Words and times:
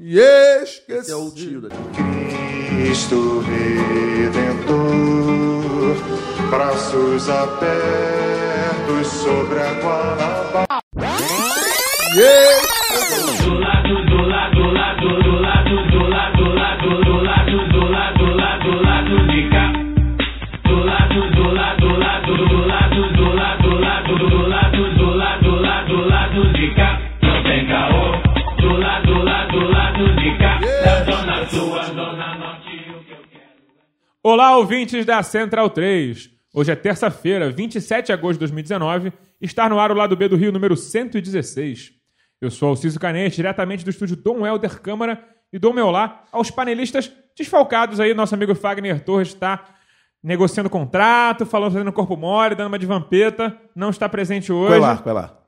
E 0.00 0.20
esqueci. 0.62 1.10
É 1.10 1.16
o 1.16 1.28
tio 1.28 1.60
da 1.60 1.70
Cristo 2.68 3.40
Redentor, 3.40 4.76
braços 6.48 7.28
abertos 7.28 9.08
sobre 9.08 9.58
a 9.58 9.72
Guanabara. 9.72 10.68
E 12.14 12.20
esqueci. 12.20 12.77
Olá, 34.30 34.58
ouvintes 34.58 35.06
da 35.06 35.22
Central 35.22 35.70
3. 35.70 36.28
Hoje 36.52 36.70
é 36.70 36.76
terça-feira, 36.76 37.48
27 37.48 38.08
de 38.08 38.12
agosto 38.12 38.34
de 38.34 38.40
2019. 38.40 39.10
Está 39.40 39.70
no 39.70 39.80
ar 39.80 39.90
o 39.90 39.94
lado 39.94 40.14
B 40.14 40.28
do 40.28 40.36
Rio, 40.36 40.52
número 40.52 40.76
116. 40.76 41.92
Eu 42.38 42.50
sou 42.50 42.68
Alciso 42.68 43.00
Canete, 43.00 43.36
diretamente 43.36 43.82
do 43.82 43.88
estúdio 43.88 44.16
Dom 44.16 44.46
Helder 44.46 44.82
Câmara, 44.82 45.26
e 45.50 45.58
dou 45.58 45.72
meu 45.72 45.86
olá 45.86 46.24
aos 46.30 46.50
panelistas 46.50 47.10
desfalcados 47.34 48.00
aí. 48.00 48.12
Nosso 48.12 48.34
amigo 48.34 48.54
Fagner 48.54 49.02
Torres 49.02 49.28
está 49.28 49.64
negociando 50.22 50.68
contrato, 50.68 51.46
falando 51.46 51.72
fazendo 51.72 51.90
corpo 51.90 52.14
mole, 52.14 52.54
dando 52.54 52.68
uma 52.68 52.78
de 52.78 52.84
vampeta. 52.84 53.58
Não 53.74 53.88
está 53.88 54.10
presente 54.10 54.52
hoje. 54.52 54.72
Vai 54.72 54.78
lá, 54.78 54.94
vai 54.96 55.14
lá. 55.14 55.38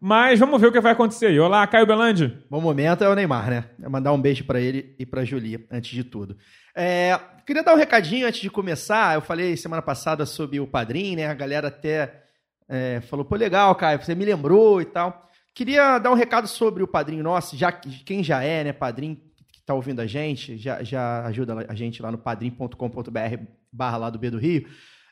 Mas 0.00 0.40
vamos 0.40 0.58
ver 0.58 0.68
o 0.68 0.72
que 0.72 0.80
vai 0.80 0.92
acontecer 0.92 1.26
aí. 1.26 1.38
Olá, 1.38 1.66
Caio 1.66 1.86
Belandi. 1.86 2.38
Bom 2.48 2.62
momento 2.62 3.04
é 3.04 3.08
o 3.10 3.14
Neymar, 3.14 3.50
né? 3.50 3.64
É 3.82 3.88
mandar 3.90 4.14
um 4.14 4.20
beijo 4.20 4.42
pra 4.44 4.58
ele 4.58 4.96
e 4.98 5.04
pra 5.04 5.22
Julia, 5.22 5.64
antes 5.70 5.90
de 5.90 6.02
tudo. 6.02 6.38
É, 6.74 7.18
queria 7.46 7.62
dar 7.62 7.74
um 7.74 7.78
recadinho 7.78 8.26
antes 8.26 8.40
de 8.40 8.50
começar. 8.50 9.14
Eu 9.14 9.20
falei 9.20 9.56
semana 9.56 9.82
passada 9.82 10.24
sobre 10.26 10.60
o 10.60 10.66
padrinho, 10.66 11.16
né? 11.16 11.26
A 11.26 11.34
galera 11.34 11.68
até 11.68 12.22
é, 12.68 13.00
falou, 13.02 13.24
pô, 13.24 13.36
legal, 13.36 13.74
Caio, 13.74 14.02
você 14.02 14.14
me 14.14 14.24
lembrou 14.24 14.80
e 14.80 14.84
tal. 14.84 15.28
Queria 15.54 15.98
dar 15.98 16.10
um 16.10 16.14
recado 16.14 16.48
sobre 16.48 16.82
o 16.82 16.88
padrinho 16.88 17.22
nosso, 17.22 17.56
já 17.56 17.70
que 17.70 18.02
quem 18.04 18.24
já 18.24 18.42
é, 18.42 18.64
né, 18.64 18.72
padrinho 18.72 19.20
que 19.52 19.60
tá 19.60 19.74
ouvindo 19.74 20.00
a 20.00 20.06
gente, 20.06 20.56
já, 20.56 20.82
já 20.82 21.26
ajuda 21.26 21.66
a 21.68 21.74
gente 21.74 22.00
lá 22.00 22.10
no 22.10 22.16
padrim.com.br 22.16 23.44
barra 23.70 23.96
lá 23.98 24.10
do 24.10 24.18
B 24.18 24.30
do 24.30 24.38
Rio. 24.38 24.66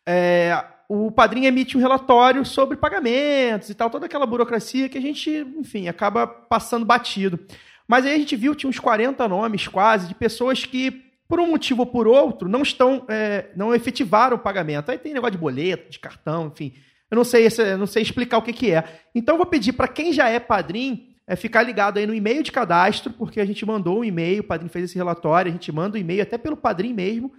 É, 0.07 0.65
o 0.89 1.11
padrinho 1.11 1.47
emite 1.47 1.77
um 1.77 1.81
relatório 1.81 2.45
sobre 2.45 2.77
pagamentos 2.77 3.69
e 3.69 3.75
tal, 3.75 3.91
toda 3.91 4.07
aquela 4.07 4.27
burocracia 4.27 4.89
que 4.89 4.99
a 4.99 5.01
gente, 5.01 5.31
enfim, 5.59 5.89
acaba 5.89 6.27
passando 6.27 6.87
batido. 6.87 7.39
Mas 7.87 8.07
aí 8.07 8.15
a 8.15 8.19
gente 8.19 8.35
viu, 8.35 8.55
tinha 8.55 8.71
uns 8.71 8.79
40 8.79 9.29
nomes 9.29 9.69
quase, 9.69 10.09
de 10.09 10.15
pessoas 10.15 10.65
que, 10.65 11.10
por 11.31 11.39
um 11.39 11.47
motivo 11.47 11.83
ou 11.83 11.87
por 11.87 12.09
outro, 12.09 12.49
não 12.49 12.63
estão, 12.63 13.07
é, 13.09 13.51
não 13.55 13.73
efetivaram 13.73 14.37
o 14.37 14.41
pagamento. 14.41 14.91
Aí 14.91 14.99
tem 14.99 15.15
negócio 15.15 15.33
de 15.33 15.39
boleto, 15.39 15.89
de 15.89 16.01
cartão, 16.01 16.49
enfim. 16.49 16.75
Eu 17.09 17.15
não 17.15 17.23
sei, 17.23 17.47
eu 17.47 17.79
não 17.79 17.87
sei 17.87 18.03
explicar 18.03 18.39
o 18.39 18.43
que, 18.43 18.53
que 18.53 18.73
é. 18.73 18.83
Então 19.15 19.35
eu 19.35 19.39
vou 19.39 19.47
pedir 19.47 19.73
para 19.73 19.87
quem 19.87 20.13
já 20.13 20.29
é 20.29 20.41
padrinho 20.41 21.09
é 21.29 21.37
ficar 21.37 21.63
ligado 21.63 21.99
aí 21.99 22.07
no 22.09 22.13
e-mail 22.13 22.43
de 22.43 22.51
cadastro, 22.51 23.13
porque 23.13 23.41
a 23.41 23.45
gente 23.45 23.65
mandou 23.65 24.01
um 24.01 24.05
e-mail, 24.05 24.41
o 24.41 24.45
padrinho 24.45 24.73
fez 24.73 24.87
esse 24.87 24.97
relatório, 24.97 25.49
a 25.49 25.53
gente 25.53 25.71
manda 25.71 25.97
o 25.97 26.01
e-mail 26.01 26.23
até 26.23 26.37
pelo 26.37 26.57
padrinho 26.57 26.97
mesmo. 26.97 27.33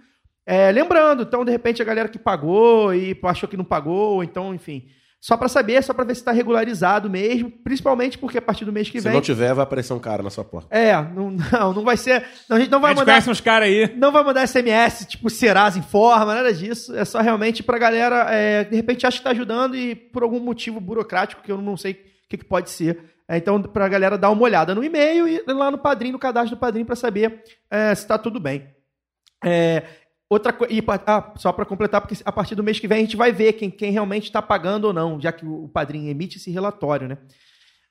É, 0.46 0.72
lembrando, 0.72 1.24
então, 1.24 1.44
de 1.44 1.52
repente, 1.52 1.82
a 1.82 1.84
galera 1.84 2.08
que 2.08 2.18
pagou 2.18 2.94
e 2.94 3.14
achou 3.24 3.46
que 3.46 3.56
não 3.58 3.66
pagou, 3.66 4.14
ou 4.14 4.24
então, 4.24 4.54
enfim. 4.54 4.88
Só 5.24 5.36
para 5.36 5.46
saber, 5.46 5.80
só 5.84 5.94
para 5.94 6.02
ver 6.04 6.16
se 6.16 6.20
está 6.20 6.32
regularizado 6.32 7.08
mesmo, 7.08 7.48
principalmente 7.48 8.18
porque 8.18 8.38
a 8.38 8.42
partir 8.42 8.64
do 8.64 8.72
mês 8.72 8.90
que 8.90 8.98
Se 9.00 9.04
vem. 9.04 9.12
não 9.14 9.20
tiver, 9.20 9.54
vai 9.54 9.62
aparecer 9.62 9.92
um 9.92 9.98
cara 10.00 10.20
na 10.20 10.30
sua 10.30 10.42
porta. 10.44 10.76
É, 10.76 10.92
não, 11.00 11.30
não, 11.52 11.72
não 11.74 11.84
vai 11.84 11.96
ser. 11.96 12.26
Não, 12.48 12.56
a 12.56 12.60
gente 12.60 12.70
não 12.72 12.78
A 12.78 12.80
vai 12.80 12.90
gente 12.90 12.98
mandar. 12.98 13.12
conhece 13.12 13.30
uns 13.30 13.40
caras 13.40 13.68
aí. 13.68 13.94
Não 13.96 14.10
vai 14.10 14.24
mandar 14.24 14.44
SMS, 14.48 15.06
tipo 15.06 15.30
Serasa 15.30 15.78
informa, 15.78 16.34
nada 16.34 16.52
disso. 16.52 16.92
É 16.96 17.04
só 17.04 17.20
realmente 17.20 17.62
pra 17.62 17.78
galera, 17.78 18.26
é, 18.34 18.64
de 18.64 18.74
repente, 18.74 19.06
acha 19.06 19.18
que 19.18 19.22
tá 19.22 19.30
ajudando 19.30 19.76
e 19.76 19.94
por 19.94 20.24
algum 20.24 20.40
motivo 20.40 20.80
burocrático 20.80 21.40
que 21.40 21.52
eu 21.52 21.62
não 21.62 21.76
sei 21.76 21.92
o 21.92 21.96
que, 22.28 22.38
que 22.38 22.44
pode 22.44 22.68
ser. 22.70 22.98
É, 23.28 23.36
então, 23.36 23.62
pra 23.62 23.88
galera 23.88 24.18
dar 24.18 24.28
uma 24.30 24.42
olhada 24.42 24.74
no 24.74 24.82
e-mail 24.82 25.28
e 25.28 25.40
lá 25.46 25.70
no 25.70 25.78
padrinho, 25.78 26.14
no 26.14 26.18
cadastro 26.18 26.56
do 26.56 26.58
padrinho, 26.58 26.84
pra 26.84 26.96
saber 26.96 27.44
é, 27.70 27.94
se 27.94 28.04
tá 28.04 28.18
tudo 28.18 28.40
bem. 28.40 28.66
É, 29.44 29.84
outra 30.32 30.52
coisa. 30.52 30.72
Ah, 31.06 31.32
só 31.36 31.52
pra 31.52 31.64
completar, 31.64 32.00
porque 32.00 32.16
a 32.24 32.32
partir 32.32 32.54
do 32.54 32.62
mês 32.64 32.78
que 32.80 32.88
vem 32.88 32.98
a 32.98 33.00
gente 33.02 33.16
vai 33.16 33.32
ver 33.32 33.52
quem, 33.54 33.70
quem 33.70 33.90
realmente 33.92 34.24
está 34.24 34.40
pagando 34.42 34.86
ou 34.86 34.92
não, 34.92 35.20
já 35.20 35.30
que 35.32 35.44
o, 35.44 35.64
o 35.64 35.68
padrinho 35.68 36.10
emite 36.10 36.38
esse 36.38 36.50
relatório, 36.50 37.08
né? 37.08 37.18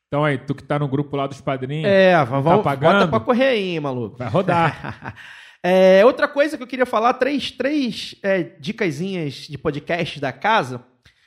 Então 0.08 0.26
aí, 0.26 0.38
tu 0.38 0.54
que 0.54 0.64
tá 0.64 0.78
no 0.78 0.88
grupo 0.90 1.16
lá 1.16 1.26
dos 1.26 1.40
padrinhos, 1.40 1.90
É, 1.90 2.22
vamos, 2.26 2.64
pagando? 2.64 2.94
bota 2.96 3.08
pra 3.08 3.20
correr 3.22 3.48
aí, 3.48 3.80
maluco. 3.80 4.18
vai 4.18 4.28
rodar. 4.28 5.16
É, 5.64 6.04
outra 6.04 6.28
coisa 6.28 6.58
que 6.58 6.64
eu 6.64 6.68
queria 6.68 6.88
falar, 6.88 7.14
três, 7.14 7.52
três 7.52 8.16
é, 8.24 8.42
dicasinhas 8.60 9.46
de 9.48 9.60
podcast 9.60 10.20
da 10.20 10.32
casa. 10.32 10.84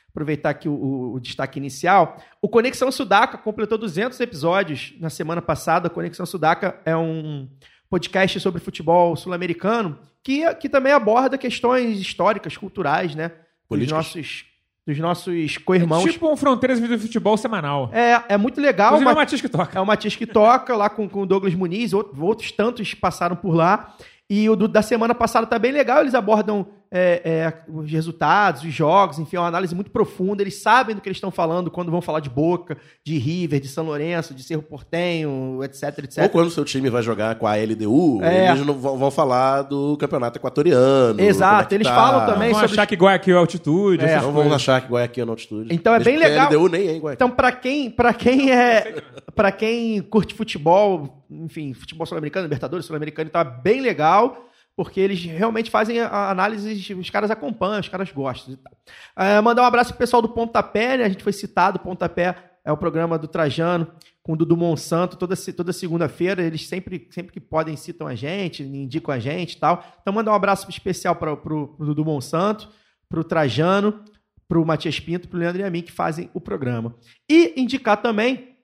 Aproveitar 0.09 0.49
aqui 0.49 0.67
o, 0.67 0.73
o- 0.73 1.13
o 1.13 1.19
destaque 1.21 1.57
inicial. 1.57 2.17
O 2.41 2.49
Conexão 2.49 2.91
Sudaca 2.91 3.37
completou 3.37 3.77
200 3.77 4.19
episódios 4.19 4.93
na 4.99 5.09
semana 5.09 5.41
passada. 5.41 5.89
Conexão 5.89 6.25
Sudaca 6.25 6.77
é 6.85 6.93
um 6.97 7.47
podcast 7.95 8.39
sobre 8.41 8.59
futebol 8.61 9.15
sul-americano 9.15 9.97
que, 10.21 10.53
que 10.55 10.67
também 10.67 10.91
aborda 10.91 11.37
questões 11.37 11.97
históricas, 11.99 12.57
culturais, 12.57 13.15
né? 13.15 13.29
Dos 13.29 13.37
Políticas. 13.69 13.97
nossos, 13.97 14.45
dos 14.85 14.99
nossos 14.99 15.57
co-irmãos. 15.59 16.03
tipo 16.11 16.29
um 16.31 16.35
Fronteiras 16.35 16.79
do 16.79 16.99
Futebol 16.99 17.37
semanal. 17.37 17.89
É, 17.93 18.33
é 18.33 18.37
muito 18.37 18.59
legal. 18.59 18.87
Inclusive 18.95 19.09
é 19.09 19.13
o 19.13 19.15
Matias 19.15 19.41
que 19.41 19.47
toca. 19.49 19.77
é 19.77 19.81
o 19.81 19.85
Matias 19.85 20.15
que 20.15 20.25
toca 20.25 20.75
lá 20.75 20.89
com, 20.89 21.07
com 21.07 21.21
o 21.21 21.25
Douglas 21.25 21.53
Muniz, 21.55 21.93
out- 21.93 22.11
outros 22.19 22.51
tantos 22.51 22.93
passaram 22.93 23.35
por 23.35 23.53
lá. 23.55 23.95
E 24.29 24.49
o 24.49 24.55
do- 24.55 24.67
da 24.67 24.81
semana 24.81 25.15
passada 25.15 25.45
tá 25.47 25.57
bem 25.57 25.71
legal, 25.71 26.01
eles 26.01 26.15
abordam 26.15 26.67
é, 26.91 27.21
é, 27.25 27.53
os 27.67 27.91
resultados, 27.91 28.63
os 28.63 28.73
jogos, 28.73 29.19
enfim, 29.19 29.37
é 29.37 29.39
uma 29.39 29.47
análise 29.47 29.73
muito 29.75 29.91
profunda. 29.91 30.41
Eles 30.41 30.61
sabem 30.61 30.95
do 30.95 31.01
que 31.01 31.09
eles 31.09 31.17
estão 31.17 31.31
falando 31.31 31.69
quando 31.69 31.91
vão 31.91 32.01
falar 32.01 32.19
de 32.19 32.29
Boca, 32.29 32.77
de 33.03 33.17
River, 33.17 33.59
de 33.59 33.67
São 33.67 33.85
Lourenço, 33.85 34.33
de 34.33 34.43
Cerro 34.43 34.61
Portenho, 34.61 35.63
etc, 35.63 35.99
etc. 35.99 36.23
Ou 36.23 36.29
quando 36.29 36.47
o 36.47 36.51
seu 36.51 36.63
time 36.63 36.89
vai 36.89 37.01
jogar 37.01 37.35
com 37.35 37.47
a 37.47 37.55
LDU, 37.55 38.21
É. 38.23 38.51
eles 38.51 38.65
não 38.65 38.73
vão, 38.73 38.97
vão 38.97 39.11
falar 39.11 39.63
do 39.63 39.97
campeonato 39.97 40.37
equatoriano. 40.39 41.19
Exato, 41.19 41.73
é 41.73 41.77
eles 41.77 41.87
tá. 41.87 41.95
falam 41.95 42.25
também 42.25 42.51
Vão 42.51 42.59
sobre 42.61 42.73
achar 42.73 42.87
que 42.87 42.95
Guayaquil 42.95 43.35
é 43.35 43.39
altitude, 43.39 44.05
É. 44.05 44.21
Não 44.21 44.31
vão 44.31 44.53
achar 44.53 44.81
que 44.81 44.91
Guayaquil 44.91 45.23
é 45.23 45.25
na 45.25 45.31
altitude. 45.31 45.73
Então 45.73 45.93
é 45.93 45.99
Mesmo 45.99 46.11
bem 46.11 46.19
legal. 46.19 46.45
A 46.47 46.49
LDU 46.49 46.69
nem 46.69 46.81
é 46.87 46.93
em 46.95 46.99
Guayaquil. 46.99 47.13
Então, 47.13 47.29
pra 47.29 47.51
quem, 47.51 47.89
pra 47.89 48.13
quem 48.13 48.51
é. 48.51 49.01
para 49.35 49.51
quem 49.51 50.01
curte 50.01 50.33
futebol, 50.33 51.23
enfim, 51.29 51.73
futebol 51.73 52.05
sul-americano, 52.05 52.45
Libertadores 52.45 52.85
sul-americano, 52.85 53.29
tá 53.29 53.43
bem 53.43 53.81
legal, 53.81 54.45
porque 54.75 54.99
eles 54.99 55.23
realmente 55.23 55.71
fazem 55.71 55.99
a 55.99 56.07
a 56.07 56.31
análise, 56.31 56.93
os 56.93 57.09
caras 57.09 57.31
acompanham, 57.31 57.79
os 57.79 57.89
caras 57.89 58.11
gostam 58.11 58.53
e 58.53 58.57
tal. 58.57 58.73
É, 59.17 59.39
mandar 59.41 59.63
um 59.63 59.65
abraço 59.65 59.91
pro 59.91 59.99
pessoal 59.99 60.21
do 60.21 60.29
Pontapé, 60.29 60.97
né? 60.97 61.05
A 61.05 61.09
gente 61.09 61.23
foi 61.23 61.33
citado, 61.33 61.79
Pontapé 61.79 62.35
é 62.65 62.71
o 62.71 62.77
programa 62.77 63.17
do 63.17 63.27
Trajano 63.27 63.87
com 64.23 64.33
o 64.33 64.35
Dudu 64.35 64.57
Monsanto 64.57 65.15
toda, 65.17 65.35
toda 65.35 65.71
segunda-feira. 65.71 66.41
Eles 66.41 66.67
sempre, 66.67 67.07
sempre 67.11 67.31
que 67.31 67.39
podem 67.39 67.77
citam 67.77 68.07
a 68.07 68.15
gente, 68.15 68.63
indicam 68.63 69.13
a 69.13 69.19
gente 69.19 69.53
e 69.53 69.59
tal. 69.59 69.85
Então, 70.01 70.11
mandar 70.11 70.31
um 70.31 70.35
abraço 70.35 70.67
especial 70.67 71.15
para 71.15 71.37
pro 71.37 71.75
Dudu 71.77 72.03
Monsanto, 72.03 72.67
pro 73.07 73.23
Trajano, 73.23 74.03
pro 74.47 74.65
Matias 74.65 74.99
Pinto, 74.99 75.27
pro 75.29 75.37
Leandro 75.37 75.61
e 75.61 75.63
a 75.63 75.69
mim 75.69 75.83
que 75.83 75.91
fazem 75.91 76.29
o 76.33 76.41
programa. 76.41 76.95
E 77.29 77.53
indicar 77.55 78.01
também 78.01 78.57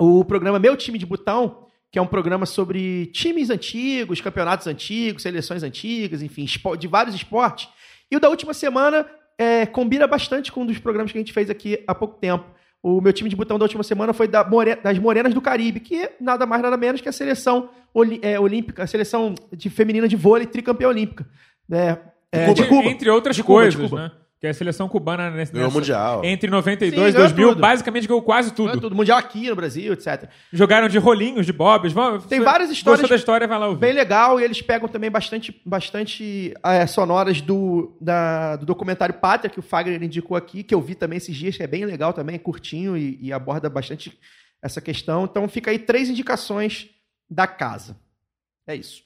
o 0.00 0.24
programa 0.24 0.58
Meu 0.58 0.76
Time 0.76 0.98
de 0.98 1.06
Botão, 1.06 1.67
que 1.90 1.98
é 1.98 2.02
um 2.02 2.06
programa 2.06 2.44
sobre 2.46 3.06
times 3.06 3.50
antigos, 3.50 4.20
campeonatos 4.20 4.66
antigos, 4.66 5.22
seleções 5.22 5.62
antigas, 5.62 6.22
enfim, 6.22 6.46
de 6.78 6.86
vários 6.86 7.14
esportes. 7.14 7.68
E 8.10 8.16
o 8.16 8.20
da 8.20 8.28
última 8.28 8.52
semana 8.54 9.06
é, 9.38 9.64
combina 9.66 10.06
bastante 10.06 10.50
com 10.52 10.62
um 10.62 10.66
dos 10.66 10.78
programas 10.78 11.12
que 11.12 11.18
a 11.18 11.20
gente 11.20 11.32
fez 11.32 11.48
aqui 11.48 11.82
há 11.86 11.94
pouco 11.94 12.18
tempo. 12.18 12.44
O 12.82 13.00
meu 13.00 13.12
time 13.12 13.28
de 13.28 13.34
botão 13.36 13.58
da 13.58 13.64
última 13.64 13.82
semana 13.82 14.12
foi 14.12 14.28
da 14.28 14.44
More- 14.44 14.76
das 14.76 14.98
Morenas 14.98 15.34
do 15.34 15.40
Caribe, 15.40 15.80
que 15.80 15.96
é 15.96 16.16
nada 16.20 16.46
mais 16.46 16.62
nada 16.62 16.76
menos 16.76 17.00
que 17.00 17.08
a 17.08 17.12
seleção 17.12 17.70
oli- 17.92 18.20
é, 18.22 18.38
olímpica, 18.38 18.84
a 18.84 18.86
seleção 18.86 19.34
de 19.52 19.68
feminina 19.68 20.06
de 20.06 20.14
vôlei 20.14 20.46
tricampeã 20.46 20.88
olímpica. 20.88 21.26
É, 21.70 21.98
é, 22.30 22.52
de 22.52 22.64
Cuba. 22.66 22.88
Entre 22.88 23.10
outras 23.10 23.36
Cuba, 23.40 23.46
coisas, 23.46 23.90
né? 23.90 24.12
Que 24.40 24.46
é 24.46 24.50
a 24.50 24.54
seleção 24.54 24.88
cubana 24.88 25.30
nesse, 25.30 25.52
Ganhou 25.52 25.70
Mundial. 25.70 26.24
entre 26.24 26.48
92 26.48 26.94
Sim, 26.94 27.08
e 27.08 27.12
ganhou 27.12 27.26
2000, 27.28 27.48
tudo. 27.48 27.60
basicamente 27.60 28.06
ganhou 28.06 28.22
quase 28.22 28.54
tudo. 28.54 28.80
Tudo. 28.80 28.94
Mundial 28.94 29.18
aqui 29.18 29.48
no 29.48 29.56
Brasil, 29.56 29.92
etc. 29.92 30.28
Jogaram 30.52 30.88
de 30.88 30.96
rolinhos, 30.96 31.44
de 31.44 31.52
bobs. 31.52 31.92
Vamos- 31.92 32.24
Tem 32.26 32.38
várias 32.40 32.70
histórias 32.70 33.00
Gostou 33.00 33.16
da 33.16 33.20
história, 33.20 33.48
vai 33.48 33.58
lá 33.58 33.66
ouvir. 33.66 33.80
Bem 33.80 33.92
legal, 33.92 34.38
e 34.40 34.44
eles 34.44 34.62
pegam 34.62 34.88
também 34.88 35.10
bastante, 35.10 35.60
bastante 35.66 36.54
é, 36.64 36.86
sonoras 36.86 37.40
do, 37.40 37.96
da- 38.00 38.54
do 38.56 38.64
documentário 38.66 39.14
Pátria, 39.16 39.50
que 39.50 39.58
o 39.58 39.62
Fagner 39.62 40.00
indicou 40.02 40.36
aqui, 40.36 40.62
que 40.62 40.74
eu 40.74 40.80
vi 40.80 40.94
também 40.94 41.16
esses 41.16 41.34
dias, 41.34 41.56
que 41.56 41.62
é 41.62 41.66
bem 41.66 41.84
legal 41.84 42.12
também, 42.12 42.36
é 42.36 42.38
curtinho 42.38 42.96
e, 42.96 43.18
e 43.20 43.32
aborda 43.32 43.68
bastante 43.68 44.16
essa 44.62 44.80
questão. 44.80 45.24
Então 45.24 45.48
fica 45.48 45.70
aí 45.72 45.78
três 45.80 46.08
indicações 46.08 46.88
da 47.28 47.46
casa. 47.48 47.96
É 48.68 48.74
isso. 48.76 49.02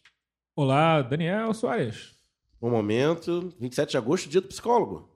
Olá, 0.54 1.00
Daniel 1.00 1.54
Soares. 1.54 2.12
Um 2.60 2.70
momento, 2.70 3.52
27 3.58 3.90
de 3.92 3.96
agosto, 3.96 4.28
dia 4.28 4.40
do 4.40 4.48
psicólogo. 4.48 5.10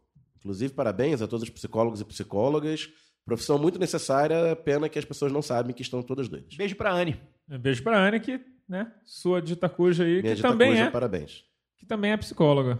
Inclusive, 0.46 0.72
parabéns 0.74 1.20
a 1.20 1.26
todos 1.26 1.42
os 1.42 1.50
psicólogos 1.50 2.00
e 2.00 2.04
psicólogas. 2.04 2.88
Profissão 3.24 3.58
muito 3.58 3.80
necessária, 3.80 4.54
pena 4.54 4.88
que 4.88 4.96
as 4.96 5.04
pessoas 5.04 5.32
não 5.32 5.42
sabem 5.42 5.74
que 5.74 5.82
estão 5.82 6.00
todas 6.04 6.28
doidas. 6.28 6.54
Beijo 6.56 6.76
pra 6.76 6.92
Anne. 6.92 7.20
Beijo 7.48 7.82
pra 7.82 7.98
Anne, 7.98 8.20
que, 8.20 8.40
né, 8.68 8.92
sua 9.04 9.42
dita 9.42 9.68
cuja 9.68 10.04
aí, 10.04 10.22
Minha 10.22 10.36
que 10.36 10.42
também 10.42 10.70
cuja, 10.70 10.84
é. 10.84 10.90
parabéns. 10.90 11.42
que 11.76 11.84
também 11.84 12.12
é 12.12 12.16
psicóloga. 12.16 12.78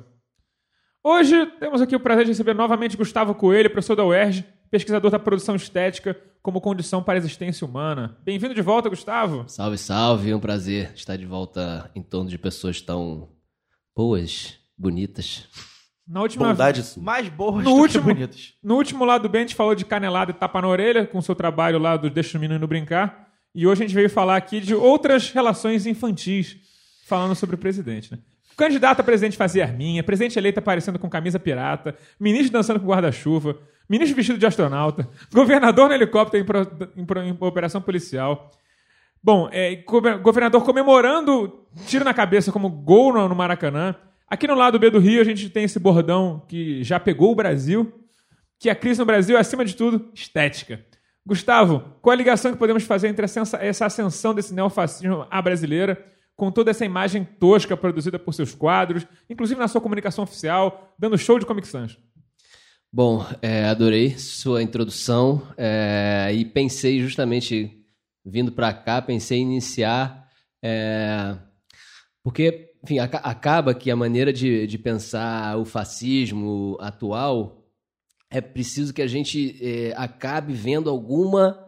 Hoje 1.02 1.44
temos 1.58 1.80
aqui 1.80 1.96
o 1.96 2.00
prazer 2.00 2.24
de 2.24 2.30
receber 2.30 2.54
novamente 2.54 2.96
Gustavo 2.96 3.34
Coelho, 3.34 3.70
professor 3.70 3.96
da 3.96 4.04
UERJ, 4.04 4.44
pesquisador 4.70 5.10
da 5.10 5.18
produção 5.18 5.56
estética 5.56 6.16
como 6.40 6.60
condição 6.60 7.02
para 7.02 7.14
a 7.14 7.18
existência 7.18 7.66
humana. 7.66 8.16
Bem-vindo 8.22 8.54
de 8.54 8.62
volta, 8.62 8.88
Gustavo. 8.88 9.44
Salve, 9.48 9.76
salve, 9.76 10.30
é 10.30 10.36
um 10.36 10.40
prazer 10.40 10.92
estar 10.94 11.16
de 11.16 11.26
volta 11.26 11.90
em 11.96 12.02
torno 12.02 12.30
de 12.30 12.38
pessoas 12.38 12.80
tão 12.80 13.28
boas, 13.96 14.56
bonitas. 14.78 15.48
Na 16.06 16.22
última 16.22 16.48
Bondade 16.48 16.82
sim. 16.84 17.00
Mais 17.00 17.28
boas 17.28 17.64
No 17.64 17.70
do 17.70 17.76
último- 17.76 18.04
que 18.06 18.14
bonitas. 18.14 18.54
No 18.62 18.76
último 18.76 19.04
lado 19.04 19.28
bem, 19.28 19.40
a 19.40 19.44
gente 19.44 19.56
falou 19.56 19.74
de 19.74 19.84
canelada 19.84 20.30
e 20.30 20.34
tapa 20.34 20.62
na 20.62 20.68
orelha, 20.68 21.04
com 21.06 21.18
o 21.18 21.22
seu 21.22 21.34
trabalho 21.34 21.78
lá 21.78 21.96
do 21.96 22.08
Deixa 22.08 22.38
o 22.38 22.40
Menino 22.40 22.66
Brincar. 22.66 23.26
E 23.54 23.66
hoje 23.66 23.82
a 23.82 23.86
gente 23.86 23.94
veio 23.94 24.08
falar 24.08 24.36
aqui 24.36 24.60
de 24.60 24.74
outras 24.74 25.30
relações 25.30 25.86
infantis, 25.86 26.56
falando 27.06 27.34
sobre 27.34 27.56
o 27.56 27.58
presidente. 27.58 28.12
Né? 28.12 28.18
Candidato 28.56 29.00
a 29.00 29.02
presidente 29.04 29.36
fazia 29.36 29.64
arminha, 29.64 30.02
presidente 30.02 30.38
eleito 30.38 30.58
aparecendo 30.60 30.98
com 30.98 31.08
camisa 31.10 31.38
pirata, 31.40 31.96
ministro 32.20 32.52
dançando 32.52 32.78
com 32.80 32.86
guarda-chuva, 32.86 33.56
ministro 33.88 34.14
vestido 34.16 34.38
de 34.38 34.46
astronauta, 34.46 35.08
governador 35.32 35.88
no 35.88 35.94
helicóptero 35.94 36.42
em, 36.42 36.46
pro- 36.46 36.90
em 36.96 37.04
pro- 37.04 37.22
em 37.22 37.36
operação 37.40 37.80
policial. 37.82 38.50
Bom, 39.22 39.48
é, 39.50 39.74
gover- 39.76 40.18
governador 40.20 40.62
comemorando 40.64 41.66
tiro 41.86 42.04
na 42.04 42.14
cabeça 42.14 42.52
como 42.52 42.68
gol 42.70 43.12
no, 43.12 43.28
no 43.28 43.34
Maracanã. 43.34 43.94
Aqui 44.28 44.46
no 44.46 44.54
lado 44.54 44.78
B 44.78 44.90
do 44.90 44.98
Rio 44.98 45.20
a 45.20 45.24
gente 45.24 45.48
tem 45.48 45.64
esse 45.64 45.78
bordão 45.78 46.44
que 46.48 46.82
já 46.82 46.98
pegou 46.98 47.30
o 47.30 47.34
Brasil, 47.34 47.92
que 48.58 48.68
a 48.68 48.74
crise 48.74 48.98
no 48.98 49.06
Brasil 49.06 49.36
é, 49.36 49.40
acima 49.40 49.64
de 49.64 49.76
tudo, 49.76 50.10
estética. 50.12 50.84
Gustavo, 51.24 51.80
qual 52.02 52.12
a 52.12 52.16
ligação 52.16 52.52
que 52.52 52.58
podemos 52.58 52.84
fazer 52.84 53.08
entre 53.08 53.24
essa 53.24 53.56
essa 53.58 53.86
ascensão 53.86 54.34
desse 54.34 54.54
neofascismo 54.54 55.26
à 55.30 55.40
brasileira, 55.40 56.04
com 56.36 56.50
toda 56.50 56.70
essa 56.70 56.84
imagem 56.84 57.24
tosca 57.24 57.76
produzida 57.76 58.18
por 58.18 58.32
seus 58.32 58.54
quadros, 58.54 59.06
inclusive 59.28 59.58
na 59.58 59.68
sua 59.68 59.80
comunicação 59.80 60.24
oficial, 60.24 60.94
dando 60.98 61.16
show 61.16 61.38
de 61.38 61.46
Comic 61.46 61.66
Sans? 61.66 61.98
Bom, 62.92 63.26
é, 63.42 63.64
adorei 63.64 64.18
sua 64.18 64.62
introdução 64.62 65.42
é, 65.56 66.30
e 66.32 66.44
pensei 66.44 67.00
justamente, 67.00 67.84
vindo 68.24 68.52
para 68.52 68.72
cá, 68.72 69.02
pensei 69.02 69.38
em 69.38 69.42
iniciar, 69.42 70.28
é, 70.62 71.36
porque, 72.22 72.72
enfim, 72.86 73.00
aca- 73.00 73.18
acaba 73.18 73.74
que 73.74 73.90
a 73.90 73.96
maneira 73.96 74.32
de, 74.32 74.64
de 74.64 74.78
pensar 74.78 75.58
o 75.58 75.64
fascismo 75.64 76.76
atual 76.80 77.68
é 78.30 78.40
preciso 78.40 78.94
que 78.94 79.02
a 79.02 79.08
gente 79.08 79.58
é, 79.60 79.92
acabe 79.96 80.52
vendo 80.52 80.88
alguma 80.88 81.58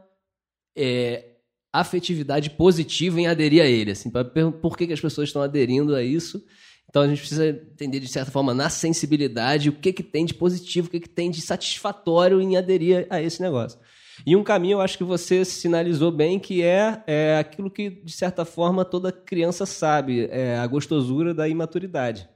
é, 0.77 1.33
afetividade 1.73 2.51
positiva 2.51 3.21
em 3.21 3.27
aderir 3.27 3.61
a 3.61 3.67
ele. 3.67 3.91
Assim, 3.91 4.11
pra 4.11 4.25
por 4.25 4.77
que, 4.77 4.87
que 4.87 4.93
as 4.93 5.01
pessoas 5.01 5.29
estão 5.29 5.43
aderindo 5.43 5.95
a 5.97 6.05
isso? 6.05 6.41
Então 6.89 7.03
a 7.03 7.09
gente 7.09 7.19
precisa 7.19 7.49
entender, 7.49 7.99
de 7.99 8.09
certa 8.09 8.31
forma, 8.31 8.55
na 8.55 8.71
sensibilidade, 8.71 9.69
o 9.69 9.73
que, 9.73 9.93
que 9.93 10.05
tem 10.05 10.25
de 10.25 10.35
positivo, 10.35 10.87
o 10.87 10.91
que, 10.91 11.01
que 11.01 11.09
tem 11.09 11.33
de 11.33 11.41
satisfatório 11.41 12.41
em 12.41 12.57
aderir 12.57 13.09
a 13.11 13.21
esse 13.21 13.43
negócio. 13.43 13.79
E 14.27 14.37
um 14.37 14.43
caminho, 14.43 14.77
eu 14.77 14.81
acho 14.81 14.99
que 14.99 15.05
você 15.05 15.45
sinalizou 15.45 16.11
bem, 16.11 16.39
que 16.39 16.63
é, 16.63 17.03
é 17.07 17.39
aquilo 17.39 17.71
que, 17.71 17.91
de 17.91 18.13
certa 18.13 18.45
forma, 18.45 18.85
toda 18.85 19.13
criança 19.13 19.65
sabe, 19.65 20.29
é 20.31 20.57
a 20.57 20.67
gostosura 20.67 21.33
da 21.33 21.49
imaturidade. 21.49 22.29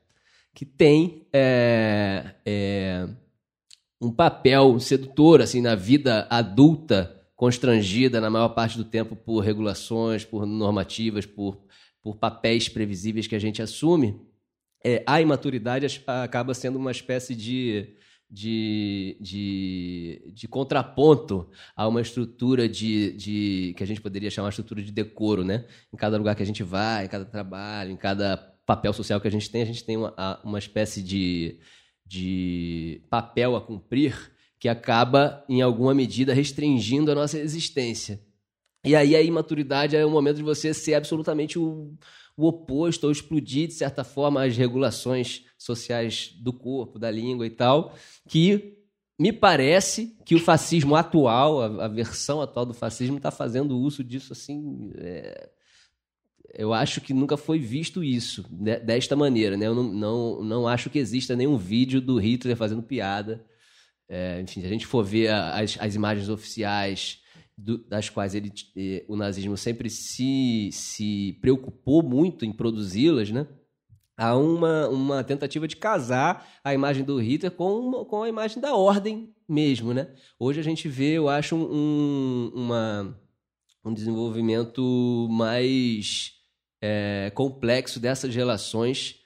Que 0.55 0.64
tem 0.64 1.26
é, 1.32 2.34
é, 2.44 3.08
um 4.00 4.11
papel 4.11 4.79
sedutor 4.79 5.40
assim 5.40 5.61
na 5.61 5.75
vida 5.75 6.26
adulta, 6.31 7.20
constrangida 7.34 8.20
na 8.20 8.31
maior 8.31 8.50
parte 8.50 8.76
do 8.76 8.85
tempo 8.85 9.17
por 9.17 9.40
regulações, 9.40 10.25
por 10.25 10.46
normativas, 10.46 11.26
por, 11.26 11.58
por 12.02 12.17
papéis 12.17 12.69
previsíveis 12.69 13.26
que 13.26 13.35
a 13.35 13.40
gente 13.40 13.62
assume, 13.62 14.20
é, 14.85 15.02
a 15.06 15.20
imaturidade 15.20 16.02
acaba 16.06 16.55
sendo 16.55 16.76
uma 16.76 16.90
espécie 16.90 17.35
de, 17.35 17.94
de, 18.32 19.19
de, 19.20 20.32
de 20.32 20.49
contraponto 20.49 21.50
a 21.76 21.87
uma 21.87 22.00
estrutura 22.00 22.67
de, 22.67 23.12
de 23.12 23.75
que 23.76 23.84
a 23.84 23.87
gente 23.87 24.00
poderia 24.00 24.31
chamar 24.31 24.49
de 24.49 24.55
estrutura 24.55 24.82
de 24.82 24.90
decoro, 24.90 25.44
né? 25.44 25.67
Em 25.93 25.96
cada 25.99 26.17
lugar 26.17 26.34
que 26.34 26.43
a 26.43 26.46
gente 26.46 26.62
vai, 26.62 27.05
em 27.05 27.08
cada 27.08 27.26
trabalho, 27.26 27.90
em 27.90 27.96
cada 27.96 28.38
papel 28.64 28.94
social 28.94 29.20
que 29.20 29.29
a 29.29 29.31
gente 29.31 29.50
tem, 29.50 29.61
a 29.61 29.67
gente 29.67 29.84
tem 29.84 29.99
uma, 29.99 30.40
uma 30.43 30.58
espécie 30.58 31.02
de, 31.02 31.61
de 32.06 33.02
papel 33.11 33.55
a 33.55 33.61
cumprir 33.61 34.32
que 34.58 34.69
acaba, 34.69 35.44
em 35.46 35.61
alguma 35.61 35.93
medida, 35.93 36.32
restringindo 36.32 37.12
a 37.12 37.14
nossa 37.14 37.38
existência. 37.38 38.19
E 38.82 38.96
aí 38.96 39.14
a 39.14 39.20
imaturidade 39.20 39.94
é 39.94 40.06
o 40.06 40.11
momento 40.11 40.37
de 40.37 40.43
você 40.43 40.73
ser 40.73 40.94
absolutamente 40.94 41.58
o, 41.58 41.93
o 42.37 42.46
oposto, 42.46 43.05
ou 43.05 43.12
explodir, 43.12 43.69
de 43.69 43.75
certa 43.75 44.05
forma, 44.05 44.44
as 44.44 44.56
regulações 44.56 45.44
sociais 45.58 46.32
do 46.40 46.52
corpo, 46.52 46.99
da 46.99 47.11
língua 47.11 47.46
e 47.46 47.50
tal, 47.50 47.94
que 48.29 48.79
me 49.19 49.32
parece 49.32 50.17
que 50.25 50.34
o 50.34 50.38
fascismo 50.40 50.96
atual, 50.96 51.61
a, 51.61 51.84
a 51.84 51.88
versão 51.88 52.40
atual 52.40 52.67
do 52.67 52.75
fascismo, 52.75 53.19
está 53.19 53.31
fazendo 53.31 53.79
uso 53.79 54.02
disso 54.02 54.32
assim. 54.32 54.90
é, 54.96 55.50
eu 56.55 56.73
acho 56.73 57.00
que 57.00 57.14
nunca 57.14 57.37
foi 57.37 57.58
visto 57.58 58.05
isso 58.05 58.44
de- 58.50 58.81
desta 58.81 59.17
maneira. 59.17 59.56
Né? 59.56 59.67
Eu 59.67 59.75
não, 59.75 59.85
não, 59.85 60.43
não 60.43 60.69
acho 60.69 60.90
que 60.90 60.99
exista 60.99 61.35
nenhum 61.35 61.56
vídeo 61.56 62.00
do 62.00 62.19
Hitler 62.19 62.56
fazendo 62.56 62.82
piada. 62.82 63.44
É, 64.08 64.40
enfim, 64.40 64.61
se 64.61 64.67
a 64.67 64.70
gente 64.70 64.87
for 64.87 65.02
ver 65.02 65.28
as, 65.28 65.78
as 65.81 65.94
imagens 65.94 66.28
oficiais 66.28 67.21
do- 67.56 67.78
das 67.88 68.08
quais 68.08 68.34
ele, 68.34 68.52
eh, 68.76 69.04
o 69.08 69.16
nazismo 69.16 69.56
sempre 69.56 69.88
se, 69.90 70.70
se 70.72 71.38
preocupou 71.40 72.02
muito 72.02 72.44
em 72.44 72.52
produzi-las, 72.52 73.30
né? 73.30 73.47
há 74.16 74.37
uma, 74.37 74.88
uma 74.88 75.25
tentativa 75.25 75.66
de 75.66 75.75
casar 75.76 76.47
a 76.62 76.73
imagem 76.75 77.02
do 77.04 77.18
Hitler 77.18 77.50
com, 77.50 77.78
uma- 77.80 78.04
com 78.04 78.23
a 78.23 78.28
imagem 78.28 78.61
da 78.61 78.75
ordem 78.75 79.35
mesmo. 79.49 79.92
Né? 79.92 80.14
Hoje 80.38 80.61
a 80.61 80.62
gente 80.62 80.87
vê, 80.88 81.12
eu 81.14 81.28
acho, 81.28 81.56
um, 81.56 82.52
uma, 82.54 83.18
um 83.85 83.92
desenvolvimento 83.92 85.28
mais 85.30 86.32
é, 86.80 87.32
complexo 87.35 87.99
dessas 87.99 88.35
relações 88.35 89.16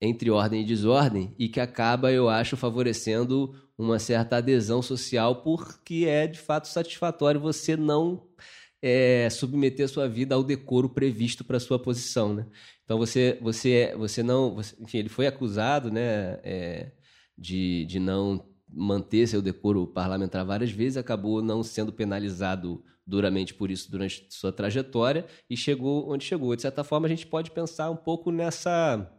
entre 0.00 0.30
ordem 0.30 0.62
e 0.62 0.66
desordem 0.66 1.34
e 1.38 1.48
que 1.48 1.60
acaba, 1.60 2.10
eu 2.12 2.28
acho, 2.28 2.56
favorecendo 2.56 3.54
uma 3.82 3.98
certa 3.98 4.36
adesão 4.38 4.82
social 4.82 5.42
porque 5.42 6.04
é 6.08 6.26
de 6.26 6.38
fato 6.38 6.68
satisfatório 6.68 7.40
você 7.40 7.76
não 7.76 8.26
é, 8.80 9.28
submeter 9.30 9.84
a 9.84 9.88
sua 9.88 10.08
vida 10.08 10.34
ao 10.34 10.42
decoro 10.44 10.88
previsto 10.88 11.44
para 11.44 11.60
sua 11.60 11.78
posição, 11.78 12.34
né? 12.34 12.46
Então 12.84 12.98
você 12.98 13.38
você 13.40 13.94
você 13.96 14.22
não, 14.22 14.54
você- 14.54 14.74
enfim, 14.80 14.98
ele 14.98 15.08
foi 15.08 15.26
acusado, 15.26 15.90
né, 15.90 16.40
é, 16.42 16.92
de, 17.38 17.84
de 17.86 17.98
não 18.00 18.44
manter 18.68 19.26
seu 19.28 19.42
decoro 19.42 19.86
parlamentar 19.86 20.44
várias 20.44 20.70
vezes, 20.70 20.96
acabou 20.96 21.42
não 21.42 21.62
sendo 21.62 21.92
penalizado 21.92 22.82
duramente 23.06 23.52
por 23.54 23.70
isso 23.70 23.90
durante 23.90 24.26
sua 24.30 24.52
trajetória 24.52 25.26
e 25.50 25.56
chegou 25.56 26.10
onde 26.10 26.24
chegou. 26.24 26.54
De 26.56 26.62
certa 26.62 26.82
forma, 26.84 27.06
a 27.06 27.10
gente 27.10 27.26
pode 27.26 27.50
pensar 27.50 27.90
um 27.90 27.96
pouco 27.96 28.30
nessa 28.30 29.10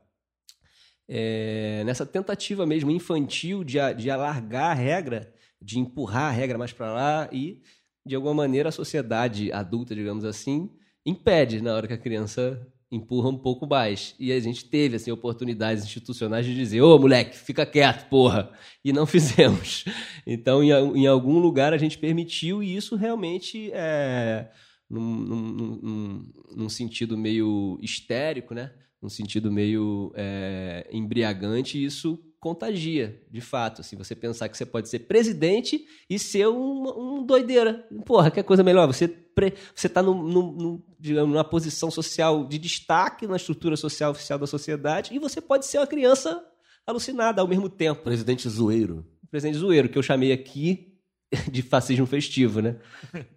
é, 1.15 1.83
nessa 1.85 2.07
tentativa 2.07 2.65
mesmo 2.65 2.89
infantil 2.89 3.63
de, 3.63 3.77
de 3.95 4.09
alargar 4.09 4.71
a 4.71 4.73
regra, 4.73 5.31
de 5.61 5.77
empurrar 5.77 6.23
a 6.23 6.31
regra 6.31 6.57
mais 6.57 6.73
para 6.73 6.91
lá 6.91 7.29
e, 7.31 7.61
de 8.03 8.15
alguma 8.15 8.33
maneira, 8.33 8.69
a 8.69 8.71
sociedade 8.71 9.51
adulta, 9.51 9.93
digamos 9.93 10.25
assim, 10.25 10.71
impede 11.05 11.61
na 11.61 11.75
hora 11.75 11.85
que 11.87 11.93
a 11.93 11.97
criança 11.99 12.65
empurra 12.91 13.29
um 13.29 13.37
pouco 13.37 13.67
mais. 13.67 14.15
E 14.19 14.31
a 14.31 14.39
gente 14.39 14.65
teve 14.65 14.95
assim, 14.95 15.11
oportunidades 15.11 15.83
institucionais 15.83 16.47
de 16.47 16.55
dizer: 16.55 16.81
ô 16.81 16.97
moleque, 16.97 17.37
fica 17.37 17.63
quieto, 17.63 18.09
porra! 18.09 18.51
E 18.83 18.91
não 18.91 19.05
fizemos. 19.07 19.85
Então, 20.25 20.63
em, 20.63 20.71
em 20.71 21.05
algum 21.05 21.37
lugar, 21.37 21.73
a 21.73 21.77
gente 21.77 21.97
permitiu, 21.99 22.63
e 22.63 22.75
isso 22.75 22.95
realmente 22.95 23.69
é. 23.71 24.49
Num, 24.89 25.01
num- 25.15 25.79
num- 25.81 26.33
num 26.55 26.69
sentido 26.69 27.15
meio 27.17 27.79
histérico, 27.81 28.53
né? 28.55 28.71
Num 29.03 29.09
sentido 29.09 29.51
meio 29.51 30.11
é, 30.15 30.87
embriagante, 30.91 31.77
e 31.77 31.83
isso 31.85 32.17
contagia, 32.39 33.21
de 33.29 33.39
fato. 33.41 33.81
Assim, 33.81 33.95
você 33.97 34.15
pensar 34.15 34.49
que 34.49 34.57
você 34.57 34.65
pode 34.65 34.89
ser 34.89 34.99
presidente 34.99 35.85
e 36.09 36.17
ser 36.17 36.47
um, 36.47 37.19
um 37.19 37.25
doideira. 37.25 37.85
Porra, 38.05 38.31
que 38.31 38.41
coisa 38.43 38.63
melhor. 38.63 38.87
Você, 38.87 39.07
pre, 39.07 39.53
você 39.75 39.87
tá 39.87 40.01
num, 40.01 40.21
num- 40.23 40.51
num, 40.53 40.83
digamos, 40.99 41.29
numa 41.31 41.43
posição 41.43 41.91
social 41.91 42.45
de 42.47 42.57
destaque 42.57 43.27
na 43.27 43.35
estrutura 43.37 43.75
social 43.77 44.11
oficial 44.11 44.39
da 44.39 44.47
sociedade 44.47 45.13
e 45.13 45.19
você 45.19 45.39
pode 45.41 45.65
ser 45.65 45.77
uma 45.79 45.87
criança 45.87 46.43
alucinada 46.85 47.41
ao 47.41 47.47
mesmo 47.47 47.69
tempo 47.69 48.03
Presidente 48.03 48.47
zoeiro. 48.49 49.05
presidente 49.31 49.57
zoeiro, 49.57 49.87
que 49.87 49.97
eu 49.97 50.03
chamei 50.03 50.31
aqui 50.33 50.93
de 51.51 51.61
fascismo 51.61 52.05
festivo, 52.05 52.61
né? 52.61 52.77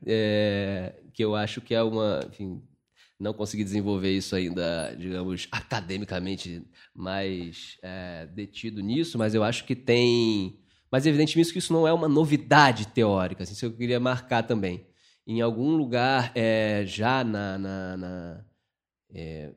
É, 0.04 0.94
que 1.14 1.25
eu 1.25 1.35
acho 1.35 1.61
que 1.61 1.75
é 1.75 1.82
uma. 1.82 2.20
Enfim, 2.28 2.61
não 3.18 3.32
consegui 3.32 3.64
desenvolver 3.64 4.12
isso 4.16 4.37
ainda, 4.37 4.94
digamos, 4.99 5.49
academicamente 5.52 6.62
mais 6.94 7.78
é, 7.82 8.26
detido 8.35 8.80
nisso, 8.82 9.18
mas 9.18 9.35
eu 9.35 9.42
acho 9.42 9.64
que 9.64 9.75
tem. 9.75 10.58
Mas 10.90 11.06
evidentemente 11.06 11.52
que 11.52 11.58
isso 11.58 11.73
não 11.73 11.87
é 11.87 11.92
uma 11.92 12.08
novidade 12.08 12.88
teórica, 12.88 13.42
assim, 13.42 13.52
isso 13.54 13.64
eu 13.66 13.73
queria 13.73 13.99
marcar 14.00 14.42
também. 14.42 14.87
Em 15.26 15.40
algum 15.40 15.76
lugar, 15.76 16.30
é, 16.35 16.85
já 16.87 17.25
na, 17.25 17.58
na- 17.58 17.96
na- 17.96 18.44
é, 19.11 19.52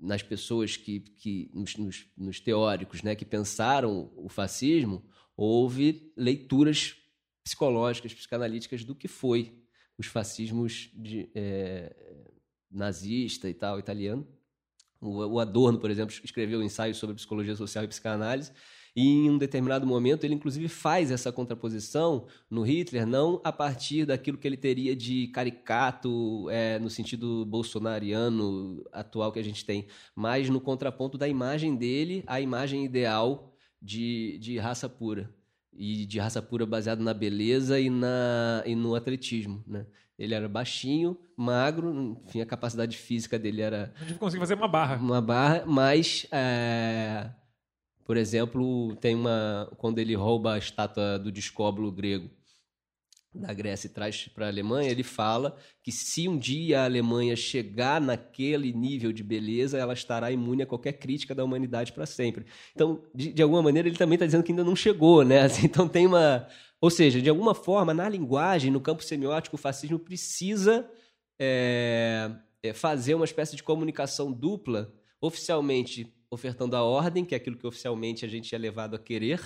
nas 0.00 0.22
pessoas 0.22 0.76
que, 0.76 1.00
que 1.00 1.50
nos, 1.54 1.76
nos- 1.76 2.06
nos 2.16 2.40
teóricos, 2.40 3.02
né, 3.02 3.14
que 3.14 3.24
pensaram 3.24 4.10
o 4.16 4.28
fascismo, 4.28 5.04
houve 5.36 6.12
leituras 6.16 6.96
psicológicas, 7.44 8.14
psicanalíticas 8.14 8.84
do 8.84 8.94
que 8.94 9.08
foi 9.08 9.58
os 9.98 10.06
fascismos 10.06 10.90
de, 10.94 11.30
é, 11.34 11.94
nazista 12.72 13.48
e 13.48 13.54
tal, 13.54 13.78
italiano. 13.78 14.26
O, 15.00 15.40
Adorno, 15.40 15.80
por 15.80 15.90
exemplo, 15.90 16.14
escreveu 16.22 16.60
um 16.60 16.62
ensaio 16.62 16.94
sobre 16.94 17.16
psicologia 17.16 17.56
social 17.56 17.82
e 17.82 17.88
psicanálise, 17.88 18.52
e 18.94 19.02
em 19.02 19.30
um 19.30 19.38
determinado 19.38 19.84
momento 19.84 20.22
ele 20.22 20.34
inclusive 20.34 20.68
faz 20.68 21.10
essa 21.10 21.32
contraposição 21.32 22.26
no 22.48 22.62
Hitler, 22.62 23.04
não 23.04 23.40
a 23.42 23.50
partir 23.50 24.04
daquilo 24.04 24.38
que 24.38 24.46
ele 24.46 24.56
teria 24.56 24.94
de 24.94 25.26
caricato 25.28 26.48
é, 26.50 26.78
no 26.78 26.88
sentido 26.88 27.44
bolsonariano 27.46 28.84
atual 28.92 29.32
que 29.32 29.40
a 29.40 29.44
gente 29.44 29.64
tem, 29.64 29.86
mas 30.14 30.48
no 30.48 30.60
contraponto 30.60 31.18
da 31.18 31.26
imagem 31.26 31.74
dele 31.74 32.22
à 32.26 32.40
imagem 32.40 32.84
ideal 32.84 33.56
de, 33.80 34.38
de 34.38 34.58
raça 34.58 34.88
pura. 34.88 35.34
E 35.72 36.04
de 36.04 36.18
raça 36.18 36.42
pura 36.42 36.66
baseado 36.66 37.00
na 37.00 37.14
beleza 37.14 37.80
e, 37.80 37.88
na, 37.88 38.62
e 38.66 38.74
no 38.74 38.94
atletismo, 38.94 39.64
né? 39.66 39.86
Ele 40.22 40.34
era 40.34 40.48
baixinho, 40.48 41.18
magro, 41.36 42.16
enfim, 42.24 42.40
a 42.40 42.46
capacidade 42.46 42.96
física 42.96 43.36
dele 43.36 43.60
era 43.60 43.92
A 44.00 44.04
gente 44.04 44.20
conseguiu 44.20 44.42
fazer 44.42 44.54
uma 44.54 44.68
barra. 44.68 44.94
uma 44.96 45.20
barra, 45.20 45.64
mas, 45.66 46.28
é, 46.30 47.28
por 48.04 48.16
exemplo, 48.16 48.94
tem 49.00 49.16
uma. 49.16 49.68
Quando 49.78 49.98
ele 49.98 50.14
rouba 50.14 50.54
a 50.54 50.58
estátua 50.58 51.18
do 51.18 51.32
discóbulo 51.32 51.90
grego 51.90 52.30
da 53.34 53.52
Grécia 53.52 53.88
e 53.88 53.90
traz 53.90 54.28
para 54.28 54.46
a 54.46 54.48
Alemanha, 54.48 54.90
ele 54.90 55.02
fala 55.02 55.56
que 55.82 55.90
se 55.90 56.28
um 56.28 56.38
dia 56.38 56.82
a 56.82 56.84
Alemanha 56.84 57.34
chegar 57.34 58.00
naquele 58.00 58.72
nível 58.72 59.12
de 59.12 59.24
beleza, 59.24 59.76
ela 59.76 59.94
estará 59.94 60.30
imune 60.30 60.62
a 60.62 60.66
qualquer 60.66 60.92
crítica 60.92 61.34
da 61.34 61.42
humanidade 61.42 61.92
para 61.92 62.06
sempre. 62.06 62.44
Então, 62.74 63.02
de, 63.14 63.32
de 63.32 63.42
alguma 63.42 63.62
maneira, 63.62 63.88
ele 63.88 63.96
também 63.96 64.14
está 64.14 64.26
dizendo 64.26 64.44
que 64.44 64.52
ainda 64.52 64.62
não 64.62 64.76
chegou, 64.76 65.24
né? 65.24 65.40
Assim, 65.42 65.64
então 65.66 65.88
tem 65.88 66.06
uma. 66.06 66.46
Ou 66.82 66.90
seja, 66.90 67.22
de 67.22 67.30
alguma 67.30 67.54
forma, 67.54 67.94
na 67.94 68.08
linguagem, 68.08 68.68
no 68.68 68.80
campo 68.80 69.04
semiótico, 69.04 69.54
o 69.54 69.58
fascismo 69.58 70.00
precisa 70.00 70.90
é, 71.40 72.28
é, 72.60 72.72
fazer 72.72 73.14
uma 73.14 73.24
espécie 73.24 73.54
de 73.54 73.62
comunicação 73.62 74.32
dupla, 74.32 74.92
oficialmente 75.20 76.12
ofertando 76.28 76.74
a 76.74 76.82
ordem, 76.82 77.24
que 77.24 77.36
é 77.36 77.38
aquilo 77.38 77.56
que 77.56 77.68
oficialmente 77.68 78.24
a 78.24 78.28
gente 78.28 78.52
é 78.52 78.58
levado 78.58 78.96
a 78.96 78.98
querer, 78.98 79.40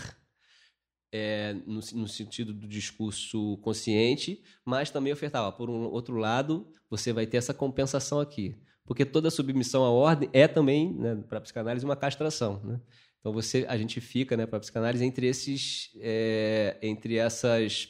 é, 1.12 1.52
no, 1.66 1.80
no 1.92 2.08
sentido 2.08 2.54
do 2.54 2.66
discurso 2.66 3.58
consciente, 3.58 4.42
mas 4.64 4.90
também 4.90 5.12
ofertar, 5.12 5.44
ó, 5.44 5.52
por 5.52 5.68
um 5.68 5.82
outro 5.90 6.16
lado, 6.16 6.66
você 6.88 7.12
vai 7.12 7.26
ter 7.26 7.36
essa 7.36 7.52
compensação 7.52 8.18
aqui. 8.18 8.56
Porque 8.86 9.04
toda 9.04 9.30
submissão 9.30 9.84
à 9.84 9.90
ordem 9.90 10.30
é 10.32 10.48
também, 10.48 10.94
né, 10.94 11.16
para 11.28 11.36
a 11.36 11.40
psicanálise, 11.42 11.84
uma 11.84 11.96
castração. 11.96 12.62
Né? 12.64 12.80
Então 13.26 13.34
você, 13.34 13.66
a 13.68 13.76
gente 13.76 14.00
fica, 14.00 14.36
né, 14.36 14.46
para 14.46 14.60
psicanálise, 14.60 15.04
entre 15.04 15.26
esses, 15.26 15.90
é, 15.98 16.76
entre 16.80 17.16
essas, 17.16 17.88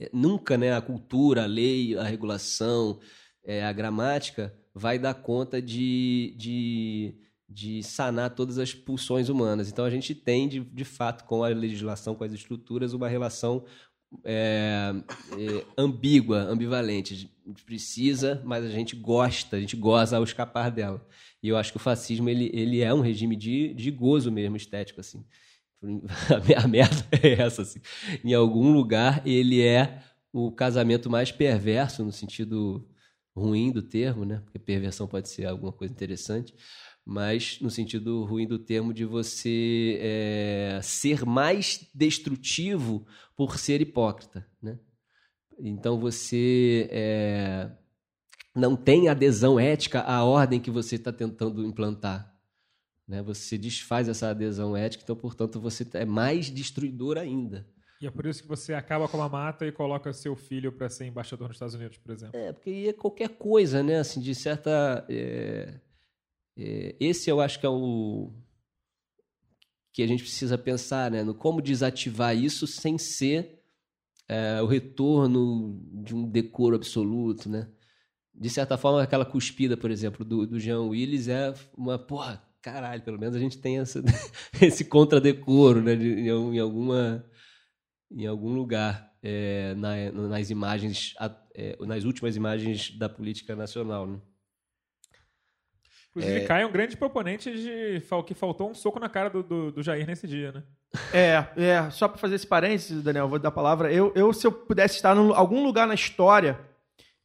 é, 0.00 0.08
nunca, 0.14 0.56
né, 0.56 0.74
a 0.74 0.80
cultura, 0.80 1.42
a 1.42 1.46
lei, 1.46 1.94
a 1.94 2.02
regulação, 2.02 2.98
é, 3.44 3.62
a 3.62 3.70
gramática 3.70 4.58
vai 4.74 4.98
dar 4.98 5.12
conta 5.12 5.60
de, 5.60 6.34
de, 6.38 7.14
de 7.46 7.82
sanar 7.82 8.30
todas 8.30 8.56
as 8.56 8.72
pulsões 8.72 9.28
humanas. 9.28 9.68
Então 9.68 9.84
a 9.84 9.90
gente 9.90 10.14
tem, 10.14 10.48
de, 10.48 10.60
de 10.60 10.84
fato, 10.86 11.24
com 11.24 11.44
a 11.44 11.48
legislação, 11.48 12.14
com 12.14 12.24
as 12.24 12.32
estruturas, 12.32 12.94
uma 12.94 13.10
relação 13.10 13.62
é, 14.24 14.94
é, 15.38 15.64
ambígua, 15.76 16.38
ambivalente. 16.44 17.12
A 17.12 17.16
gente 17.50 17.64
precisa, 17.66 18.40
mas 18.42 18.64
a 18.64 18.70
gente 18.70 18.96
gosta, 18.96 19.56
a 19.56 19.60
gente 19.60 19.76
goza 19.76 20.16
ao 20.16 20.24
escapar 20.24 20.70
dela. 20.70 21.06
E 21.46 21.48
eu 21.48 21.56
acho 21.56 21.70
que 21.70 21.76
o 21.76 21.80
fascismo 21.80 22.28
ele, 22.28 22.50
ele 22.52 22.80
é 22.80 22.92
um 22.92 23.00
regime 23.00 23.36
de, 23.36 23.72
de 23.72 23.88
gozo 23.92 24.32
mesmo, 24.32 24.56
estético. 24.56 25.00
assim. 25.00 25.24
A 26.28 26.40
me- 26.40 26.54
a 26.54 26.66
merda 26.66 27.06
é 27.22 27.34
essa. 27.40 27.62
Assim. 27.62 27.80
Em 28.24 28.34
algum 28.34 28.72
lugar, 28.72 29.22
ele 29.24 29.62
é 29.62 30.02
o 30.32 30.50
casamento 30.50 31.08
mais 31.08 31.30
perverso, 31.30 32.04
no 32.04 32.10
sentido 32.10 32.88
ruim 33.36 33.70
do 33.70 33.80
termo, 33.80 34.24
né? 34.24 34.40
porque 34.44 34.58
perversão 34.58 35.06
pode 35.06 35.28
ser 35.28 35.46
alguma 35.46 35.70
coisa 35.72 35.92
interessante, 35.92 36.52
mas 37.04 37.60
no 37.60 37.70
sentido 37.70 38.24
ruim 38.24 38.46
do 38.48 38.58
termo 38.58 38.92
de 38.92 39.04
você 39.04 39.98
é, 40.00 40.80
ser 40.82 41.24
mais 41.24 41.88
destrutivo 41.94 43.06
por 43.36 43.56
ser 43.58 43.80
hipócrita. 43.80 44.44
Né? 44.60 44.78
Então 45.60 46.00
você 46.00 46.88
é, 46.90 47.70
não 48.56 48.74
tem 48.74 49.08
adesão 49.08 49.60
ética 49.60 50.00
à 50.00 50.24
ordem 50.24 50.60
que 50.60 50.70
você 50.70 50.96
está 50.96 51.12
tentando 51.12 51.64
implantar. 51.64 52.34
Né? 53.06 53.22
Você 53.22 53.56
desfaz 53.56 54.08
essa 54.08 54.30
adesão 54.30 54.76
ética, 54.76 55.04
então, 55.04 55.14
portanto, 55.14 55.60
você 55.60 55.86
é 55.94 56.04
mais 56.04 56.46
destruidor 56.46 57.18
ainda. 57.18 57.66
E 58.00 58.06
é 58.06 58.10
por 58.10 58.26
isso 58.26 58.42
que 58.42 58.48
você 58.48 58.74
acaba 58.74 59.08
com 59.08 59.22
a 59.22 59.28
mata 59.28 59.66
e 59.66 59.72
coloca 59.72 60.12
seu 60.12 60.36
filho 60.36 60.70
para 60.70 60.88
ser 60.88 61.06
embaixador 61.06 61.48
nos 61.48 61.56
Estados 61.56 61.74
Unidos, 61.74 61.96
por 61.98 62.12
exemplo. 62.12 62.38
É, 62.38 62.52
porque 62.52 62.86
é 62.88 62.92
qualquer 62.92 63.30
coisa, 63.30 63.82
né? 63.82 63.98
Assim, 64.00 64.20
de 64.20 64.34
certa. 64.34 65.06
é, 65.08 65.80
é, 66.58 66.96
esse 67.00 67.30
eu 67.30 67.40
acho 67.40 67.58
que 67.58 67.64
é 67.64 67.70
o. 67.70 68.32
que 69.92 70.02
a 70.02 70.06
gente 70.06 70.22
precisa 70.22 70.58
pensar, 70.58 71.10
né? 71.10 71.22
No 71.22 71.34
como 71.34 71.62
desativar 71.62 72.36
isso 72.36 72.66
sem 72.66 72.98
ser 72.98 73.62
é, 74.28 74.60
o 74.60 74.66
retorno 74.66 75.80
de 75.92 76.14
um 76.14 76.28
decoro 76.28 76.76
absoluto, 76.76 77.48
né? 77.48 77.66
De 78.38 78.50
certa 78.50 78.76
forma, 78.76 79.02
aquela 79.02 79.24
cuspida, 79.24 79.76
por 79.76 79.90
exemplo, 79.90 80.24
do, 80.24 80.46
do 80.46 80.60
Jean 80.60 80.80
Willis 80.82 81.26
é 81.28 81.54
uma. 81.76 81.98
Porra, 81.98 82.42
caralho, 82.60 83.02
pelo 83.02 83.18
menos 83.18 83.34
a 83.34 83.38
gente 83.38 83.56
tem 83.58 83.78
essa, 83.78 84.02
esse 84.60 84.84
contradecoro, 84.84 85.80
né? 85.82 85.96
De, 85.96 86.06
em, 86.20 86.28
algum- 86.30 86.52
em 86.54 86.58
alguma 86.58 87.24
em 88.10 88.26
algum 88.26 88.54
lugar 88.54 89.10
é, 89.22 89.74
na- 89.74 90.12
nas 90.28 90.50
imagens, 90.50 91.14
a- 91.18 91.34
é, 91.54 91.76
nas 91.80 92.04
últimas 92.04 92.36
imagens 92.36 92.90
da 92.96 93.08
política 93.08 93.56
nacional. 93.56 94.06
Né? 94.06 94.20
Inclusive, 96.10 96.46
Caio 96.46 96.64
é 96.64 96.66
um 96.66 96.72
grande 96.72 96.96
proponente 96.96 97.50
de 97.50 98.00
que 98.26 98.34
faltou 98.34 98.70
um 98.70 98.74
soco 98.74 98.98
na 98.98 99.08
cara 99.08 99.28
do, 99.28 99.42
do, 99.42 99.72
do 99.72 99.82
Jair 99.82 100.06
nesse 100.06 100.26
dia, 100.26 100.52
né? 100.52 100.62
É, 101.12 101.46
é, 101.62 101.90
só 101.90 102.08
pra 102.08 102.16
fazer 102.16 102.36
esse 102.36 102.46
parênteses, 102.46 103.02
Daniel, 103.02 103.24
eu 103.24 103.28
vou 103.28 103.38
dar 103.38 103.48
a 103.48 103.52
palavra. 103.52 103.92
Eu, 103.92 104.12
eu 104.14 104.32
se 104.32 104.46
eu 104.46 104.52
pudesse 104.52 104.94
estar 104.96 105.14
em 105.16 105.32
algum 105.34 105.62
lugar 105.62 105.86
na 105.86 105.94
história 105.94 106.58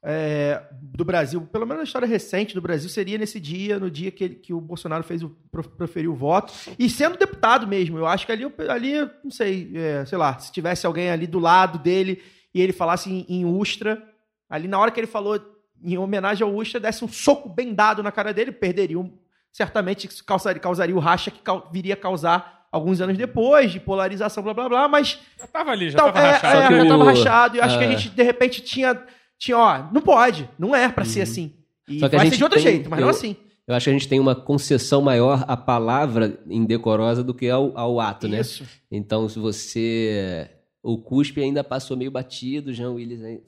é, 0.04 0.64
do 0.82 1.06
Brasil, 1.06 1.42
pelo 1.42 1.66
menos 1.66 1.80
na 1.82 1.84
história 1.84 2.08
recente 2.08 2.56
do 2.56 2.62
Brasil, 2.62 2.90
seria 2.90 3.18
nesse 3.18 3.40
dia, 3.40 3.80
no 3.80 3.90
dia 3.90 4.10
que, 4.12 4.24
ele- 4.24 4.36
que 4.36 4.54
o 4.54 4.60
Bolsonaro 4.60 5.04
fez 5.04 5.22
o, 5.22 5.30
pro- 5.52 5.64
proferiu 5.70 6.12
o 6.12 6.16
voto. 6.16 6.52
E 6.80 6.90
sendo 6.90 7.18
deputado 7.18 7.68
mesmo, 7.68 7.98
eu 7.98 8.08
acho 8.08 8.26
que 8.26 8.32
ali, 8.32 8.44
eu- 8.44 8.54
ali 8.70 8.94
não 9.24 9.30
sei, 9.32 9.72
é, 9.76 10.06
sei 10.06 10.18
lá, 10.18 10.38
se 10.40 10.52
tivesse 10.52 10.86
alguém 10.88 11.10
ali 11.12 11.28
do 11.28 11.40
lado 11.40 11.78
dele 11.78 12.22
e 12.54 12.62
ele 12.62 12.74
falasse 12.74 13.10
em, 13.12 13.26
em 13.30 13.46
Ustra, 13.46 14.02
ali 14.50 14.68
na 14.68 14.80
hora 14.80 14.92
que 14.92 15.00
ele 15.00 15.08
falou 15.08 15.40
em 15.84 15.98
homenagem 15.98 16.46
ao 16.46 16.54
Ustra, 16.54 16.80
desse 16.80 17.04
um 17.06 17.08
soco 17.08 17.48
bem 17.50 17.74
dado 17.74 18.02
na 18.04 18.12
cara 18.12 18.34
dele, 18.34 18.52
perderia 18.52 19.00
um, 19.00 19.12
certamente 19.52 20.08
causaria, 20.24 20.60
causaria 20.62 20.96
o 20.96 21.00
racha 21.00 21.30
que 21.32 21.40
viria 21.72 21.94
a 21.94 21.98
causar 21.98 22.68
alguns 22.72 23.02
anos 23.02 23.18
depois, 23.18 23.72
de 23.72 23.80
polarização, 23.80 24.42
blá 24.44 24.54
blá 24.54 24.70
blá, 24.70 24.88
mas 24.88 25.20
Já 25.38 25.48
tava 25.48 25.72
ali, 25.72 25.90
já 25.90 25.98
Tal- 25.98 26.12
tava 26.14 26.26
é, 26.28 26.32
rachado. 26.32 26.74
é, 26.74 26.80
já 26.84 26.88
tava 26.88 27.04
rachado. 27.04 27.56
E 27.56 27.60
eu 27.60 27.64
acho 27.64 27.78
que 27.78 27.84
a 27.84 27.88
ah. 27.88 27.92
gente, 27.92 28.10
de 28.10 28.24
repente, 28.24 28.62
tinha, 28.62 29.02
tinha, 29.42 29.58
ó, 29.58 29.90
não 29.92 30.02
pode, 30.02 30.48
não 30.60 30.76
é 30.76 30.88
pra 30.88 31.04
ser 31.04 31.22
assim. 31.22 31.52
E 31.90 32.00
Só 32.00 32.08
que 32.08 32.16
a 32.16 32.20
vai 32.20 32.28
ser 32.28 32.32
gente 32.32 32.38
de 32.38 32.44
outro 32.44 32.62
tem- 32.62 32.72
jeito, 32.72 32.90
mas 32.90 33.00
eu- 33.00 33.06
não 33.06 33.10
assim. 33.12 33.36
Eu 33.68 33.76
acho 33.76 33.84
que 33.86 33.90
a 33.90 33.94
gente 33.94 34.08
tem 34.08 34.20
uma 34.20 34.36
concessão 34.36 35.02
maior 35.02 35.46
à 35.48 35.56
palavra 35.58 36.40
indecorosa 36.50 37.24
do 37.24 37.34
que 37.34 37.50
ao, 37.50 37.78
ao 37.78 38.00
ato, 38.00 38.28
né? 38.28 38.40
Isso. 38.42 38.66
Então, 38.92 39.28
se 39.30 39.40
você. 39.40 40.50
O 40.84 40.98
cuspe 40.98 41.42
ainda 41.42 41.64
passou 41.64 41.96
meio 41.96 42.12
batido, 42.12 42.72
o 42.72 42.74
Jean 42.74 42.92
Willis 42.92 43.22
aí 43.24 43.42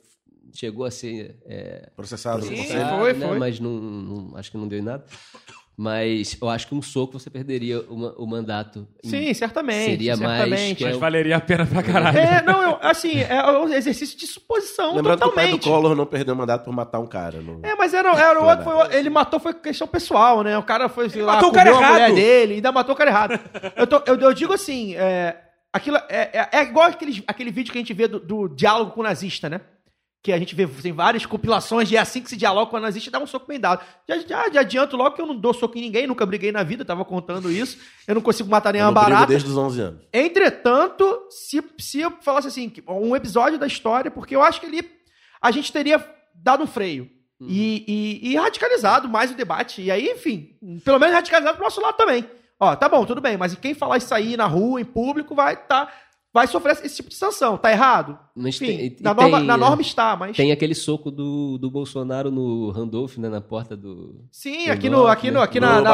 chegou 0.53 0.85
a 0.85 0.91
ser 0.91 1.37
é, 1.45 1.89
Processado. 1.95 2.45
Não 2.45 2.55
sim, 2.55 2.63
foi, 2.67 3.13
né? 3.13 3.27
foi. 3.27 3.39
Mas 3.39 3.59
não, 3.59 3.71
não- 3.71 4.37
acho 4.37 4.51
que 4.51 4.57
não 4.57 4.67
deu 4.67 4.79
em 4.79 4.83
nada. 4.83 5.03
Mas 5.75 6.37
eu 6.39 6.49
acho 6.49 6.67
que 6.67 6.75
um 6.75 6.81
soco 6.83 7.17
você 7.19 7.31
perderia 7.31 7.81
o, 7.89 7.97
ma- 7.97 8.13
o 8.17 8.27
mandato. 8.27 8.87
em- 9.03 9.09
Sim, 9.09 9.33
certamente. 9.33 9.85
Seria 9.89 10.15
mais 10.15 10.37
certamente. 10.41 10.75
que 10.75 10.83
é 10.83 10.87
Mas 10.89 10.97
o- 10.97 10.99
valeria 10.99 11.35
a 11.37 11.41
pena 11.41 11.65
pra 11.65 11.81
caralho. 11.81 12.15
É, 12.17 12.43
não, 12.43 12.61
eu, 12.61 12.77
assim, 12.81 13.19
é 13.21 13.43
um 13.57 13.67
exercício 13.73 14.15
de 14.17 14.27
suposição 14.27 14.95
Lembrando 14.95 15.21
que 15.21 15.27
o 15.27 15.31
pai 15.31 15.47
do 15.47 15.57
totalmente. 15.57 15.63
Collor 15.63 15.95
não 15.95 16.05
perdeu 16.05 16.35
o 16.35 16.37
mandato 16.37 16.63
por 16.63 16.71
matar 16.73 16.99
um 16.99 17.07
cara. 17.07 17.41
Não... 17.41 17.59
É, 17.63 17.75
mas 17.75 17.91
era, 17.93 18.11
era 18.11 18.39
o 18.39 18.45
outro, 18.47 18.63
foi- 18.65 18.95
ele 18.95 19.09
matou 19.09 19.39
foi 19.39 19.53
questão 19.55 19.87
pessoal, 19.87 20.43
né? 20.43 20.55
O 20.59 20.63
cara 20.63 20.87
foi, 20.87 21.09
sei 21.09 21.23
lá, 21.23 21.33
matou 21.35 21.49
o 21.49 21.53
cara 21.53 21.71
comeu 21.71 21.83
a 21.85 21.89
mulher 21.91 22.03
errado. 22.03 22.15
dele, 22.15 22.53
ainda 22.55 22.71
matou 22.71 22.93
o 22.93 22.97
cara 22.97 23.09
errado. 23.09 23.39
eu, 23.75 23.87
tô- 23.87 24.03
eu- 24.05 24.19
eu 24.19 24.33
digo 24.33 24.53
assim, 24.53 24.93
é, 24.95 25.35
aquilo 25.73 25.97
é, 26.07 26.29
é, 26.33 26.49
é 26.59 26.61
igual 26.61 26.87
aquele, 26.87 27.23
aquele 27.27 27.49
vídeo 27.49 27.71
que 27.71 27.79
a 27.79 27.81
gente 27.81 27.93
vê 27.95 28.07
do, 28.07 28.19
do 28.19 28.47
diálogo 28.47 28.91
com 28.91 28.99
o 28.99 29.03
nazista, 29.03 29.49
né? 29.49 29.59
Que 30.23 30.31
a 30.31 30.39
gente 30.39 30.55
vê 30.55 30.65
tem 30.65 30.93
várias 30.93 31.25
compilações 31.25 31.89
de 31.89 31.97
é 31.97 31.99
assim 31.99 32.21
que 32.21 32.29
se 32.29 32.37
dialoga 32.37 32.71
com 32.71 32.77
o 32.77 32.79
nazista, 32.79 33.11
dá 33.11 33.19
um 33.19 33.27
soco 33.27 33.45
bem 33.45 33.59
dado. 33.59 33.83
Já, 34.07 34.17
já, 34.19 34.49
já 34.49 34.61
adianto 34.61 34.95
logo 34.95 35.13
que 35.15 35.21
eu 35.21 35.25
não 35.27 35.35
dou 35.35 35.53
soco 35.53 35.77
em 35.77 35.81
ninguém, 35.81 36.07
nunca 36.07 36.25
briguei 36.25 36.49
na 36.49 36.63
vida, 36.63 36.85
tava 36.85 37.03
contando 37.03 37.51
isso. 37.51 37.77
Eu 38.07 38.15
não 38.15 38.21
consigo 38.21 38.49
matar 38.49 38.69
Eu 38.69 38.73
nenhuma 38.79 38.91
brigo 38.93 39.09
barata. 39.11 39.27
desde 39.27 39.49
os 39.49 39.57
11 39.57 39.81
anos. 39.81 40.01
Entretanto, 40.13 41.27
se, 41.29 41.61
se 41.77 41.99
eu 41.99 42.11
falasse 42.21 42.47
assim, 42.47 42.71
um 42.87 43.15
episódio 43.15 43.59
da 43.59 43.67
história, 43.67 44.09
porque 44.09 44.35
eu 44.35 44.41
acho 44.41 44.59
que 44.61 44.65
ali 44.65 44.89
a 45.41 45.51
gente 45.51 45.71
teria 45.73 46.03
dado 46.33 46.63
um 46.63 46.67
freio. 46.67 47.09
E, 47.45 47.83
e- 48.23 48.31
e 48.31 48.35
radicalizado 48.37 49.09
mais 49.09 49.29
o 49.31 49.35
debate. 49.35 49.81
E 49.81 49.91
aí, 49.91 50.07
enfim, 50.09 50.55
pelo 50.85 50.97
menos 50.97 51.13
radicalizado 51.13 51.57
pro 51.57 51.65
nosso 51.65 51.81
lado 51.81 51.97
também. 51.97 52.25
Ó, 52.57 52.73
tá 52.77 52.87
bom, 52.87 53.03
tudo 53.05 53.19
bem, 53.19 53.35
mas 53.35 53.53
quem 53.55 53.73
falar 53.73 53.97
isso 53.97 54.13
aí 54.15 54.37
na 54.37 54.45
rua, 54.45 54.79
em 54.79 54.85
público, 54.85 55.35
vai 55.35 55.57
tá, 55.57 55.91
vai 56.33 56.47
sofrer 56.47 56.71
esse 56.83 56.95
tipo 56.95 57.09
de 57.09 57.15
sanção. 57.15 57.57
Tá 57.57 57.71
errado? 57.71 58.17
Mas 58.35 58.55
Enfim, 58.55 58.77
tem- 58.77 58.97
na, 59.01 59.13
norma, 59.13 59.37
tem, 59.37 59.45
na 59.47 59.57
né? 59.57 59.63
norma 59.65 59.81
está, 59.81 60.15
mas. 60.17 60.35
Tem 60.35 60.51
aquele 60.51 60.73
soco 60.73 61.11
do, 61.11 61.57
do 61.59 61.69
Bolsonaro 61.69 62.31
no 62.31 62.71
Randolph, 62.71 63.17
né? 63.17 63.29
Na 63.29 63.39
porta 63.39 63.77
do. 63.77 64.25
Sim, 64.31 64.69
aqui 64.69 64.89
no, 64.89 64.97
norte, 64.97 65.11
aqui 65.19 65.27
no, 65.31 65.37
né? 65.39 65.45
aqui 65.45 65.59
No 65.59 65.67
na, 65.67 65.73
na- 65.73 65.81
na- 65.81 65.91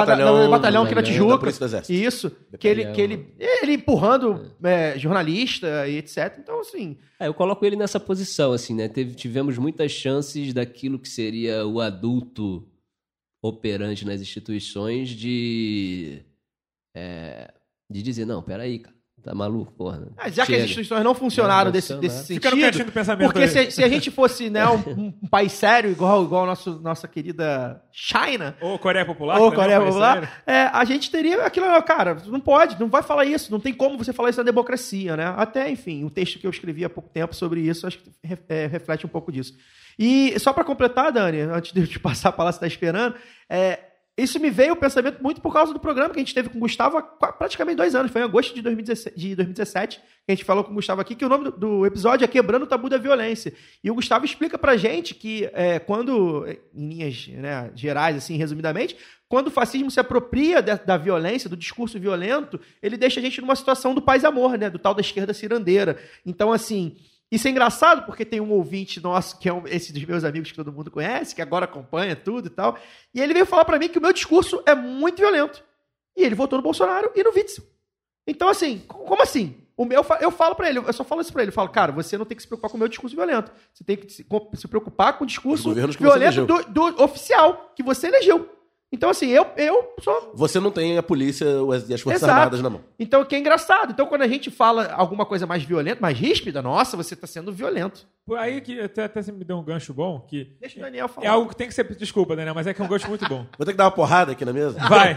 batalhão- 0.50 0.84
no 0.84 0.86
aqui 0.88 0.96
na 0.96 1.04
Tijuca. 1.04 1.50
Isso. 1.90 2.32
Que 2.58 2.68
ele, 2.68 2.92
que 2.92 3.02
ele, 3.02 3.36
ele 3.38 3.74
empurrando 3.74 4.52
é, 4.64 4.98
jornalista 4.98 5.88
e 5.88 5.98
etc. 5.98 6.38
Então, 6.40 6.62
assim. 6.62 6.98
É, 7.20 7.28
eu 7.28 7.34
coloco 7.34 7.66
ele 7.66 7.76
nessa 7.76 8.00
posição, 8.00 8.54
assim, 8.54 8.74
né? 8.74 8.88
Teve, 8.88 9.14
tivemos 9.16 9.58
muitas 9.58 9.92
chances 9.92 10.54
daquilo 10.54 10.98
que 10.98 11.10
seria 11.10 11.68
o 11.68 11.82
adulto 11.82 12.66
operante 13.44 14.06
nas 14.06 14.22
instituições 14.22 15.10
de. 15.10 16.22
é, 16.96 17.54
de 17.92 18.02
dizer, 18.02 18.26
não, 18.26 18.42
peraí, 18.42 18.80
cara, 18.80 18.96
tá 19.24 19.34
maluco, 19.36 19.72
porra. 19.74 20.08
Ah, 20.18 20.30
já 20.30 20.46
que 20.46 20.52
Chega. 20.52 20.64
as 20.64 20.70
instituições 20.70 21.04
não 21.04 21.14
funcionaram 21.14 21.66
Não 21.66 21.72
desse, 21.72 21.94
desse 21.96 22.34
Fica 22.36 22.50
no 22.50 22.56
cantinho 22.56 22.74
sentido. 22.74 22.86
do 22.88 22.92
pensamento 22.92 23.28
Porque 23.32 23.44
aí. 23.44 23.48
se, 23.48 23.72
se 23.72 23.84
a 23.84 23.88
gente 23.88 24.10
fosse 24.12 24.50
né, 24.50 24.68
um, 24.68 25.12
um 25.24 25.28
país 25.30 25.52
sério, 25.52 25.92
igual, 25.92 26.24
igual 26.24 26.44
a 26.44 26.48
nosso, 26.48 26.80
nossa 26.80 27.08
querida 27.08 27.82
China, 27.92 28.56
Ou 28.62 28.78
Coreia 28.80 29.06
Popular. 29.06 29.40
ou 29.40 29.52
Coreia 29.52 29.80
Popular, 29.82 30.42
é, 30.48 30.64
a 30.72 30.84
gente 30.86 31.12
teria 31.12 31.46
aquilo, 31.46 31.66
cara, 31.84 32.18
não 32.28 32.40
pode, 32.40 32.80
não 32.80 32.88
vai 32.88 33.04
falar 33.04 33.26
isso, 33.26 33.52
não 33.52 33.60
tem 33.60 33.74
como 33.74 33.98
você 33.98 34.14
falar 34.14 34.30
isso 34.30 34.40
na 34.40 34.46
democracia, 34.46 35.16
né? 35.18 35.34
Até, 35.38 35.70
enfim, 35.70 36.04
o 36.04 36.10
texto 36.10 36.40
que 36.40 36.48
eu 36.48 36.52
escrevi 36.52 36.86
há 36.86 36.90
pouco 36.90 37.10
tempo 37.10 37.36
sobre 37.36 37.62
isso, 37.62 37.86
acho 37.86 38.00
que 38.00 38.12
é, 38.48 38.68
reflete 38.68 39.06
um 39.06 39.10
pouco 39.10 39.32
disso. 39.32 39.54
E 39.98 40.40
só 40.40 40.54
para 40.54 40.64
completar, 40.64 41.12
Dani, 41.12 41.42
antes 41.42 41.74
de 41.74 41.82
eu 41.82 41.88
te 41.88 42.00
passar 42.00 42.30
a 42.30 42.32
palavra, 42.32 42.54
você 42.54 42.60
tá 42.62 42.68
esperando, 42.68 43.16
é, 43.50 43.80
isso 44.24 44.40
me 44.40 44.50
veio 44.50 44.74
o 44.74 44.76
pensamento 44.76 45.22
muito 45.22 45.42
por 45.42 45.54
causa 45.54 45.74
do 45.74 45.80
programa 45.80 46.14
que 46.14 46.20
a 46.20 46.24
gente 46.24 46.34
teve 46.34 46.50
com 46.50 46.58
o 46.58 46.62
Gustavo 46.62 46.98
há 46.98 47.02
praticamente 47.02 47.78
dois 47.78 47.96
anos. 47.96 48.12
Foi 48.12 48.22
em 48.22 48.26
agosto 48.26 48.54
de 48.54 48.62
2017, 48.62 49.18
de 49.18 49.36
2017 49.36 50.02
que 50.30 50.32
a 50.32 50.36
gente 50.36 50.46
falou 50.46 50.64
com 50.64 50.72
o 50.72 50.76
Gustavo 50.76 51.02
aqui, 51.02 51.16
que 51.16 51.26
o 51.26 51.30
nome 51.30 51.50
do, 51.50 51.88
episódio 51.88 52.24
é 52.24 52.28
Quebrando 52.28 52.64
o 52.64 52.68
Tabu 52.68 52.88
da 52.88 53.00
Violência. 53.00 53.52
E 53.84 53.90
o 53.90 53.96
Gustavo 53.96 54.26
explica 54.26 54.60
pra 54.60 54.78
gente 54.78 55.16
que 55.16 55.50
é, 55.54 55.80
quando, 55.80 56.46
em 56.72 56.90
linhas 56.90 57.28
né, 57.30 57.72
gerais, 57.74 58.16
assim, 58.16 58.38
resumidamente, 58.38 58.96
quando 59.28 59.48
o 59.48 59.52
fascismo 59.52 59.90
se 59.90 60.00
apropria 60.00 60.62
da, 60.62 60.76
da 60.76 60.98
violência, 60.98 61.50
do 61.50 61.58
discurso 61.58 62.00
violento, 62.00 62.60
ele 62.82 62.96
deixa 62.96 63.20
a 63.20 63.24
gente 63.24 63.42
numa 63.42 63.56
situação 63.56 63.96
do 63.96 64.02
paz-amor, 64.02 64.58
né? 64.58 64.70
Do 64.70 64.78
tal 64.78 64.94
da 64.94 65.02
esquerda 65.02 65.34
cirandeira. 65.34 65.98
Então, 66.26 66.52
assim, 66.52 66.96
isso 67.32 67.48
é 67.48 67.52
engraçado 67.52 68.06
porque 68.06 68.26
tem 68.26 68.40
um 68.42 68.52
ouvinte 68.52 69.00
nosso, 69.02 69.38
que 69.40 69.48
é 69.48 69.54
um, 69.54 69.68
esse 69.68 69.94
dos 69.94 70.04
meus 70.06 70.24
amigos 70.24 70.50
que 70.50 70.56
todo 70.58 70.72
mundo 70.74 70.90
conhece, 70.90 71.36
que 71.36 71.42
agora 71.42 71.66
acompanha 71.66 72.16
tudo 72.16 72.48
e 72.48 72.50
tal. 72.50 72.78
E 73.14 73.22
ele 73.22 73.34
veio 73.34 73.46
falar 73.46 73.66
pra 73.66 73.78
mim 73.78 73.88
que 73.90 73.98
o 74.00 74.02
meu 74.02 74.12
discurso 74.14 74.62
é 74.66 74.74
muito 74.74 75.20
violento. 75.20 75.64
E 76.18 76.24
ele 76.24 76.36
votou 76.36 76.58
no 76.58 76.64
Bolsonaro 76.64 77.12
e 77.16 77.24
no 77.24 77.30
Witzel. 77.32 77.64
Então, 78.28 78.50
assim, 78.50 78.80
co- 78.88 79.00
como 79.00 79.22
assim? 79.22 79.56
O 79.78 79.86
meu, 79.86 80.06
eu 80.20 80.30
falo 80.32 80.56
pra 80.56 80.68
ele, 80.70 80.80
eu 80.80 80.92
só 80.92 81.04
falo 81.06 81.22
isso 81.22 81.32
pra 81.32 81.42
ele. 81.42 81.50
Eu 81.52 81.54
falo, 81.54 81.70
cara, 81.70 81.92
você 81.92 82.18
não 82.18 82.26
tem 82.26 82.36
que 82.36 82.42
se 82.42 82.48
preocupar 82.48 82.70
com 82.70 82.76
o 82.76 82.80
meu 82.80 82.90
discurso 82.90 83.16
violento. 83.16 83.50
Você 83.74 83.84
tem 83.84 83.96
que 83.96 84.12
se, 84.12 84.26
preocupar 84.68 85.18
com 85.18 85.24
o 85.24 85.28
discurso 85.28 85.70
violento 86.04 86.36
do, 86.74 86.92
do 86.92 87.04
oficial 87.04 87.72
que 87.76 87.82
você 87.82 88.08
elegeu. 88.08 88.50
Então, 88.92 89.10
assim, 89.12 89.28
eu, 89.28 89.46
eu 89.56 89.94
sou 90.02 90.32
Você 90.34 90.60
não 90.60 90.72
tem 90.72 90.98
a 90.98 91.04
polícia 91.04 91.46
ou 91.62 91.72
as- 91.72 91.88
e 91.88 91.94
as 91.94 92.02
Forças 92.02 92.24
Exato. 92.24 92.34
Armadas 92.40 92.62
na 92.62 92.70
mão. 92.72 92.82
então, 92.98 93.22
o 93.22 93.26
que 93.26 93.36
é 93.36 93.40
engraçado. 93.40 93.92
Então, 93.92 94.08
quando 94.08 94.24
a 94.24 94.28
gente 94.28 94.50
fala 94.50 94.92
alguma 94.94 95.26
coisa 95.26 95.46
mais 95.46 95.64
violenta, 95.64 96.02
mais 96.02 96.18
ríspida, 96.18 96.62
nossa, 96.62 96.98
você 96.98 97.16
tá 97.16 97.28
sendo 97.28 97.52
violento. 97.54 98.08
Por 98.30 98.38
aí 98.38 98.62
que 98.62 98.80
até, 98.80 99.06
até 99.06 99.22
você 99.24 99.32
me 99.32 99.44
deu 99.44 99.58
um 99.58 99.64
gancho 99.64 99.94
bom, 99.94 100.20
que 100.22 100.56
Deixa 100.62 100.78
o 100.78 100.82
Daniel 100.84 101.08
falar. 101.08 101.26
é 101.26 101.30
algo 101.30 101.50
que 101.50 101.56
tem 101.56 101.68
que 101.68 101.74
ser. 101.74 101.84
Desculpa, 101.96 102.36
Daniel, 102.36 102.54
mas 102.54 102.68
é 102.68 102.74
que 102.74 102.82
é 102.82 102.86
um 102.86 102.88
gancho 102.88 103.08
muito 103.10 103.28
bom. 103.28 103.46
Vou 103.58 103.66
ter 103.66 103.72
que 103.72 103.78
dar 103.78 103.86
uma 103.86 103.92
porrada 103.92 104.34
aqui 104.34 104.46
na 104.46 104.54
mesa? 104.54 104.78
Vai. 104.88 105.16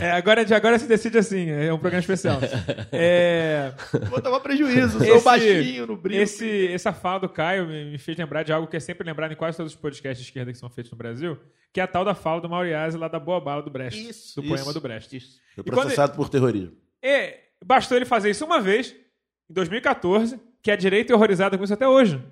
É, 0.00 0.10
agora, 0.12 0.44
de 0.44 0.52
agora 0.54 0.78
se 0.78 0.86
decide 0.86 1.16
assim, 1.18 1.48
é 1.48 1.72
um 1.72 1.78
programa 1.78 2.00
especial. 2.00 2.38
É, 2.92 3.72
Vou 4.10 4.20
tomar 4.20 4.40
prejuízo, 4.40 4.98
sou 4.98 5.16
Esse- 5.16 5.24
baixinho 5.24 5.86
no 5.86 5.96
brinco. 5.96 6.20
esse, 6.22 6.68
essa 6.68 6.92
fala 6.92 7.20
do 7.20 7.28
Caio 7.28 7.66
me, 7.66 7.92
me 7.92 7.98
fez 7.98 8.16
lembrar 8.18 8.42
de 8.42 8.52
algo 8.52 8.68
que 8.68 8.76
é 8.76 8.80
sempre 8.80 9.06
lembrado 9.06 9.32
em 9.32 9.36
quase 9.36 9.56
todos 9.56 9.72
os 9.72 9.78
podcasts 9.78 10.22
de 10.22 10.28
esquerda 10.30 10.52
que 10.52 10.58
são 10.58 10.68
feitos 10.68 10.92
no 10.92 10.98
Brasil, 10.98 11.38
que 11.72 11.80
é 11.80 11.82
a 11.82 11.86
tal 11.86 12.04
da 12.04 12.14
fala 12.14 12.40
do 12.40 12.48
Mauriase 12.50 12.98
lá 12.98 13.08
da 13.08 13.18
Boa 13.18 13.40
Bala 13.40 13.62
do 13.62 13.70
Brecht. 13.70 13.98
Isso, 14.10 14.40
do 14.40 14.44
isso, 14.46 14.54
poema 14.54 14.72
do 14.74 14.80
Brecht. 14.80 15.16
isso. 15.16 15.38
Foi 15.54 15.62
E 15.66 15.70
quando- 15.70 15.80
processado 15.80 16.14
por 16.16 16.28
terrorismo. 16.28 16.72
E 17.02 17.34
bastou 17.64 17.96
ele 17.96 18.04
fazer 18.04 18.28
isso 18.30 18.44
uma 18.44 18.60
vez, 18.60 18.94
em 19.48 19.54
2014, 19.54 20.38
que 20.62 20.70
a 20.70 20.76
direita 20.76 21.12
é 21.12 21.16
horrorizada 21.16 21.56
com 21.58 21.64
isso 21.64 21.74
até 21.74 21.88
hoje. 21.88 22.22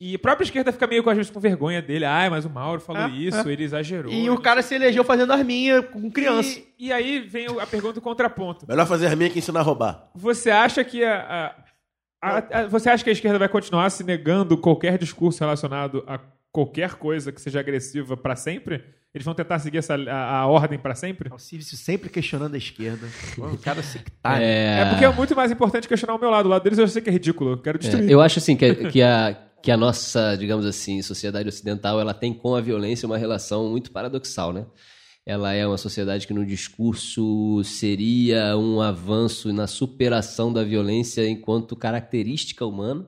E 0.00 0.14
a 0.14 0.18
própria 0.18 0.44
esquerda 0.44 0.72
fica 0.72 0.86
meio 0.86 1.02
com, 1.04 1.10
às 1.10 1.16
vezes, 1.16 1.30
com 1.30 1.38
vergonha 1.38 1.82
dele. 1.82 2.06
Ai, 2.06 2.30
mas 2.30 2.46
o 2.46 2.50
Mauro 2.50 2.80
falou 2.80 3.02
É, 3.02 3.08
isso, 3.10 3.46
é. 3.46 3.52
ele 3.52 3.64
exagerou. 3.64 4.10
E 4.10 4.30
o 4.30 4.38
cara 4.38 4.62
se 4.62 4.74
elegeu 4.74 5.04
fazendo 5.04 5.30
arminha 5.32 5.82
com 5.82 6.10
criança. 6.10 6.58
E, 6.78 6.86
e 6.86 6.92
aí 6.92 7.20
vem 7.20 7.46
a 7.60 7.66
pergunta 7.66 7.94
do 7.94 8.00
contraponto. 8.00 8.64
Melhor 8.66 8.86
fazer 8.86 9.08
a 9.08 9.14
minha 9.16 9.28
que 9.28 9.38
ensinar 9.40 9.60
a 9.60 9.62
roubar. 9.62 10.08
Você 10.14 10.50
acha 10.50 10.82
que 10.82 11.04
a, 11.04 11.54
a- 12.22 12.28
a- 12.38 12.60
a- 12.60 12.66
você 12.66 12.88
acha 12.88 13.04
que 13.04 13.10
a 13.10 13.12
esquerda 13.12 13.38
vai 13.38 13.48
continuar 13.48 13.90
se 13.90 14.02
negando 14.02 14.56
qualquer 14.56 14.96
discurso 14.96 15.40
relacionado 15.40 16.02
a 16.06 16.18
qualquer 16.50 16.94
coisa 16.94 17.30
que 17.30 17.40
seja 17.40 17.60
agressiva 17.60 18.16
pra 18.16 18.34
sempre? 18.36 18.82
Eles 19.12 19.24
vão 19.24 19.34
tentar 19.34 19.58
seguir 19.58 19.78
essa, 19.78 19.96
a, 19.96 20.36
a 20.38 20.46
ordem 20.46 20.78
pra 20.78 20.94
sempre? 20.94 21.28
Alcísio 21.30 21.76
sempre 21.76 22.08
questionando 22.08 22.54
a 22.54 22.58
esquerda. 22.58 23.06
O 23.36 23.58
cara 23.58 23.82
sectário. 23.82 24.44
É 24.46 24.86
porque 24.88 25.04
é 25.04 25.12
muito 25.12 25.34
mais 25.36 25.50
importante 25.50 25.86
questionar 25.88 26.14
o 26.14 26.18
meu 26.18 26.30
lado. 26.30 26.46
O 26.46 26.48
lado 26.48 26.62
deles 26.62 26.78
eu 26.78 26.86
sei 26.88 27.02
que 27.02 27.10
é 27.10 27.12
ridículo. 27.12 27.50
Eu 27.50 27.58
quero 27.58 27.76
É, 27.76 27.80
destruir. 27.80 28.08
eu 28.10 28.20
acho 28.20 28.38
assim 28.38 28.56
que, 28.56 28.72
que 28.88 29.02
a, 29.02 29.36
que 29.62 29.70
a 29.70 29.76
nossa, 29.76 30.36
digamos 30.36 30.64
assim, 30.64 31.02
sociedade 31.02 31.48
ocidental, 31.48 32.00
ela 32.00 32.14
tem 32.14 32.32
com 32.32 32.54
a 32.54 32.60
violência 32.60 33.06
uma 33.06 33.18
relação 33.18 33.68
muito 33.68 33.90
paradoxal, 33.90 34.52
né? 34.52 34.66
Ela 35.24 35.52
é 35.52 35.66
uma 35.66 35.76
sociedade 35.76 36.26
que 36.26 36.32
no 36.32 36.46
discurso 36.46 37.62
seria 37.62 38.56
um 38.56 38.80
avanço 38.80 39.52
na 39.52 39.66
superação 39.66 40.52
da 40.52 40.64
violência 40.64 41.28
enquanto 41.28 41.76
característica 41.76 42.64
humana, 42.64 43.06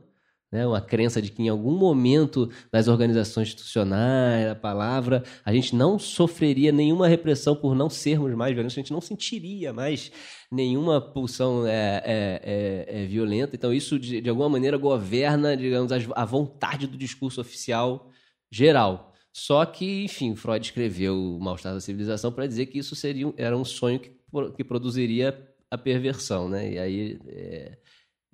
né? 0.53 0.67
Uma 0.67 0.81
crença 0.83 1.23
de 1.23 1.33
que 1.33 1.43
em 1.43 1.49
algum 1.49 1.73
momento 1.73 2.51
das 2.71 2.87
organizações 2.87 3.49
institucionais, 3.49 4.51
a 4.51 4.55
palavra, 4.55 5.25
a 5.45 5.53
gente 5.53 5.75
não 5.75 5.99
sofreria 5.99 6.71
nenhuma 6.71 7.09
repressão 7.09 7.57
por 7.57 7.75
não 7.75 7.88
sermos 7.88 8.35
mais 8.35 8.53
violentos, 8.53 8.77
a 8.77 8.81
gente 8.81 8.93
não 8.93 9.01
sentiria 9.01 9.73
mais 9.73 10.12
nenhuma 10.51 11.01
pulsão 11.01 11.67
é, 11.67 12.03
é, 12.05 12.87
é, 12.91 13.03
é 13.03 13.07
violenta. 13.07 13.57
Então, 13.57 13.73
isso, 13.73 13.99
de, 13.99 14.21
de 14.21 14.29
alguma 14.29 14.51
maneira, 14.51 14.77
governa, 14.77 15.57
digamos, 15.57 15.91
a 15.91 16.25
vontade 16.27 16.87
do 16.87 16.99
discurso 16.99 17.41
oficial 17.41 18.11
geral. 18.51 19.15
Só 19.33 19.65
que, 19.65 20.05
enfim, 20.05 20.37
Freud 20.37 20.62
escreveu 20.62 21.17
O 21.17 21.41
Mal-Estar 21.41 21.73
da 21.73 21.81
Civilização 21.81 22.31
para 22.31 22.47
dizer 22.47 22.67
que 22.67 22.79
isso 22.79 22.95
seria 22.95 23.33
era 23.38 23.57
um 23.57 23.65
sonho 23.65 23.99
que, 23.99 24.12
que 24.55 24.62
produziria 24.62 25.49
a 25.71 25.79
perversão, 25.79 26.51
né? 26.51 26.73
E 26.73 26.79
aí, 26.79 27.19
é, 27.27 27.79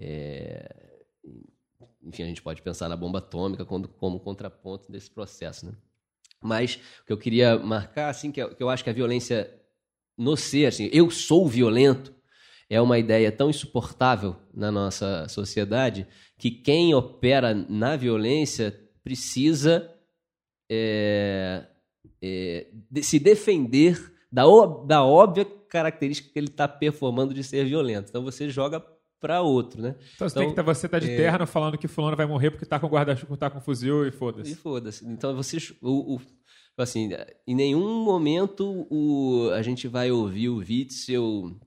é, 0.00 0.87
enfim, 2.02 2.22
a 2.22 2.26
gente 2.26 2.42
pode 2.42 2.62
pensar 2.62 2.88
na 2.88 2.96
bomba 2.96 3.18
atômica 3.18 3.64
como, 3.64 3.88
como 3.88 4.20
contraponto 4.20 4.90
desse 4.90 5.10
processo, 5.10 5.66
né? 5.66 5.72
Mas 6.40 6.78
o 7.02 7.06
que 7.06 7.12
eu 7.12 7.18
queria 7.18 7.58
marcar, 7.58 8.08
assim, 8.08 8.30
que 8.30 8.40
eu, 8.40 8.54
que 8.54 8.62
eu 8.62 8.68
acho 8.70 8.84
que 8.84 8.90
a 8.90 8.92
violência 8.92 9.52
no 10.16 10.36
ser, 10.36 10.66
assim, 10.66 10.88
eu 10.92 11.10
sou 11.10 11.48
violento, 11.48 12.14
é 12.70 12.80
uma 12.80 12.98
ideia 12.98 13.32
tão 13.32 13.48
insuportável 13.50 14.36
na 14.52 14.70
nossa 14.70 15.26
sociedade 15.28 16.06
que 16.36 16.50
quem 16.50 16.94
opera 16.94 17.54
na 17.54 17.96
violência 17.96 18.78
precisa 19.02 19.90
é, 20.70 21.66
é, 22.20 22.66
de- 22.90 23.02
se 23.02 23.18
defender 23.18 24.12
da, 24.30 24.42
da 24.86 25.04
óbvia 25.04 25.44
característica 25.44 26.30
que 26.30 26.38
ele 26.38 26.48
está 26.48 26.68
performando 26.68 27.32
de 27.32 27.42
ser 27.42 27.64
violento. 27.64 28.08
Então 28.10 28.22
você 28.22 28.50
joga 28.50 28.84
para 29.20 29.40
outro, 29.42 29.82
né? 29.82 29.96
Então, 30.14 30.28
você, 30.28 30.38
tem 30.38 30.48
que 30.50 30.54
tá, 30.54 30.62
você 30.62 30.88
tá 30.88 30.98
de 30.98 31.10
é- 31.10 31.16
terno 31.16 31.46
falando 31.46 31.76
que 31.78 31.88
fulano 31.88 32.16
vai 32.16 32.26
morrer 32.26 32.50
porque 32.50 32.64
tá 32.66 32.78
com 32.78 32.86
guarda-chuva, 32.86 33.36
tá 33.36 33.50
com 33.50 33.60
fuzil 33.60 34.04
e 34.04 34.08
E 34.08 34.12
foda-se. 34.12 34.54
foda-se. 34.56 35.06
Então 35.06 35.34
vocês. 35.34 35.72
O, 35.82 36.16
o- 36.16 36.20
assim, 36.76 37.10
em 37.46 37.54
nenhum 37.56 38.04
momento 38.04 38.86
o, 38.88 39.50
a 39.52 39.62
gente 39.62 39.88
vai 39.88 40.10
ouvir 40.12 40.48
o 40.48 40.58
Witzel. 40.58 41.58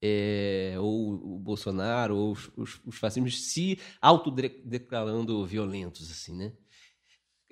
é, 0.00 0.74
ou 0.78 1.34
o 1.34 1.38
Bolsonaro, 1.38 2.16
ou 2.16 2.32
os, 2.32 2.50
os, 2.56 2.80
os 2.84 2.96
fascistas 2.98 3.40
se 3.44 3.78
autodeclarando 4.00 5.44
violentos, 5.46 6.10
assim, 6.10 6.34
né? 6.36 6.52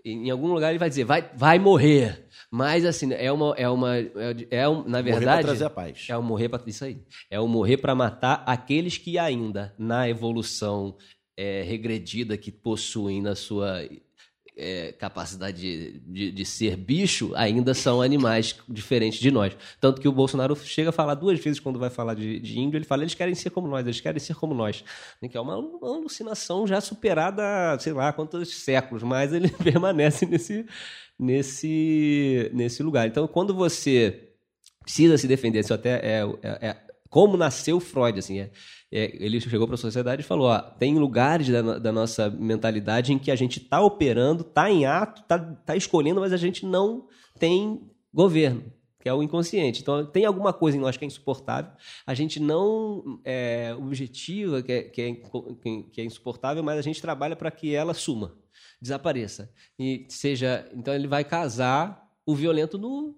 Em 0.04 0.30
algum 0.30 0.48
lugar 0.48 0.70
ele 0.70 0.78
vai 0.78 0.88
dizer, 0.88 1.04
vai, 1.04 1.30
vai 1.36 1.58
morrer. 1.58 2.26
Mas, 2.50 2.84
assim, 2.84 3.12
é 3.12 3.30
uma. 3.30 3.54
É 3.56 3.68
uma 3.68 3.96
é, 3.96 4.10
é 4.50 4.68
um- 4.68 4.82
na 4.84 4.98
Morrer 4.98 5.02
pra 5.04 5.18
verdade. 5.18 5.42
trazer 5.46 5.64
a 5.64 5.70
paz. 5.70 6.06
É 6.08 6.16
o 6.16 6.22
morrer 6.22 6.48
para 6.48 6.62
isso 6.66 6.84
aí. 6.84 6.98
É 7.30 7.38
o 7.38 7.46
morrer 7.46 7.76
para 7.76 7.94
matar 7.94 8.42
aqueles 8.46 8.98
que 8.98 9.18
ainda 9.18 9.72
na 9.78 10.08
evolução 10.08 10.96
é, 11.36 11.62
regredida 11.62 12.36
que 12.36 12.50
possuem 12.50 13.22
na 13.22 13.34
sua 13.34 13.82
é, 14.61 14.92
capacidade 14.92 15.61
de, 15.61 16.01
de, 16.01 16.31
de 16.31 16.44
ser 16.44 16.77
bicho 16.77 17.33
ainda 17.35 17.73
são 17.75 18.03
animais 18.03 18.57
diferentes 18.68 19.18
de 19.18 19.31
nós. 19.31 19.57
Tanto 19.81 20.01
que 20.01 20.07
o 20.07 20.12
Bolsonaro 20.12 20.55
chega 20.57 20.90
a 20.90 20.92
falar 20.92 21.14
duas 21.14 21.40
vezes 21.40 21.59
quando 21.59 21.79
vai 21.79 21.90
falar 21.90 22.14
de, 22.14 22.38
de 22.38 22.59
índio, 22.59 22.77
ele 22.77 22.85
fala 22.85 23.03
eles 23.03 23.14
querem 23.14 23.35
ser 23.35 23.51
como 23.51 23.66
nós, 23.66 23.85
eles 23.87 24.01
querem 24.01 24.20
ser 24.20 24.35
como 24.35 24.55
nós. 24.55 24.85
Que 25.31 25.37
é 25.37 25.40
uma, 25.40 25.57
uma 25.57 25.96
alucinação 25.96 26.66
já 26.66 26.81
superada, 26.81 27.79
sei 27.81 27.92
lá, 27.92 28.12
quantos 28.12 28.55
séculos, 28.55 29.03
mas 29.03 29.33
ele 29.33 29.49
permanece 29.64 30.27
nesse, 30.27 30.66
nesse, 31.18 32.51
nesse 32.53 32.83
lugar. 32.83 33.09
Então, 33.09 33.27
quando 33.27 33.55
você 33.55 34.31
precisa 34.90 35.16
se 35.16 35.29
defender. 35.29 35.61
Isso 35.61 35.75
até 35.75 36.01
é, 36.03 36.23
é- 36.42 36.68
é- 36.68 36.77
como 37.11 37.37
nasceu 37.37 37.81
Freud, 37.81 38.18
assim. 38.18 38.38
é- 38.38 38.51
é, 38.92 39.16
ele 39.25 39.40
chegou 39.40 39.66
para 39.66 39.75
a 39.75 39.79
sociedade 39.79 40.23
e 40.23 40.25
falou: 40.25 40.49
ó, 40.49 40.59
tem 40.61 40.99
lugares 40.99 41.49
da, 41.49 41.79
da 41.79 41.92
nossa 41.92 42.29
mentalidade 42.31 43.12
em 43.12 43.18
que 43.18 43.31
a 43.31 43.37
gente 43.37 43.59
está 43.61 43.81
operando, 43.81 44.42
está 44.42 44.70
em 44.70 44.85
ato, 44.85 45.23
está 45.23 45.38
tá 45.38 45.77
escolhendo, 45.77 46.20
mas 46.20 46.33
a 46.33 46.37
gente 46.37 46.64
não 46.66 47.07
tem 47.38 47.88
governo. 48.12 48.64
Que 49.01 49.09
é 49.09 49.14
o 49.14 49.23
inconsciente. 49.23 49.81
Então, 49.81 50.05
tem 50.05 50.27
alguma 50.27 50.53
coisa 50.53 50.77
em 50.77 50.81
nós 50.81 50.94
que 50.94 51.05
é 51.05 51.07
insuportável. 51.07 51.73
A 52.07 52.12
gente 52.12 52.38
não 52.38 53.18
é, 53.25 53.75
objetiva 53.75 54.62
que 54.62 54.73
é, 54.73 54.83
que, 54.83 55.01
é, 55.01 55.14
que 55.90 56.01
é 56.03 56.05
insuportável, 56.05 56.62
mas 56.62 56.79
a 56.79 56.83
gente 56.83 57.01
trabalha 57.01 57.35
para 57.35 57.51
que 57.51 57.75
ela 57.75 57.94
suma, 57.94 58.37
desapareça. 58.81 59.51
E 59.79 60.05
seja. 60.11 60.68
Então, 60.75 60.92
ele 60.92 61.09
vai 61.09 61.25
casar 61.25 62.07
o 62.27 62.35
violento 62.35 62.77
no, 62.77 63.16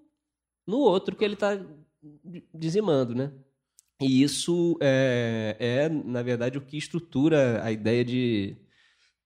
no 0.65 0.77
outro 0.77 1.17
que 1.17 1.25
ele 1.25 1.33
está 1.33 1.59
dizimando, 2.53 3.13
né? 3.13 3.33
E 4.01 4.21
isso 4.23 4.77
é, 4.81 5.55
é, 5.59 5.89
na 5.89 6.21
verdade, 6.21 6.57
o 6.57 6.61
que 6.61 6.77
estrutura 6.77 7.61
a 7.63 7.71
ideia 7.71 8.03
de, 8.03 8.57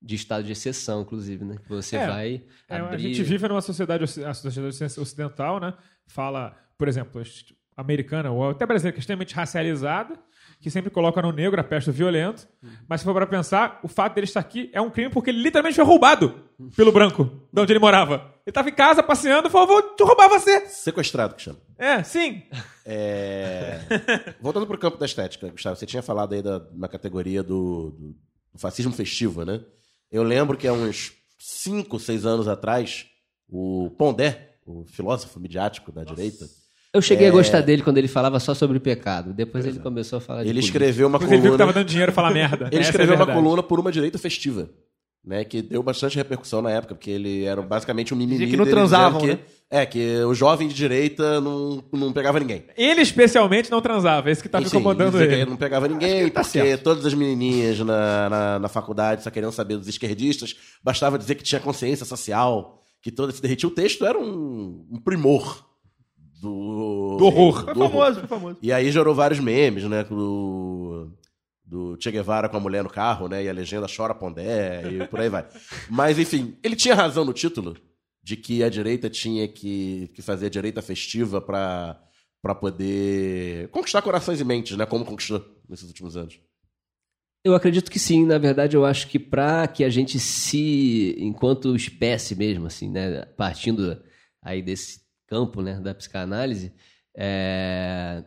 de 0.02 0.16
estado 0.16 0.44
de 0.44 0.52
exceção, 0.52 1.02
inclusive, 1.02 1.44
né? 1.44 1.56
Que 1.64 1.70
você 1.70 1.96
É, 1.98 2.08
vai 2.08 2.44
É, 2.70 2.78
abrir... 2.78 2.96
A 2.96 2.98
gente 3.00 3.24
vive 3.24 3.48
numa 3.48 3.62
sociedade, 3.62 4.04
oci- 4.04 4.24
a 4.24 4.34
sociedade 4.34 5.00
ocidental, 5.00 5.60
né? 5.60 5.74
Fala, 6.08 6.56
por 6.78 6.88
exemplo, 6.88 7.22
americana 7.76 8.30
ou 8.32 8.50
até 8.50 8.66
brasileira, 8.66 8.94
que 8.94 9.00
é 9.00 9.02
extremamente 9.02 9.34
racializada, 9.34 10.18
que 10.60 10.70
sempre 10.70 10.90
coloca 10.90 11.22
no 11.22 11.32
negro 11.32 11.60
a 11.60 11.64
peste 11.64 11.90
violento. 11.92 12.48
Mas 12.88 13.02
se 13.02 13.06
for 13.06 13.14
para 13.14 13.28
pensar, 13.28 13.80
o 13.84 13.88
fato 13.88 14.14
dele 14.16 14.26
estar 14.26 14.40
aqui 14.40 14.70
é 14.74 14.82
um 14.82 14.90
crime 14.90 15.10
porque 15.12 15.30
ele 15.30 15.42
literalmente 15.42 15.76
foi 15.76 15.86
roubado 15.86 16.44
pelo 16.76 16.92
branco, 16.92 17.48
de 17.52 17.62
onde 17.62 17.72
ele 17.74 17.80
morava. 17.80 18.34
Ele 18.48 18.52
estava 18.52 18.70
em 18.70 18.74
casa 18.74 19.04
passeando 19.04 19.50
e 19.50 19.52
falou: 19.52 19.68
vou 19.68 19.82
te 19.94 20.02
roubar 20.04 20.30
você. 20.30 20.66
Sequestrado, 20.68 21.36
que 21.36 21.42
chama. 21.42 21.60
É, 21.78 22.02
sim. 22.02 22.44
É... 22.86 23.82
Voltando 24.42 24.66
pro 24.66 24.78
campo 24.78 24.98
da 24.98 25.06
estética, 25.06 25.50
Gustavo, 25.50 25.76
você 25.76 25.86
tinha 25.86 26.02
falado 26.02 26.32
aí 26.34 26.42
da, 26.42 26.66
uma 26.74 26.88
categoria 26.88 27.44
do, 27.44 27.92
do- 27.92 28.16
fascismo 28.58 28.94
festivo, 28.94 29.44
né? 29.44 29.60
Eu 30.10 30.24
lembro 30.24 30.56
que 30.58 30.66
há 30.66 30.72
uns 30.72 31.12
5, 31.38 32.00
6 32.00 32.26
anos 32.26 32.48
atrás, 32.48 33.06
o 33.50 33.92
Pondé, 33.98 34.54
o 34.66 34.86
filósofo 34.86 35.42
midiático 35.42 35.92
da 35.92 36.06
direita, 36.06 36.48
Eu 36.94 37.02
cheguei 37.02 37.28
a 37.28 37.32
gostar 37.32 37.60
dele 37.60 37.82
quando 37.84 37.98
ele 37.98 38.08
falava 38.08 38.40
só 38.40 38.54
sobre 38.56 38.80
pecado. 38.80 39.34
Depois 39.34 39.66
ele 39.66 39.80
começou 39.80 40.18
a 40.18 40.22
falar 40.22 40.44
de 40.44 40.50
ele 40.50 40.60
política. 40.62 40.78
escreveu 40.78 41.08
uma 41.10 41.20
Mas 41.20 41.30
ele 41.30 41.42
viu 41.42 41.52
que 41.52 41.58
coluna... 41.58 41.66
tava 41.66 41.74
dando 41.74 41.90
dinheiro 41.90 42.14
falar 42.14 42.32
merda. 42.32 42.68
Ele 42.72 42.80
Essa 42.80 42.92
escreveu 42.92 43.14
é 43.16 43.18
uma 43.18 43.28
coluna 43.34 43.62
por 43.62 43.78
uma 43.78 43.92
direita 43.92 44.18
festiva, 44.18 44.70
né? 45.28 45.44
Que 45.44 45.62
deu 45.62 45.84
bastante 45.84 46.16
repercussão 46.16 46.62
na 46.62 46.72
época, 46.72 46.96
porque 46.96 47.12
ele 47.12 47.44
era 47.44 47.62
basicamente 47.62 48.14
um 48.14 48.18
mimimi. 48.18 48.40
Dizia 48.40 48.52
que 48.52 48.58
não 48.58 48.66
transavam, 48.66 49.20
dizendo 49.20 49.38
né? 49.38 49.44
que, 49.46 49.76
É, 49.76 49.86
que 49.86 50.20
o 50.24 50.34
jovem 50.34 50.68
de 50.70 50.74
direita 50.74 51.42
não, 51.42 51.84
não 51.92 52.14
pegava 52.14 52.40
ninguém. 52.40 52.64
Ele 52.78 53.02
especialmente 53.02 53.70
não 53.70 53.82
transava, 53.82 54.32
esse 54.32 54.42
que 54.42 54.48
Enfim, 54.58 54.68
incomodando 54.68 55.18
que 55.18 55.24
ele. 55.24 55.36
ele 55.36 55.50
não 55.50 55.58
pegava 55.58 55.88
ninguém, 55.90 56.30
tá 56.30 56.42
porque 56.42 56.60
certo. 56.60 56.84
todas 56.84 57.06
as 57.06 57.14
menininhas 57.14 57.78
na, 57.80 58.30
na, 58.30 58.60
na 58.60 58.68
faculdade 58.70 59.22
só 59.24 59.30
queriam 59.30 59.52
saber 59.52 59.76
dos 59.78 59.90
esquerdistas, 59.90 60.56
bastava 60.82 61.18
dizer 61.20 61.36
que 61.36 61.44
tinha 61.44 61.60
consciência 61.60 62.06
social, 62.06 62.82
que 63.02 63.12
todo 63.12 63.32
se 63.34 63.42
derretia. 63.42 63.68
O 63.68 63.72
texto 63.72 64.06
era 64.06 64.18
um, 64.18 64.88
um 64.90 65.02
primor 65.04 65.66
do, 66.42 67.18
Do 67.18 67.26
horror. 67.26 67.66
Foi 67.66 67.74
do 67.74 67.82
horror. 67.82 67.92
famoso, 67.92 68.20
foi 68.20 68.28
famoso. 68.30 68.58
E 68.62 68.72
aí 68.72 68.90
gerou 68.92 69.14
vários 69.14 69.40
memes, 69.42 69.84
né? 69.84 70.04
Do, 70.06 71.12
do 71.68 71.98
Che 72.00 72.10
Guevara 72.10 72.48
com 72.48 72.56
a 72.56 72.60
mulher 72.62 72.82
no 72.82 72.90
carro, 72.90 73.28
né? 73.28 73.44
E 73.44 73.50
a 73.50 73.54
legenda 73.54 73.88
chora 73.94 74.16
Pondé 74.16 74.90
e 74.90 75.08
por 75.08 75.20
aí 75.20 75.28
vai. 75.28 75.46
Mas, 75.90 76.18
enfim, 76.18 76.58
ele 76.64 76.78
tinha 76.78 76.96
razão 76.96 77.26
no 77.26 77.34
título 77.34 77.76
de 78.24 78.38
que 78.38 78.64
a 78.64 78.70
direita 78.70 79.10
tinha 79.10 79.48
que, 79.48 80.10
que 80.14 80.22
fazer 80.22 80.46
a 80.46 80.50
direita 80.50 80.82
festiva 80.82 81.42
pra, 81.42 82.02
pra 82.42 82.56
poder 82.56 83.68
conquistar 83.70 84.02
corações 84.02 84.40
e 84.40 84.46
mentes, 84.46 84.78
né? 84.78 84.86
Como 84.86 85.04
conquistou 85.04 85.46
nesses 85.68 85.88
últimos 85.88 86.16
anos. 86.16 86.40
Eu 87.44 87.54
acredito 87.54 87.92
que 87.92 88.00
sim. 88.00 88.26
Na 88.26 88.38
verdade, 88.38 88.78
eu 88.78 88.86
acho 88.86 89.08
que 89.10 89.20
para 89.20 89.68
que 89.68 89.84
a 89.84 89.90
gente 89.90 90.20
se, 90.20 91.16
enquanto 91.20 91.76
espécie 91.76 92.34
mesmo, 92.34 92.66
assim, 92.68 92.90
né, 92.90 93.26
partindo 93.38 94.02
aí 94.42 94.62
desse 94.62 95.02
campo, 95.28 95.62
né, 95.62 95.80
da 95.82 95.94
psicanálise, 95.94 96.74
é, 97.16 98.24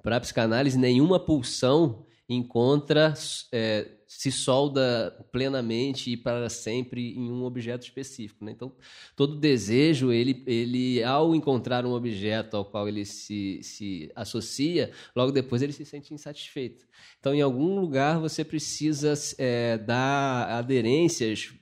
para 0.00 0.16
a 0.18 0.20
psicanálise 0.20 0.78
nenhuma 0.78 1.18
pulsão 1.18 2.05
encontra 2.28 3.14
é, 3.52 3.88
se 4.06 4.30
solda 4.30 5.16
plenamente 5.30 6.10
e 6.10 6.16
para 6.16 6.48
sempre 6.48 7.14
em 7.16 7.30
um 7.30 7.44
objeto 7.44 7.82
específico. 7.82 8.44
Né? 8.44 8.52
Então, 8.52 8.72
todo 9.14 9.38
desejo, 9.38 10.12
ele, 10.12 10.42
ele, 10.46 11.02
ao 11.02 11.34
encontrar 11.34 11.84
um 11.84 11.92
objeto 11.92 12.56
ao 12.56 12.64
qual 12.64 12.88
ele 12.88 13.04
se, 13.04 13.60
se 13.62 14.10
associa, 14.14 14.90
logo 15.14 15.32
depois 15.32 15.62
ele 15.62 15.72
se 15.72 15.84
sente 15.84 16.14
insatisfeito. 16.14 16.86
Então, 17.18 17.34
em 17.34 17.42
algum 17.42 17.78
lugar, 17.78 18.18
você 18.18 18.44
precisa 18.44 19.14
é, 19.38 19.78
dar 19.78 20.48
aderências 20.50 21.52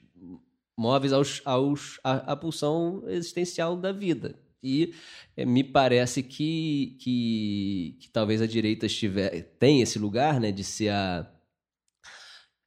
móveis 0.76 1.12
aos, 1.12 1.40
aos, 1.44 2.00
à, 2.02 2.32
à 2.32 2.36
pulsão 2.36 3.04
existencial 3.08 3.76
da 3.76 3.92
vida. 3.92 4.43
E 4.64 4.94
é, 5.36 5.44
me 5.44 5.62
parece 5.62 6.22
que, 6.22 6.96
que, 7.00 7.96
que 8.00 8.10
talvez 8.10 8.40
a 8.42 8.46
direita 8.46 8.86
estiver, 8.86 9.42
tem 9.58 9.82
esse 9.82 9.98
lugar 9.98 10.40
né, 10.40 10.50
de 10.50 10.64
ser 10.64 10.88
a, 10.90 11.30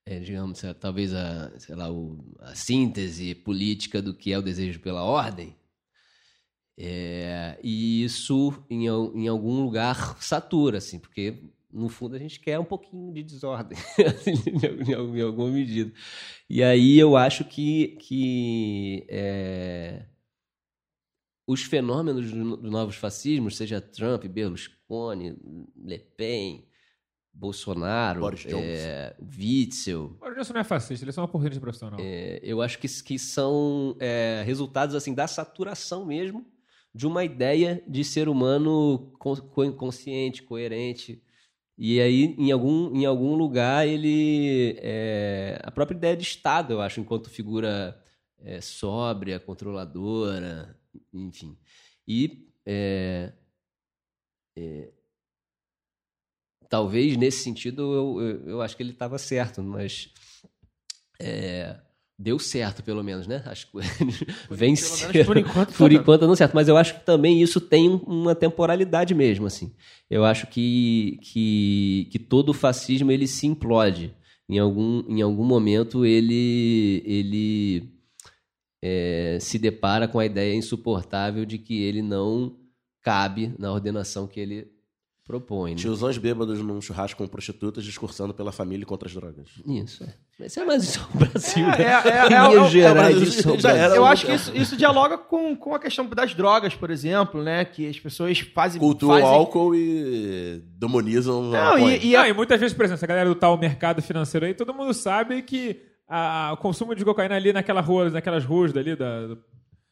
é, 0.05 0.19
digamos, 0.19 0.61
talvez 0.79 1.13
a, 1.13 1.51
sei 1.59 1.75
lá, 1.75 1.91
o- 1.91 2.17
a 2.39 2.55
síntese 2.55 3.35
política 3.35 4.01
do 4.01 4.13
que 4.13 4.31
é 4.31 4.37
o 4.37 4.41
desejo 4.41 4.79
pela 4.79 5.03
ordem. 5.03 5.55
É, 6.79 7.57
e 7.63 8.03
isso, 8.03 8.53
em, 8.69 8.85
em 8.85 9.27
algum 9.27 9.63
lugar, 9.63 10.15
satura, 10.21 10.77
assim, 10.77 10.99
porque, 10.99 11.43
no 11.71 11.89
fundo, 11.89 12.15
a 12.15 12.19
gente 12.19 12.39
quer 12.39 12.59
um 12.59 12.63
pouquinho 12.65 13.11
de 13.11 13.23
desordem, 13.23 13.77
em, 14.87 14.93
al- 14.93 15.15
em 15.17 15.21
alguma 15.21 15.49
medida. 15.49 15.91
E 16.49 16.63
aí 16.63 16.99
eu 16.99 17.17
acho 17.17 17.45
que, 17.45 17.97
que 18.01 19.05
é, 19.09 20.05
os 21.47 21.63
fenômenos 21.63 22.29
do- 22.31 22.57
dos 22.57 22.69
novos 22.71 22.95
fascismos, 22.97 23.55
seja 23.55 23.79
Trump, 23.81 24.25
Berlusconi, 24.25 25.35
Le 25.75 25.97
Pen, 25.97 26.67
Bolsonaro, 27.33 28.19
Boris 28.21 28.45
é, 28.47 29.15
Witzel, 29.21 30.17
O 30.21 30.29
Johnson 30.33 30.53
não 30.53 30.61
é 30.61 30.63
fascista, 30.63 31.03
ele 31.03 31.09
é 31.11 31.13
só 31.13 31.21
uma 31.21 31.27
porrinha 31.27 31.51
de 31.51 31.59
profissional. 31.59 31.99
é, 32.01 32.39
eu 32.43 32.61
acho 32.61 32.79
que, 32.79 32.87
que 33.03 33.17
são 33.19 33.95
é, 33.99 34.43
resultados 34.45 34.95
assim 34.95 35.13
da 35.13 35.27
saturação 35.27 36.05
mesmo 36.05 36.45
de 36.93 37.05
uma 37.05 37.23
ideia 37.23 37.83
de 37.87 38.03
ser 38.03 38.27
humano 38.27 39.13
con- 39.19 39.35
co- 39.35 39.71
consciente, 39.73 40.41
coerente. 40.41 41.21
E 41.77 42.01
aí, 42.01 42.33
em 42.39 42.51
algum, 42.51 42.95
em 42.95 43.05
algum 43.05 43.35
lugar, 43.35 43.87
ele. 43.87 44.75
é, 44.79 45.59
a 45.63 45.69
própria 45.69 45.95
ideia 45.95 46.17
de 46.17 46.23
Estado, 46.23 46.73
eu 46.73 46.81
acho, 46.81 46.99
enquanto 46.99 47.29
figura 47.29 48.01
é, 48.39 48.59
sóbria, 48.61 49.39
controladora, 49.39 50.75
enfim. 51.13 51.57
E. 52.07 52.47
é, 52.65 53.31
é, 54.57 54.89
talvez 56.69 57.15
nesse 57.17 57.43
sentido 57.43 57.81
eu, 57.93 58.21
eu, 58.21 58.49
eu 58.49 58.61
acho 58.61 58.75
que 58.75 58.83
ele 58.83 58.91
estava 58.91 59.17
certo, 59.17 59.61
mas. 59.63 60.09
é, 61.19 61.77
deu 62.19 62.39
certo, 62.39 62.81
pelo 62.83 63.03
menos, 63.03 63.27
né? 63.27 63.43
Acho 63.45 63.67
venceram. 64.49 65.13
menos 65.13 65.25
por 65.27 65.37
enquanto, 65.37 65.73
Por 65.73 65.89
tá 65.91 65.95
enquanto 65.95 66.27
não 66.27 66.35
certo. 66.35 66.53
Mas 66.55 66.67
eu 66.67 66.75
acho 66.77 66.95
que 66.99 67.05
também 67.05 67.41
isso 67.41 67.61
tem 67.61 67.89
um- 67.89 67.97
uma 67.97 68.33
temporalidade 68.35 69.13
mesmo, 69.13 69.45
assim. 69.45 69.73
Eu 70.09 70.25
acho 70.25 70.47
que, 70.47 71.19
que, 71.21 72.07
que 72.11 72.19
todo 72.19 72.49
o 72.49 72.53
fascismo 72.53 73.11
ele 73.11 73.27
se 73.27 73.45
implode. 73.45 74.13
Em 74.49 74.59
algum, 74.59 75.03
em 75.09 75.21
algum 75.21 75.43
momento 75.43 76.05
ele, 76.05 77.03
ele 77.05 77.93
é, 78.81 79.37
se 79.41 79.57
depara 79.57 80.07
com 80.07 80.19
a 80.19 80.25
ideia 80.25 80.53
insuportável 80.55 81.45
de 81.45 81.57
que 81.57 81.81
ele 81.83 82.01
não 82.01 82.55
cabe 83.01 83.53
na 83.57 83.71
ordenação 83.71 84.27
que 84.27 84.39
ele 84.39 84.67
propõe. 85.25 85.71
né? 85.71 85.77
Tiozões 85.77 86.17
bêbados 86.17 86.59
num 86.61 86.79
churrasco 86.79 87.17
com 87.21 87.27
prostitutas 87.27 87.83
discursando 87.83 88.33
pela 88.33 88.51
família 88.51 88.83
e 88.83 88.85
contra 88.85 89.09
as 89.09 89.13
drogas. 89.13 89.49
Isso, 89.67 90.03
é. 90.05 90.13
Mas 90.39 90.51
isso 90.51 90.59
é 90.61 90.65
mais 90.65 90.83
só 90.85 91.01
o 91.13 91.17
Brasil, 91.17 91.65
É, 91.65 91.77
né? 91.77 91.83
é, 91.83 91.87
é, 91.89 91.89
é, 91.89 92.55
é, 92.55 92.65
é, 92.65 92.69
gerais, 92.69 93.17
é, 93.21 93.23
isso 93.25 93.49
é 93.49 93.51
o 93.51 93.57
Brasil. 93.57 93.95
Eu 93.95 94.03
um- 94.03 94.05
acho 94.05 94.25
que 94.25 94.31
isso, 94.33 94.55
isso 94.55 94.77
dialoga 94.77 95.17
com, 95.17 95.53
com 95.55 95.75
a 95.75 95.79
questão 95.79 96.05
das 96.07 96.33
drogas, 96.33 96.75
por 96.75 96.89
exemplo, 96.89 97.43
né? 97.43 97.65
Que 97.65 97.89
as 97.89 97.99
pessoas 97.99 98.39
fazem. 98.39 98.79
Cultuam 98.79 99.19
fazem... 99.19 99.27
álcool 99.35 99.75
e 99.75 100.61
demonizam 100.77 101.53
a 101.53 101.71
Não, 101.75 101.79
e, 101.89 102.05
e 102.07 102.13
Não, 102.13 102.21
a- 102.21 102.29
e 102.29 102.33
muitas 102.33 102.57
vezes, 102.59 102.73
por 102.75 102.85
exemplo, 102.85 102.95
essa 102.99 103.07
galera 103.07 103.27
do 103.27 103.35
tal 103.35 103.57
mercado 103.57 104.01
financeiro 104.01 104.45
aí, 104.45 104.53
todo 104.53 104.73
mundo 104.73 104.93
sabe 104.93 105.41
que 105.41 105.81
a- 106.07 106.51
o 106.53 106.57
consumo 106.57 106.95
de 106.95 107.03
cocaína 107.05 107.35
ali 107.35 107.51
naquela 107.53 107.81
rua, 107.81 108.09
naquelas 108.09 108.43
ruas 108.45 108.71
dali 108.73 108.95
da, 108.95 109.27
do- 109.27 109.43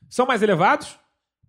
são 0.10 0.26
mais 0.26 0.42
elevados. 0.42 0.98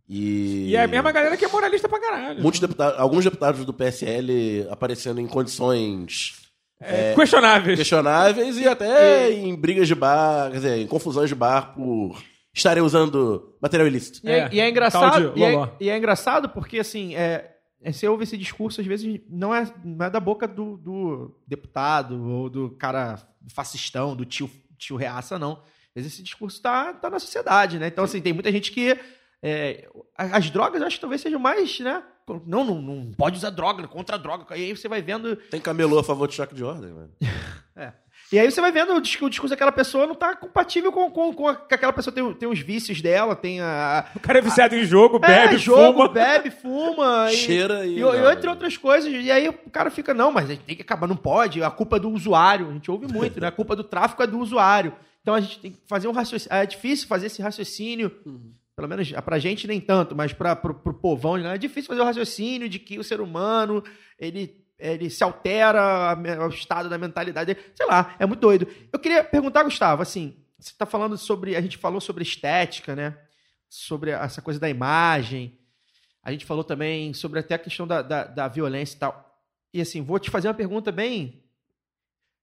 E... 0.09 0.69
E 0.71 0.77
é 0.77 0.85
a 0.85 0.87
mesma 0.89 1.11
galera 1.11 1.37
que 1.37 1.45
é 1.45 1.49
moralista 1.49 1.89
pra 1.89 2.01
caralho. 2.01 2.41
Muitos 2.41 2.61
deputados, 2.61 2.99
alguns 3.01 3.25
deputados 3.25 3.65
do 3.65 3.73
PSL 3.75 4.67
aparecendo 4.71 5.21
em 5.21 5.27
condições 5.27 6.47
É, 6.81 7.15
questionáveis. 7.15 7.77
questionáveis 7.77 8.57
e 8.57 8.69
até 8.69 9.33
em 9.33 9.55
brigas 9.57 9.89
de 9.89 9.95
bar, 9.95 10.51
quer 10.51 10.57
dizer, 10.59 10.79
em 10.79 10.87
confusões 10.87 11.29
de 11.29 11.35
bar 11.35 11.75
por 11.75 12.23
estarem 12.55 12.83
usando 12.83 13.57
material 13.61 13.89
ilícito. 13.89 14.21
E 14.25 14.31
é, 14.31 14.39
É, 14.39 14.49
e 14.53 14.61
é 14.61 14.69
engraçado, 14.71 15.33
e 15.37 15.43
é, 15.43 15.71
e 15.81 15.91
é 15.91 15.99
engraçado 15.99 16.49
porque, 16.51 16.79
assim, 16.79 17.15
é, 17.17 17.51
é, 17.83 17.91
você 17.93 18.07
ouve 18.07 18.23
esse 18.25 18.37
discurso, 18.39 18.81
às 18.81 18.87
vezes, 18.87 19.21
não 19.29 19.53
é, 19.55 19.69
não 19.85 20.07
é 20.07 20.11
da 20.11 20.21
boca 20.21 20.47
do, 20.47 20.77
do 20.77 21.37
deputado 21.49 22.23
ou 22.31 22.49
do 22.49 22.71
cara 22.71 23.19
fascistão, 23.51 24.17
do 24.17 24.25
tio, 24.25 24.51
tio 24.79 24.97
reaça, 24.97 25.39
não. 25.39 25.63
Vezes 25.95 26.13
esse 26.13 26.23
discurso 26.23 26.61
tá, 26.61 26.93
tá 26.93 27.09
na 27.09 27.19
sociedade, 27.19 27.79
né? 27.79 27.87
Então, 27.87 28.05
assim, 28.05 28.21
tem 28.21 28.33
muita 28.33 28.53
gente 28.53 28.71
que... 28.71 28.99
é, 29.43 29.89
as 30.17 30.51
drogas, 30.51 30.81
eu 30.81 30.87
acho 30.87 30.97
que 30.97 31.01
talvez 31.01 31.21
sejam 31.21 31.41
mais, 31.41 31.81
né? 31.81 32.03
Não, 32.47 32.65
não, 32.65 32.83
não 32.83 33.13
pode 33.13 33.39
usar 33.39 33.51
droga, 33.51 33.87
contra 33.87 34.17
a 34.17 34.19
droga. 34.19 34.57
E 34.57 34.65
aí 34.65 34.77
você 34.77 34.89
vai 34.89 35.01
vendo... 35.01 35.37
Tem 35.37 35.61
camelô 35.61 35.99
a 35.99 36.05
favor 36.05 36.29
de 36.29 36.35
choque 36.35 36.55
de 36.55 36.65
ordem, 36.65 36.91
mano. 36.93 37.13
E 38.33 38.39
aí 38.39 38.51
você 38.51 38.61
vai 38.61 38.73
vendo 38.73 38.93
o 38.95 39.01
discurso, 39.01 39.27
o 39.27 39.31
discurso 39.31 39.51
daquela 39.51 39.71
pessoa 39.71 40.07
não 40.07 40.15
tá 40.15 40.35
compatível 40.35 40.91
com, 40.91 41.11
com, 41.11 41.33
com 41.33 41.49
a, 41.49 41.55
que 41.55 41.75
aquela 41.75 41.93
pessoa 41.93 42.13
tem, 42.13 42.35
tem 42.35 42.49
os 42.49 42.59
vícios 42.59 43.01
dela, 43.01 43.37
tem 43.37 43.61
a... 43.61 44.05
O 44.17 44.21
cara 44.21 44.41
é 44.41 44.43
viciado 44.43 44.75
em 44.75 44.85
jogo, 44.85 45.17
é, 45.23 45.29
bebe, 45.29 45.59
jogo, 45.59 46.01
fuma. 46.01 46.09
bebe, 46.13 46.51
fuma. 46.51 47.29
e- 47.31 47.37
Cheira 47.37 47.87
e. 47.87 47.99
E, 47.99 48.03
e 48.03 48.33
entre 48.33 48.51
outras 48.51 48.77
coisas. 48.77 49.13
E 49.13 49.31
aí 49.31 49.49
o 49.49 49.71
cara 49.71 49.91
fica, 49.91 50.13
não, 50.13 50.33
mas 50.33 50.47
a 50.47 50.55
gente 50.55 50.65
tem 50.65 50.75
que 50.75 50.83
acabar, 50.83 51.07
não 51.07 51.17
pode. 51.17 51.63
A 51.63 51.71
culpa 51.71 51.97
é 51.97 52.01
do 52.01 52.11
usuário. 52.11 52.69
A 52.69 52.73
gente 52.73 52.91
ouve 52.91 53.07
muito, 53.13 53.41
né? 53.41 53.47
A 53.47 53.53
culpa 53.53 53.77
do 53.77 53.85
tráfico 53.85 54.23
é 54.23 54.27
do 54.27 54.39
usuário. 54.39 54.93
Então 55.23 55.35
a 55.35 55.41
gente 55.41 55.59
tem 55.61 55.71
que 55.73 55.79
fazer 55.87 56.09
um 56.09 56.13
raciocínio. 56.13 56.57
É 56.57 56.67
difícil 56.67 57.07
fazer 57.07 57.27
esse 57.27 57.41
raciocínio. 57.41 58.11
Pelo 58.75 58.89
menos 58.89 59.11
pra 59.25 59.39
gente 59.39 59.67
nem 59.67 59.81
tanto, 59.81 60.15
mas 60.15 60.33
pra, 60.35 60.55
pro, 60.55 60.75
pro 60.75 60.93
povão 60.93 61.39
né? 61.39 61.55
é 61.55 61.59
difícil 61.59 61.89
fazer 61.89 62.03
o 62.03 62.05
raciocínio 62.05 62.69
de 62.69 62.79
que 62.79 62.99
o 62.99 63.05
ser 63.05 63.23
humano 63.23 63.83
ele, 64.19 64.55
ele 64.79 65.09
se 65.09 65.25
altera 65.25 66.17
o 66.45 66.49
estado 66.49 66.89
da 66.89 66.99
mentalidade 66.99 67.55
dele. 67.55 67.67
Sei 67.75 67.87
lá, 67.87 68.15
é 68.19 68.27
muito 68.27 68.41
doido. 68.41 68.69
Eu 68.93 68.99
queria 68.99 69.25
perguntar, 69.25 69.63
Gustavo, 69.63 70.03
assim, 70.03 70.37
você 70.59 70.73
tá 70.77 70.87
falando 70.87 71.17
sobre. 71.17 71.57
A 71.57 71.61
gente 71.61 71.77
falou 71.77 72.01
sobre 72.01 72.23
estética, 72.23 72.95
né? 72.95 73.17
Sobre 73.69 74.11
essa 74.11 74.43
coisa 74.43 74.61
da 74.61 74.69
imagem. 74.69 75.59
A 76.23 76.33
gente 76.33 76.45
falou 76.45 76.65
também 76.65 77.15
sobre 77.15 77.39
até 77.39 77.55
a 77.55 77.59
questão 77.59 77.87
da, 77.87 78.03
da, 78.03 78.25
da 78.25 78.49
violência 78.49 78.97
e 78.97 78.99
tal. 78.99 79.41
E 79.73 79.81
assim, 79.81 80.03
vou 80.03 80.19
te 80.19 80.31
fazer 80.31 80.49
uma 80.49 80.55
pergunta 80.55 80.91
bem. 80.91 81.45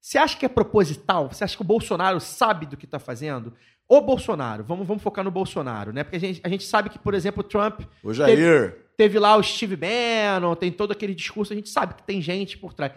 Você 0.04 0.18
acha 0.18 0.38
que 0.38 0.46
é 0.46 0.50
proposital? 0.50 1.30
Você 1.32 1.46
acha 1.46 1.56
que 1.56 1.62
o 1.62 1.66
Bolsonaro 1.66 2.20
sabe 2.20 2.66
do 2.66 2.76
que 2.76 2.84
está 2.84 3.00
fazendo? 3.00 3.54
O 3.88 4.02
Bolsonaro, 4.02 4.62
vamos, 4.64 4.86
vamos 4.86 5.02
focar 5.02 5.24
no 5.24 5.32
Bolsonaro, 5.32 5.94
né? 5.94 6.04
Porque 6.04 6.18
a 6.18 6.20
gente, 6.20 6.42
a 6.44 6.50
gente 6.50 6.66
sabe 6.66 6.90
que, 6.90 7.00
por 7.00 7.14
exemplo, 7.14 7.40
o 7.40 7.44
Trump 7.48 7.82
O 8.04 8.14
Jair. 8.14 8.76
teve 8.98 9.18
lá 9.18 9.38
o 9.38 9.42
Steve 9.44 9.78
Bannon, 9.78 10.56
tem 10.56 10.72
todo 10.74 10.92
aquele 10.92 11.16
discurso, 11.16 11.54
a 11.54 11.56
gente 11.56 11.70
sabe 11.70 11.94
que 11.94 12.04
tem 12.04 12.22
gente 12.22 12.58
por 12.58 12.74
trás. 12.74 12.92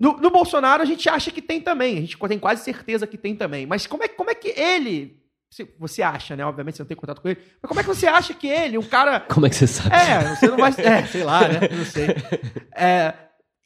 No, 0.00 0.16
no 0.16 0.28
Bolsonaro, 0.30 0.82
a 0.82 0.86
gente 0.86 1.08
acha 1.08 1.30
que 1.30 1.40
tem 1.42 1.60
também, 1.60 1.98
a 1.98 2.00
gente 2.00 2.16
tem 2.18 2.38
quase 2.38 2.64
certeza 2.64 3.06
que 3.06 3.16
tem 3.18 3.36
também. 3.36 3.64
Mas 3.64 3.86
como 3.86 4.02
é, 4.02 4.08
como 4.08 4.30
é 4.30 4.34
que 4.34 4.48
ele. 4.48 5.22
se- 5.52 5.72
Você 5.78 6.02
acha, 6.02 6.34
né? 6.34 6.44
Obviamente 6.44 6.76
você 6.76 6.82
não 6.82 6.88
tem 6.88 6.96
contato 6.96 7.20
com 7.20 7.28
ele. 7.28 7.40
Mas 7.62 7.68
como 7.68 7.78
é 7.80 7.82
que 7.84 7.88
você 7.88 8.06
acha 8.08 8.34
que 8.34 8.46
ele, 8.48 8.76
um 8.78 8.82
cara. 8.82 9.20
Como 9.30 9.46
é 9.46 9.48
que 9.50 9.56
você 9.56 9.66
sabe? 9.68 9.94
É, 9.94 10.34
você 10.34 10.48
não 10.48 10.56
vai. 10.56 10.72
É, 10.78 11.04
sei 11.06 11.22
lá, 11.24 11.46
né? 11.48 11.60
Não 11.70 11.84
sei. 11.84 12.06
É, 12.74 13.12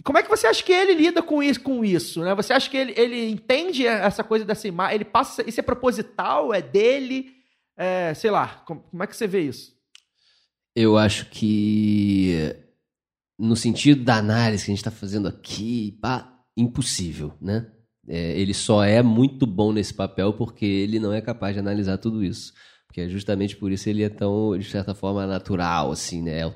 como 0.05 0.19
é 0.19 0.23
que 0.23 0.29
você 0.29 0.47
acha 0.47 0.63
que 0.63 0.73
ele 0.73 0.95
lida 0.95 1.23
com 1.23 1.43
isso, 1.43 1.61
com 1.61 1.85
isso 1.85 2.23
né? 2.23 2.35
Você 2.35 2.53
acha 2.53 2.69
que 2.69 2.77
ele, 2.77 2.95
ele 2.97 3.31
entende 3.31 3.87
essa 3.87 4.25
coisa 4.25 4.45
dessa 4.45 4.67
imagem? 4.67 4.97
Ele 4.97 5.05
passa. 5.05 5.49
Isso 5.49 5.61
é 5.61 5.63
proposital? 5.63 6.53
É 6.53 6.61
dele? 6.63 7.33
É, 7.77 8.15
sei 8.15 8.31
lá. 8.31 8.63
Como, 8.67 8.81
como 8.81 9.03
é 9.03 9.07
que 9.07 9.17
você 9.17 9.27
vê 9.27 9.43
isso? 9.43 9.73
Eu 10.75 10.97
acho 10.97 11.29
que, 11.29 12.57
no 13.39 13.55
sentido 13.55 14.03
da 14.03 14.17
análise 14.17 14.65
que 14.65 14.71
a 14.71 14.75
gente 14.75 14.79
está 14.79 14.91
fazendo 14.91 15.29
aqui, 15.29 15.99
pá, 16.01 16.33
impossível, 16.57 17.35
né? 17.41 17.71
É, 18.09 18.39
ele 18.39 18.55
só 18.55 18.83
é 18.83 19.03
muito 19.03 19.47
bom 19.47 19.73
nesse 19.73 19.95
papel 19.95 20.33
porque 20.33 20.65
ele 20.65 20.99
não 20.99 21.13
é 21.13 21.21
capaz 21.21 21.55
de 21.55 21.61
analisar 21.61 21.99
tudo 21.99 22.25
isso. 22.25 22.53
Porque 22.87 23.03
é 23.03 23.09
justamente 23.09 23.57
por 23.57 23.71
isso 23.71 23.89
ele 23.89 24.03
é 24.03 24.09
tão, 24.09 24.59
de 24.59 24.65
certa 24.65 24.95
forma, 24.95 25.27
natural, 25.27 25.93
assim, 25.93 26.23
né? 26.23 26.53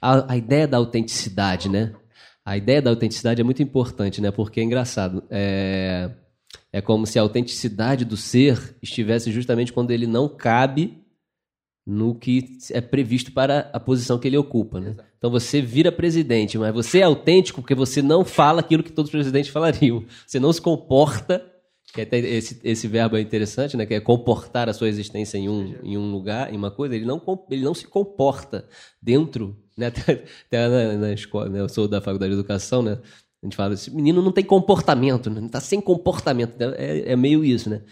A, 0.00 0.32
a 0.32 0.36
ideia 0.36 0.68
da 0.68 0.76
autenticidade, 0.76 1.68
né? 1.68 1.94
A 2.46 2.56
ideia 2.56 2.80
da 2.80 2.90
autenticidade 2.90 3.40
é 3.40 3.44
muito 3.44 3.60
importante, 3.60 4.20
né? 4.20 4.30
Porque 4.30 4.60
é 4.60 4.62
engraçado. 4.62 5.24
É, 5.28 6.12
é 6.72 6.80
como 6.80 7.04
se 7.04 7.18
a 7.18 7.22
autenticidade 7.22 8.04
do 8.04 8.16
ser 8.16 8.76
estivesse 8.80 9.32
justamente 9.32 9.72
quando 9.72 9.90
ele 9.90 10.06
não 10.06 10.28
cabe 10.28 11.02
no 11.84 12.14
que 12.14 12.56
é 12.70 12.80
previsto 12.80 13.32
para 13.32 13.68
a 13.72 13.80
posição 13.80 14.16
que 14.16 14.28
ele 14.28 14.36
ocupa, 14.36 14.78
né? 14.78 14.94
Então 15.18 15.28
você 15.28 15.60
vira 15.60 15.90
presidente, 15.90 16.56
mas 16.56 16.72
você 16.72 17.00
é 17.00 17.02
autêntico 17.02 17.60
porque 17.60 17.74
você 17.74 18.00
não 18.00 18.24
fala 18.24 18.60
aquilo 18.60 18.84
que 18.84 18.92
todos 18.92 19.08
os 19.08 19.12
presidentes 19.12 19.50
falariam. 19.50 20.04
Você 20.24 20.38
não 20.38 20.52
se 20.52 20.62
comporta, 20.62 21.44
que 21.92 22.00
até 22.00 22.18
esse, 22.18 22.60
esse 22.62 22.86
verbo 22.86 23.16
é 23.16 23.20
interessante, 23.20 23.76
né? 23.76 23.84
Que 23.84 23.94
é 23.94 24.00
comportar 24.00 24.68
a 24.68 24.72
sua 24.72 24.88
existência 24.88 25.36
em 25.36 25.48
um, 25.48 25.74
em 25.82 25.98
um 25.98 26.12
lugar, 26.12 26.54
em 26.54 26.56
uma 26.56 26.70
coisa. 26.70 26.94
Ele 26.94 27.06
não, 27.06 27.20
ele 27.50 27.64
não 27.64 27.74
se 27.74 27.88
comporta 27.88 28.68
dentro, 29.02 29.56
né? 29.76 29.86
Até, 29.94 30.24
até 30.46 30.68
na, 30.68 30.92
na 30.94 31.12
escola, 31.12 31.48
né? 31.48 31.60
Eu 31.60 31.68
sou 31.68 31.86
da 31.86 32.00
faculdade 32.00 32.32
de 32.32 32.38
educação, 32.38 32.82
né? 32.82 32.98
A 33.42 33.46
gente 33.46 33.56
fala, 33.56 33.74
esse 33.74 33.90
menino 33.94 34.22
não 34.22 34.32
tem 34.32 34.42
comportamento, 34.44 35.28
né? 35.30 35.46
Tá 35.50 35.60
sem 35.60 35.80
comportamento. 35.80 36.54
É, 36.76 37.12
é 37.12 37.16
meio 37.16 37.44
isso, 37.44 37.68
né? 37.68 37.82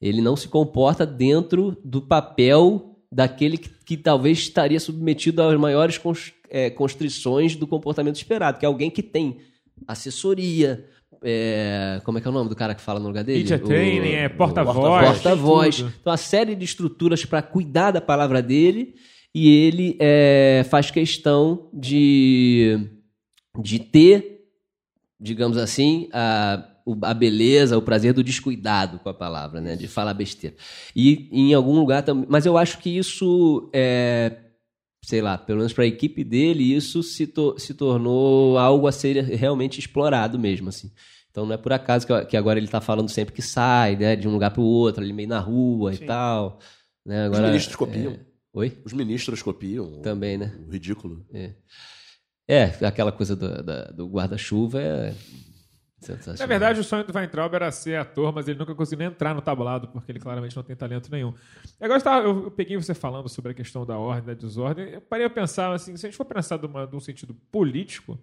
Ele 0.00 0.20
não 0.20 0.36
se 0.36 0.48
comporta 0.48 1.04
dentro 1.06 1.76
do 1.84 2.00
papel 2.02 2.96
daquele 3.12 3.56
que, 3.58 3.68
que 3.84 3.96
talvez 3.96 4.38
estaria 4.38 4.80
submetido 4.80 5.42
às 5.42 5.58
maiores 5.58 5.98
cons- 5.98 6.32
é, 6.50 6.68
constrições 6.70 7.54
do 7.54 7.66
comportamento 7.66 8.16
esperado, 8.16 8.58
que 8.58 8.64
é 8.64 8.68
alguém 8.68 8.90
que 8.90 9.02
tem 9.02 9.38
assessoria, 9.86 10.84
é, 11.22 12.00
como 12.04 12.18
é 12.18 12.20
que 12.20 12.26
é 12.26 12.30
o 12.30 12.34
nome 12.34 12.48
do 12.48 12.56
cara 12.56 12.74
que 12.74 12.80
fala 12.82 12.98
no 12.98 13.06
lugar 13.08 13.22
dele? 13.24 13.38
Media 13.40 13.56
O- 13.56 13.66
training, 13.66 14.12
é 14.12 14.26
o- 14.26 14.36
porta-voz, 14.36 14.76
Porta-voz. 15.06 15.76
tudo. 15.76 15.92
Então, 16.00 16.10
uma 16.10 16.16
série 16.16 16.54
de 16.54 16.64
estruturas 16.64 17.24
para 17.24 17.40
cuidar 17.42 17.90
da 17.92 18.00
palavra 18.00 18.42
dele 18.42 18.94
e 19.34 19.48
ele 19.48 19.96
é, 19.98 20.64
faz 20.70 20.90
questão 20.90 21.68
de, 21.72 22.78
de 23.60 23.78
ter, 23.80 24.44
digamos 25.18 25.56
assim, 25.56 26.08
a, 26.12 26.64
a 27.02 27.14
beleza, 27.14 27.76
o 27.76 27.82
prazer 27.82 28.12
do 28.12 28.22
descuidado 28.22 28.98
com 29.00 29.08
a 29.08 29.14
palavra, 29.14 29.60
né? 29.60 29.74
De 29.74 29.88
falar 29.88 30.14
besteira. 30.14 30.54
E 30.94 31.28
em 31.32 31.52
algum 31.54 31.74
lugar 31.74 32.02
também. 32.02 32.26
Mas 32.28 32.46
eu 32.46 32.56
acho 32.56 32.78
que 32.78 32.90
isso 32.96 33.68
é. 33.72 34.36
Sei 35.02 35.20
lá, 35.20 35.36
pelo 35.36 35.58
menos 35.58 35.74
para 35.74 35.84
a 35.84 35.86
equipe 35.86 36.24
dele, 36.24 36.74
isso 36.74 37.02
se, 37.02 37.26
to- 37.26 37.58
se 37.58 37.74
tornou 37.74 38.56
algo 38.56 38.86
a 38.86 38.92
ser 38.92 39.22
realmente 39.22 39.78
explorado 39.78 40.38
mesmo, 40.38 40.70
assim. 40.70 40.90
Então 41.30 41.44
não 41.44 41.52
é 41.52 41.58
por 41.58 41.74
acaso 41.74 42.06
que, 42.26 42.36
agora 42.38 42.58
ele 42.58 42.66
está 42.66 42.80
falando 42.80 43.10
sempre 43.10 43.34
que 43.34 43.42
sai, 43.42 43.96
né? 43.96 44.16
De 44.16 44.26
um 44.26 44.32
lugar 44.32 44.50
para 44.50 44.62
o 44.62 44.64
outro, 44.64 45.02
ali 45.04 45.12
meio 45.12 45.28
na 45.28 45.40
rua 45.40 45.92
Sim. 45.92 46.04
e 46.04 46.06
tal. 46.06 46.58
Né? 47.04 47.28
Os 47.28 47.36
Agora, 47.36 47.46
ministros 47.48 47.76
copiam. 47.76 48.12
é, 48.12 48.20
Oi? 48.54 48.80
Os 48.84 48.92
ministros 48.92 49.42
copiam. 49.42 50.00
Também, 50.00 50.38
né? 50.38 50.54
O 50.66 50.70
ridículo. 50.70 51.26
É, 52.48 52.64
aquela 52.86 53.10
coisa 53.10 53.34
do, 53.34 53.62
da- 53.62 53.86
do 53.90 54.06
guarda-chuva 54.08 54.80
é. 54.80 55.14
sensacional. 56.00 56.38
Na 56.38 56.46
verdade, 56.46 56.78
o 56.80 56.84
sonho 56.84 57.02
do 57.04 57.12
Weintraub 57.16 57.54
era 57.54 57.72
ser 57.72 57.96
ator, 57.98 58.32
mas 58.32 58.46
ele 58.46 58.58
nunca 58.58 58.74
conseguiu 58.74 58.98
nem 58.98 59.08
entrar 59.08 59.34
no 59.34 59.40
tablado, 59.40 59.88
porque 59.88 60.12
ele 60.12 60.20
claramente 60.20 60.54
não 60.54 60.62
tem 60.62 60.76
talento 60.76 61.10
nenhum. 61.10 61.32
Agora 61.80 61.98
eu, 61.98 62.04
tava- 62.04 62.26
eu- 62.26 62.44
eu 62.44 62.50
peguei 62.50 62.76
você 62.76 62.92
falando 62.94 63.28
sobre 63.28 63.52
a 63.52 63.54
questão 63.54 63.84
da 63.86 63.98
ordem, 63.98 64.26
da 64.26 64.34
desordem. 64.34 64.90
Eu 64.90 65.00
parei 65.00 65.26
a 65.26 65.30
pensar, 65.30 65.72
assim, 65.72 65.96
se 65.96 66.06
a 66.06 66.10
gente 66.10 66.16
for 66.16 66.26
pensar 66.26 66.58
de, 66.58 66.66
uma- 66.66 66.86
de 66.86 66.94
um 66.94 67.00
sentido 67.00 67.34
político, 67.50 68.18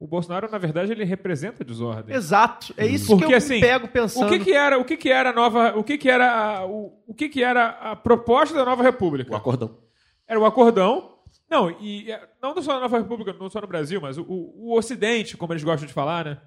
o 0.00 0.06
Bolsonaro, 0.06 0.48
na 0.50 0.58
verdade, 0.58 0.92
ele 0.92 1.04
representa 1.04 1.62
a 1.62 1.66
desordem. 1.66 2.14
Exato. 2.14 2.72
É 2.76 2.86
isso 2.86 3.08
Porque, 3.08 3.26
que 3.26 3.32
eu 3.32 3.36
assim, 3.36 3.60
pego 3.60 3.88
pensando. 3.88 4.26
O 4.26 4.30
que 4.30 4.38
que 4.44 4.52
era, 4.52 4.78
o 4.78 4.84
que 4.84 4.96
que 4.96 5.10
era 5.10 5.30
a 5.30 5.32
nova, 5.32 5.76
o 5.76 5.82
que 5.82 5.98
que 5.98 6.08
era, 6.08 6.32
a- 6.32 6.66
o, 6.66 7.02
o 7.06 7.14
que 7.14 7.28
que 7.28 7.42
era 7.42 7.68
a 7.70 7.96
proposta 7.96 8.56
da 8.56 8.64
nova 8.64 8.82
república? 8.82 9.32
O 9.32 9.36
acordão. 9.36 9.76
Era 10.26 10.38
o 10.38 10.44
acordão. 10.46 11.16
Não, 11.50 11.70
e 11.80 12.10
é, 12.12 12.28
não 12.40 12.60
só 12.62 12.74
na 12.74 12.80
nova 12.80 12.98
república, 12.98 13.32
não 13.32 13.50
só 13.50 13.60
no 13.60 13.66
Brasil, 13.66 14.00
mas 14.00 14.18
o, 14.18 14.22
o, 14.22 14.68
o 14.72 14.76
Ocidente, 14.78 15.36
como 15.36 15.52
eles 15.52 15.64
gostam 15.64 15.86
de 15.86 15.92
falar, 15.92 16.24
né? 16.24 16.38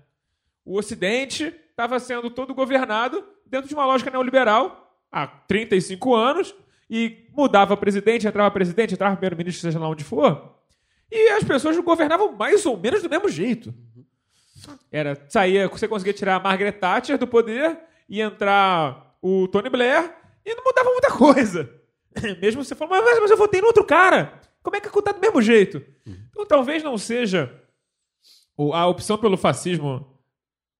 O 0.63 0.77
Ocidente 0.77 1.53
estava 1.71 1.99
sendo 1.99 2.29
todo 2.29 2.53
governado 2.53 3.23
dentro 3.45 3.67
de 3.67 3.73
uma 3.73 3.85
lógica 3.85 4.11
neoliberal 4.11 4.95
há 5.11 5.25
35 5.27 6.13
anos 6.15 6.55
e 6.89 7.25
mudava 7.35 7.75
presidente, 7.75 8.27
entrava 8.27 8.51
presidente, 8.51 8.93
entrava 8.93 9.15
primeiro-ministro, 9.15 9.61
seja 9.61 9.79
lá 9.79 9.89
onde 9.89 10.03
for. 10.03 10.55
E 11.12 11.30
as 11.30 11.43
pessoas 11.43 11.78
governavam 11.78 12.32
mais 12.32 12.65
ou 12.65 12.78
menos 12.78 13.04
do 13.04 13.10
mesmo 13.10 13.28
jeito. 13.30 13.74
Era, 14.91 15.15
saía, 15.28 15.67
você 15.67 15.88
conseguia 15.88 16.13
tirar 16.13 16.36
a 16.36 16.39
Margaret 16.39 16.74
Thatcher 16.74 17.17
do 17.17 17.28
poder 17.28 17.80
e 18.08 18.21
entrar 18.21 19.15
o 19.21 19.47
Tony 19.47 19.69
Blair 19.69 20.13
e 20.45 20.56
não 20.56 20.63
mudava 20.63 20.89
muita 20.89 21.12
coisa. 21.12 21.69
Mesmo 22.41 22.63
você 22.63 22.76
falando, 22.76 23.04
mas, 23.04 23.19
mas 23.19 23.32
eu 23.32 23.38
votei 23.38 23.62
no 23.62 23.67
outro 23.67 23.86
cara. 23.86 24.39
Como 24.63 24.76
é 24.76 24.82
que 24.82 24.89
tá 25.02 25.12
do 25.12 25.19
mesmo 25.19 25.41
jeito? 25.41 25.84
Então 26.06 26.45
talvez 26.45 26.84
não 26.84 26.95
seja 26.95 27.52
a 28.74 28.86
opção 28.86 29.17
pelo 29.17 29.36
fascismo 29.36 30.12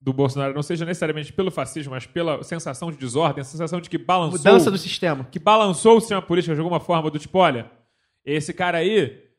do 0.02 0.12
Bolsonaro 0.12 0.54
não 0.54 0.63
seja 0.63 0.84
necessariamente 0.84 1.32
pelo 1.32 1.52
fascismo, 1.52 1.91
mas 1.91 2.08
pela 2.08 2.44
sensação 2.44 2.91
de 2.91 2.98
desordem, 2.98 3.41
a 3.41 3.46
sensação 3.46 3.80
de 3.80 3.88
que 3.89 4.00
balançou 4.00 4.39
Mudança 4.39 4.72
do 4.72 4.78
sistema. 4.78 5.28
que 5.32 5.38
balançou 5.38 5.98
o 5.98 6.00
sistema 6.00 6.22
político 6.22 6.56
de 6.56 6.60
alguma 6.60 6.80
forma, 6.80 7.12
do 7.12 7.20
tipo, 7.20 7.38
olha, 7.38 7.72
esse 8.26 8.52
cara 8.52 8.80
aí, 8.80 9.31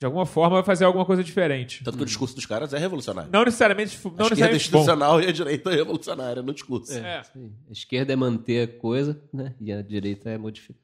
de 0.00 0.06
alguma 0.06 0.24
forma, 0.24 0.56
vai 0.56 0.64
fazer 0.64 0.84
alguma 0.84 1.04
coisa 1.04 1.24
diferente. 1.24 1.82
Tanto 1.82 1.96
que 1.96 2.04
o 2.04 2.06
discurso 2.06 2.34
dos 2.36 2.46
caras 2.46 2.72
é 2.72 2.78
revolucionário. 2.78 3.30
Não 3.32 3.44
necessariamente, 3.44 3.98
não 4.04 4.10
a 4.10 4.12
esquerda 4.12 4.22
é 4.22 4.30
necessariamente 4.30 4.70
bom. 4.70 4.78
institucional 4.78 5.20
e 5.20 5.26
a 5.26 5.32
direita 5.32 5.70
é 5.70 5.74
revolucionária 5.74 6.42
no 6.42 6.54
discurso. 6.54 6.92
É. 6.96 7.22
Sim. 7.24 7.52
A 7.68 7.72
esquerda 7.72 8.12
é 8.12 8.16
manter 8.16 8.68
a 8.68 8.78
coisa, 8.78 9.20
né? 9.32 9.56
E 9.60 9.72
a 9.72 9.82
direita 9.82 10.30
é 10.30 10.38
modificar. 10.38 10.80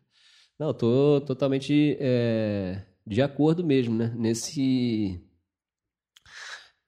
Não, 0.59 0.69
eu 0.69 0.75
tô 0.75 1.21
totalmente 1.21 1.97
é, 2.01 2.83
de 3.07 3.23
acordo 3.23 3.65
mesmo, 3.65 3.95
né? 3.95 4.13
Nesse. 4.17 5.21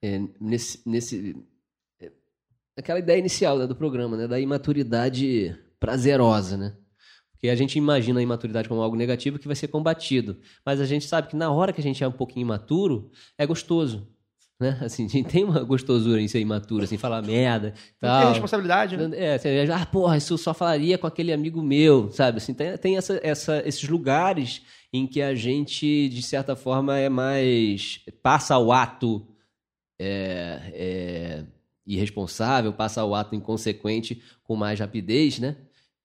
é, 0.01 0.21
nesse. 0.41 0.81
nesse 0.85 1.47
é, 2.01 2.11
aquela 2.75 2.99
ideia 2.99 3.19
inicial 3.19 3.57
né, 3.57 3.65
do 3.65 3.75
programa, 3.75 4.17
né? 4.17 4.27
Da 4.27 4.37
imaturidade 4.37 5.57
prazerosa, 5.79 6.57
né? 6.57 6.75
Porque 7.37 7.49
a 7.49 7.55
gente 7.55 7.77
imagina 7.77 8.19
a 8.19 8.23
imaturidade 8.23 8.67
como 8.67 8.81
algo 8.81 8.95
negativo 8.95 9.37
que 9.37 9.45
vai 9.45 9.55
ser 9.55 9.67
combatido. 9.67 10.37
Mas 10.65 10.81
a 10.81 10.85
gente 10.85 11.05
sabe 11.05 11.27
que 11.27 11.35
na 11.35 11.51
hora 11.51 11.71
que 11.71 11.79
a 11.79 11.83
gente 11.83 12.03
é 12.03 12.07
um 12.07 12.11
pouquinho 12.11 12.45
imaturo, 12.45 13.11
é 13.37 13.45
gostoso. 13.45 14.07
Né? 14.59 14.75
Assim, 14.81 15.05
a 15.05 15.07
gente 15.07 15.29
tem 15.29 15.43
uma 15.43 15.63
gostosura 15.63 16.19
em 16.19 16.27
ser 16.27 16.39
imaturo, 16.39 16.83
assim, 16.83 16.97
falar 16.97 17.21
merda. 17.21 17.75
Tal. 17.99 18.21
tem 18.21 18.29
responsabilidade, 18.31 18.97
né? 18.97 19.09
É, 19.13 19.37
você, 19.37 19.67
ah, 19.71 19.85
porra, 19.85 20.17
isso 20.17 20.33
eu 20.33 20.37
só 20.37 20.51
falaria 20.51 20.97
com 20.97 21.05
aquele 21.05 21.31
amigo 21.31 21.61
meu, 21.61 22.11
sabe? 22.11 22.37
Assim, 22.37 22.55
tem 22.55 22.75
tem 22.75 22.97
essa, 22.97 23.19
essa, 23.21 23.61
esses 23.67 23.87
lugares 23.87 24.63
em 24.91 25.05
que 25.05 25.21
a 25.21 25.35
gente, 25.35 26.09
de 26.09 26.23
certa 26.23 26.55
forma, 26.55 26.97
é 26.97 27.07
mais. 27.07 27.99
passa 28.23 28.55
ao 28.55 28.71
ato 28.71 29.27
é, 29.99 30.71
é, 30.73 31.43
irresponsável, 31.85 32.73
passa 32.73 33.01
ao 33.01 33.13
ato 33.13 33.35
inconsequente 33.35 34.23
com 34.43 34.55
mais 34.55 34.79
rapidez, 34.79 35.37
né? 35.37 35.55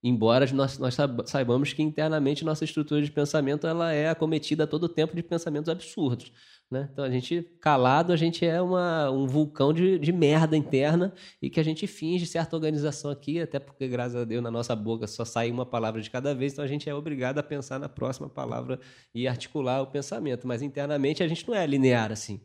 Embora 0.03 0.45
nós, 0.53 0.77
nós 0.77 0.95
saib- 0.95 1.25
saibamos 1.25 1.71
que 1.71 1.81
internamente 1.81 2.43
nossa 2.43 2.65
estrutura 2.65 3.01
de 3.01 3.11
pensamento 3.11 3.65
ela 3.65 3.93
é 3.93 4.09
acometida 4.09 4.65
a 4.65 4.67
todo 4.67 4.89
tempo 4.89 5.15
de 5.15 5.23
pensamentos 5.23 5.69
absurdos. 5.69 6.31
Né? 6.69 6.89
Então 6.91 7.05
a 7.05 7.09
gente, 7.09 7.43
calado, 7.61 8.11
a 8.11 8.15
gente 8.15 8.45
é 8.45 8.61
uma, 8.61 9.09
um 9.11 9.27
vulcão 9.27 9.71
de, 9.71 9.99
de 9.99 10.11
merda 10.11 10.57
interna 10.57 11.13
e 11.41 11.49
que 11.49 11.59
a 11.59 11.63
gente 11.63 11.85
finge 11.87 12.25
certa 12.25 12.55
organização 12.55 13.11
aqui, 13.11 13.39
até 13.39 13.59
porque, 13.59 13.87
graças 13.87 14.15
a 14.15 14.25
Deus, 14.25 14.43
na 14.43 14.49
nossa 14.51 14.75
boca 14.75 15.05
só 15.07 15.23
sai 15.23 15.51
uma 15.51 15.65
palavra 15.65 16.01
de 16.01 16.09
cada 16.09 16.33
vez, 16.33 16.53
então 16.53 16.65
a 16.65 16.67
gente 16.67 16.89
é 16.89 16.95
obrigado 16.95 17.37
a 17.37 17.43
pensar 17.43 17.79
na 17.79 17.87
próxima 17.87 18.27
palavra 18.27 18.79
e 19.13 19.27
articular 19.27 19.81
o 19.81 19.87
pensamento. 19.87 20.47
Mas 20.47 20.61
internamente 20.61 21.23
a 21.23 21.27
gente 21.27 21.47
não 21.47 21.55
é 21.55 21.65
linear 21.65 22.11
assim. 22.11 22.41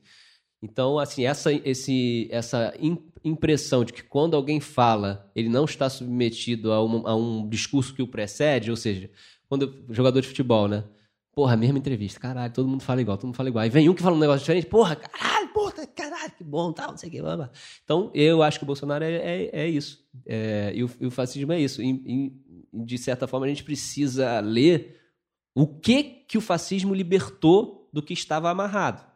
Então, 0.63 0.99
assim, 0.99 1.25
essa, 1.25 1.53
esse, 1.53 2.29
essa 2.31 2.75
im- 2.81 2.99
impressão 3.25 3.85
de 3.85 3.93
que 3.93 4.03
quando 4.03 4.35
alguém 4.35 4.61
fala, 4.61 5.31
ele 5.35 5.49
não 5.49 5.65
está 5.65 5.89
submetido 5.89 6.73
a 6.73 6.85
um, 6.85 7.07
a 7.07 7.15
um 7.15 7.49
discurso 7.49 7.95
que 7.95 8.03
o 8.03 8.09
precede, 8.09 8.71
ou 8.71 8.77
seja, 8.77 9.11
quando 9.49 9.85
jogador 9.91 10.21
de 10.21 10.29
futebol, 10.29 10.67
né? 10.67 10.85
Porra, 11.33 11.57
mesma 11.57 11.79
entrevista, 11.79 12.19
caralho, 12.19 12.53
todo 12.53 12.67
mundo 12.69 12.83
fala 12.83 13.01
igual, 13.01 13.17
todo 13.17 13.27
mundo 13.27 13.37
fala 13.37 13.49
igual. 13.49 13.63
Aí 13.63 13.71
vem 13.71 13.89
um 13.89 13.95
que 13.95 14.03
fala 14.03 14.17
um 14.17 14.19
negócio 14.19 14.41
diferente, 14.41 14.67
porra, 14.67 14.97
caralho, 14.97 15.49
porra, 15.53 15.87
caralho, 15.87 16.33
que 16.37 16.43
bom, 16.43 16.73
tal, 16.73 16.91
não 16.91 16.99
sei 16.99 17.09
o 17.09 17.13
que, 17.13 17.23
blá, 17.23 17.37
blá. 17.37 17.51
Então, 17.85 18.11
eu 18.13 18.43
acho 18.43 18.59
que 18.59 18.65
o 18.65 18.67
Bolsonaro 18.67 19.05
é, 19.05 19.15
é, 19.15 19.51
é 19.53 19.69
isso. 19.69 20.05
É, 20.27 20.73
e, 20.75 20.83
o, 20.83 20.91
e 21.01 21.07
o 21.07 21.11
fascismo 21.13 21.53
é 21.53 21.61
isso. 21.61 21.81
E, 21.81 21.89
e, 21.89 22.85
de 22.85 22.99
certa 22.99 23.29
forma, 23.29 23.47
a 23.47 23.49
gente 23.49 23.63
precisa 23.63 24.41
ler 24.41 25.01
o 25.55 25.67
que 25.67 26.03
que 26.03 26.37
o 26.37 26.41
fascismo 26.41 26.93
libertou 26.93 27.89
do 27.93 28.03
que 28.03 28.13
estava 28.13 28.51
amarrado? 28.51 29.08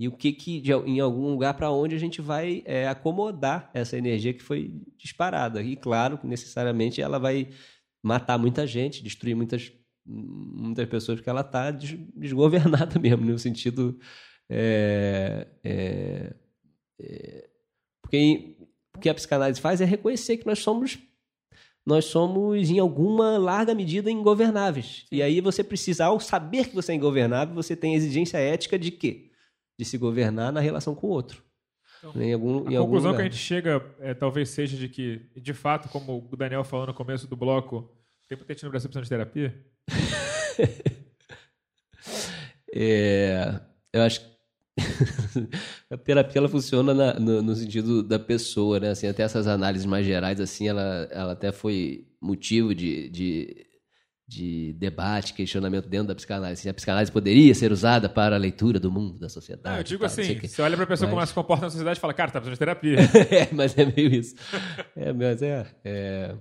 E 0.00 0.08
o 0.08 0.12
que 0.12 0.32
que, 0.32 0.60
de- 0.62 0.72
em 0.72 0.98
algum 1.00 1.28
lugar 1.30 1.54
para 1.54 1.70
onde 1.70 1.94
a 1.94 1.98
gente 1.98 2.22
vai 2.22 2.62
é, 2.66 2.88
acomodar 2.88 3.70
essa 3.74 3.98
energia 3.98 4.32
que 4.34 4.42
foi 4.42 4.72
disparada. 4.96 5.62
E 5.62 5.76
claro 5.76 6.18
que 6.18 6.26
necessariamente 6.26 7.02
ela 7.02 7.18
vai 7.18 7.50
matar 8.02 8.38
muita 8.38 8.66
gente, 8.66 9.02
destruir 9.04 9.36
muitas, 9.36 9.70
muitas 10.06 10.88
pessoas, 10.88 11.18
porque 11.18 11.28
ela 11.30 11.42
está 11.42 11.70
desgovernada 11.70 12.98
mesmo, 13.00 13.26
no 13.26 13.38
sentido. 13.38 13.98
é, 14.50 15.46
é, 15.64 16.34
é, 17.00 17.50
porque 18.02 18.56
o 18.96 19.00
que 19.00 19.08
a 19.10 19.14
psicanálise 19.14 19.60
faz 19.60 19.80
é 19.82 19.84
reconhecer 19.84 20.38
que 20.38 20.46
nós 20.46 20.60
somos 20.60 20.98
nós 21.86 22.04
somos, 22.04 22.70
em 22.70 22.78
alguma 22.78 23.38
larga 23.38 23.74
medida, 23.74 24.10
ingovernáveis. 24.10 25.06
E 25.10 25.22
aí 25.22 25.40
você 25.40 25.64
precisa, 25.64 26.04
ao 26.04 26.20
saber 26.20 26.68
que 26.68 26.74
você 26.74 26.92
é 26.92 26.94
ingovernável, 26.94 27.54
você 27.54 27.74
tem 27.74 27.94
a 27.94 27.96
exigência 27.96 28.38
ética 28.38 28.78
de 28.78 28.90
quê? 28.90 29.29
De 29.80 29.84
se 29.86 29.96
governar 29.96 30.52
na 30.52 30.60
relação 30.60 30.94
com 30.94 31.06
o 31.06 31.10
outro. 31.10 31.42
em 32.14 32.34
algum, 32.34 32.70
em 32.70 32.76
A 32.76 32.78
algum 32.80 32.92
conclusão 32.92 33.14
que 33.14 33.22
a 33.22 33.24
gente 33.24 33.36
chega 33.36 33.82
é, 33.98 34.12
talvez 34.12 34.50
seja 34.50 34.76
de 34.76 34.88
que, 34.90 35.22
de 35.34 35.54
fato, 35.54 35.88
como 35.88 36.28
o 36.30 36.36
Daniel 36.36 36.64
falou 36.64 36.86
no 36.86 36.92
começo 36.92 37.26
do 37.26 37.34
bloco, 37.34 37.90
tem 38.28 38.36
muita 38.36 38.52
gente 38.52 38.64
no 38.64 38.70
Brasil 38.70 38.90
precisando 38.90 39.04
de 39.04 39.08
terapia. 39.08 39.64
É, 42.72 43.60
eu 43.92 44.02
acho 44.02 44.20
que 44.20 44.30
a 45.90 45.96
terapia 45.96 46.38
ela 46.38 46.48
funciona 46.48 46.94
na- 46.94 47.14
no, 47.18 47.42
no 47.42 47.54
sentido 47.54 48.02
da 48.02 48.18
pessoa, 48.18 48.78
né? 48.78 48.90
Assim, 48.90 49.06
até 49.08 49.22
essas 49.24 49.46
análises 49.46 49.84
mais 49.86 50.06
gerais, 50.06 50.40
assim, 50.40 50.68
ela, 50.68 51.08
ela 51.10 51.32
até 51.32 51.50
foi 51.52 52.06
motivo 52.20 52.74
de, 52.74 53.08
de, 53.10 53.66
de 54.30 54.72
debate, 54.74 55.34
questionamento 55.34 55.88
dentro 55.88 56.06
da 56.06 56.14
psicanálise. 56.14 56.60
Assim, 56.60 56.68
a 56.68 56.74
psicanálise 56.74 57.10
poderia 57.10 57.52
ser 57.52 57.72
usada 57.72 58.08
para 58.08 58.36
a 58.36 58.38
leitura 58.38 58.78
do 58.78 58.88
mundo, 58.88 59.18
da 59.18 59.28
sociedade. 59.28 59.76
Ah, 59.76 59.80
eu 59.80 59.82
digo 59.82 60.02
não 60.02 60.06
assim, 60.06 60.38
você 60.38 60.62
olha 60.62 60.76
pra 60.76 60.86
pessoa 60.86 61.06
Mas- 61.06 61.10
como 61.10 61.20
ela 61.20 61.26
se 61.26 61.34
comporta 61.34 61.64
na 61.64 61.70
sociedade 61.70 61.98
e 61.98 62.00
fala, 62.00 62.14
cara, 62.14 62.30
tá 62.30 62.40
precisando 62.40 62.54
de 62.54 62.58
terapia. 62.60 62.98
é, 63.28 63.48
mas 63.52 63.76
é 63.76 63.84
meio 63.84 64.14
isso. 64.14 64.36
É, 64.94 65.12
mas 65.12 65.42
é. 65.42 65.66
é... 65.84 66.36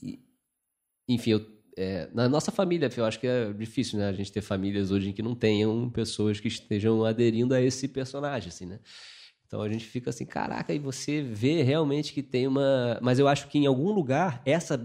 E- 0.00 0.20
enfim, 1.08 1.32
eu- 1.32 1.46
é, 1.76 2.08
na 2.14 2.28
nossa 2.28 2.52
família, 2.52 2.88
eu 2.96 3.04
acho 3.04 3.18
que 3.18 3.26
é 3.26 3.52
difícil, 3.52 3.98
né? 3.98 4.08
A 4.08 4.12
gente 4.12 4.30
ter 4.30 4.40
famílias 4.40 4.92
hoje 4.92 5.08
em 5.10 5.12
que 5.12 5.22
não 5.22 5.34
tenham 5.34 5.90
pessoas 5.90 6.38
que 6.38 6.46
estejam 6.46 7.04
aderindo 7.04 7.52
a 7.52 7.60
esse 7.60 7.88
personagem, 7.88 8.48
assim, 8.48 8.66
né? 8.66 8.78
Então 9.44 9.60
a 9.60 9.68
gente 9.68 9.84
fica 9.84 10.10
assim, 10.10 10.24
caraca, 10.24 10.72
e 10.72 10.78
você 10.78 11.20
vê 11.20 11.62
realmente 11.62 12.12
que 12.12 12.22
tem 12.22 12.46
uma. 12.46 12.96
Mas 13.02 13.18
eu 13.18 13.26
acho 13.26 13.48
que 13.48 13.58
em 13.58 13.66
algum 13.66 13.90
lugar 13.90 14.40
essa 14.44 14.76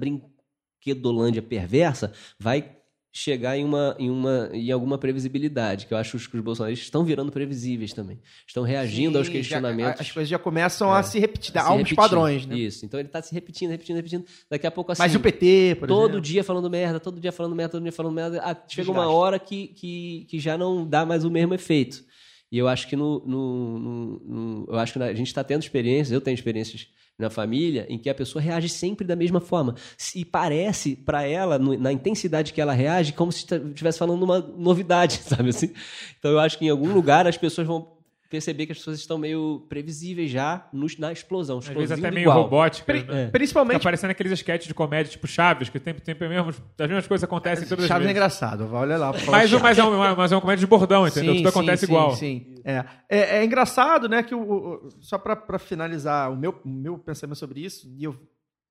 brinquedolândia 0.95 1.41
perversa 1.41 2.13
vai 2.39 2.71
chegar 3.17 3.58
em 3.58 3.63
uma 3.63 3.95
em 3.98 4.10
uma 4.10 4.50
em 4.52 4.69
alguma 4.71 4.98
previsibilidade, 4.98 5.86
que 5.86 5.93
eu 5.93 5.98
acho 5.98 6.17
que 6.30 6.36
os 6.36 6.43
bolsonaristas 6.43 6.86
estão 6.88 7.06
virando 7.06 7.32
previsíveis 7.32 7.93
também. 7.93 8.19
Estão 8.45 8.62
reagindo 8.63 9.17
aos 9.17 9.28
Sim, 9.28 9.34
já- 9.34 9.39
questionamentos. 9.39 10.02
as 10.02 10.12
coisas 10.12 10.30
já 10.30 10.38
começam 10.38 10.91
a 10.93 11.02
se 11.02 11.17
repetir, 11.17 11.54
Se 11.54 11.58
há 11.58 11.71
uns 11.71 11.78
repetindo. 11.78 11.95
padrões, 11.95 12.45
né? 12.45 12.58
Isso. 12.58 12.86
Então 12.86 13.00
ele 13.00 13.08
tá 13.08 13.21
se 13.21 13.34
repetindo, 13.34 13.71
repetindo, 13.71 13.95
repetindo. 13.95 14.26
Daqui 14.50 14.67
a 14.67 14.71
pouco 14.71 14.91
assim. 14.91 15.02
Mas 15.02 15.15
o 15.15 15.19
PT, 15.21 15.78
por 15.80 15.88
todo 15.88 16.04
exemplo? 16.08 16.21
dia 16.21 16.43
falando 16.43 16.69
merda, 16.69 17.00
todo 17.00 17.17
dia 17.19 17.32
falando 17.32 17.56
merda, 17.56 17.71
todo 17.71 17.84
dia 17.84 17.91
falando 17.93 18.13
merda. 18.13 18.41
Ah, 18.43 18.56
chega 18.67 18.91
uma 18.91 19.08
hora 19.10 19.39
que, 19.39 19.67
que, 19.67 20.26
que 20.30 20.38
já 20.38 20.58
não 20.58 20.86
dá 20.86 21.06
mais 21.06 21.24
o 21.24 21.32
mesmo 21.32 21.54
efeito. 21.54 22.04
E 22.52 22.58
eu 22.58 22.67
acho 22.67 22.86
que 22.88 22.98
no, 22.98 23.26
no- 23.26 23.80
no- 23.80 24.19
no- 24.26 24.65
eu 24.67 24.76
acho 24.78 24.91
que 24.91 25.02
a 25.02 25.13
gente 25.13 25.28
está 25.28 25.43
tendo 25.43 25.62
experiências, 25.63 26.12
eu 26.12 26.19
tenho 26.21 26.36
experiências 26.36 26.88
na 27.17 27.30
família 27.30 27.86
em 27.89 27.97
que 27.97 28.10
a 28.10 28.15
pessoa 28.15 28.41
reage 28.41 28.69
sempre 28.69 29.08
da 29.08 29.15
mesma 29.15 29.39
forma. 29.39 29.75
E 30.13 30.25
parece 30.25 30.95
para 30.95 31.23
ela, 31.23 31.58
na 31.58 31.91
intensidade 31.91 32.54
que 32.54 32.60
ela 32.60 32.73
reage, 32.73 33.13
como 33.13 33.32
se 33.32 33.45
estivesse 33.45 33.97
falando 33.97 34.23
uma 34.23 34.39
novidade, 34.39 35.21
sabe 35.23 35.49
assim? 35.49 35.71
Então 36.19 36.32
eu 36.32 36.39
acho 36.39 36.58
que 36.58 36.65
em 36.65 36.69
algum 36.69 36.93
lugar 36.93 37.28
as 37.28 37.38
pessoas 37.38 37.65
vão 37.67 37.94
perceber 38.30 38.66
que 38.66 38.72
as 38.72 38.78
pessoas 38.78 39.00
estão 39.00 39.18
meio 39.18 39.66
previsíveis 39.70 40.30
já 40.32 40.68
no- 40.74 40.88
na 41.00 41.12
explosão. 41.12 41.60
Às 41.60 41.67
vezes 41.67 41.92
até 41.92 42.10
meio 42.12 42.23
igual. 42.26 42.42
robótica. 42.44 42.86
Pri- 42.86 43.04
né? 43.04 43.23
É. 43.23 43.28
Principalmente 43.28 43.82
parecendo 43.84 44.12
aqueles 44.12 44.32
sketches 44.34 44.67
de 44.67 44.73
comédia 44.73 45.12
tipo 45.12 45.28
Chaves, 45.28 45.69
que 45.69 45.78
o 45.78 45.80
tempo, 45.80 46.02
tempo 46.02 46.23
é 46.23 46.30
mesmo, 46.30 46.50
as 46.50 46.88
mesmas 46.88 47.08
coisas 47.08 47.23
acontecem 47.23 47.67
todas 47.67 47.86
as 47.86 47.88
Chaves 47.90 48.04
é 48.06 48.08
vezes. 48.08 48.17
engraçado, 48.17 48.67
vai 48.67 48.82
olhar 48.82 48.98
lá. 48.98 49.13
Mas, 49.30 49.50
de 49.50 49.56
o- 49.56 49.60
mas, 49.60 49.78
é 49.78 49.84
um, 49.84 50.15
mas 50.15 50.32
é 50.32 50.38
um 50.38 50.42
comédia 50.42 50.60
de 50.62 50.67
bordão, 50.67 51.08
entendeu? 51.08 51.34
Sim, 51.34 51.38
Tudo 51.44 51.52
sim, 51.52 51.58
acontece 51.60 51.86
sim, 51.86 51.92
igual. 51.92 52.12
Sim, 52.15 52.56
é. 52.63 52.86
É, 53.08 53.19
é 53.38 53.46
engraçado, 53.46 54.10
né, 54.10 54.23
que 54.23 54.34
o, 54.36 54.42
o- 54.42 54.90
só 55.00 55.17
pra, 55.17 55.36
pra 55.36 55.60
finalizar 55.60 56.32
o 56.32 56.36
meu, 56.36 56.60
o 56.65 56.69
meu 56.69 56.98
pensamento 56.98 57.38
sobre 57.38 57.62
isso, 57.63 57.88
e 57.96 58.04
eu, 58.04 58.15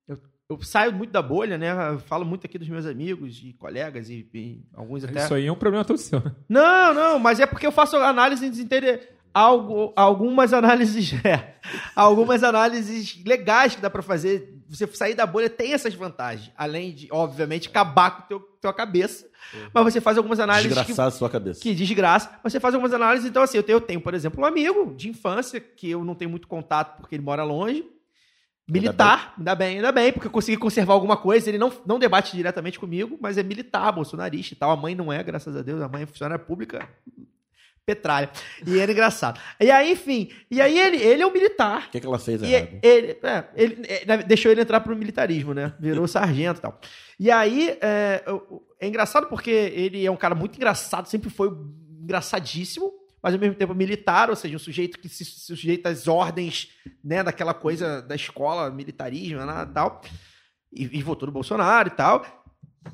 eu, 0.08 0.18
eu 0.50 0.60
saio 0.62 0.92
muito 0.92 1.10
da 1.10 1.22
bolha, 1.22 1.56
né, 1.56 1.70
eu 1.92 1.98
falo 2.00 2.24
muito 2.24 2.44
aqui 2.46 2.58
dos 2.58 2.68
meus 2.68 2.84
amigos 2.86 3.40
e 3.42 3.52
colegas 3.54 4.10
e, 4.10 4.28
e 4.34 4.62
alguns 4.74 5.04
até... 5.04 5.24
Isso 5.24 5.34
aí 5.34 5.46
é 5.46 5.52
um 5.52 5.56
problema 5.56 5.84
todo 5.84 5.96
seu. 5.96 6.20
né? 6.20 6.32
Não, 6.48 6.92
não, 6.92 7.18
mas 7.18 7.40
é 7.40 7.46
porque 7.46 7.66
eu 7.66 7.72
faço 7.72 7.96
análise 7.96 8.48
desinteri... 8.50 9.00
Algo, 9.34 9.92
algumas 9.96 10.52
análises, 10.52 11.12
é, 11.26 11.56
algumas 11.94 12.44
análises 12.44 13.20
legais 13.26 13.74
que 13.74 13.82
dá 13.82 13.90
pra 13.90 14.00
fazer. 14.00 14.62
Você 14.68 14.86
sair 14.86 15.14
da 15.14 15.26
bolha 15.26 15.50
tem 15.50 15.72
essas 15.72 15.92
vantagens, 15.92 16.52
além 16.56 16.94
de, 16.94 17.08
obviamente, 17.10 17.68
acabar 17.68 18.10
com 18.12 18.22
teu, 18.28 18.40
tua 18.60 18.72
cabeça. 18.72 19.26
Mas 19.72 19.84
você 19.84 20.00
faz 20.00 20.16
algumas 20.16 20.40
análises 20.40 20.72
que, 20.72 20.78
Desgraçar 20.78 21.06
a 21.06 21.10
sua 21.10 21.28
cabeça. 21.28 21.60
que 21.60 21.74
desgraça. 21.74 22.30
Você 22.42 22.58
faz 22.58 22.74
algumas 22.74 22.92
análises, 22.94 23.28
então 23.28 23.42
assim, 23.42 23.56
eu 23.56 23.62
tenho, 23.62 23.76
eu 23.76 23.80
tenho, 23.80 24.00
por 24.00 24.14
exemplo, 24.14 24.42
um 24.42 24.46
amigo 24.46 24.94
de 24.96 25.08
infância 25.08 25.60
que 25.60 25.90
eu 25.90 26.04
não 26.04 26.14
tenho 26.14 26.30
muito 26.30 26.48
contato 26.48 26.96
porque 26.96 27.14
ele 27.14 27.22
mora 27.22 27.42
longe. 27.44 27.84
Militar, 28.66 29.34
ainda 29.36 29.54
bem, 29.54 29.76
ainda 29.76 29.92
bem, 29.92 30.10
porque 30.10 30.26
eu 30.26 30.30
consegui 30.30 30.56
conservar 30.56 30.94
alguma 30.94 31.18
coisa. 31.18 31.50
Ele 31.50 31.58
não, 31.58 31.70
não 31.84 31.98
debate 31.98 32.34
diretamente 32.34 32.78
comigo, 32.78 33.18
mas 33.20 33.36
é 33.36 33.42
militar, 33.42 33.92
bolsonarista 33.92 34.54
e 34.54 34.56
tal. 34.56 34.70
A 34.70 34.76
mãe 34.76 34.94
não 34.94 35.12
é, 35.12 35.22
graças 35.22 35.54
a 35.54 35.60
Deus, 35.60 35.82
a 35.82 35.88
mãe 35.88 36.04
é 36.04 36.06
funcionária 36.06 36.42
pública, 36.42 36.88
petralha. 37.84 38.30
E 38.66 38.78
era 38.78 38.90
engraçado. 38.90 39.40
E 39.60 39.70
aí, 39.70 39.92
enfim, 39.92 40.30
e 40.50 40.60
aí 40.60 40.78
ele, 40.78 40.96
ele 40.96 41.22
é 41.22 41.26
um 41.26 41.32
militar. 41.32 41.86
O 41.88 41.90
que, 41.90 42.00
que 42.00 42.06
ela 42.06 42.18
fez 42.18 42.42
errado? 42.42 42.80
ele, 42.82 43.18
é, 43.22 43.44
ele 43.54 43.86
é, 43.88 44.16
deixou 44.22 44.50
ele 44.50 44.60
entrar 44.60 44.80
pro 44.80 44.96
militarismo, 44.96 45.52
né? 45.54 45.74
Virou 45.78 46.06
sargento 46.08 46.60
e 46.60 46.62
tal. 46.62 46.80
E 47.18 47.30
aí, 47.30 47.76
é, 47.80 48.24
é 48.80 48.88
engraçado 48.88 49.26
porque 49.28 49.50
ele 49.50 50.04
é 50.04 50.10
um 50.10 50.16
cara 50.16 50.34
muito 50.34 50.56
engraçado, 50.56 51.06
sempre 51.06 51.30
foi 51.30 51.50
engraçadíssimo, 52.02 52.92
mas 53.22 53.34
ao 53.34 53.40
mesmo 53.40 53.54
tempo 53.54 53.74
militar, 53.74 54.28
ou 54.28 54.36
seja, 54.36 54.56
um 54.56 54.58
sujeito 54.58 54.98
que 54.98 55.08
se, 55.08 55.24
se 55.24 55.40
sujeita 55.40 55.88
às 55.88 56.06
ordens, 56.06 56.68
né, 57.02 57.22
daquela 57.22 57.54
coisa 57.54 58.02
da 58.02 58.14
escola, 58.14 58.70
militarismo 58.70 59.44
né, 59.44 59.66
e 59.68 59.72
tal. 59.72 60.02
E, 60.72 60.98
e 60.98 61.02
votou 61.02 61.26
no 61.26 61.32
Bolsonaro 61.32 61.88
e 61.88 61.92
tal. 61.92 62.43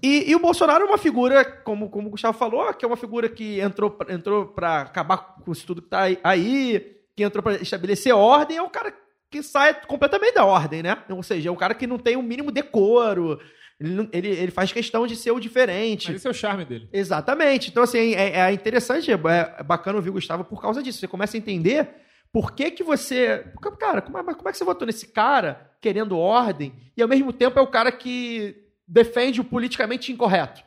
E, 0.02 0.30
e 0.30 0.36
o 0.36 0.40
Bolsonaro 0.40 0.84
é 0.84 0.88
uma 0.88 0.98
figura, 0.98 1.44
como, 1.44 1.88
como 1.90 2.08
o 2.08 2.10
Gustavo 2.10 2.38
falou, 2.38 2.72
que 2.74 2.84
é 2.84 2.88
uma 2.88 2.96
figura 2.96 3.28
que 3.28 3.60
entrou, 3.60 3.90
pra- 3.90 4.12
entrou 4.14 4.46
para 4.46 4.82
acabar 4.82 5.16
com 5.44 5.50
isso 5.52 5.66
tudo 5.66 5.82
que 5.82 5.88
tá 5.88 6.02
aí- 6.22 6.96
que 7.16 7.22
entrou 7.22 7.42
para 7.42 7.56
estabelecer 7.60 8.14
ordem, 8.14 8.56
é 8.56 8.62
um 8.62 8.68
cara 8.68 8.94
que 9.30 9.42
sai 9.42 9.74
completamente 9.86 10.34
da 10.34 10.44
ordem, 10.44 10.82
né? 10.82 10.96
Ou 11.10 11.22
seja, 11.22 11.48
é 11.48 11.52
um 11.52 11.56
cara 11.56 11.74
que 11.74 11.86
não 11.86 11.98
tem 11.98 12.16
o 12.16 12.22
mínimo 12.22 12.50
decoro, 12.50 13.38
ele, 13.78 14.08
ele, 14.12 14.28
ele 14.28 14.50
faz 14.50 14.72
questão 14.72 15.06
de 15.06 15.16
ser 15.16 15.30
o 15.32 15.40
diferente. 15.40 16.08
Mas 16.08 16.16
esse 16.16 16.26
é 16.26 16.30
o 16.30 16.34
charme 16.34 16.64
dele. 16.64 16.88
Exatamente. 16.92 17.70
Então, 17.70 17.82
assim, 17.82 18.14
é, 18.14 18.40
é 18.40 18.52
interessante, 18.52 19.10
é, 19.10 19.14
é 19.14 19.62
bacana 19.62 19.96
ouvir 19.98 20.10
o 20.10 20.14
Gustavo 20.14 20.44
por 20.44 20.60
causa 20.60 20.82
disso. 20.82 20.98
Você 20.98 21.08
começa 21.08 21.36
a 21.36 21.38
entender 21.38 21.88
por 22.32 22.52
que 22.52 22.70
que 22.70 22.82
você... 22.82 23.44
Cara, 23.78 24.00
como 24.02 24.18
é, 24.18 24.22
como 24.34 24.48
é 24.48 24.52
que 24.52 24.58
você 24.58 24.64
votou 24.64 24.86
nesse 24.86 25.08
cara 25.08 25.70
querendo 25.80 26.16
ordem 26.18 26.72
e, 26.96 27.02
ao 27.02 27.08
mesmo 27.08 27.32
tempo, 27.32 27.58
é 27.58 27.62
o 27.62 27.66
cara 27.66 27.90
que 27.90 28.56
defende 28.90 29.40
o 29.40 29.44
politicamente 29.44 30.10
incorreto? 30.12 30.62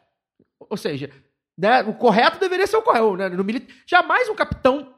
Ou 0.70 0.78
seja, 0.78 1.10
né, 1.58 1.82
o 1.84 1.94
correto 1.94 2.40
deveria 2.40 2.66
ser 2.66 2.78
o 2.78 2.82
correto. 2.82 3.18
Né? 3.18 3.30
No 3.30 3.44
mili- 3.44 3.68
Jamais 3.86 4.30
um 4.30 4.36
capitão, 4.36 4.94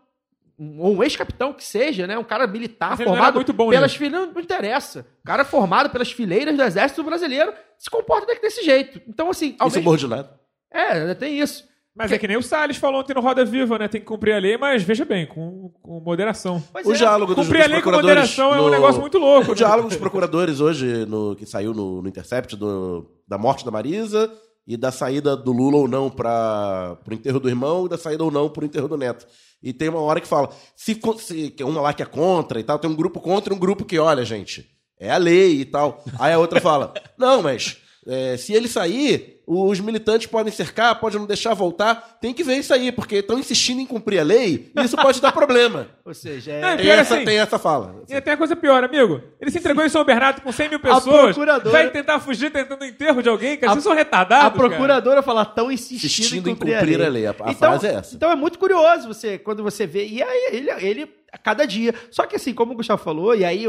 um- 0.57 0.79
ou 0.79 0.95
um 0.97 1.03
ex-capitão 1.03 1.51
que 1.51 1.63
seja, 1.63 2.05
né, 2.05 2.17
um 2.17 2.23
cara 2.23 2.45
militar 2.45 2.91
não 2.91 2.97
formado 3.05 3.35
muito 3.35 3.51
bom 3.51 3.69
pelas 3.69 3.95
fileiras, 3.95 4.31
não 4.33 4.41
interessa. 4.41 5.05
O 5.23 5.25
cara 5.25 5.43
formado 5.43 5.89
pelas 5.89 6.11
fileiras 6.11 6.55
do 6.55 6.61
exército 6.63 7.03
brasileiro 7.03 7.51
se 7.77 7.89
comporta 7.89 8.33
desse 8.39 8.63
jeito. 8.63 9.01
Então, 9.07 9.29
assim, 9.29 9.55
ao 9.59 9.67
Isso 9.67 9.77
é 9.77 9.81
mesmo- 9.81 9.97
subordinado. 9.97 10.29
é, 10.71 11.13
tem 11.15 11.39
isso. 11.39 11.67
Mas 11.95 12.11
é 12.11 12.17
que 12.17 12.27
nem 12.27 12.35
o 12.35 12.43
Salles 12.43 12.75
falou 12.75 12.99
ontem 12.99 13.13
no 13.13 13.21
Roda 13.21 13.45
Viva, 13.45 13.79
né? 13.79 13.87
Tem 13.87 14.01
que 14.01 14.07
cumprir 14.07 14.33
a 14.33 14.37
lei, 14.37 14.57
mas 14.57 14.83
veja 14.83 15.05
bem, 15.05 15.25
com, 15.25 15.71
com 15.81 16.01
moderação. 16.01 16.61
Pois 16.73 16.85
O 16.85 16.91
é. 16.91 16.95
diálogo 16.95 17.33
dos, 17.33 17.45
Cumprir 17.45 17.61
a 17.61 17.63
dos 17.63 17.71
lei 17.71 17.81
com 17.81 17.89
procuradores 17.89 18.29
moderação 18.37 18.53
é 18.53 18.59
um 18.61 18.65
no- 18.65 18.69
negócio 18.71 18.99
muito 18.99 19.17
louco. 19.17 19.45
O 19.47 19.49
né? 19.51 19.55
diálogo 19.55 19.87
dos 19.87 19.97
procuradores 19.97 20.59
hoje, 20.59 21.05
no, 21.05 21.35
que 21.37 21.45
saiu 21.45 21.73
no, 21.73 22.01
no 22.01 22.07
Intercept, 22.09 22.57
do, 22.57 23.09
da 23.25 23.37
morte 23.37 23.63
da 23.63 23.71
Marisa 23.71 24.29
e 24.67 24.75
da 24.75 24.91
saída 24.91 25.37
do 25.37 25.53
Lula 25.53 25.77
ou 25.77 25.87
não 25.87 26.09
para 26.09 26.97
o 27.09 27.13
enterro 27.13 27.39
do 27.39 27.47
irmão 27.47 27.85
e 27.85 27.89
da 27.89 27.97
saída 27.97 28.23
ou 28.25 28.31
não 28.31 28.49
para 28.49 28.63
o 28.63 28.65
enterro 28.65 28.89
do 28.89 28.97
neto. 28.97 29.25
E 29.63 29.71
tem 29.71 29.87
uma 29.87 30.01
hora 30.01 30.19
que 30.19 30.27
fala, 30.27 30.49
se, 30.75 30.99
se 31.19 31.49
que 31.51 31.63
uma 31.63 31.79
lá 31.79 31.93
que 31.93 32.03
é 32.03 32.05
contra 32.05 32.59
e 32.59 32.63
tal, 32.63 32.77
tem 32.77 32.89
um 32.89 32.95
grupo 32.95 33.21
contra 33.21 33.53
e 33.53 33.55
um 33.55 33.59
grupo 33.59 33.85
que, 33.85 33.97
olha, 33.97 34.25
gente, 34.25 34.65
é 34.99 35.11
a 35.11 35.17
lei 35.17 35.61
e 35.61 35.65
tal. 35.65 36.03
Aí 36.19 36.33
a 36.33 36.39
outra 36.39 36.59
fala, 36.59 36.93
não, 37.17 37.41
mas 37.41 37.77
é, 38.07 38.37
se 38.37 38.53
ele 38.53 38.67
sair, 38.67 39.41
os 39.47 39.79
militantes 39.79 40.27
podem 40.27 40.51
cercar, 40.53 40.99
podem 40.99 41.19
não 41.19 41.25
deixar 41.27 41.53
voltar. 41.53 42.17
Tem 42.21 42.33
que 42.33 42.43
ver 42.43 42.57
isso 42.57 42.73
aí, 42.73 42.91
porque 42.91 43.15
estão 43.17 43.37
insistindo 43.39 43.79
em 43.81 43.85
cumprir 43.85 44.19
a 44.19 44.23
lei 44.23 44.71
e 44.75 44.81
isso 44.83 44.95
pode 44.95 45.19
dar 45.21 45.31
problema. 45.31 45.87
Ou 46.05 46.13
seja, 46.13 46.51
é... 46.51 46.61
Não, 46.61 46.77
Tem 46.77 46.89
essa, 46.89 47.15
assim, 47.15 47.25
tem 47.25 47.37
essa 47.39 47.57
fala. 47.59 48.03
E 48.07 48.13
até 48.15 48.31
a 48.33 48.37
coisa 48.37 48.55
pior, 48.55 48.83
amigo. 48.83 49.21
Ele 49.41 49.49
se 49.51 49.57
entregou 49.57 49.83
em 49.83 49.89
São 49.89 50.03
Bernardo 50.03 50.41
com 50.41 50.51
100 50.51 50.69
mil 50.69 50.79
pessoas. 50.79 51.03
procuradora- 51.03 51.71
Vai 51.71 51.89
tentar 51.91 52.19
fugir 52.19 52.51
tentando 52.51 52.81
o 52.81 52.85
enterro 52.85 53.21
de 53.23 53.29
alguém, 53.29 53.57
cara. 53.57 53.71
A- 53.71 53.75
Vocês 53.75 53.83
são 53.83 53.93
retardados. 53.93 54.45
a 54.47 54.51
procuradora 54.51 55.21
fala 55.23 55.43
tão 55.45 55.71
insistindo, 55.71 56.05
Insistindo 56.05 56.49
em 56.49 56.51
em 56.51 56.55
cumprir, 56.55 56.77
cumprir 56.79 57.01
a 57.01 57.05
a 57.05 57.09
lei. 57.09 57.25
A- 57.27 57.31
a 57.31 57.33
então, 57.51 57.53
frase 57.55 57.87
é 57.87 57.93
essa. 57.95 58.15
Então 58.15 58.31
é 58.31 58.35
muito 58.35 58.57
curioso 58.59 59.07
você 59.07 59.37
quando 59.39 59.63
você 59.63 59.85
vê 59.87 60.05
e 60.07 60.21
aí 60.21 60.49
ele 60.51 60.69
ele 60.85 61.09
a 61.31 61.37
cada 61.37 61.65
dia. 61.65 61.93
Só 62.11 62.25
que 62.25 62.35
assim, 62.35 62.53
como 62.53 62.73
o 62.73 62.75
Gustavo 62.75 63.03
falou, 63.03 63.35
e 63.35 63.43
aí 63.43 63.65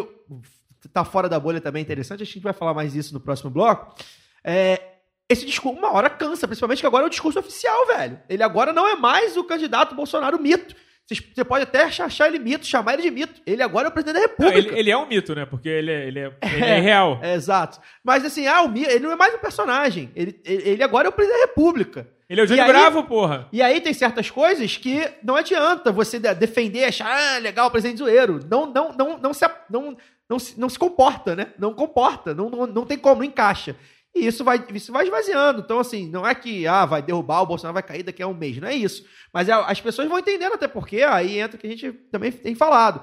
tá 0.93 1.05
fora 1.05 1.28
da 1.28 1.39
bolha 1.41 1.61
também 1.61 1.80
é 1.80 1.84
interessante, 1.84 2.22
a 2.22 2.26
gente 2.26 2.39
vai 2.41 2.53
falar 2.53 2.72
mais 2.72 2.95
isso 2.95 3.12
no 3.12 3.20
próximo 3.20 3.51
bloco. 3.51 3.95
É, 4.47 4.80
esse 5.28 5.44
discurso, 5.44 5.76
uma 5.76 5.92
hora 5.92 6.09
cansa, 6.09 6.47
principalmente 6.47 6.80
que 6.80 6.86
agora 6.86 7.05
é 7.05 7.09
o 7.09 7.11
discurso 7.11 7.38
oficial, 7.40 7.86
velho. 7.88 8.20
Ele 8.28 8.42
agora 8.44 8.72
não 8.72 8.86
é 8.86 8.94
mais 8.94 9.36
o 9.36 9.42
candidato 9.44 9.94
Bolsonaro 9.94 10.40
mito. 10.40 10.74
Você 11.09 11.44
pode 11.44 11.62
até 11.62 11.84
achar 11.84 12.26
ele 12.26 12.38
mito, 12.38 12.66
chamar 12.66 12.94
ele 12.94 13.03
de 13.03 13.11
mito. 13.12 13.40
Ele 13.47 13.62
agora 13.62 13.86
é 13.86 13.90
o 13.90 13.92
presidente 13.92 14.14
da 14.14 14.20
Não, 14.20 14.28
República. 14.28 14.59
ele, 14.70 14.78
ele 14.80 14.90
é 14.90 14.97
um 14.97 15.07
mito, 15.07 15.34
né? 15.36 15.47
Porque 15.47 15.68
ele 15.68 15.90
é, 15.92 16.07
ele 16.07 16.18
é, 16.20 16.32
ele 16.42 16.64
é 16.64 16.80
real. 16.80 17.20
É, 17.22 17.34
exato. 17.34 17.80
Mas 18.05 18.24
assim, 18.24 18.47
ah, 18.49 18.62
o 18.62 18.76
ele 18.76 19.01
não 19.01 19.12
é 19.12 19.16
mais 19.16 19.32
um 19.34 19.38
personagem. 19.38 20.11
Ele, 20.16 20.40
ele 20.44 20.82
agora 20.82 21.07
é 21.07 21.11
o 21.11 21.12
presidente 21.12 21.38
da 21.40 21.47
República. 21.47 22.09
Ele 22.28 22.40
é 22.40 22.44
o 22.44 22.53
aí- 22.53 22.66
Bravo, 22.68 23.05
porra. 23.05 23.49
E 23.53 23.62
aí 23.62 23.80
tem 23.80 23.94
certas 23.94 24.30
coisas 24.30 24.76
que 24.76 25.09
não 25.22 25.36
adianta 25.36 25.92
você 25.92 26.18
de- 26.18 26.34
defender, 26.34 26.84
achar, 26.84 27.07
ah, 27.09 27.38
legal, 27.38 27.70
presidente 27.70 27.99
zoeiro. 27.99 28.40
Não, 28.51 28.66
não, 28.66 28.92
não, 28.92 29.16
não, 29.18 29.32
se, 29.32 29.49
não, 29.70 29.97
não, 30.28 30.38
se, 30.40 30.59
não 30.59 30.68
se 30.68 30.76
comporta, 30.78 31.36
né? 31.36 31.49
Não 31.57 31.72
comporta, 31.72 32.34
não, 32.34 32.51
não, 32.51 32.66
não 32.66 32.84
tem 32.84 32.99
como, 32.99 33.16
não 33.22 33.24
encaixa. 33.24 33.76
E 34.17 34.27
isso 34.27 34.43
vai, 34.43 34.64
isso 34.73 34.93
vai 34.93 35.05
esvaziando. 35.05 35.61
Então, 35.61 35.79
assim, 35.79 36.09
não 36.09 36.27
é 36.27 36.35
que 36.35 36.67
ah, 36.67 36.87
vai 36.87 37.03
derrubar, 37.03 37.43
o 37.43 37.47
Bolsonaro 37.47 37.75
vai 37.75 37.83
cair 37.83 38.03
daqui 38.03 38.23
a 38.23 38.27
um 38.27 38.35
mês. 38.35 38.57
Não 38.59 38.69
é 38.69 38.75
isso. 38.75 39.05
Mas 39.33 39.49
é, 39.49 39.53
as 39.53 39.81
pessoas 39.81 40.09
vão 40.09 40.19
entendendo, 40.19 40.55
até 40.55 40.67
porque 40.67 41.03
aí 41.03 41.39
entra 41.39 41.57
o 41.57 41.61
que 41.61 41.67
a 41.67 41.71
gente 41.71 41.93
também 42.11 42.33
tem 42.33 42.55
falado. 42.55 43.03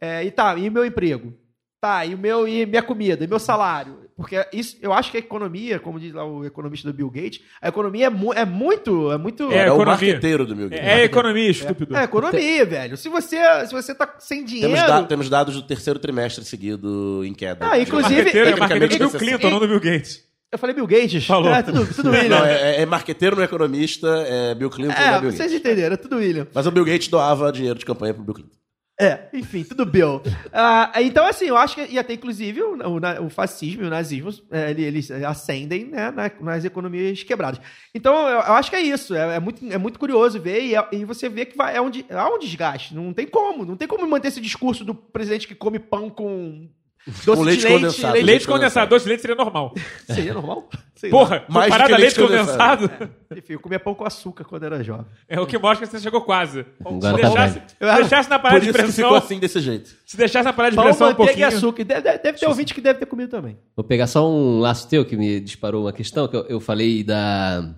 É, 0.00 0.24
e 0.24 0.30
tá, 0.30 0.56
e 0.56 0.68
o 0.68 0.72
meu 0.72 0.84
emprego? 0.84 1.32
Tá, 1.80 2.06
e 2.06 2.14
o 2.14 2.18
meu 2.18 2.46
e 2.46 2.64
minha 2.64 2.82
comida, 2.82 3.24
e 3.24 3.26
meu 3.26 3.40
salário. 3.40 4.00
Porque 4.16 4.36
isso, 4.52 4.76
eu 4.80 4.92
acho 4.92 5.10
que 5.10 5.16
a 5.16 5.20
economia, 5.20 5.80
como 5.80 5.98
diz 5.98 6.12
lá 6.12 6.24
o 6.24 6.44
economista 6.44 6.86
do 6.86 6.94
Bill 6.94 7.10
Gates, 7.10 7.40
a 7.60 7.68
economia 7.68 8.06
é, 8.06 8.10
mu- 8.10 8.32
é 8.32 8.44
muito. 8.44 9.10
É 9.10 9.16
muito. 9.18 9.50
É, 9.50 9.56
É, 9.56 9.62
o 9.62 9.74
economia. 9.74 9.86
marqueteiro 9.86 10.46
do 10.46 10.54
meu 10.54 10.68
É, 10.70 11.00
é 11.00 11.04
economia, 11.04 11.50
estúpido. 11.50 11.96
É 11.96 12.04
economia, 12.04 12.64
velho. 12.64 12.96
Se 12.96 13.08
você, 13.08 13.36
se 13.66 13.72
você 13.72 13.92
tá 13.94 14.14
sem 14.20 14.44
dinheiro. 14.44 14.72
Temos, 14.74 14.86
da- 14.86 15.02
temos 15.04 15.28
dados 15.30 15.54
do 15.56 15.62
terceiro 15.62 15.98
trimestre 15.98 16.44
seguido 16.44 17.22
em 17.24 17.34
queda. 17.34 17.68
Ah, 17.68 17.80
inclusive- 17.80 18.14
marqueteiro 18.16 18.50
é 18.50 18.56
marqueteiro 18.56 18.86
do 18.86 18.98
Bill 18.98 18.98
deve 18.98 19.18
ser 19.18 19.18
Clinton, 19.18 19.50
não 19.50 19.58
do 19.58 19.66
Bill 19.68 19.80
Gates. 19.80 20.22
Eu 20.52 20.58
falei 20.58 20.74
Bill 20.74 20.86
Gates. 20.86 21.24
Falou. 21.26 21.50
É, 21.52 21.62
tudo, 21.62 21.86
tudo 21.94 22.10
William. 22.10 22.28
Não, 22.38 22.44
é, 22.44 22.76
é- 22.76 22.82
é 22.82 22.86
marqueteiro 22.86 23.34
no 23.36 23.42
economista, 23.42 24.06
é 24.28 24.54
Bill 24.54 24.68
Clinton 24.70 24.92
não 24.94 25.00
É, 25.02 25.14
é 25.16 25.20
Bill 25.20 25.30
vocês 25.30 25.38
Gates. 25.50 25.54
entenderam, 25.54 25.94
é 25.94 25.96
tudo 25.96 26.16
William. 26.16 26.46
Mas 26.52 26.66
o 26.66 26.70
Bill 26.70 26.84
Gates 26.84 27.08
doava 27.08 27.50
dinheiro 27.50 27.78
de 27.78 27.86
campanha 27.86 28.12
pro 28.12 28.22
Bill 28.22 28.34
Clinton. 28.34 28.56
É, 29.00 29.28
enfim, 29.32 29.64
tudo 29.64 29.86
Bill. 29.86 30.20
Ah, 30.52 30.92
então, 31.00 31.24
assim, 31.26 31.46
eu 31.46 31.56
acho 31.56 31.74
que 31.74 31.80
ia 31.94 32.04
ter, 32.04 32.12
inclusive, 32.12 32.60
o, 32.62 32.76
o 33.24 33.30
fascismo 33.30 33.82
e 33.82 33.86
o 33.86 33.90
nazismo, 33.90 34.30
é, 34.50 34.70
ele- 34.70 34.84
eles 34.84 35.10
ascendem 35.10 35.86
né, 35.86 36.10
na- 36.10 36.30
nas 36.38 36.64
economias 36.66 37.22
quebradas. 37.22 37.58
Então, 37.94 38.14
eu, 38.28 38.36
eu 38.36 38.52
acho 38.52 38.68
que 38.68 38.76
é 38.76 38.82
isso. 38.82 39.14
É, 39.14 39.36
é 39.36 39.40
muito, 39.40 39.64
é 39.72 39.78
muito 39.78 39.98
curioso 39.98 40.38
ver 40.38 40.62
e, 40.62 40.74
é- 40.76 40.88
e 40.92 41.04
você 41.06 41.30
vê 41.30 41.46
que 41.46 41.56
vai, 41.56 41.74
é 41.74 41.80
um, 41.80 41.90
há 42.10 42.28
um 42.28 42.38
desgaste. 42.38 42.94
Não 42.94 43.14
tem 43.14 43.26
como. 43.26 43.64
Não 43.64 43.76
tem 43.76 43.88
como 43.88 44.06
manter 44.06 44.28
esse 44.28 44.40
discurso 44.42 44.84
do 44.84 44.94
presidente 44.94 45.48
que 45.48 45.54
come 45.54 45.78
pão 45.78 46.10
com 46.10 46.68
doce 47.06 47.24
Com 47.36 47.42
leite 47.42 47.60
de 47.60 47.66
leite. 47.66 47.80
condensado. 47.80 48.12
leite- 48.14 48.26
Leite 48.26 48.46
condensado, 48.46 48.90
doce 48.90 49.04
de 49.04 49.08
leite 49.08 49.20
seria 49.20 49.36
normal. 49.36 49.74
Seria 50.06 50.34
normal? 50.34 50.68
Sei. 50.94 51.10
Porra, 51.10 51.44
Mais 51.48 51.66
do 51.66 51.72
comparado 51.72 51.88
que 51.88 51.94
a 51.94 51.96
leite 51.98 52.18
leite 52.20 52.30
condensado. 52.30 52.88
condensado, 52.88 53.12
Enfim, 53.36 53.52
eu 53.54 53.60
comia 53.60 53.80
pão 53.80 53.94
com 53.94 54.04
açúcar 54.04 54.44
quando 54.44 54.64
era 54.64 54.84
jovem. 54.84 55.06
é 55.28 55.40
o 55.40 55.46
que 55.46 55.58
mostra 55.58 55.86
que 55.86 55.92
você 55.92 56.00
chegou 56.00 56.20
quase. 56.22 56.64
Se 56.64 57.00
tá 57.00 57.12
deixasse, 57.12 57.54
se 57.54 57.74
deixasse 57.80 58.30
na 58.30 58.38
Por 58.38 58.42
parada 58.42 58.60
de 58.60 58.66
isso 58.70 58.78
que 58.78 58.82
pressão, 58.84 59.04
ficou 59.04 59.16
assim 59.18 59.38
desse 59.40 59.60
jeito. 59.60 59.90
se 60.06 60.16
deixasse 60.16 60.44
na 60.44 60.52
parada 60.52 60.70
de 60.70 60.76
Pão, 60.76 60.84
pressão 60.84 61.10
um 61.10 61.14
pouquinho... 61.14 61.46
açúcar. 61.48 61.84
Deve, 61.84 62.00
deve- 62.02 62.18
deve 62.18 62.38
ter 62.38 62.46
ouvinte 62.46 62.72
que 62.74 62.80
deve 62.80 62.98
ter 63.00 63.06
comido 63.06 63.30
também. 63.30 63.56
Vou 63.74 63.84
pegar 63.84 64.06
só 64.06 64.30
um 64.30 64.60
laço 64.60 64.88
teu 64.88 65.04
que 65.04 65.16
me 65.16 65.40
disparou 65.40 65.84
uma 65.84 65.92
questão, 65.92 66.28
que 66.28 66.36
eu, 66.36 66.44
eu 66.46 66.60
falei 66.60 67.02
da, 67.02 67.68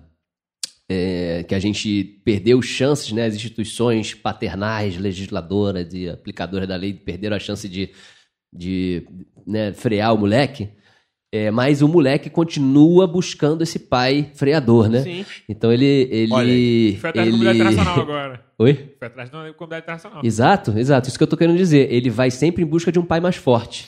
é, 0.87 1.43
que 1.47 1.55
a 1.55 1.59
gente 1.59 2.03
perdeu 2.23 2.61
chances, 2.61 3.11
né? 3.11 3.25
As 3.25 3.33
instituições 3.33 4.13
paternais, 4.13 4.97
legisladoras 4.97 5.91
e 5.93 6.07
aplicadoras 6.07 6.67
da 6.67 6.75
lei 6.75 6.93
perderam 6.93 7.35
a 7.35 7.39
chance 7.39 7.67
de, 7.67 7.89
de 8.55 9.05
né, 9.45 9.73
frear 9.73 10.13
o 10.13 10.17
moleque. 10.17 10.69
É, 11.31 11.51
mas 11.51 11.81
o 11.81 11.87
moleque 11.87 12.29
continua 12.29 13.05
buscando 13.05 13.61
esse 13.61 13.77
pai 13.77 14.31
freador, 14.35 14.87
né? 14.87 15.01
Sim. 15.01 15.25
Então 15.49 15.71
ele. 15.71 16.07
ele 16.09 16.33
Olha 16.33 16.53
aí. 16.53 16.97
Foi 16.97 17.09
atrás 17.09 17.13
da 17.13 17.21
ele... 17.23 17.31
comunidade 17.31 17.59
internacional 17.59 17.99
agora. 18.01 18.45
Oi? 18.57 18.95
Foi 18.97 19.07
atrás 19.07 19.29
da 19.29 19.53
comunidade 19.53 19.83
internacional. 19.83 20.21
Exato, 20.23 20.77
exato. 20.77 21.09
Isso 21.09 21.17
que 21.17 21.23
eu 21.23 21.27
tô 21.27 21.35
querendo 21.35 21.57
dizer. 21.57 21.91
Ele 21.91 22.09
vai 22.09 22.31
sempre 22.31 22.63
em 22.63 22.65
busca 22.65 22.89
de 22.91 22.99
um 22.99 23.05
pai 23.05 23.19
mais 23.19 23.35
forte. 23.35 23.85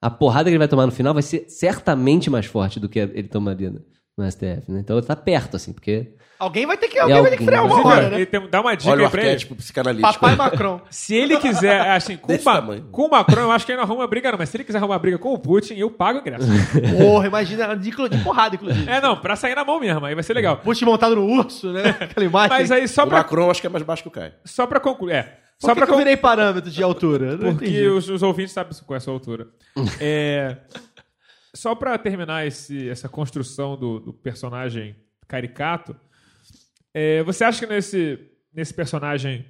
A 0.00 0.08
porrada 0.08 0.44
que 0.44 0.50
ele 0.50 0.58
vai 0.58 0.68
tomar 0.68 0.86
no 0.86 0.92
final 0.92 1.12
vai 1.12 1.22
ser 1.22 1.44
certamente 1.48 2.30
mais 2.30 2.46
forte 2.46 2.78
do 2.78 2.88
que 2.88 3.00
ele 3.00 3.28
tomaria 3.28 3.70
no 3.70 3.82
no 4.20 4.30
STF, 4.30 4.62
né? 4.70 4.80
Então 4.80 4.96
ele 4.98 5.06
tá 5.06 5.16
perto, 5.16 5.56
assim, 5.56 5.72
porque. 5.72 6.14
Alguém 6.38 6.64
vai 6.64 6.78
ter 6.78 6.88
que, 6.88 6.98
alguém 6.98 7.20
vai 7.20 7.30
ter 7.30 7.36
que 7.36 7.44
frear 7.44 7.66
uma 7.66 7.74
Inclusive, 7.78 7.94
hora, 7.98 8.08
né? 8.08 8.16
ele 8.16 8.24
tem- 8.24 8.48
dá 8.48 8.62
uma 8.62 8.74
dica 8.74 8.90
Olha 8.90 9.04
aí 9.04 9.10
pra 9.10 9.22
ele. 9.26 9.44
psicanalítico. 9.56 10.10
Papai 10.14 10.36
Macron. 10.36 10.80
Se 10.88 11.14
ele 11.14 11.36
quiser, 11.36 11.90
assim, 11.90 12.16
com, 12.16 12.28
Desse 12.28 12.46
Ma- 12.46 12.54
tamanho. 12.54 12.84
com 12.90 13.02
o 13.04 13.10
Macron, 13.10 13.42
eu 13.42 13.52
acho 13.52 13.66
que 13.66 13.72
ele 13.72 13.76
não 13.76 13.84
arruma 13.84 14.06
briga, 14.06 14.32
não. 14.32 14.38
Mas 14.38 14.48
se 14.48 14.56
ele 14.56 14.64
quiser 14.64 14.78
arrumar 14.78 14.98
briga 14.98 15.18
com 15.18 15.34
o 15.34 15.38
Putin, 15.38 15.74
eu 15.74 15.90
pago 15.90 16.16
o 16.18 16.20
ingresso. 16.22 16.46
Porra, 16.98 17.26
imagina, 17.26 17.76
de, 17.76 17.90
de 17.90 18.18
porrada, 18.24 18.54
inclusive. 18.54 18.90
é, 18.90 19.02
não, 19.02 19.18
pra 19.18 19.36
sair 19.36 19.54
na 19.54 19.66
mão 19.66 19.78
mesmo, 19.78 20.06
aí 20.06 20.14
vai 20.14 20.24
ser 20.24 20.32
legal. 20.32 20.56
Putin 20.56 20.86
montado 20.86 21.14
no 21.14 21.26
urso, 21.26 21.72
né? 21.74 21.90
Aquela 22.00 22.24
imagem. 22.24 22.48
Mas 22.48 22.70
aí, 22.72 22.88
só 22.88 23.04
O 23.04 23.06
pra, 23.08 23.18
Macron 23.18 23.50
acho 23.50 23.60
que 23.60 23.66
é 23.66 23.70
mais 23.70 23.84
baixo 23.84 24.02
que 24.02 24.08
o 24.08 24.12
Caio. 24.12 24.32
só 24.42 24.66
pra 24.66 24.80
concluir. 24.80 25.12
É, 25.12 25.22
Por 25.24 25.66
só 25.66 25.68
que 25.74 25.74
pra 25.80 25.86
que 25.86 25.92
eu 25.92 25.98
virei 25.98 26.16
parâmetro 26.16 26.70
de 26.70 26.82
altura? 26.82 27.36
Porque 27.36 27.86
os, 27.88 28.08
os 28.08 28.22
ouvintes 28.22 28.54
sabem 28.54 28.72
qual 28.86 28.94
é 28.94 28.96
a 28.96 29.00
sua 29.00 29.12
altura. 29.12 29.46
É, 30.00 30.56
só 31.54 31.74
pra 31.74 31.96
terminar 31.98 32.46
esse- 32.46 32.88
essa 32.88 33.08
construção 33.08 33.76
do, 33.76 33.98
do 34.00 34.12
personagem 34.12 34.94
caricato, 35.26 35.96
é, 36.94 37.22
você 37.22 37.44
acha 37.44 37.60
que 37.60 37.72
nesse, 37.72 38.18
nesse 38.52 38.74
personagem, 38.74 39.44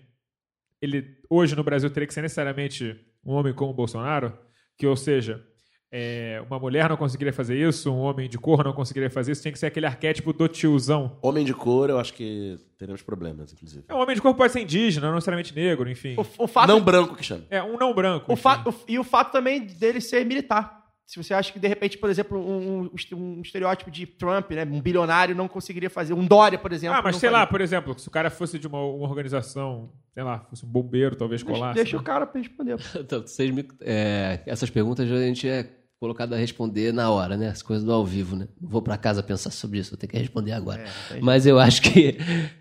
ele 0.81 1.19
hoje 1.29 1.55
no 1.57 1.65
Brasil 1.65 1.91
teria 1.91 2.07
que 2.07 2.15
ser 2.15 2.23
necessariamente 2.23 2.99
um 3.25 3.33
homem 3.33 3.53
como 3.53 3.71
o 3.71 3.75
Bolsonaro? 3.75 4.37
Que, 4.77 4.87
ou 4.87 4.97
seja, 4.97 5.45
é, 5.93 6.43
uma 6.47 6.59
mulher 6.59 6.89
não 6.89 6.97
conseguiria 6.97 7.33
fazer 7.33 7.57
isso, 7.57 7.91
um 7.93 7.99
homem 7.99 8.29
de 8.29 8.39
cor 8.39 8.65
não 8.65 8.73
conseguiria 8.73 9.11
fazer 9.11 9.33
isso, 9.33 9.43
tinha 9.43 9.53
que 9.53 9.59
ser 9.59 9.67
aquele 9.67 9.85
arquétipo 9.87 10.33
do 10.33 10.49
tiozão. 10.49 11.19
Homem 11.21 11.45
de 11.45 11.53
cor, 11.53 11.91
eu 11.91 11.99
acho 11.99 12.15
que 12.15 12.59
teremos 12.79 13.03
problemas, 13.03 13.53
inclusive. 13.53 13.85
É, 13.89 13.95
um 13.95 13.99
homem 13.99 14.15
de 14.17 14.23
cor 14.23 14.35
pode 14.35 14.53
ser 14.53 14.61
indígena, 14.61 15.09
não 15.09 15.15
necessariamente 15.17 15.55
negro, 15.55 15.91
enfim. 15.91 16.15
O, 16.17 16.45
o 16.45 16.47
fato, 16.47 16.69
Não 16.69 16.81
branco 16.81 17.15
que 17.17 17.25
chama. 17.25 17.45
É, 17.51 17.63
um 17.63 17.77
não 17.77 17.93
branco. 17.93 18.33
o 18.33 18.37
fa- 18.37 18.63
o- 18.67 18.75
e 18.89 18.99
o 18.99 19.05
fato 19.05 19.33
também 19.33 19.67
dele 19.67 20.01
ser 20.01 20.25
militar. 20.25 20.80
Se 21.11 21.21
você 21.21 21.35
acha 21.35 21.53
que, 21.53 21.59
de 21.59 21.67
repente, 21.67 21.99
por 21.99 22.09
exemplo, 22.09 22.39
um, 22.39 22.83
um- 22.85 22.91
um 23.17 23.41
estereótipo 23.43 23.91
de 23.91 24.07
Trump, 24.07 24.53
né? 24.53 24.63
Um 24.65 24.81
bilionário 24.81 25.35
não 25.35 25.49
conseguiria 25.49 25.91
fazer. 25.91 26.15
Um 26.15 26.25
Dória, 26.25 26.57
por 26.57 26.71
exemplo. 26.73 26.97
Ah, 26.97 27.03
mas 27.03 27.17
sei 27.17 27.29
lá, 27.31 27.39
faria. 27.41 27.51
por 27.51 27.61
exemplo, 27.61 27.99
se 27.99 28.07
o 28.07 28.11
cara 28.13 28.31
fosse 28.31 28.61
de 28.61 28.69
uma, 28.69 28.81
uma 28.81 29.09
organização, 29.09 29.91
sei 30.15 30.23
lá, 30.23 30.39
fosse 30.49 30.65
um 30.65 30.69
bombeiro, 30.69 31.17
talvez 31.17 31.43
Deixa, 31.43 31.53
colasse. 31.59 31.75
deixa 31.75 31.97
né? 31.97 32.01
o 32.01 32.05
cara 32.05 32.25
pra 32.27 32.41
responder. 32.41 32.77
Então, 32.97 33.23
vocês 33.23 33.51
me- 33.51 33.67
é, 33.81 34.39
essas 34.47 34.71
perguntas 34.71 35.11
a 35.11 35.19
gente 35.27 35.49
é 35.49 35.69
colocado 35.99 36.33
a 36.33 36.37
responder 36.37 36.93
na 36.93 37.11
hora, 37.11 37.37
né? 37.37 37.49
As 37.49 37.61
coisas 37.61 37.85
do 37.85 37.93
ao 37.93 38.07
vivo, 38.07 38.37
né? 38.37 38.47
Não 38.61 38.69
vou 38.71 38.81
pra 38.81 38.97
casa 38.97 39.21
pensar 39.21 39.51
sobre 39.51 39.81
isso, 39.81 39.91
vou 39.91 39.99
ter 39.99 40.07
que 40.07 40.17
responder 40.17 40.53
agora. 40.53 40.85
Mas 41.21 41.45
eu 41.45 41.59
acho 41.59 41.83
que, 41.83 42.19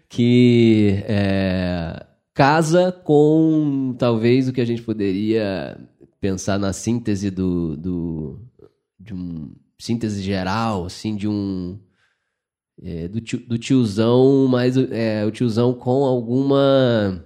que 0.09 1.03
é, 1.07 2.03
casa 2.33 2.91
com 2.91 3.95
talvez 3.99 4.47
o 4.49 4.53
que 4.53 4.59
a 4.59 4.65
gente 4.65 4.81
poderia 4.81 5.79
pensar 6.19 6.59
na 6.59 6.73
síntese 6.73 7.29
do, 7.31 7.75
do 7.77 8.39
de 8.99 9.13
um 9.13 9.55
síntese 9.79 10.21
geral, 10.21 10.85
assim, 10.85 11.15
de 11.15 11.27
um 11.27 11.79
é, 12.81 13.07
do, 13.07 13.21
tio- 13.21 13.45
do 13.45 13.57
tiozão, 13.57 14.47
mas 14.47 14.75
é, 14.77 15.25
o 15.25 15.31
tiozão 15.31 15.73
com 15.73 16.03
alguma 16.05 17.23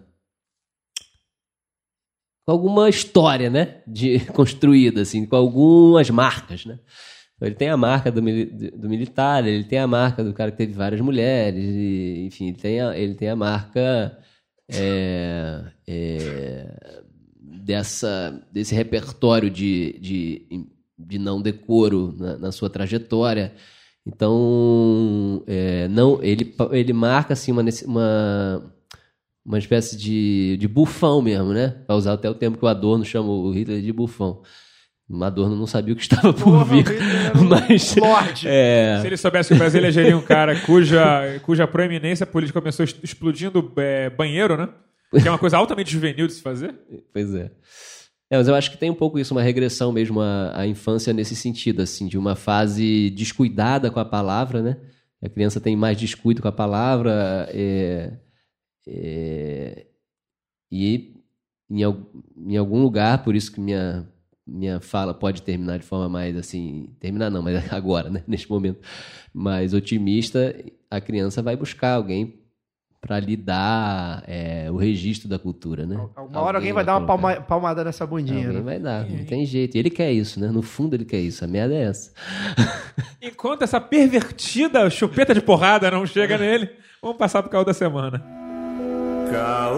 com 2.46 2.52
alguma 2.52 2.90
história, 2.90 3.50
né? 3.50 3.82
De, 3.88 4.20
construída, 4.34 5.02
assim, 5.02 5.26
com 5.26 5.36
algumas 5.36 6.10
marcas, 6.10 6.66
né? 6.66 6.80
Então, 7.36 7.48
ele 7.48 7.56
tem 7.56 7.70
a 7.70 7.78
marca 7.78 8.12
do, 8.12 8.22
do 8.22 8.90
militar, 8.90 9.46
ele 9.46 9.64
tem 9.64 9.80
a 9.80 9.88
marca 9.88 10.24
do 10.24 10.34
cara 10.34 10.52
que 10.52 10.58
teve 10.58 10.74
várias 10.74 11.02
mulheres, 11.02 11.64
e, 11.66 12.26
enfim, 12.28 12.50
ele 12.50 12.58
tem 12.58 12.80
a, 12.82 12.98
ele 12.98 13.16
tem 13.16 13.30
a 13.30 13.36
marca 13.36 14.18
é, 14.70 15.64
é, 15.88 17.03
dessa, 17.64 18.46
desse 18.52 18.76
repertório 18.76 19.50
de, 19.50 19.98
de, 20.00 20.68
de 20.98 21.18
não 21.18 21.42
decoro 21.42 22.14
na, 22.18 22.38
na 22.38 22.52
sua 22.52 22.70
trajetória. 22.70 23.54
Então, 24.06 25.42
é, 25.48 25.88
não, 25.88 26.22
ele, 26.22 26.54
ele 26.72 26.92
marca 26.92 27.34
assim, 27.34 27.54
uma, 27.54 27.64
uma, 27.86 28.74
uma 29.46 29.58
espécie 29.58 29.98
de, 29.98 30.58
de 30.58 30.68
bufão 30.68 31.22
mesmo, 31.22 31.54
né? 31.54 31.70
Pra 31.88 31.96
usar 31.96 32.14
até 32.14 32.30
o 32.30 32.36
termo 32.36 32.58
que 32.58 32.66
o 32.66 32.68
Adorno 32.68 33.06
chama 33.06 33.30
o 33.30 33.50
Hitler 33.52 33.82
de 33.82 33.94
bufão. 33.94 34.42
O 35.10 35.24
Adorno 35.24 35.56
não 35.56 35.68
sabia 35.68 35.94
o 35.94 35.96
que 35.96 36.02
estava 36.02 36.34
por 36.34 36.44
Porra, 36.44 36.66
vir. 36.66 36.86
Mas. 37.48 37.96
Lorde. 37.96 38.48
É, 38.48 39.00
Se 39.02 39.08
ele 39.08 39.18
soubesse 39.18 39.50
que 39.50 39.56
o 39.56 39.58
Brasil 39.58 39.80
elegeria 39.80 40.18
um 40.18 40.22
cara 40.22 40.60
cuja, 40.62 41.40
cuja 41.44 41.68
proeminência 41.68 42.26
política 42.26 42.60
começou 42.60 42.86
explodindo 43.02 43.72
é, 43.78 44.10
banheiro, 44.10 44.58
né? 44.58 44.70
Que 45.22 45.28
é 45.28 45.32
uma 45.32 45.40
coisa 45.40 45.58
altamente 45.58 45.92
juvenil 45.92 46.28
de 46.28 46.34
se 46.34 46.42
fazer. 46.42 46.76
Pois 47.14 47.34
é. 47.36 47.52
É, 48.30 48.38
mas 48.38 48.48
eu 48.48 48.56
acho 48.56 48.72
que 48.72 48.78
tem 48.78 48.90
um 48.90 48.96
pouco 48.96 49.20
isso, 49.20 49.34
uma 49.34 49.44
regressão 49.44 49.92
mesmo 49.92 50.20
à, 50.20 50.62
à 50.62 50.68
infância 50.68 51.14
nesse 51.14 51.36
sentido, 51.36 51.82
assim, 51.84 52.08
de 52.08 52.18
uma 52.18 52.36
fase 52.36 53.12
descuidada 53.12 53.92
com 53.92 54.00
a 54.00 54.06
palavra, 54.06 54.62
né? 54.62 54.78
A 55.22 55.30
criança 55.30 55.62
tem 55.62 55.76
mais 55.76 55.98
descuido 55.98 56.42
com 56.42 56.48
a 56.48 56.52
palavra, 56.52 57.48
é, 57.52 58.18
é, 58.88 59.86
e 60.72 61.14
em, 61.70 61.84
em 62.48 62.58
algum 62.58 62.82
lugar, 62.82 63.24
por 63.24 63.36
isso 63.36 63.52
que 63.52 63.62
minha, 63.62 64.10
minha 64.48 64.80
fala 64.80 65.14
pode 65.14 65.44
terminar 65.44 65.78
de 65.78 65.86
forma 65.86 66.10
mais 66.10 66.36
assim, 66.36 66.90
terminar 67.00 67.30
não, 67.30 67.42
mas 67.44 67.56
agora, 67.72 68.10
né? 68.10 68.24
Neste 68.28 68.50
momento, 68.50 68.80
mais 69.34 69.74
otimista, 69.74 70.56
a 70.90 71.00
criança 71.00 71.42
vai 71.44 71.56
buscar 71.56 71.94
alguém 71.94 72.43
para 73.06 73.20
lhe 73.20 73.36
dar 73.36 74.24
é, 74.26 74.72
o 74.72 74.78
registro 74.78 75.28
da 75.28 75.38
cultura, 75.38 75.86
né? 75.86 76.00
Uma 76.16 76.40
hora 76.40 76.58
alguém 76.58 76.72
vai 76.72 76.86
dar 76.86 76.98
uma 76.98 77.06
palma- 77.06 77.36
palmada 77.42 77.84
nessa 77.84 78.08
bundinha. 78.08 78.48
Alguém 78.48 78.62
né? 78.62 78.62
vai 78.62 78.80
dar, 78.80 79.06
não 79.06 79.26
tem 79.26 79.46
jeito. 79.46 79.76
E 79.76 79.80
ele 79.80 79.90
quer 79.90 80.14
isso, 80.14 80.40
né? 80.40 80.48
No 80.48 80.62
fundo 80.62 80.96
ele 80.96 81.04
quer 81.04 81.20
isso. 81.20 81.44
A 81.44 81.48
merda 81.48 81.76
é 81.76 81.84
essa. 81.84 82.14
Enquanto 83.22 83.64
essa 83.64 83.82
pervertida 83.82 84.90
chupeta 84.90 85.34
de 85.34 85.42
porrada 85.42 85.92
não 85.92 86.06
chega 86.06 86.38
nele, 86.38 86.70
vamos 87.02 87.18
passar 87.18 87.44
pro 87.44 87.52
caô 87.52 87.66
da 87.66 87.74
semana. 87.74 88.24
Ah, 89.36 89.70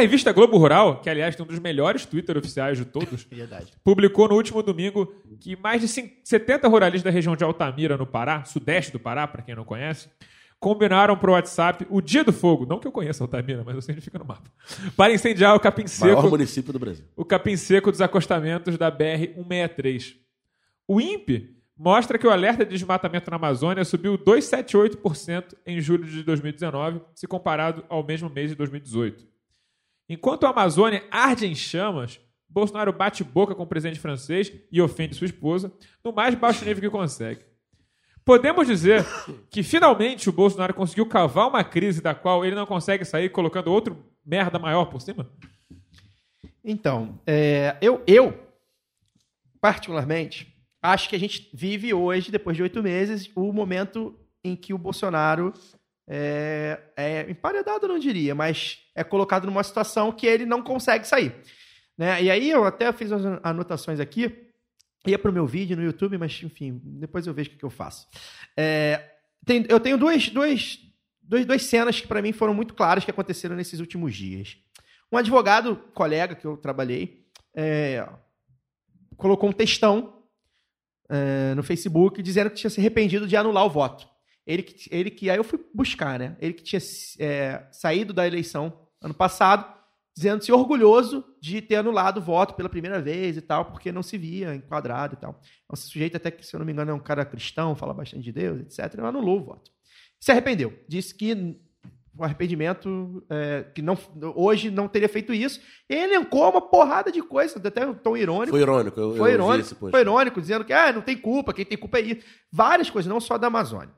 revista 0.00 0.32
Globo 0.32 0.56
Rural, 0.58 1.00
que 1.00 1.08
aliás 1.08 1.36
tem 1.36 1.44
um 1.44 1.48
dos 1.48 1.58
melhores 1.58 2.04
Twitter 2.04 2.36
oficiais 2.36 2.76
de 2.78 2.84
todos, 2.84 3.22
Verdade. 3.30 3.72
publicou 3.84 4.28
no 4.28 4.34
último 4.34 4.62
domingo 4.62 5.14
que 5.40 5.56
mais 5.56 5.80
de 5.80 5.88
cin- 5.88 6.10
70 6.24 6.66
ruralistas 6.68 7.02
da 7.04 7.10
região 7.10 7.36
de 7.36 7.44
Altamira, 7.44 7.96
no 7.96 8.06
Pará, 8.06 8.44
sudeste 8.44 8.90
do 8.92 8.98
Pará, 8.98 9.26
para 9.28 9.42
quem 9.42 9.54
não 9.54 9.64
conhece, 9.64 10.08
combinaram 10.58 11.16
pro 11.16 11.32
WhatsApp 11.32 11.86
o 11.88 12.00
Dia 12.02 12.22
do 12.22 12.32
Fogo, 12.32 12.66
não 12.66 12.78
que 12.78 12.86
eu 12.86 12.92
conheça 12.92 13.24
Altamira, 13.24 13.62
mas 13.64 13.74
eu 13.74 13.80
sei 13.80 13.94
onde 13.94 14.02
fica 14.04 14.18
no 14.18 14.24
mapa, 14.26 14.50
para 14.96 15.12
incendiar 15.12 15.54
o 15.56 15.60
capim 15.60 15.84
Maior 16.00 16.16
seco, 16.16 16.28
município 16.30 16.72
do 16.72 16.78
Brasil. 16.78 17.04
o 17.16 17.24
capim 17.24 17.56
seco 17.56 17.90
dos 17.90 18.00
acostamentos 18.00 18.76
da 18.76 18.90
BR-163. 18.92 20.16
O 20.86 21.00
INPE 21.00 21.56
mostra 21.76 22.18
que 22.18 22.26
o 22.26 22.30
alerta 22.30 22.62
de 22.64 22.72
desmatamento 22.72 23.30
na 23.30 23.36
Amazônia 23.36 23.84
subiu 23.86 24.18
2,78% 24.18 25.54
em 25.66 25.80
julho 25.80 26.04
de 26.04 26.22
2019, 26.22 27.00
se 27.14 27.26
comparado 27.26 27.82
ao 27.88 28.04
mesmo 28.04 28.28
mês 28.28 28.50
de 28.50 28.56
2018. 28.56 29.24
Enquanto 30.10 30.44
a 30.44 30.50
Amazônia 30.50 31.04
arde 31.08 31.46
em 31.46 31.54
chamas, 31.54 32.18
Bolsonaro 32.48 32.92
bate 32.92 33.22
boca 33.22 33.54
com 33.54 33.62
o 33.62 33.66
presidente 33.66 34.00
francês 34.00 34.52
e 34.72 34.82
ofende 34.82 35.14
sua 35.14 35.26
esposa 35.26 35.72
no 36.02 36.12
mais 36.12 36.34
baixo 36.34 36.64
nível 36.64 36.82
que 36.82 36.90
consegue. 36.90 37.44
Podemos 38.24 38.66
dizer 38.66 39.06
que 39.48 39.62
finalmente 39.62 40.28
o 40.28 40.32
Bolsonaro 40.32 40.74
conseguiu 40.74 41.06
cavar 41.06 41.46
uma 41.46 41.62
crise 41.62 42.02
da 42.02 42.12
qual 42.12 42.44
ele 42.44 42.56
não 42.56 42.66
consegue 42.66 43.04
sair 43.04 43.28
colocando 43.28 43.70
outro 43.70 44.04
merda 44.26 44.58
maior 44.58 44.86
por 44.86 45.00
cima? 45.00 45.30
Então, 46.64 47.20
é, 47.24 47.76
eu, 47.80 48.02
eu, 48.04 48.36
particularmente, 49.60 50.52
acho 50.82 51.08
que 51.08 51.14
a 51.14 51.20
gente 51.20 51.48
vive 51.54 51.94
hoje, 51.94 52.32
depois 52.32 52.56
de 52.56 52.64
oito 52.64 52.82
meses, 52.82 53.30
o 53.36 53.52
momento 53.52 54.18
em 54.42 54.56
que 54.56 54.74
o 54.74 54.78
Bolsonaro 54.78 55.54
é, 56.12 56.80
é 56.96 57.30
emparedado, 57.30 57.86
não 57.86 57.96
diria, 57.96 58.34
mas 58.34 58.89
é 59.00 59.04
colocado 59.04 59.46
numa 59.46 59.62
situação 59.62 60.12
que 60.12 60.26
ele 60.26 60.44
não 60.44 60.62
consegue 60.62 61.06
sair. 61.06 61.34
Né? 61.96 62.22
E 62.22 62.30
aí 62.30 62.50
eu 62.50 62.64
até 62.64 62.92
fiz 62.92 63.10
umas 63.10 63.40
anotações 63.42 63.98
aqui, 63.98 64.46
ia 65.06 65.18
para 65.18 65.30
o 65.30 65.34
meu 65.34 65.46
vídeo 65.46 65.76
no 65.76 65.82
YouTube, 65.82 66.18
mas 66.18 66.42
enfim, 66.42 66.80
depois 66.84 67.26
eu 67.26 67.32
vejo 67.32 67.48
o 67.48 67.52
que, 67.52 67.58
que 67.58 67.64
eu 67.64 67.70
faço. 67.70 68.06
É, 68.56 69.12
tem- 69.44 69.66
eu 69.68 69.80
tenho 69.80 69.96
duas, 69.96 70.28
duas, 70.28 70.78
duas, 71.22 71.46
duas 71.46 71.62
cenas 71.62 72.00
que 72.00 72.06
para 72.06 72.20
mim 72.20 72.32
foram 72.32 72.52
muito 72.52 72.74
claras 72.74 73.04
que 73.04 73.10
aconteceram 73.10 73.56
nesses 73.56 73.80
últimos 73.80 74.14
dias. 74.14 74.58
Um 75.10 75.16
advogado, 75.16 75.76
colega 75.94 76.34
que 76.34 76.46
eu 76.46 76.56
trabalhei, 76.56 77.26
é, 77.54 78.06
colocou 79.16 79.48
um 79.48 79.52
textão 79.52 80.22
é, 81.08 81.54
no 81.54 81.62
Facebook 81.62 82.22
dizendo 82.22 82.50
que 82.50 82.56
tinha 82.56 82.70
se 82.70 82.80
arrependido 82.80 83.26
de 83.26 83.36
anular 83.36 83.64
o 83.64 83.70
voto. 83.70 84.08
Ele 84.46 84.62
que, 84.62 84.88
ele 84.94 85.10
que 85.10 85.30
aí 85.30 85.36
eu 85.36 85.44
fui 85.44 85.58
buscar, 85.74 86.18
né? 86.18 86.36
Ele 86.40 86.54
que 86.54 86.62
tinha 86.62 86.80
é, 87.18 87.66
saído 87.70 88.12
da 88.12 88.26
eleição 88.26 88.86
ano 89.00 89.14
passado, 89.14 89.64
dizendo-se 90.14 90.52
orgulhoso 90.52 91.24
de 91.40 91.62
ter 91.62 91.76
anulado 91.76 92.18
o 92.18 92.22
voto 92.22 92.54
pela 92.54 92.68
primeira 92.68 93.00
vez 93.00 93.36
e 93.36 93.40
tal, 93.40 93.66
porque 93.66 93.90
não 93.92 94.02
se 94.02 94.18
via 94.18 94.54
enquadrado 94.54 95.14
e 95.14 95.16
tal. 95.16 95.40
É 95.68 95.72
um 95.72 95.76
sujeito 95.76 96.16
até 96.16 96.30
que, 96.30 96.44
se 96.44 96.54
eu 96.54 96.58
não 96.58 96.66
me 96.66 96.72
engano, 96.72 96.90
é 96.90 96.94
um 96.94 97.00
cara 97.00 97.24
cristão, 97.24 97.74
fala 97.74 97.94
bastante 97.94 98.22
de 98.22 98.32
Deus, 98.32 98.60
etc. 98.60 98.94
Ele 98.94 99.06
anulou 99.06 99.38
o 99.38 99.44
voto. 99.44 99.70
Se 100.20 100.30
arrependeu. 100.30 100.78
Disse 100.86 101.14
que 101.14 101.58
o 102.16 102.24
arrependimento 102.24 103.24
é, 103.30 103.64
que 103.74 103.80
não, 103.80 103.96
hoje 104.34 104.70
não 104.70 104.88
teria 104.88 105.08
feito 105.08 105.32
isso. 105.32 105.60
Ele 105.88 106.14
elencou 106.14 106.50
uma 106.50 106.60
porrada 106.60 107.10
de 107.10 107.22
coisas, 107.22 107.56
até 107.64 107.86
um 107.86 107.94
tom 107.94 108.16
irônico. 108.16 108.50
Foi 108.50 108.60
irônico, 108.60 109.00
eu, 109.00 109.16
Foi 109.16 109.32
irônico, 109.32 109.74
post. 109.76 109.90
foi 109.90 110.00
irônico, 110.00 110.40
dizendo 110.40 110.64
que 110.64 110.72
ah, 110.72 110.92
não 110.92 111.00
tem 111.00 111.16
culpa, 111.16 111.54
quem 111.54 111.64
tem 111.64 111.78
culpa 111.78 111.98
é 111.98 112.02
isso. 112.02 112.26
Várias 112.52 112.90
coisas, 112.90 113.08
não 113.08 113.20
só 113.20 113.38
da 113.38 113.46
Amazônia. 113.46 113.94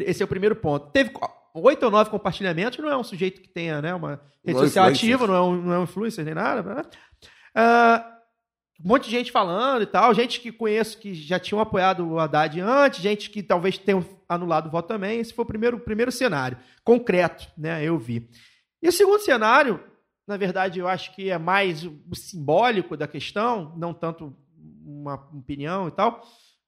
Esse 0.00 0.22
é 0.22 0.24
o 0.24 0.28
primeiro 0.28 0.54
ponto. 0.56 0.90
Teve 0.90 1.10
oito 1.54 1.84
ou 1.84 1.90
nove 1.90 2.10
compartilhamentos, 2.10 2.78
não 2.78 2.90
é 2.90 2.96
um 2.96 3.04
sujeito 3.04 3.40
que 3.40 3.48
tenha 3.48 3.80
né, 3.82 3.94
uma 3.94 4.20
rede 4.44 4.58
Não 4.58 4.64
social 4.64 4.90
influencer. 4.90 5.14
ativa, 5.14 5.26
não 5.26 5.34
é 5.34 5.42
um, 5.42 5.62
não 5.62 5.72
é 5.72 5.78
um 5.78 5.84
influencer 5.84 6.24
nem 6.24 6.34
nada. 6.34 6.62
né? 6.74 6.82
Ah, 7.54 8.16
um 8.82 8.88
monte 8.88 9.04
de 9.04 9.10
gente 9.10 9.30
falando 9.30 9.82
e 9.82 9.86
tal, 9.86 10.14
gente 10.14 10.40
que 10.40 10.50
conheço 10.50 10.98
que 10.98 11.12
já 11.14 11.38
tinham 11.38 11.60
apoiado 11.60 12.06
o 12.06 12.18
Haddad 12.18 12.58
antes, 12.60 13.00
gente 13.02 13.28
que 13.28 13.42
talvez 13.42 13.76
tenham 13.76 14.04
anulado 14.28 14.68
o 14.68 14.70
voto 14.70 14.88
também. 14.88 15.20
Esse 15.20 15.34
foi 15.34 15.44
o 15.44 15.48
primeiro, 15.48 15.76
o 15.76 15.80
primeiro 15.80 16.10
cenário, 16.10 16.56
concreto, 16.82 17.46
né? 17.58 17.84
Eu 17.84 17.98
vi. 17.98 18.30
E 18.82 18.88
o 18.88 18.92
segundo 18.92 19.20
cenário, 19.20 19.82
na 20.26 20.38
verdade, 20.38 20.78
eu 20.78 20.88
acho 20.88 21.14
que 21.14 21.28
é 21.28 21.36
mais 21.36 21.84
o 21.84 22.14
simbólico 22.14 22.96
da 22.96 23.06
questão, 23.06 23.74
não 23.76 23.92
tanto 23.92 24.34
uma 24.82 25.14
opinião 25.14 25.88
e 25.88 25.90
tal, 25.90 26.22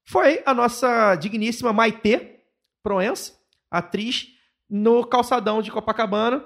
foi 0.05 0.43
a 0.45 0.53
nossa 0.53 1.14
digníssima 1.14 1.72
Maitê 1.72 2.41
Proença, 2.83 3.33
atriz, 3.70 4.28
no 4.75 5.05
calçadão 5.05 5.61
de 5.61 5.70
Copacabana, 5.70 6.43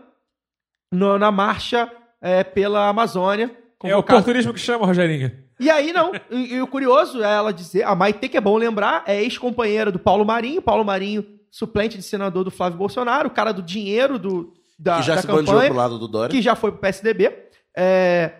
no- 0.93 1.18
na 1.18 1.31
marcha 1.31 1.91
é, 2.20 2.43
pela 2.43 2.89
Amazônia. 2.89 3.57
É 3.85 3.95
o 3.95 4.01
oportunismo 4.01 4.53
que 4.53 4.59
chama, 4.59 4.85
Rogerinho. 4.85 5.31
e 5.61 5.70
aí, 5.70 5.93
não. 5.93 6.11
E, 6.31 6.55
e 6.55 6.61
o 6.62 6.66
curioso 6.66 7.22
é 7.22 7.33
ela 7.33 7.53
dizer. 7.53 7.85
A 7.85 7.95
Maite, 7.95 8.29
que 8.29 8.37
é 8.37 8.41
bom 8.41 8.57
lembrar, 8.57 9.05
é 9.07 9.22
ex-companheira 9.22 9.93
do 9.93 9.99
Paulo 9.99 10.24
Marinho. 10.24 10.61
Paulo 10.61 10.85
Marinho, 10.85 11.24
suplente 11.53 11.97
de 11.97 12.03
senador 12.03 12.43
do 12.43 12.51
Flávio 12.51 12.79
Bolsonaro, 12.79 13.29
o 13.29 13.31
cara 13.31 13.53
do 13.53 13.62
dinheiro 13.62 14.18
do, 14.18 14.53
da, 14.79 14.97
que 14.97 15.03
já 15.03 15.14
da 15.14 15.20
se 15.20 15.27
campanha, 15.29 15.66
pro 15.68 15.77
lado 15.77 15.99
do 15.99 16.09
Dória. 16.09 16.31
que 16.35 16.43
já 16.43 16.57
foi 16.57 16.72
pro 16.72 16.81
PSDB. 16.81 17.33
É, 17.77 18.33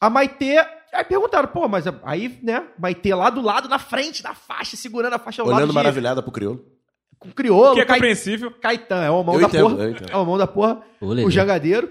a 0.00 0.08
Maite. 0.08 0.56
Aí 0.92 1.02
perguntaram, 1.04 1.48
pô, 1.48 1.66
mas 1.66 1.84
aí, 2.04 2.38
né? 2.40 2.68
Maite 2.78 3.12
lá 3.12 3.28
do 3.28 3.42
lado, 3.42 3.68
na 3.68 3.80
frente 3.80 4.22
da 4.22 4.32
faixa, 4.32 4.76
segurando 4.76 5.14
a 5.14 5.18
faixa 5.18 5.42
ao 5.42 5.48
Olhando 5.48 5.60
lado 5.62 5.68
de, 5.70 5.74
maravilhada 5.74 6.22
pro 6.22 6.30
crioulo. 6.30 6.64
Com 7.24 7.32
crioulo. 7.32 7.74
Que 7.74 7.80
é 7.80 7.84
Cai- 7.84 7.96
compreensível. 7.96 8.50
Caetano, 8.60 9.02
é 9.04 9.10
o 9.10 9.22
mão 9.24 9.34
Eu 9.34 9.40
da 9.40 9.46
entendo, 9.48 9.70
porra. 9.70 9.96
É 10.12 10.16
o 10.16 10.24
mão 10.24 10.38
da 10.38 10.46
porra. 10.46 10.80
O 11.00 11.30
jangadeiro. 11.30 11.90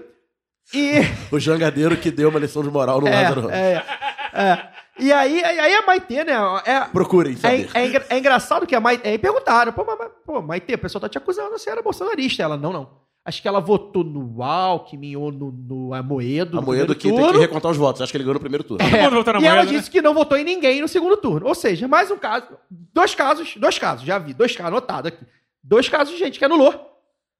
E. 0.72 0.92
O 1.30 1.38
jangadeiro 1.38 1.96
que 1.96 2.10
deu 2.10 2.30
uma 2.30 2.38
lição 2.40 2.62
de 2.62 2.70
moral 2.70 3.00
no 3.00 3.06
É, 3.08 3.10
Lázaro 3.22 3.40
Ramos. 3.42 3.54
é, 3.56 3.84
é. 4.32 4.68
E 4.98 5.12
aí, 5.12 5.42
aí 5.44 5.74
a 5.74 5.82
Maitê, 5.84 6.22
né? 6.24 6.32
É, 6.64 6.80
Procurem 6.84 7.32
é, 7.34 7.36
saber. 7.36 7.68
é 7.74 7.86
engra- 7.86 8.06
é 8.08 8.18
engraçado 8.18 8.64
que 8.66 8.74
a 8.76 8.80
Maitê. 8.80 9.08
Aí 9.08 9.18
perguntaram, 9.18 9.72
pô, 9.72 9.84
mas, 9.84 9.98
mas- 9.98 10.08
pô, 10.24 10.40
Maitê, 10.40 10.74
o 10.74 10.78
pessoal 10.78 11.00
tá 11.02 11.08
te 11.08 11.18
acusando, 11.18 11.50
você 11.58 11.68
era 11.68 11.82
bolsonarista. 11.82 12.42
Ela, 12.44 12.56
não, 12.56 12.72
não. 12.72 13.03
Acho 13.26 13.40
que 13.40 13.48
ela 13.48 13.58
votou 13.58 14.04
no 14.04 14.42
Alckmin 14.42 15.16
ou 15.16 15.32
no, 15.32 15.50
no 15.50 15.94
Amoedo. 15.94 16.58
A 16.58 16.60
no 16.60 16.94
que 16.94 17.08
tem 17.08 17.16
que 17.16 17.22
turno. 17.22 17.40
recontar 17.40 17.70
os 17.70 17.76
votos. 17.78 18.02
Acho 18.02 18.12
que 18.12 18.18
ele 18.18 18.24
ganhou 18.24 18.34
no 18.34 18.40
primeiro 18.40 18.62
turno. 18.62 18.84
Todo 18.84 19.12
mundo 19.12 19.32
na 19.32 19.40
E 19.40 19.46
ela 19.46 19.64
né? 19.64 19.70
disse 19.70 19.90
que 19.90 20.02
não 20.02 20.12
votou 20.12 20.36
em 20.36 20.44
ninguém 20.44 20.82
no 20.82 20.88
segundo 20.88 21.16
turno. 21.16 21.46
Ou 21.46 21.54
seja, 21.54 21.88
mais 21.88 22.10
um 22.10 22.18
caso. 22.18 22.48
Dois 22.70 23.14
casos, 23.14 23.54
dois 23.56 23.78
casos, 23.78 24.04
já 24.04 24.18
vi, 24.18 24.34
dois 24.34 24.54
casos 24.54 24.68
anotados 24.72 25.08
aqui. 25.08 25.24
Dois 25.62 25.88
casos 25.88 26.12
de 26.12 26.18
gente 26.18 26.38
que 26.38 26.44
anulou. 26.44 26.74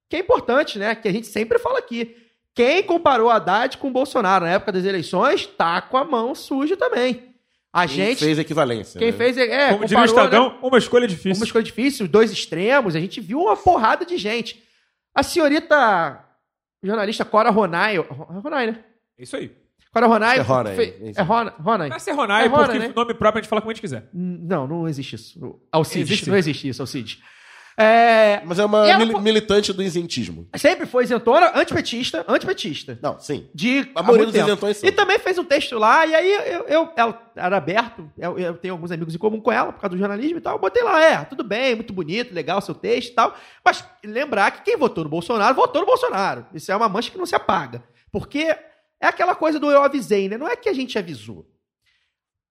Que 0.09 0.17
é 0.17 0.21
importante, 0.21 0.79
né? 0.79 0.95
Que 0.95 1.07
a 1.07 1.13
gente 1.13 1.27
sempre 1.27 1.59
fala 1.59 1.79
aqui. 1.79 2.17
Quem 2.55 2.83
comparou 2.83 3.29
Haddad 3.29 3.77
com 3.77 3.93
Bolsonaro 3.93 4.47
na 4.47 4.53
época 4.53 4.73
das 4.73 4.85
eleições, 4.87 5.47
tá 5.47 5.83
com 5.83 5.99
a 5.99 6.05
mão 6.05 6.35
suja 6.35 6.79
também. 6.79 7.35
A 7.71 7.87
Quem 7.87 7.97
gente. 7.97 8.25
fez 8.25 8.39
equivalência. 8.39 8.99
Quem 8.99 9.11
né? 9.11 9.17
fez. 9.19 9.37
É, 9.37 9.73
Como 9.73 9.85
diria 9.85 10.03
o 10.03 10.09
comparou, 10.09 10.31
né? 10.31 10.39
Estadão, 10.39 10.59
uma 10.63 10.79
escolha 10.79 11.07
difícil. 11.07 11.35
Uma 11.35 11.45
escolha 11.45 11.65
difícil, 11.65 12.09
dois 12.09 12.31
extremos, 12.33 12.97
a 12.97 13.01
gente 13.01 13.21
viu 13.21 13.41
uma 13.41 13.57
porrada 13.57 14.07
de 14.07 14.17
gente. 14.17 14.64
A 15.15 15.23
senhorita 15.23 16.25
jornalista 16.83 17.25
Cora 17.25 17.51
Ronay, 17.51 17.97
Ronay, 17.99 18.67
né? 18.73 18.85
É 19.19 19.23
isso 19.23 19.37
aí. 19.37 19.55
Cora 19.93 20.07
Ronay. 20.07 20.39
É 20.39 20.43
Ronay, 20.43 20.75
fe- 20.77 21.13
é. 21.17 21.21
É 21.21 21.23
Ronay. 21.23 21.89
Vai 21.89 22.01
ser 22.01 22.13
Ronai, 22.13 22.45
É 22.45 22.49
Rona, 22.49 22.65
porque 22.65 22.79
né? 22.81 22.93
nome 22.95 23.15
próprio 23.15 23.39
a 23.39 23.43
gente 23.43 23.49
fala 23.49 23.61
como 23.63 23.71
a 23.71 23.75
gente 23.75 23.81
quiser. 23.81 24.09
Não, 24.13 24.67
não 24.67 24.89
existe 24.89 25.15
isso. 25.15 25.61
Alcides, 25.71 26.11
Existe. 26.11 26.29
não 26.29 26.37
existe 26.37 26.69
isso, 26.69 26.83
Alcides. 26.83 27.23
É, 27.77 28.41
Mas 28.45 28.59
é 28.61 28.65
uma 28.65 28.97
mili- 28.99 29.19
militante 29.21 29.73
do 29.73 29.83
isentismo. 29.83 30.47
sempre 30.57 30.87
foi 30.87 31.03
isentona, 31.05 31.51
antipetista, 31.57 32.25
antipetista. 32.29 32.97
Não, 33.03 33.19
sim. 33.19 33.49
De 33.53 33.91
A 33.95 34.03
maioria 34.03 34.27
dos 34.27 34.35
isentões 34.37 34.77
são. 34.77 34.89
E 34.89 34.93
também 34.93 35.19
fez 35.19 35.39
um 35.39 35.45
texto 35.45 35.77
lá, 35.77 36.07
e 36.07 36.15
aí 36.15 36.33
eu, 36.53 36.63
eu- 36.69 36.93
ela 36.97 37.33
era 37.35 37.57
aberto, 37.57 38.09
eu, 38.17 38.39
eu 38.39 38.55
tenho 38.57 38.75
alguns 38.75 38.93
amigos 38.93 39.15
em 39.15 39.19
comum 39.19 39.41
com 39.41 39.51
ela, 39.51 39.73
por 39.73 39.81
causa 39.81 39.97
do 39.97 39.99
jornalismo 39.99 40.39
e 40.39 40.41
tal. 40.41 40.55
Eu 40.55 40.61
botei 40.61 40.83
lá, 40.85 41.03
é, 41.03 41.25
tudo 41.25 41.43
bem, 41.43 41.75
muito 41.75 41.93
bonito, 41.93 42.33
legal 42.33 42.59
o 42.59 42.63
seu 42.63 42.75
texto 42.75 43.11
e 43.11 43.15
tal. 43.15 43.35
Mas 43.65 43.85
lembrar 44.05 44.53
que 44.53 44.63
quem 44.63 44.77
votou 44.77 45.03
no 45.03 45.11
Bolsonaro, 45.11 45.55
votou 45.55 45.81
no 45.81 45.87
Bolsonaro. 45.87 46.47
Isso 46.55 46.71
é 46.71 46.77
uma 46.77 46.89
mancha 46.89 47.11
que 47.11 47.19
não 47.19 47.27
se 47.27 47.35
apaga. 47.35 47.83
Porque 48.13 48.39
é 49.01 49.07
aquela 49.09 49.35
coisa 49.35 49.59
do 49.59 49.69
eu 49.71 49.83
avisei, 49.83 50.29
né? 50.29 50.39
Não 50.39 50.47
é 50.49 50.55
que 50.55 50.69
a 50.69 50.73
gente 50.73 50.97
avisou. 50.97 51.45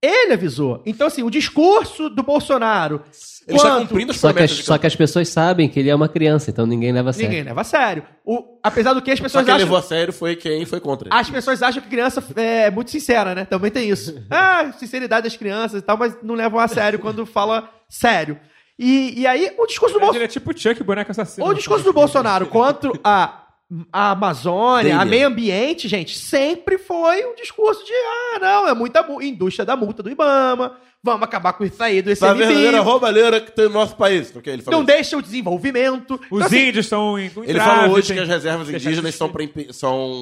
Ele 0.04 0.32
avisou. 0.34 0.82
Então, 0.84 1.06
assim, 1.06 1.22
o 1.22 1.30
discurso 1.30 2.08
do 2.10 2.22
Bolsonaro. 2.22 3.02
Ele 3.46 3.56
está 3.58 3.70
quanto- 3.70 3.88
cumprindo 3.88 4.10
as 4.12 4.18
Só 4.18 4.32
que, 4.32 4.38
as, 4.42 4.50
promessas. 4.50 4.64
só 4.64 4.78
que 4.78 4.86
as 4.86 4.96
pessoas 4.96 5.28
sabem 5.28 5.68
que 5.68 5.78
ele 5.78 5.90
é 5.90 5.94
uma 5.94 6.08
criança, 6.08 6.50
então 6.50 6.66
ninguém 6.66 6.92
leva 6.92 7.10
a 7.10 7.12
sério. 7.12 7.28
Ninguém 7.28 7.44
leva 7.44 7.60
a 7.60 7.64
sério. 7.64 8.02
O, 8.24 8.58
apesar 8.62 8.94
do 8.94 9.02
que 9.02 9.10
as 9.10 9.18
Só 9.18 9.24
pessoas 9.24 9.44
quem 9.44 9.54
acham. 9.54 9.64
levou 9.66 9.76
a 9.78 9.82
sério 9.82 10.12
foi 10.14 10.34
quem 10.34 10.64
foi 10.64 10.80
contra 10.80 11.08
ele. 11.08 11.14
As 11.20 11.28
pessoas 11.28 11.62
acham 11.62 11.82
que 11.82 11.88
criança 11.88 12.24
é 12.36 12.70
muito 12.70 12.90
sincera, 12.90 13.34
né? 13.34 13.44
Também 13.44 13.70
tem 13.70 13.88
isso. 13.90 14.14
Ah, 14.30 14.72
sinceridade 14.78 15.24
das 15.28 15.36
crianças 15.36 15.80
e 15.80 15.82
tal, 15.84 15.96
mas 15.98 16.16
não 16.22 16.34
levam 16.34 16.58
a 16.58 16.66
sério 16.68 16.98
quando 16.98 17.26
fala 17.26 17.68
sério. 17.88 18.38
E, 18.78 19.20
e 19.20 19.26
aí, 19.26 19.52
o 19.58 19.66
discurso 19.66 19.92
do 19.94 19.98
Ele 19.98 20.06
Bolsonaro. 20.06 20.24
é 20.24 20.28
tipo 20.28 20.58
Chuck, 20.58 20.82
boneco 20.82 21.10
assassino. 21.10 21.46
O 21.46 21.54
discurso 21.54 21.84
do 21.84 21.92
Bolsonaro 21.92 22.46
contra 22.50 22.90
a, 23.04 23.43
a 23.92 24.10
Amazônia, 24.12 24.94
a 24.96 24.98
Dele. 24.98 25.10
meio 25.10 25.26
ambiente, 25.28 25.88
gente, 25.88 26.16
sempre 26.18 26.78
foi 26.78 27.24
um 27.26 27.34
discurso 27.34 27.84
de 27.84 27.92
ah, 27.92 28.38
não, 28.40 28.68
é 28.68 28.74
muita 28.74 29.02
mu- 29.02 29.22
indústria 29.22 29.64
da 29.64 29.76
multa 29.76 30.02
do 30.02 30.10
Ibama, 30.10 30.76
vamos 31.02 31.22
acabar 31.22 31.52
com 31.54 31.64
isso 31.64 31.82
aí 31.82 32.00
do 32.02 32.10
Essa 32.10 32.26
ICMBio, 32.28 32.46
verdadeira 32.48 32.80
roubalheira 32.80 33.40
que 33.40 33.50
tem 33.52 33.64
no 33.66 33.72
nosso 33.74 33.96
país. 33.96 34.30
Porque 34.30 34.48
ele 34.50 34.62
falou 34.62 34.80
não 34.80 34.86
isso. 34.86 34.94
deixa 34.96 35.16
o 35.16 35.22
desenvolvimento. 35.22 36.14
Os 36.14 36.20
Então, 36.26 36.46
assim, 36.46 36.68
índios 36.68 36.86
estão 36.86 37.18
em. 37.18 37.30
Ele 37.46 37.60
falou 37.60 37.94
hoje 37.96 38.12
que 38.14 38.20
as 38.20 38.28
reservas 38.28 38.68
indígenas 38.68 39.14
são, 39.14 39.30
são 39.72 40.12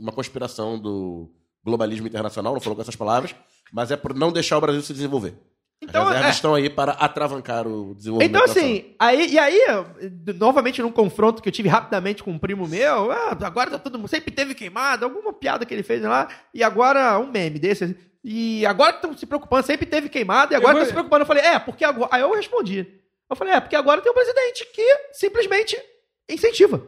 uma 0.00 0.12
conspiração 0.12 0.78
do 0.78 1.30
globalismo 1.64 2.06
internacional, 2.06 2.52
não 2.54 2.60
falou 2.60 2.76
com 2.76 2.82
essas 2.82 2.96
palavras, 2.96 3.34
mas 3.72 3.90
é 3.90 3.96
por 3.96 4.14
não 4.14 4.32
deixar 4.32 4.56
o 4.58 4.60
Brasil 4.60 4.82
se 4.82 4.92
desenvolver. 4.92 5.34
Então, 5.80 6.02
as 6.02 6.08
reservas 6.08 6.30
é. 6.30 6.34
estão 6.36 6.54
aí 6.54 6.68
para 6.68 6.92
atravancar 6.92 7.66
o 7.66 7.94
desenvolvimento. 7.94 8.30
Então, 8.30 8.44
assim, 8.44 8.94
aí, 8.98 9.32
e 9.32 9.38
aí, 9.38 9.60
novamente 10.38 10.82
num 10.82 10.90
confronto 10.90 11.40
que 11.40 11.48
eu 11.48 11.52
tive 11.52 11.68
rapidamente 11.68 12.22
com 12.22 12.32
um 12.32 12.38
primo 12.38 12.66
meu, 12.66 13.12
ah, 13.12 13.36
agora 13.42 13.70
tá 13.70 13.78
todo 13.78 13.96
mundo, 13.98 14.08
sempre 14.08 14.30
teve 14.32 14.54
queimado, 14.54 15.04
alguma 15.04 15.32
piada 15.32 15.64
que 15.64 15.72
ele 15.72 15.82
fez 15.84 16.02
lá, 16.02 16.28
e 16.52 16.62
agora 16.64 17.18
um 17.20 17.30
meme 17.30 17.58
desse, 17.60 17.96
e 18.24 18.66
agora 18.66 18.96
estão 18.96 19.16
se 19.16 19.24
preocupando, 19.24 19.64
sempre 19.66 19.86
teve 19.86 20.08
queimado, 20.08 20.52
e 20.52 20.56
agora 20.56 20.72
vou- 20.74 20.82
estão 20.82 20.88
se 20.88 20.94
preocupando. 20.94 21.22
Eu 21.22 21.26
falei, 21.26 21.44
é, 21.44 21.58
porque 21.58 21.84
agora. 21.84 22.08
Aí 22.12 22.20
eu 22.22 22.32
respondi. 22.34 22.86
Eu 23.30 23.36
falei, 23.36 23.54
é, 23.54 23.60
porque 23.60 23.76
agora 23.76 24.00
tem 24.00 24.10
um 24.10 24.14
presidente 24.14 24.66
que 24.74 24.82
simplesmente 25.12 25.80
incentiva. 26.28 26.82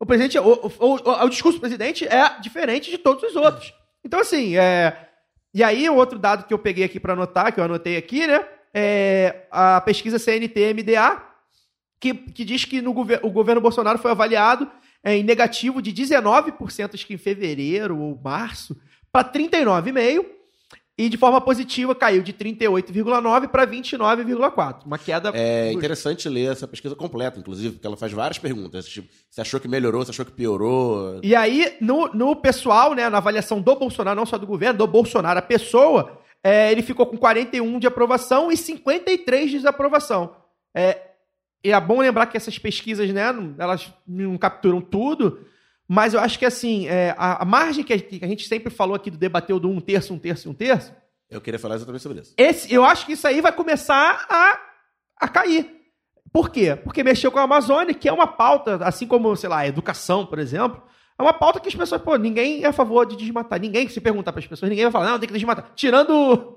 O 0.00 0.06
presidente, 0.06 0.38
o, 0.38 0.42
o, 0.52 0.72
o- 0.86 1.24
o 1.24 1.28
discurso 1.28 1.58
do 1.58 1.60
presidente 1.60 2.06
é 2.08 2.40
diferente 2.40 2.90
de 2.90 2.98
todos 2.98 3.22
os 3.22 3.36
outros. 3.36 3.72
Então, 4.04 4.18
assim, 4.20 4.56
é. 4.56 5.10
E 5.54 5.62
aí, 5.62 5.88
o 5.88 5.94
outro 5.94 6.18
dado 6.18 6.44
que 6.46 6.54
eu 6.54 6.58
peguei 6.58 6.84
aqui 6.84 6.98
para 6.98 7.12
anotar, 7.12 7.52
que 7.52 7.60
eu 7.60 7.64
anotei 7.64 7.96
aqui, 7.96 8.26
né? 8.26 8.44
É 8.74 9.46
a 9.50 9.80
pesquisa 9.82 10.18
CNT-MDA, 10.18 11.22
que, 12.00 12.14
que 12.14 12.44
diz 12.44 12.64
que 12.64 12.80
no 12.80 12.92
gover- 12.92 13.20
o 13.22 13.30
governo 13.30 13.60
Bolsonaro 13.60 13.98
foi 13.98 14.10
avaliado 14.10 14.70
é, 15.04 15.14
em 15.16 15.22
negativo 15.22 15.82
de 15.82 15.92
19%, 15.92 16.94
acho 16.94 17.06
que 17.06 17.14
em 17.14 17.18
fevereiro 17.18 17.98
ou 17.98 18.18
março, 18.22 18.80
para 19.12 19.30
39,5%. 19.30 20.24
E 21.02 21.08
de 21.08 21.16
forma 21.16 21.40
positiva 21.40 21.96
caiu 21.96 22.22
de 22.22 22.32
38,9% 22.32 23.48
para 23.48 23.66
29,4%. 23.66 24.86
Uma 24.86 24.96
queda. 24.96 25.32
É 25.34 25.72
interessante 25.72 26.28
ler 26.28 26.52
essa 26.52 26.68
pesquisa 26.68 26.94
completa, 26.94 27.40
inclusive, 27.40 27.72
porque 27.72 27.86
ela 27.88 27.96
faz 27.96 28.12
várias 28.12 28.38
perguntas. 28.38 28.86
Tipo, 28.86 29.08
você 29.28 29.40
achou 29.40 29.58
que 29.58 29.66
melhorou, 29.66 30.04
você 30.04 30.12
achou 30.12 30.24
que 30.24 30.30
piorou? 30.30 31.18
E 31.20 31.34
aí, 31.34 31.76
no, 31.80 32.06
no 32.14 32.36
pessoal, 32.36 32.94
né, 32.94 33.10
na 33.10 33.18
avaliação 33.18 33.60
do 33.60 33.74
Bolsonaro, 33.74 34.14
não 34.14 34.24
só 34.24 34.38
do 34.38 34.46
governo, 34.46 34.78
do 34.78 34.86
Bolsonaro, 34.86 35.40
a 35.40 35.42
pessoa, 35.42 36.20
é, 36.40 36.70
ele 36.70 36.82
ficou 36.82 37.04
com 37.04 37.16
41 37.16 37.80
de 37.80 37.88
aprovação 37.88 38.52
e 38.52 38.56
53 38.56 39.50
de 39.50 39.56
desaprovação. 39.56 40.36
É, 40.72 41.00
e 41.64 41.72
é 41.72 41.80
bom 41.80 41.98
lembrar 41.98 42.26
que 42.26 42.36
essas 42.36 42.60
pesquisas, 42.60 43.10
né, 43.10 43.24
elas 43.58 43.92
não 44.06 44.38
capturam 44.38 44.80
tudo, 44.80 45.44
Mas 45.94 46.14
eu 46.14 46.20
acho 46.20 46.38
que 46.38 46.46
assim, 46.46 46.86
é, 46.88 47.14
a, 47.18 47.42
a 47.42 47.44
margem 47.44 47.84
que 47.84 47.92
a, 47.92 47.98
que 47.98 48.20
a 48.24 48.28
gente 48.28 48.48
sempre 48.48 48.70
falou 48.72 48.94
aqui 48.94 49.10
do 49.10 49.18
debater 49.18 49.58
do 49.58 49.68
um 49.68 49.80
terço, 49.80 50.14
um 50.14 50.18
terço 50.18 50.48
e 50.48 50.50
um 50.50 50.54
terço, 50.54 50.90
Eu 51.30 51.40
queria 51.40 51.58
falar 51.58 51.74
exatamente 51.74 52.02
sobre 52.02 52.20
isso. 52.20 52.32
esse, 52.38 52.72
eu 52.72 52.84
acho 52.84 53.04
que 53.04 53.12
isso 53.12 53.26
aí 53.28 53.40
vai 53.42 53.52
começar 53.52 54.24
a, 54.28 54.58
a 55.20 55.28
cair. 55.28 55.70
Por 56.32 56.48
quê? 56.48 56.74
Porque 56.76 57.02
mexeu 57.04 57.30
com 57.30 57.38
a 57.38 57.42
Amazônia, 57.42 57.92
que 57.92 58.08
é 58.08 58.12
uma 58.12 58.26
pauta, 58.26 58.76
assim 58.84 59.06
como, 59.06 59.36
sei 59.36 59.50
lá, 59.50 59.58
a 59.58 59.66
educação, 59.68 60.24
por 60.24 60.38
exemplo, 60.38 60.82
é 61.18 61.22
uma 61.22 61.34
pauta 61.34 61.60
que 61.60 61.68
as 61.68 61.74
pessoas, 61.74 62.00
pô, 62.00 62.16
ninguém 62.16 62.64
é 62.64 62.68
a 62.68 62.72
favor 62.72 63.04
de 63.04 63.14
desmatar. 63.16 63.60
Ninguém, 63.60 63.86
se 63.86 64.00
perguntar 64.00 64.32
para 64.32 64.40
as 64.40 64.46
pessoas, 64.46 64.70
ninguém 64.70 64.86
vai 64.86 64.92
falar, 64.92 65.10
não, 65.10 65.18
tem 65.18 65.26
que 65.28 65.34
desmatar. 65.34 65.70
Tirando 65.76 66.10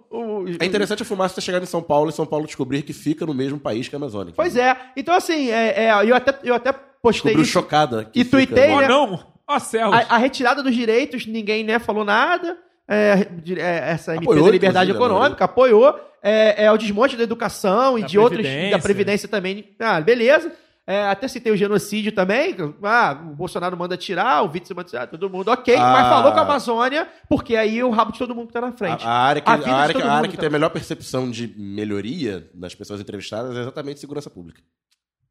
o. 0.10 0.44
o- 0.44 0.46
É 0.62 0.66
interessante 0.66 1.04
a 1.04 1.06
fumaça 1.06 1.36
ter 1.36 1.42
chegado 1.42 1.64
em 1.64 1.66
São 1.66 1.84
Paulo 1.84 2.10
e 2.10 2.14
São 2.14 2.26
Paulo 2.26 2.46
descobrir 2.46 2.84
que 2.84 2.94
fica 2.94 3.26
no 3.26 3.34
mesmo 3.34 3.60
país 3.60 3.90
que 3.90 3.96
a 3.96 4.00
Amazônia. 4.00 4.34
Pois 4.34 4.56
é. 4.56 4.78
Então, 4.96 5.14
assim, 5.14 5.50
é, 5.52 5.88
é, 5.88 6.10
eu, 6.10 6.16
até, 6.16 6.40
eu 6.42 6.56
até 6.56 6.74
postei 7.14 7.34
Descobriu 7.36 7.42
isso. 7.44 7.52
chocada. 7.52 8.06
que 8.06 8.20
E 8.20 8.24
fica- 8.24 8.38
tuitei, 8.38 8.72
Oh, 8.72 8.82
né? 8.82 8.88
não! 8.88 9.20
Ó 9.48 9.60
céus! 9.60 9.94
A, 9.94 10.16
a 10.16 10.18
retirada 10.18 10.64
dos 10.64 10.74
direitos, 10.76 11.26
ninguém 11.28 11.64
né, 11.64 11.78
falou 11.80 12.04
nada. 12.04 12.58
É, 12.88 13.28
é, 13.58 13.92
essa 13.92 14.12
MP 14.14 14.26
Apoiou, 14.26 14.46
da 14.46 14.52
liberdade 14.52 14.92
né, 14.92 14.96
econômica 14.96 15.46
apoiou. 15.46 16.00
É, 16.22 16.66
é 16.66 16.72
o 16.72 16.78
desmonte 16.78 17.16
da 17.16 17.24
educação 17.24 17.98
e 17.98 18.02
Da 18.02 18.08
de 18.08 18.18
outros. 18.20 18.42
Previdência. 18.42 18.78
Da 18.78 18.82
Previdência 18.84 19.28
também. 19.30 19.76
Ah, 19.80 20.02
beleza. 20.02 20.52
É, 20.88 21.04
até 21.08 21.28
citei 21.28 21.52
o 21.52 21.58
genocídio 21.58 22.12
também. 22.12 22.56
Ah, 22.84 23.18
o 23.32 23.36
Bolsonaro 23.36 23.76
manda 23.76 23.98
tirar, 23.98 24.44
o 24.44 24.52
Witzel 24.52 24.76
manda 24.76 24.88
tirar, 24.90 25.08
todo 25.08 25.28
mundo 25.32 25.48
ok. 25.50 25.76
Ah. 25.76 25.80
Mas 25.94 26.08
falou 26.10 26.32
com 26.32 26.38
a 26.38 26.42
Amazônia, 26.44 27.08
porque 27.28 27.56
aí 27.56 27.84
o 27.84 27.90
rabo 27.90 28.12
de 28.12 28.20
todo 28.20 28.36
mundo 28.36 28.48
que 28.48 28.54
tá 28.54 28.62
na 28.62 28.72
frente. 28.72 29.04
A, 29.04 29.10
a 29.10 29.18
área 29.24 29.42
que, 29.42 29.50
A 29.50 29.54
a 29.54 29.56
área 29.56 29.72
a 30.06 30.14
área 30.18 30.30
que 30.30 30.36
tá- 30.36 30.42
tem 30.42 30.48
a 30.48 30.52
melhor 30.52 30.70
percepção 30.70 31.30
de 31.32 31.48
melhoria 31.58 32.48
das 32.54 32.76
pessoas 32.76 33.00
entrevistadas 33.02 33.56
é 33.58 33.62
exatamente 33.62 34.00
segurança 34.00 34.30
pública. 34.30 34.62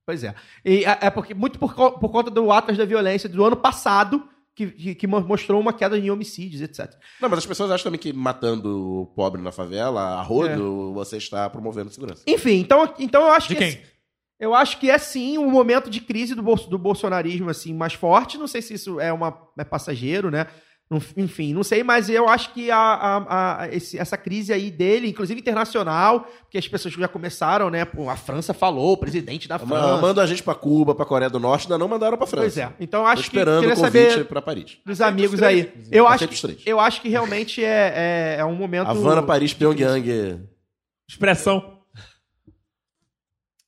Pois 0.07 0.23
é. 0.23 0.35
E 0.65 0.85
é 0.85 0.99
é 1.03 1.11
porque, 1.11 1.35
muito 1.35 1.59
por, 1.59 1.75
por 1.75 2.09
conta 2.11 2.31
do 2.31 2.51
Atlas 2.53 2.77
da 2.77 2.85
Violência 2.85 3.29
do 3.29 3.45
ano 3.45 3.57
passado, 3.57 4.29
que, 4.55 4.67
que, 4.71 4.95
que 4.95 5.07
mo- 5.07 5.21
mostrou 5.21 5.61
uma 5.61 5.73
queda 5.73 5.99
em 5.99 6.11
homicídios, 6.11 6.61
etc. 6.63 6.93
Não, 7.21 7.29
mas 7.29 7.39
as 7.41 7.47
pessoas 7.47 7.71
acham 7.71 7.85
também 7.85 7.99
que 7.99 8.13
matando 8.13 9.01
o 9.03 9.07
pobre 9.07 9.41
na 9.43 9.51
favela, 9.51 10.01
a 10.19 10.23
rodo, 10.23 10.91
É. 10.91 10.95
você 10.95 11.17
está 11.17 11.49
promovendo 11.51 11.91
segurança. 11.91 12.23
Enfim, 12.27 12.57
então, 12.61 12.93
então 12.99 13.23
eu 13.23 13.33
acho 13.33 13.49
De 13.49 13.55
que. 13.55 13.61
quem? 13.61 13.69
esse- 13.71 13.95
Eu 14.39 14.53
acho 14.55 14.79
que 14.79 14.91
é 14.91 14.99
sim 14.99 15.39
um 15.39 15.49
momento 15.51 15.89
de 15.89 16.01
crise 16.01 16.35
do, 16.35 16.43
bolso- 16.43 16.69
do 16.69 16.77
bolsonarismo 16.79 17.49
assim 17.51 17.73
mais 17.73 17.95
forte. 17.95 18.37
Não 18.37 18.47
sei 18.49 18.61
se 18.61 18.75
isso 18.75 19.01
é 19.01 19.13
uma 19.13 19.37
é 19.59 19.65
passageiro, 19.65 20.31
né? 20.31 20.47
Enfim, 21.17 21.55
não 21.55 21.65
sei, 21.65 21.83
mas 21.83 22.09
eu 22.11 22.29
acho 22.29 22.53
que 22.53 22.71
a, 22.71 22.77
a- 22.79 23.63
a- 23.63 23.69
esse- 23.75 23.99
essa 23.99 24.17
crise 24.17 24.53
aí 24.53 24.71
dele, 24.71 25.09
inclusive 25.09 25.41
internacional, 25.41 26.21
porque 26.43 26.59
as 26.59 26.69
pessoas 26.69 26.95
já 26.95 27.09
começaram, 27.09 27.69
né? 27.71 27.85
pô, 27.85 28.09
a 28.09 28.17
França 28.17 28.53
falou, 28.55 28.93
o 28.93 28.97
presidente 28.97 29.49
da 29.49 29.59
França. 29.59 29.97
Manda 30.01 30.23
a 30.23 30.27
gente 30.27 30.43
pra 30.43 30.55
Cuba, 30.55 30.95
pra 30.95 31.07
Coreia 31.07 31.31
do 31.31 31.41
Norte, 31.41 31.65
ainda 31.65 31.79
não 31.79 31.89
mandaram 31.89 32.17
pra 32.19 32.27
França. 32.27 32.43
Pois 32.45 32.59
é. 32.59 32.73
Então 32.79 33.01
Tô 33.03 33.07
acho 33.09 33.23
que 33.23 33.29
esperando 33.29 33.61
queria 33.61 33.75
o 33.75 33.77
convite 33.79 34.11
saber 34.11 34.25
pra 34.27 34.43
Paris. 34.43 34.79
dos 34.85 35.01
amigos 35.01 35.43
aí. 35.43 35.73
Eu 35.91 36.07
acho, 36.07 36.27
os 36.27 36.41
três. 36.41 36.63
que, 36.63 36.71
eu 36.71 36.79
acho 36.79 37.01
que 37.01 37.09
realmente 37.09 37.65
é, 37.65 38.37
é, 38.37 38.37
é 38.41 38.45
um 38.45 38.55
momento. 38.55 38.87
Havana, 38.87 39.23
Paris, 39.23 39.53
Pyongyang. 39.55 40.47
Expressão. 41.09 41.81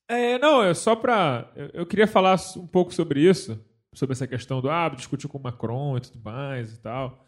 É, 0.08 0.38
não, 0.38 0.62
é 0.62 0.72
só 0.74 0.94
pra. 0.94 1.50
Eu, 1.56 1.70
eu 1.74 1.86
queria 1.86 2.06
falar 2.06 2.38
um 2.56 2.66
pouco 2.66 2.94
sobre 2.94 3.20
isso, 3.28 3.58
sobre 3.96 4.12
essa 4.12 4.26
questão 4.26 4.60
do 4.60 4.70
ah, 4.70 4.88
discutir 4.88 5.26
com 5.26 5.38
o 5.38 5.42
Macron 5.42 5.96
e 5.96 6.00
tudo 6.00 6.20
mais 6.22 6.74
e 6.74 6.80
tal. 6.80 7.24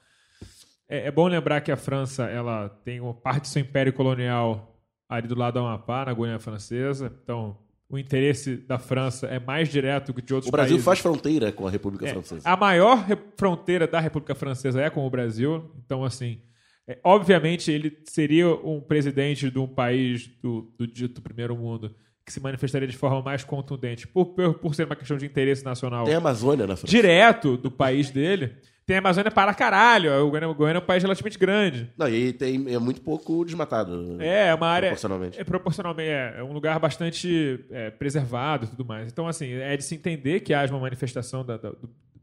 É, 0.88 1.08
é 1.08 1.10
bom 1.10 1.26
lembrar 1.26 1.60
que 1.60 1.72
a 1.72 1.76
França 1.76 2.24
ela 2.24 2.68
tem 2.84 3.00
uma 3.00 3.14
parte 3.14 3.42
do 3.42 3.46
seu 3.48 3.62
império 3.62 3.92
colonial 3.92 4.80
ali 5.08 5.26
do 5.26 5.34
lado 5.34 5.54
do 5.54 5.60
Amapá, 5.60 6.04
na 6.04 6.12
Guiana 6.12 6.38
Francesa. 6.38 7.12
Então, 7.22 7.58
o 7.88 7.98
interesse 7.98 8.56
da 8.56 8.78
França 8.78 9.26
é 9.26 9.38
mais 9.38 9.70
direto 9.70 10.12
que 10.12 10.20
de 10.20 10.34
outros 10.34 10.48
O 10.48 10.52
Brasil 10.52 10.74
países. 10.76 10.84
faz 10.84 10.98
fronteira 10.98 11.50
com 11.50 11.66
a 11.66 11.70
República 11.70 12.06
É, 12.06 12.10
Francesa. 12.12 12.48
A 12.48 12.56
maior 12.56 13.04
fronteira 13.36 13.86
da 13.86 13.98
República 13.98 14.34
Francesa 14.34 14.80
é 14.82 14.90
com 14.90 15.06
o 15.06 15.10
Brasil. 15.10 15.70
Então, 15.84 16.04
assim, 16.04 16.42
é, 16.86 16.98
obviamente 17.02 17.70
ele 17.72 17.98
seria 18.04 18.48
um 18.48 18.80
presidente 18.80 19.50
de 19.50 19.58
um 19.58 19.66
país 19.66 20.26
do, 20.42 20.70
do 20.78 20.86
dito 20.86 21.22
primeiro 21.22 21.56
mundo 21.56 21.94
que 22.28 22.32
se 22.34 22.40
manifestaria 22.40 22.86
de 22.86 22.96
forma 22.96 23.22
mais 23.22 23.42
contundente 23.42 24.06
por, 24.06 24.26
por, 24.26 24.54
por 24.54 24.74
ser 24.74 24.84
uma 24.84 24.94
questão 24.94 25.16
de 25.16 25.24
interesse 25.24 25.64
nacional 25.64 26.04
Tem 26.04 26.14
a 26.14 26.18
Amazônia 26.18 26.66
na 26.66 26.76
França. 26.76 26.86
direto 26.86 27.56
do 27.56 27.70
país 27.70 28.10
dele. 28.10 28.54
Tem 28.84 28.96
a 28.96 28.98
Amazônia 28.98 29.30
para 29.30 29.54
caralho. 29.54 30.12
O 30.26 30.30
Goiânia, 30.30 30.48
o 30.48 30.54
Goiânia 30.54 30.78
é 30.78 30.82
um 30.82 30.86
país 30.86 31.02
relativamente 31.02 31.38
grande. 31.38 31.90
Não, 31.96 32.06
e 32.06 32.34
tem, 32.34 32.72
é 32.74 32.78
muito 32.78 33.00
pouco 33.00 33.44
desmatado. 33.46 34.20
É, 34.20 34.48
é 34.48 34.54
uma 34.54 34.66
área. 34.66 34.88
Proporcionalmente. 34.88 35.40
É 35.40 35.44
proporcionalmente. 35.44 36.10
É, 36.10 36.34
é 36.38 36.44
um 36.44 36.52
lugar 36.52 36.78
bastante 36.78 37.64
é, 37.70 37.90
preservado 37.90 38.66
e 38.66 38.68
tudo 38.68 38.84
mais. 38.84 39.10
Então, 39.10 39.26
assim, 39.26 39.50
é 39.52 39.74
de 39.74 39.84
se 39.84 39.94
entender 39.94 40.40
que 40.40 40.52
haja 40.52 40.72
uma 40.72 40.80
manifestação 40.80 41.44
da, 41.44 41.56
da, 41.56 41.72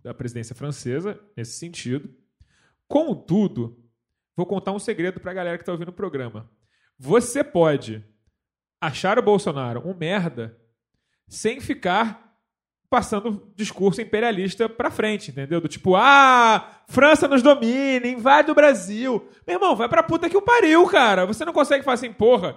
da 0.04 0.14
presidência 0.14 0.56
francesa 0.56 1.20
nesse 1.36 1.54
sentido. 1.54 2.10
Contudo, 2.88 3.78
vou 4.36 4.46
contar 4.46 4.72
um 4.72 4.80
segredo 4.80 5.20
pra 5.20 5.34
galera 5.34 5.58
que 5.58 5.66
tá 5.66 5.72
ouvindo 5.72 5.90
o 5.90 5.94
programa. 5.94 6.48
Você 6.98 7.44
pode 7.44 8.04
achar 8.82 9.18
o 9.18 9.22
Bolsonaro 9.24 9.82
um 9.88 9.94
merda 9.94 10.58
sem 11.28 11.60
ficar 11.60 12.24
passando 12.90 13.52
discurso 13.56 14.00
imperialista 14.02 14.70
pra 14.70 14.92
frente, 14.92 15.32
entendeu? 15.32 15.60
Do 15.60 15.68
tipo, 15.68 15.96
ah, 15.96 16.70
França 16.88 17.28
nos 17.28 17.42
domina, 17.42 18.08
invade 18.08 18.52
o 18.52 18.56
Brasil. 18.56 19.28
Meu 19.46 19.56
irmão, 19.58 19.76
vai 19.76 19.90
pra 19.90 20.04
puta 20.04 20.30
que 20.30 20.38
o 20.38 20.42
pariu, 20.42 20.86
cara. 20.88 21.26
Você 21.26 21.44
não 21.44 21.52
consegue 21.52 21.84
falar 21.84 21.96
assim, 21.96 22.14
porra, 22.14 22.56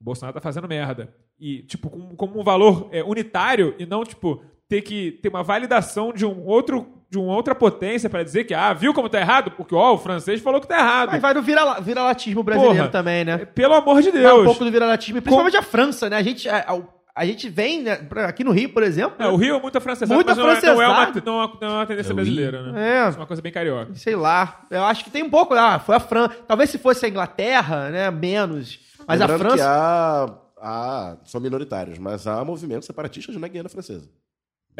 o 0.00 0.04
Bolsonaro 0.04 0.34
tá 0.34 0.40
fazendo 0.40 0.66
merda. 0.66 1.14
E, 1.38 1.62
tipo, 1.62 1.88
com- 1.90 2.16
como 2.16 2.40
um 2.40 2.42
valor 2.44 2.88
é, 2.90 3.04
unitário 3.04 3.74
e 3.78 3.84
não, 3.86 4.02
tipo, 4.02 4.42
ter 4.68 4.82
que 4.82 5.12
ter 5.22 5.28
uma 5.28 5.42
validação 5.42 6.12
de 6.12 6.24
um 6.26 6.44
outro 6.46 6.99
de 7.10 7.18
uma 7.18 7.34
outra 7.34 7.54
potência 7.54 8.08
pra 8.08 8.22
dizer 8.22 8.44
que, 8.44 8.54
ah, 8.54 8.72
viu 8.72 8.94
como 8.94 9.08
tá 9.08 9.18
errado? 9.18 9.50
Porque, 9.50 9.74
ó, 9.74 9.94
o 9.94 9.98
francês 9.98 10.40
falou 10.40 10.60
que 10.60 10.68
tá 10.68 10.78
errado. 10.78 11.10
Mas 11.10 11.20
vai 11.20 11.34
no 11.34 11.42
vira- 11.42 11.80
vira-latismo 11.80 12.42
brasileiro 12.44 12.76
Porra, 12.76 12.88
também, 12.88 13.24
né? 13.24 13.38
Pelo 13.38 13.74
amor 13.74 14.00
de 14.00 14.10
Vai 14.12 14.20
Deus. 14.22 14.40
um 14.42 14.44
pouco 14.44 14.64
do 14.64 14.70
vira-latismo, 14.70 15.20
principalmente 15.20 15.56
a 15.56 15.62
França, 15.62 16.08
né? 16.08 16.16
A 16.16 16.22
gente, 16.22 16.48
a, 16.48 16.58
a- 16.58 17.00
a 17.12 17.26
gente 17.26 17.48
vem 17.48 17.82
né, 17.82 17.98
aqui 18.28 18.44
no 18.44 18.52
Rio, 18.52 18.68
por 18.72 18.84
exemplo. 18.84 19.16
É, 19.18 19.26
o 19.26 19.34
Rio 19.34 19.56
é 19.56 19.60
muito 19.60 19.76
afrancesado, 19.76 20.14
Muito 20.14 20.28
mas 20.28 20.38
não 20.38 20.48
é, 20.48 20.60
não, 20.62 20.80
é 20.82 20.86
uma, 20.86 20.94
afrancesado. 21.02 21.26
não, 21.26 21.42
é 21.42 21.44
uma, 21.46 21.58
não 21.60 21.68
é 21.68 21.72
uma 21.80 21.86
tendência 21.86 22.12
É 22.12 22.14
brasileira, 22.14 22.62
né? 22.72 22.80
É. 23.04 23.08
Isso 23.08 23.18
é 23.18 23.20
uma 23.20 23.26
coisa 23.26 23.42
bem 23.42 23.50
carioca. 23.52 23.92
Sei 23.96 24.14
lá. 24.14 24.60
Eu 24.70 24.84
acho 24.84 25.02
que 25.02 25.10
tem 25.10 25.24
um 25.24 25.28
pouco. 25.30 25.52
Ah, 25.54 25.80
foi 25.80 25.96
a 25.96 26.00
França. 26.00 26.36
Talvez 26.46 26.70
se 26.70 26.78
fosse 26.78 27.04
a 27.04 27.08
Inglaterra, 27.08 27.90
né? 27.90 28.08
Menos. 28.12 28.78
Mas 29.06 29.18
Lembrando 29.18 29.34
a 29.34 29.48
França. 29.48 29.56
que 29.56 29.62
há, 29.62 30.28
há- 30.62 31.16
são 31.24 31.40
minoritários, 31.40 31.98
mas 31.98 32.26
há 32.28 32.44
movimentos 32.44 32.86
separatistas 32.86 33.36
na 33.36 33.48
Guiana 33.48 33.68
Francesa. 33.68 34.08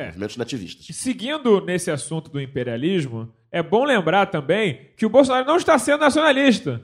É. 0.01 0.07
Movimentos 0.07 0.36
nativistas. 0.36 0.96
Seguindo 0.96 1.61
nesse 1.64 1.90
assunto 1.90 2.30
do 2.30 2.40
imperialismo, 2.40 3.32
é 3.53 3.62
bom 3.62 3.84
lembrar 3.84 4.26
também 4.26 4.88
que 4.96 5.05
o 5.07 5.11
Bolsonaro 5.11 5.46
não 5.46 5.57
está 5.57 5.78
sendo 5.78 6.01
nacionalista. 6.01 6.80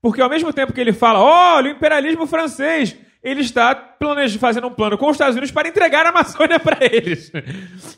Porque 0.00 0.20
ao 0.20 0.28
mesmo 0.30 0.52
tempo 0.52 0.72
que 0.72 0.80
ele 0.80 0.92
fala, 0.92 1.20
olha, 1.20 1.68
o 1.72 1.76
imperialismo 1.76 2.26
francês, 2.26 2.96
ele 3.22 3.40
está 3.40 3.72
planeja- 3.72 4.36
fazendo 4.36 4.66
um 4.66 4.74
plano 4.74 4.98
com 4.98 5.06
os 5.06 5.12
Estados 5.14 5.36
Unidos 5.36 5.52
para 5.52 5.68
entregar 5.68 6.04
a 6.04 6.08
Amazônia 6.08 6.58
para 6.60 6.78
eles. 6.84 7.30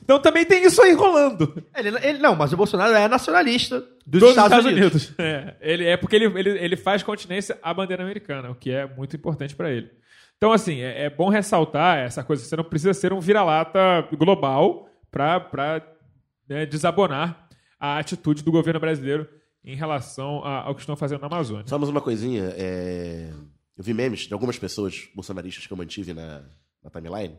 Então 0.02 0.18
também 0.20 0.44
tem 0.44 0.64
isso 0.66 0.82
aí 0.82 0.92
rolando. 0.92 1.64
Ele, 1.74 1.88
ele- 2.02 2.18
não, 2.18 2.36
mas 2.36 2.52
o 2.52 2.56
Bolsonaro 2.58 2.92
é 2.92 3.08
nacionalista 3.08 3.80
dos, 4.06 4.20
Dos 4.20 4.30
Estados, 4.30 4.66
Unidos. 4.66 5.12
É, 5.18 5.54
ele, 5.62 5.86
é 5.86 5.96
porque 5.96 6.14
ele, 6.16 6.26
ele, 6.38 6.50
ele 6.58 6.76
faz 6.76 7.02
continência 7.02 7.58
à 7.62 7.72
bandeira 7.72 8.02
americana, 8.02 8.50
o 8.50 8.54
que 8.54 8.70
é 8.70 8.86
muito 8.86 9.16
importante 9.16 9.56
para 9.56 9.70
ele. 9.70 9.90
Então, 10.37 10.53
assim, 10.53 10.80
é, 10.80 11.05
é 11.05 11.11
bom 11.11 11.28
ressaltar 11.28 11.99
essa 11.99 12.22
coisa. 12.22 12.45
Você 12.45 12.57
não 12.57 12.64
precisa 12.64 12.93
ser 12.93 13.12
um 13.12 13.20
vira-lata 13.20 14.07
global 14.16 14.89
para 15.11 15.82
desabonar 16.68 17.49
a 17.78 17.99
atitude 17.99 18.43
do 18.43 18.53
governo 18.53 18.80
brasileiro 18.80 19.28
em 19.64 19.74
relação 19.76 20.45
a- 20.45 20.62
ao 20.62 20.74
que 20.74 20.80
estão 20.80 20.97
fazendo 20.97 21.20
na 21.20 21.26
Amazônia. 21.26 21.64
Só 21.66 21.78
mais 21.78 21.89
uma 21.91 22.01
coisinha. 22.01 22.53
é, 22.57 23.30
Eu 23.76 23.82
vi 23.82 23.93
memes 23.93 24.20
de 24.20 24.32
algumas 24.32 24.57
pessoas 24.59 25.09
bolsonaristas 25.16 25.66
que 25.66 25.72
eu 25.72 25.76
mantive 25.76 26.12
na, 26.14 26.43
na 26.82 26.91
timeline 26.91 27.37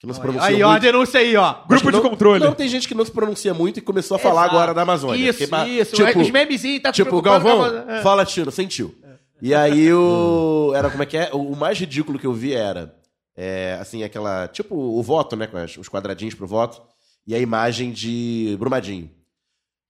que 0.00 0.06
não 0.06 0.14
se 0.14 0.20
pronunciam 0.20 0.46
Aí, 0.46 0.62
ó, 0.62 0.68
a 0.68 0.70
muito. 0.72 0.82
denúncia 0.82 1.20
aí, 1.20 1.36
ó. 1.36 1.54
Grupo 1.66 1.86
de 1.90 1.96
não- 1.98 2.02
controle. 2.02 2.42
Não, 2.44 2.54
tem 2.54 2.66
gente 2.68 2.86
que 2.88 2.94
não 2.94 3.04
se 3.04 3.10
pronuncia 3.10 3.52
muito 3.52 3.78
e 3.78 3.82
começou 3.82 4.14
a 4.16 4.18
falar 4.18 4.42
Exato. 4.42 4.56
agora 4.56 4.74
da 4.74 4.82
Amazônia. 4.82 5.28
Isso, 5.30 5.46
Porque, 5.48 5.70
isso. 5.70 5.94
Tipo, 5.96 6.18
Os 6.20 6.30
memezinhos 6.30 6.82
tá 6.82 6.92
Tipo, 6.92 7.20
Galvão. 7.20 7.66
É. 7.90 8.02
fala 8.02 8.24
tiro, 8.24 8.50
sentiu. 8.50 8.94
E 9.40 9.54
aí 9.54 9.92
o. 9.92 10.72
Era 10.76 10.90
como 10.90 11.02
é 11.02 11.06
que 11.06 11.16
é? 11.16 11.30
O 11.32 11.54
mais 11.56 11.78
ridículo 11.78 12.18
que 12.18 12.26
eu 12.26 12.32
vi 12.32 12.52
era. 12.54 12.96
é, 13.36 13.76
assim, 13.80 14.02
aquela. 14.02 14.48
Tipo, 14.48 14.74
o 14.74 15.02
voto, 15.02 15.36
né? 15.36 15.46
Com 15.46 15.56
as- 15.58 15.76
os 15.76 15.88
quadradinhos 15.88 16.34
pro 16.34 16.46
voto. 16.46 16.82
E 17.26 17.34
a 17.34 17.38
imagem 17.38 17.90
de 17.92 18.56
Brumadinho. 18.58 19.10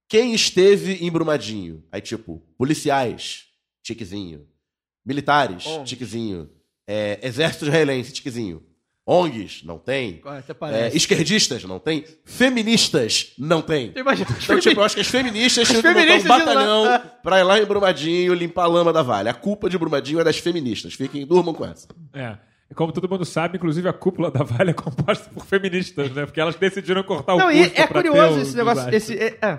Quem 0.08 0.32
esteve 0.34 0.94
em 1.04 1.10
Brumadinho? 1.10 1.82
Aí, 1.92 2.00
tipo, 2.00 2.40
policiais, 2.56 3.46
tiquezinho. 3.82 4.46
Militares, 5.04 5.64
Oh. 5.66 5.84
tiquezinho. 5.84 6.48
É, 6.86 7.18
exército 7.22 7.64
israelense, 7.66 8.12
tiquezinho. 8.12 8.62
ONGs, 9.06 9.62
não 9.64 9.78
tem. 9.78 10.20
É, 10.72 10.96
esquerdistas, 10.96 11.62
não 11.62 11.78
tem. 11.78 12.04
Feministas, 12.24 13.32
não 13.38 13.62
tem. 13.62 13.92
Imagina, 13.94 14.28
Então, 14.42 14.58
tipo, 14.58 14.80
eu 14.80 14.84
acho 14.84 14.96
que 14.96 15.00
as 15.00 15.06
feministas 15.06 15.62
As 15.62 15.68
tinham 15.68 15.82
que 15.94 16.00
montar 16.00 16.16
um 16.16 16.22
batalhão 16.38 16.84
lá. 16.84 16.98
pra 16.98 17.38
ir 17.38 17.44
lá 17.44 17.58
em 17.60 17.64
Brumadinho 17.64 18.34
limpar 18.34 18.64
a 18.64 18.66
lama 18.66 18.92
da 18.92 19.02
Vale. 19.02 19.28
A 19.28 19.34
culpa 19.34 19.70
de 19.70 19.78
Brumadinho 19.78 20.18
é 20.18 20.24
das 20.24 20.38
feministas. 20.38 20.94
Fiquem, 20.94 21.24
durmam 21.24 21.54
com 21.54 21.64
essa. 21.64 21.86
É. 22.12 22.36
Como 22.74 22.90
todo 22.92 23.08
mundo 23.08 23.24
sabe, 23.24 23.58
inclusive 23.58 23.88
a 23.88 23.92
cúpula 23.92 24.28
da 24.28 24.42
Vale 24.42 24.70
é 24.70 24.74
composta 24.74 25.30
por 25.32 25.46
feministas, 25.46 26.10
né? 26.10 26.26
Porque 26.26 26.40
elas 26.40 26.56
decidiram 26.56 27.04
cortar 27.04 27.34
o 27.34 27.38
Não, 27.38 27.50
e 27.52 27.58
custo 27.62 27.80
é 27.80 27.86
pra 27.86 28.02
ter 28.02 28.08
curioso 28.08 28.38
o 28.38 28.42
esse 28.42 28.56
negócio. 28.56 28.92
Esse, 28.92 29.16
é, 29.16 29.38
é, 29.40 29.58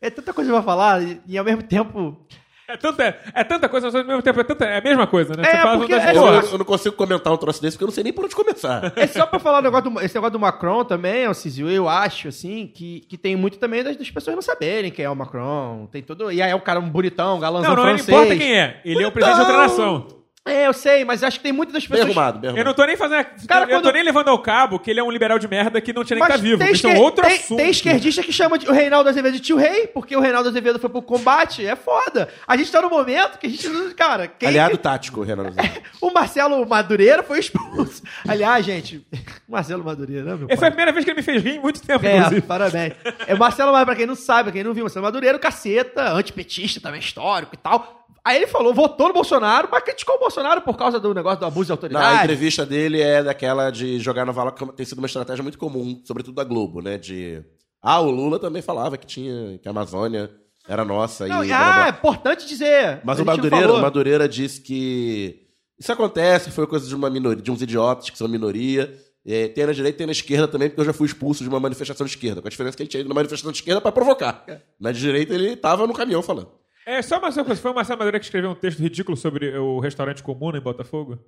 é 0.00 0.10
tanta 0.10 0.32
coisa 0.32 0.50
pra 0.50 0.62
falar 0.62 1.02
e, 1.02 1.20
e 1.26 1.36
ao 1.36 1.44
mesmo 1.44 1.62
tempo. 1.62 2.26
É, 2.68 2.76
tanta, 2.76 3.02
é 3.34 3.44
tanta 3.44 3.68
coisa, 3.68 3.86
mas 3.88 3.94
ao 3.94 4.04
mesmo 4.04 4.22
tempo 4.22 4.40
é, 4.40 4.44
tanta, 4.44 4.64
é 4.64 4.78
a 4.78 4.80
mesma 4.80 5.06
coisa, 5.06 5.34
né? 5.36 5.42
É, 5.46 5.56
fala 5.62 5.78
porque 5.78 5.94
das- 5.94 6.04
é- 6.04 6.16
Eu, 6.16 6.26
eu- 6.26 6.42
eu 6.52 6.58
não 6.58 6.64
consigo 6.64 6.94
comentar 6.96 7.32
um 7.32 7.36
troço 7.36 7.60
desse 7.60 7.76
porque 7.76 7.84
eu 7.84 7.88
não 7.88 7.92
sei 7.94 8.04
nem 8.04 8.12
por 8.12 8.24
onde 8.24 8.34
começar. 8.34 8.92
É 8.96 9.06
só 9.06 9.26
pra 9.26 9.38
falar 9.38 9.60
negócio 9.62 9.90
do, 9.90 10.00
esse 10.00 10.14
negócio 10.14 10.32
do 10.32 10.40
Macron 10.40 10.84
também, 10.84 11.26
Alcísio, 11.26 11.68
eu 11.68 11.88
acho, 11.88 12.28
assim, 12.28 12.66
que, 12.72 13.00
que 13.08 13.18
tem 13.18 13.34
muito 13.36 13.58
também 13.58 13.82
das, 13.82 13.96
das 13.96 14.10
pessoas 14.10 14.34
não 14.36 14.42
saberem 14.42 14.90
quem 14.90 15.04
é 15.04 15.10
o 15.10 15.16
Macron. 15.16 15.86
Tem 15.90 16.02
todo. 16.02 16.30
E 16.30 16.40
aí 16.40 16.50
é 16.50 16.54
o 16.54 16.60
cara 16.60 16.78
um 16.80 16.88
bonitão, 16.88 17.36
um 17.36 17.40
galãzão 17.40 17.70
Não, 17.70 17.76
não 17.76 17.84
francês. 17.84 18.08
importa 18.08 18.36
quem 18.36 18.58
é. 18.58 18.80
Ele 18.84 19.02
é 19.02 19.06
o 19.06 19.12
presidente 19.12 19.36
de 19.36 19.42
outra 19.42 19.56
nação. 19.58 20.21
É, 20.44 20.66
eu 20.66 20.72
sei, 20.72 21.04
mas 21.04 21.22
acho 21.22 21.36
que 21.38 21.42
tem 21.44 21.52
muitas 21.52 21.72
das 21.72 21.86
Bem 21.86 21.98
pessoas. 22.00 22.16
arrumado, 22.16 22.40
bem 22.40 22.50
Eu 22.50 22.54
não 22.54 22.60
arrumado. 22.72 22.76
tô 22.76 22.84
nem 22.84 22.96
fazendo. 22.96 23.26
Cara, 23.46 23.64
eu 23.64 23.68
não 23.68 23.76
tô 23.76 23.82
quando- 23.82 23.94
nem 23.94 24.02
levando 24.02 24.26
ao 24.28 24.38
cabo 24.40 24.76
que 24.80 24.90
ele 24.90 24.98
é 24.98 25.02
um 25.02 25.10
liberal 25.10 25.38
de 25.38 25.46
merda 25.46 25.80
que 25.80 25.92
não 25.92 26.02
tinha 26.02 26.16
nem 26.18 26.24
que 26.26 26.32
tá 26.32 26.36
vivo. 26.36 26.58
tem, 26.58 26.72
Isso 26.72 26.84
é 26.84 26.90
um 26.90 26.92
esquer- 26.94 27.02
outro 27.04 27.24
tem, 27.24 27.36
assunto. 27.36 27.58
tem 27.58 27.70
esquerdista 27.70 28.22
que 28.24 28.32
chama 28.32 28.58
de- 28.58 28.68
o 28.68 28.72
Reinaldo 28.72 29.08
Azevedo 29.08 29.34
de 29.34 29.40
tio 29.40 29.56
rei, 29.56 29.86
porque 29.86 30.16
o 30.16 30.20
Reinaldo 30.20 30.48
Azevedo 30.48 30.80
foi 30.80 30.90
pro 30.90 31.00
combate. 31.00 31.64
É 31.64 31.76
foda. 31.76 32.28
A 32.44 32.56
gente 32.56 32.72
tá 32.72 32.82
no 32.82 32.90
momento 32.90 33.38
que 33.38 33.46
a 33.46 33.50
gente. 33.50 33.94
Cara, 33.94 34.26
quem. 34.26 34.48
Aliado 34.48 34.76
tático, 34.78 35.22
Renan. 35.22 35.52
O 36.00 36.10
Marcelo 36.10 36.66
Madureira 36.66 37.22
foi 37.22 37.38
expulso. 37.38 38.02
Aliás, 38.26 38.66
gente, 38.66 39.06
Marcelo 39.48 39.84
Madureira, 39.84 40.24
né, 40.24 40.34
meu 40.34 40.46
Essa 40.48 40.56
foi 40.56 40.56
a 40.56 40.58
pai? 40.58 40.70
primeira 40.70 40.90
vez 40.92 41.04
que 41.04 41.10
ele 41.12 41.18
me 41.18 41.22
fez 41.22 41.40
rir 41.40 41.54
em 41.56 41.60
muito 41.60 41.80
tempo, 41.80 42.04
É, 42.04 42.16
inclusive. 42.16 42.40
parabéns. 42.42 42.94
É 43.28 43.34
Marcelo 43.36 43.68
Madureira, 43.70 43.86
pra 43.86 43.94
quem 43.94 44.06
não 44.06 44.16
sabe, 44.16 44.44
pra 44.44 44.52
quem 44.52 44.64
não 44.64 44.74
viu, 44.74 44.82
Marcelo 44.82 45.04
Madureira, 45.04 45.36
o 45.36 45.40
caceta, 45.40 46.10
antipetista 46.12 46.80
também, 46.80 46.98
histórico 46.98 47.54
e 47.54 47.58
tal. 47.58 48.01
Aí 48.24 48.36
ele 48.36 48.46
falou, 48.46 48.72
votou 48.72 49.08
no 49.08 49.14
Bolsonaro, 49.14 49.68
mas 49.70 49.82
criticou 49.82 50.14
o 50.14 50.20
Bolsonaro 50.20 50.60
por 50.62 50.76
causa 50.76 51.00
do 51.00 51.12
negócio 51.12 51.40
do 51.40 51.46
abuso 51.46 51.64
de 51.64 51.70
Não, 51.70 51.74
a 51.74 52.04
autoridade. 52.04 52.24
entrevista 52.24 52.64
dele 52.64 53.00
é 53.00 53.22
daquela 53.22 53.70
de 53.70 53.98
jogar 53.98 54.24
no 54.24 54.32
vala, 54.32 54.52
que 54.52 54.64
tem 54.72 54.86
sido 54.86 54.98
uma 54.98 55.06
estratégia 55.06 55.42
muito 55.42 55.58
comum, 55.58 56.00
sobretudo 56.04 56.36
da 56.36 56.44
Globo, 56.44 56.80
né? 56.80 56.98
De. 56.98 57.42
Ah, 57.82 58.00
o 58.00 58.10
Lula 58.10 58.38
também 58.38 58.62
falava 58.62 58.96
que 58.96 59.06
tinha. 59.06 59.58
que 59.58 59.66
a 59.66 59.72
Amazônia 59.72 60.30
era 60.68 60.84
nossa. 60.84 61.26
Não, 61.26 61.44
e 61.44 61.52
ah, 61.52 61.86
é 61.86 61.90
importante 61.90 62.46
dizer. 62.46 63.00
Mas 63.02 63.18
o 63.18 63.24
Madureira, 63.24 63.72
o 63.72 63.82
Madureira 63.82 64.28
disse 64.28 64.60
que 64.60 65.48
isso 65.76 65.90
acontece, 65.90 66.52
foi 66.52 66.64
coisa 66.68 66.86
de 66.86 66.94
uma 66.94 67.10
minoria, 67.10 67.42
de 67.42 67.50
uns 67.50 67.60
idiotas 67.60 68.08
que 68.08 68.16
são 68.16 68.28
minoria. 68.28 68.94
É, 69.26 69.48
tem 69.48 69.66
na 69.66 69.72
direita 69.72 69.96
e 69.96 69.98
tem 69.98 70.06
na 70.06 70.12
esquerda 70.12 70.48
também, 70.48 70.68
porque 70.68 70.80
eu 70.80 70.84
já 70.84 70.92
fui 70.92 71.06
expulso 71.06 71.42
de 71.42 71.48
uma 71.48 71.58
manifestação 71.60 72.04
de 72.04 72.12
esquerda. 72.12 72.40
Com 72.40 72.48
a 72.48 72.50
diferença 72.50 72.76
que 72.76 72.82
ele 72.84 72.90
tinha 72.90 73.00
ido 73.00 73.08
numa 73.08 73.16
manifestação 73.16 73.50
de 73.50 73.58
esquerda 73.58 73.80
pra 73.80 73.90
provocar. 73.90 74.44
Na 74.80 74.92
de 74.92 75.00
direita 75.00 75.34
ele 75.34 75.56
tava 75.56 75.86
no 75.86 75.92
caminhão 75.92 76.22
falando. 76.22 76.61
É, 76.86 77.00
só 77.02 77.18
uma 77.18 77.30
só 77.30 77.44
coisa. 77.44 77.60
Foi 77.60 77.70
o 77.70 77.74
Marcelo 77.74 77.98
Madureira 77.98 78.18
que 78.18 78.24
escreveu 78.26 78.50
um 78.50 78.54
texto 78.54 78.80
ridículo 78.80 79.16
sobre 79.16 79.56
o 79.56 79.78
restaurante 79.78 80.22
comuna 80.22 80.58
em 80.58 80.62
Botafogo? 80.62 81.18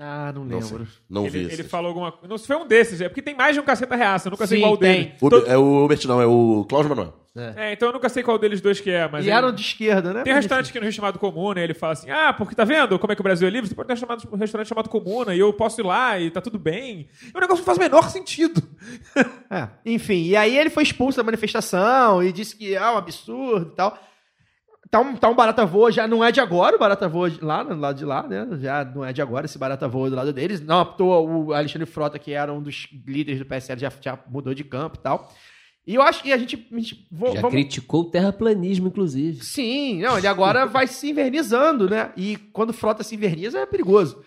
Ah, 0.00 0.30
não 0.32 0.44
Não, 0.44 0.60
lembro. 0.60 0.86
não 1.10 1.22
vi 1.28 1.38
Ele, 1.38 1.48
isso. 1.52 1.60
ele 1.60 1.68
falou 1.68 1.88
alguma 1.88 2.12
coisa. 2.12 2.28
Não 2.28 2.38
sei 2.38 2.42
se 2.42 2.52
foi 2.52 2.56
um 2.64 2.68
desses, 2.68 3.00
é 3.00 3.08
porque 3.08 3.20
tem 3.20 3.34
mais 3.34 3.54
de 3.56 3.60
um 3.60 3.64
caceta 3.64 3.96
reaça, 3.96 4.28
eu 4.28 4.30
nunca 4.30 4.46
sei 4.46 4.58
Sim, 4.58 4.62
qual 4.64 4.76
tem. 4.76 4.92
dele. 5.02 5.14
Todo- 5.18 5.44
É 5.44 5.58
o 5.58 5.84
Hubert, 5.84 6.06
não, 6.06 6.22
é 6.22 6.26
o 6.26 6.64
Cláudio 6.68 6.90
Manuel. 6.90 7.14
É, 7.56 7.72
então 7.72 7.88
eu 7.88 7.92
nunca 7.92 8.08
sei 8.08 8.22
qual 8.22 8.36
deles 8.38 8.60
dois 8.60 8.80
que 8.80 8.90
é, 8.90 9.08
mas. 9.08 9.24
E 9.24 9.28
ele- 9.28 9.36
eram 9.36 9.52
de 9.52 9.60
esquerda, 9.60 10.12
né? 10.12 10.22
Tem 10.24 10.32
um 10.32 10.36
restaurante 10.36 10.70
aqui 10.70 10.78
no 10.78 10.84
Rio 10.84 10.92
chamado 10.92 11.18
Comuna, 11.20 11.60
e 11.60 11.64
ele 11.64 11.74
fala 11.74 11.92
assim: 11.94 12.10
Ah, 12.10 12.32
porque 12.32 12.54
tá 12.54 12.64
vendo 12.64 12.96
como 12.98 13.12
é 13.12 13.16
que 13.16 13.20
o 13.20 13.24
Brasil 13.24 13.46
é 13.46 13.50
livre? 13.50 13.68
Você 13.68 13.74
pode 13.76 13.86
ter 13.88 13.92
um 13.94 13.96
chamado- 13.96 14.28
um 14.32 14.36
restaurante 14.36 14.68
chamado 14.68 14.88
Comuna 14.88 15.34
e 15.34 15.38
eu 15.40 15.52
posso 15.52 15.80
ir 15.80 15.84
lá 15.84 16.18
e 16.18 16.30
tá 16.30 16.40
tudo 16.40 16.58
bem. 16.60 17.08
É 17.32 17.36
um 17.36 17.40
negócio 17.40 17.62
que 17.62 17.66
faz 17.66 17.78
o 17.78 17.80
menor 17.80 18.08
sentido. 18.10 18.62
É, 19.50 19.68
enfim, 19.86 20.24
e 20.26 20.36
aí 20.36 20.56
ele 20.58 20.68
foi 20.70 20.82
expulso 20.82 21.16
da 21.16 21.22
manifestação 21.24 22.22
e 22.22 22.30
disse 22.32 22.54
que 22.56 22.74
é 22.74 22.90
um 22.90 22.96
absurdo 22.98 23.70
e 23.72 23.74
tal. 23.76 23.98
Tá 24.90 25.00
um, 25.00 25.14
tá 25.16 25.28
um 25.28 25.34
barata 25.34 25.66
voa, 25.66 25.92
já 25.92 26.06
não 26.08 26.24
é 26.24 26.32
de 26.32 26.40
agora 26.40 26.76
o 26.76 26.78
barata 26.78 27.06
voa 27.08 27.28
de 27.28 27.44
lá, 27.44 27.62
no 27.62 27.78
lado 27.78 27.98
de 27.98 28.04
lá, 28.06 28.26
né? 28.26 28.46
Já 28.60 28.84
não 28.84 29.04
é 29.04 29.12
de 29.12 29.20
agora 29.20 29.44
esse 29.44 29.58
barata 29.58 29.86
voa 29.86 30.08
do 30.08 30.16
lado 30.16 30.32
deles. 30.32 30.60
Não, 30.62 30.80
à 30.80 30.84
toa, 30.84 31.18
o 31.20 31.52
Alexandre 31.52 31.84
Frota, 31.86 32.18
que 32.18 32.32
era 32.32 32.52
um 32.52 32.62
dos 32.62 32.88
líderes 33.06 33.38
do 33.38 33.44
PSL, 33.44 33.78
já, 33.80 33.92
já 34.00 34.18
mudou 34.30 34.54
de 34.54 34.64
campo 34.64 34.96
e 34.98 35.02
tal. 35.02 35.30
E 35.86 35.94
eu 35.94 36.02
acho 36.02 36.22
que 36.22 36.32
a 36.32 36.38
gente. 36.38 36.68
a 36.72 36.74
gente- 36.76 37.06
vo- 37.10 37.26
Já 37.32 37.40
vamos- 37.40 37.50
criticou 37.50 38.00
o 38.02 38.10
terraplanismo, 38.10 38.88
inclusive. 38.88 39.44
Sim, 39.44 40.00
não, 40.02 40.16
ele 40.18 40.26
agora 40.26 40.64
vai 40.66 40.86
se 40.86 41.10
invernizando, 41.10 41.88
né? 41.88 42.10
E 42.16 42.36
quando 42.52 42.72
frota 42.72 43.02
se 43.02 43.14
inverniza 43.14 43.58
é 43.58 43.66
perigoso. 43.66 44.22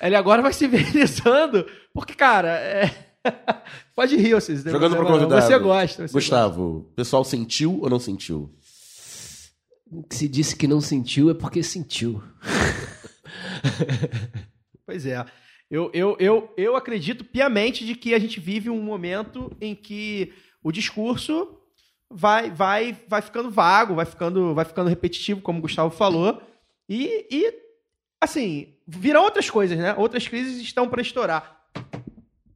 Ele 0.00 0.14
agora 0.16 0.42
vai 0.42 0.52
se 0.52 0.64
invernizando, 0.66 1.66
porque, 1.94 2.12
cara, 2.14 2.48
é... 2.50 2.90
pode 3.96 4.16
rir, 4.16 4.34
vocês. 4.34 4.62
né? 4.64 4.70
Jogando 4.70 4.92
Você- 4.92 4.96
pro 4.98 5.06
convidado. 5.06 5.42
Você 5.42 5.58
gosta. 5.58 6.06
Você 6.08 6.12
Gustavo, 6.12 6.62
o 6.78 6.82
pessoal 6.94 7.24
sentiu 7.24 7.80
ou 7.82 7.88
não 7.90 7.98
sentiu? 7.98 8.50
Se 10.10 10.28
disse 10.28 10.56
que 10.56 10.66
não 10.66 10.80
sentiu, 10.80 11.30
é 11.30 11.34
porque 11.34 11.62
sentiu. 11.62 12.22
Pois 14.86 15.04
é. 15.04 15.26
Eu, 15.68 15.90
eu, 15.92 16.16
eu, 16.20 16.54
eu 16.56 16.76
acredito 16.76 17.24
piamente 17.24 17.84
de 17.84 17.96
que 17.96 18.14
a 18.14 18.20
gente 18.20 18.38
vive 18.38 18.70
um 18.70 18.80
momento 18.80 19.50
em 19.60 19.74
que 19.74 20.32
o 20.62 20.70
discurso 20.70 21.60
vai, 22.08 22.50
vai, 22.50 22.96
vai 23.08 23.20
ficando 23.20 23.50
vago, 23.50 23.96
vai 23.96 24.06
ficando, 24.06 24.54
vai 24.54 24.64
ficando 24.64 24.88
repetitivo, 24.88 25.40
como 25.40 25.58
o 25.58 25.62
Gustavo 25.62 25.90
falou. 25.90 26.40
E, 26.88 27.26
e, 27.28 27.52
assim, 28.20 28.76
virão 28.86 29.24
outras 29.24 29.50
coisas, 29.50 29.76
né? 29.76 29.92
Outras 29.94 30.28
crises 30.28 30.62
estão 30.62 30.88
para 30.88 31.02
estourar. 31.02 31.66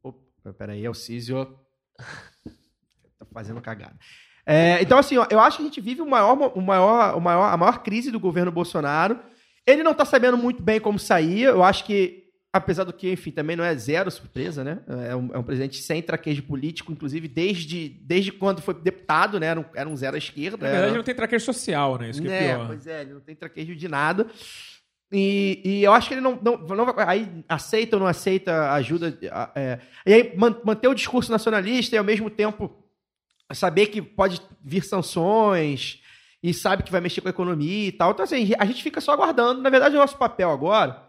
Opa, 0.01 0.53
peraí, 0.57 0.85
Alcísio. 0.85 1.59
tá 3.19 3.25
fazendo 3.33 3.61
cagada. 3.61 3.99
É, 4.45 4.81
então, 4.81 4.97
assim, 4.97 5.17
ó, 5.17 5.25
eu 5.29 5.39
acho 5.39 5.57
que 5.57 5.63
a 5.63 5.65
gente 5.65 5.81
vive 5.81 6.01
o 6.01 6.09
maior, 6.09 6.33
o 6.55 6.61
maior, 6.61 7.15
o 7.17 7.21
maior, 7.21 7.53
a 7.53 7.57
maior 7.57 7.83
crise 7.83 8.11
do 8.11 8.19
governo 8.19 8.51
Bolsonaro. 8.51 9.19
Ele 9.65 9.83
não 9.83 9.93
tá 9.93 10.03
sabendo 10.05 10.37
muito 10.37 10.61
bem 10.63 10.79
como 10.79 10.97
sair. 10.97 11.43
Eu 11.43 11.63
acho 11.63 11.83
que, 11.85 12.23
apesar 12.51 12.83
do 12.83 12.91
que, 12.91 13.11
enfim, 13.11 13.29
também 13.31 13.55
não 13.55 13.63
é 13.63 13.75
zero 13.75 14.09
surpresa, 14.09 14.63
né? 14.63 14.79
É 15.07 15.15
um, 15.15 15.29
é 15.33 15.37
um 15.37 15.43
presidente 15.43 15.77
sem 15.81 16.01
traquejo 16.01 16.41
político, 16.43 16.91
inclusive 16.91 17.27
desde, 17.27 17.87
desde 18.01 18.31
quando 18.31 18.61
foi 18.61 18.73
deputado, 18.73 19.39
né? 19.39 19.47
Era 19.47 19.59
um, 19.59 19.65
era 19.75 19.87
um 19.87 19.95
zero 19.95 20.15
à 20.15 20.17
esquerda. 20.17 20.57
Na 20.57 20.63
verdade, 20.71 20.87
era- 20.87 20.97
não 20.97 21.03
tem 21.03 21.13
traquejo 21.15 21.45
social, 21.45 21.99
né? 21.99 22.09
Isso 22.09 22.21
que 22.21 22.27
é, 22.27 22.43
é, 22.47 22.55
pior. 22.55 22.67
pois 22.67 22.87
é, 22.87 23.01
ele 23.01 23.13
não 23.13 23.21
tem 23.21 23.35
traquejo 23.35 23.75
de 23.75 23.87
nada. 23.87 24.25
E, 25.13 25.61
e 25.65 25.83
eu 25.83 25.91
acho 25.93 26.07
que 26.07 26.13
ele 26.13 26.21
não, 26.21 26.39
não, 26.41 26.57
não 26.57 26.85
vai. 26.85 27.05
Aí 27.05 27.43
aceita 27.49 27.97
ou 27.97 27.99
não 27.99 28.07
aceita 28.07 28.71
ajuda. 28.71 29.17
é, 29.55 29.79
e 30.05 30.13
aí 30.13 30.33
man- 30.37 30.55
manter 30.63 30.87
o 30.87 30.93
discurso 30.95 31.29
nacionalista 31.31 31.95
e 31.95 31.97
ao 31.99 32.03
mesmo 32.03 32.29
tempo 32.29 32.80
saber 33.53 33.87
que 33.87 34.01
pode 34.01 34.41
vir 34.63 34.83
sanções 34.83 35.99
e 36.43 36.53
sabe 36.53 36.83
que 36.83 36.91
vai 36.91 37.01
mexer 37.01 37.21
com 37.21 37.27
a 37.27 37.31
economia 37.31 37.87
e 37.87 37.91
tal. 37.91 38.11
Então, 38.11 38.23
assim, 38.23 38.51
a 38.57 38.65
gente 38.65 38.81
fica 38.81 38.99
só 39.01 39.11
aguardando. 39.11 39.61
Na 39.61 39.69
verdade, 39.69 39.95
o 39.95 39.99
nosso 39.99 40.17
papel 40.17 40.49
agora, 40.51 41.01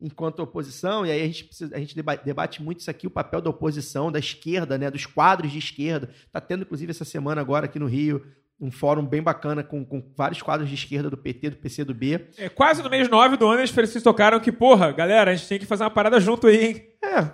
enquanto 0.00 0.40
oposição, 0.40 1.06
e 1.06 1.10
aí 1.10 1.22
a 1.22 1.26
gente, 1.26 1.44
precisa, 1.44 1.76
a 1.76 1.78
gente 1.78 1.94
deba- 1.94 2.16
debate 2.16 2.62
muito 2.62 2.80
isso 2.80 2.90
aqui, 2.90 3.06
o 3.06 3.10
papel 3.10 3.40
da 3.40 3.50
oposição, 3.50 4.10
da 4.10 4.18
esquerda, 4.18 4.76
né, 4.78 4.90
dos 4.90 5.06
quadros 5.06 5.52
de 5.52 5.58
esquerda. 5.58 6.10
Tá 6.32 6.40
tendo, 6.40 6.62
inclusive, 6.62 6.90
essa 6.90 7.04
semana 7.04 7.40
agora 7.40 7.66
aqui 7.66 7.78
no 7.78 7.86
Rio, 7.86 8.24
um 8.60 8.70
fórum 8.70 9.06
bem 9.06 9.22
bacana 9.22 9.62
com, 9.62 9.84
com 9.84 10.02
vários 10.16 10.42
quadros 10.42 10.68
de 10.68 10.74
esquerda 10.74 11.08
do 11.08 11.16
PT, 11.16 11.50
do 11.50 11.56
PC, 11.56 11.84
do 11.84 11.94
B. 11.94 12.26
É, 12.36 12.48
quase 12.48 12.82
no 12.82 12.90
mês 12.90 13.08
9 13.08 13.36
do 13.36 13.46
ano, 13.46 13.60
eles 13.60 14.02
tocaram 14.02 14.38
que, 14.38 14.52
porra, 14.52 14.92
galera, 14.92 15.30
a 15.30 15.34
gente 15.34 15.48
tem 15.48 15.58
que 15.58 15.64
fazer 15.66 15.84
uma 15.84 15.90
parada 15.90 16.20
junto 16.20 16.46
aí, 16.46 16.64
hein? 16.64 16.86
É, 17.02 17.18
é, 17.18 17.24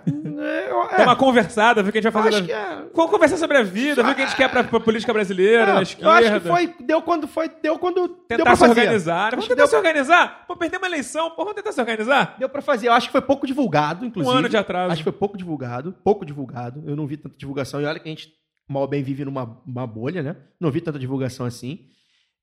eu- 0.83 0.89
é, 0.99 1.03
uma 1.03 1.15
conversada, 1.15 1.81
ver 1.83 1.89
o 1.89 1.91
que 1.91 1.97
a 1.97 2.01
gente 2.01 2.11
vai 2.11 2.23
fazer. 2.23 2.35
acho 2.35 2.47
da- 2.47 2.47
que 2.47 2.51
é. 2.53 2.85
Vamos 2.93 3.11
conversar 3.11 3.37
sobre 3.37 3.57
a 3.57 3.63
vida, 3.63 4.03
ver 4.03 4.11
o 4.11 4.15
que 4.15 4.21
a 4.21 4.25
gente 4.25 4.35
quer 4.35 4.49
pra, 4.49 4.63
pra 4.63 4.79
política 4.79 5.11
brasileira, 5.13 5.63
É, 5.63 5.65
da 5.65 5.75
eu 5.75 5.81
esquerda. 5.81 6.11
acho 6.11 6.31
que 6.41 6.47
foi, 6.47 6.73
deu 6.85 7.01
quando 7.01 7.27
foi, 7.27 7.49
deu 7.61 7.77
quando 7.79 8.07
deu 8.07 8.15
Tentar 8.27 8.43
pra 8.43 8.55
se 8.55 8.59
fazer. 8.67 8.81
organizar. 8.81 9.29
Vamos 9.31 9.47
tentar 9.47 9.61
deu, 9.61 9.67
se 9.67 9.75
organizar? 9.75 10.45
Pô, 10.47 10.55
perder 10.55 10.77
uma 10.77 10.87
eleição, 10.87 11.29
pô, 11.31 11.37
vamos 11.43 11.53
tentar 11.55 11.71
se 11.71 11.79
organizar? 11.79 12.35
deu 12.39 12.49
pra 12.49 12.61
fazer. 12.61 12.87
Eu 12.87 12.93
acho 12.93 13.07
que 13.07 13.11
foi 13.11 13.21
pouco 13.21 13.45
divulgado, 13.47 14.05
inclusive. 14.05 14.33
Um 14.35 14.37
ano 14.39 14.49
de 14.49 14.57
atraso. 14.57 14.91
Acho 14.93 14.99
que 14.99 15.09
foi 15.09 15.13
pouco 15.19 15.37
divulgado, 15.37 15.93
pouco 16.03 16.25
divulgado. 16.25 16.83
Eu 16.85 16.95
não 16.95 17.07
vi 17.07 17.17
tanta 17.17 17.35
divulgação. 17.37 17.81
E 17.81 17.85
olha 17.85 17.99
que 17.99 18.07
a 18.07 18.11
gente 18.11 18.31
mal 18.69 18.87
bem 18.87 19.01
vive 19.01 19.23
numa 19.25 19.61
uma 19.65 19.87
bolha, 19.87 20.21
né? 20.21 20.35
Não 20.59 20.69
vi 20.71 20.81
tanta 20.81 20.99
divulgação 20.99 21.45
assim. 21.45 21.85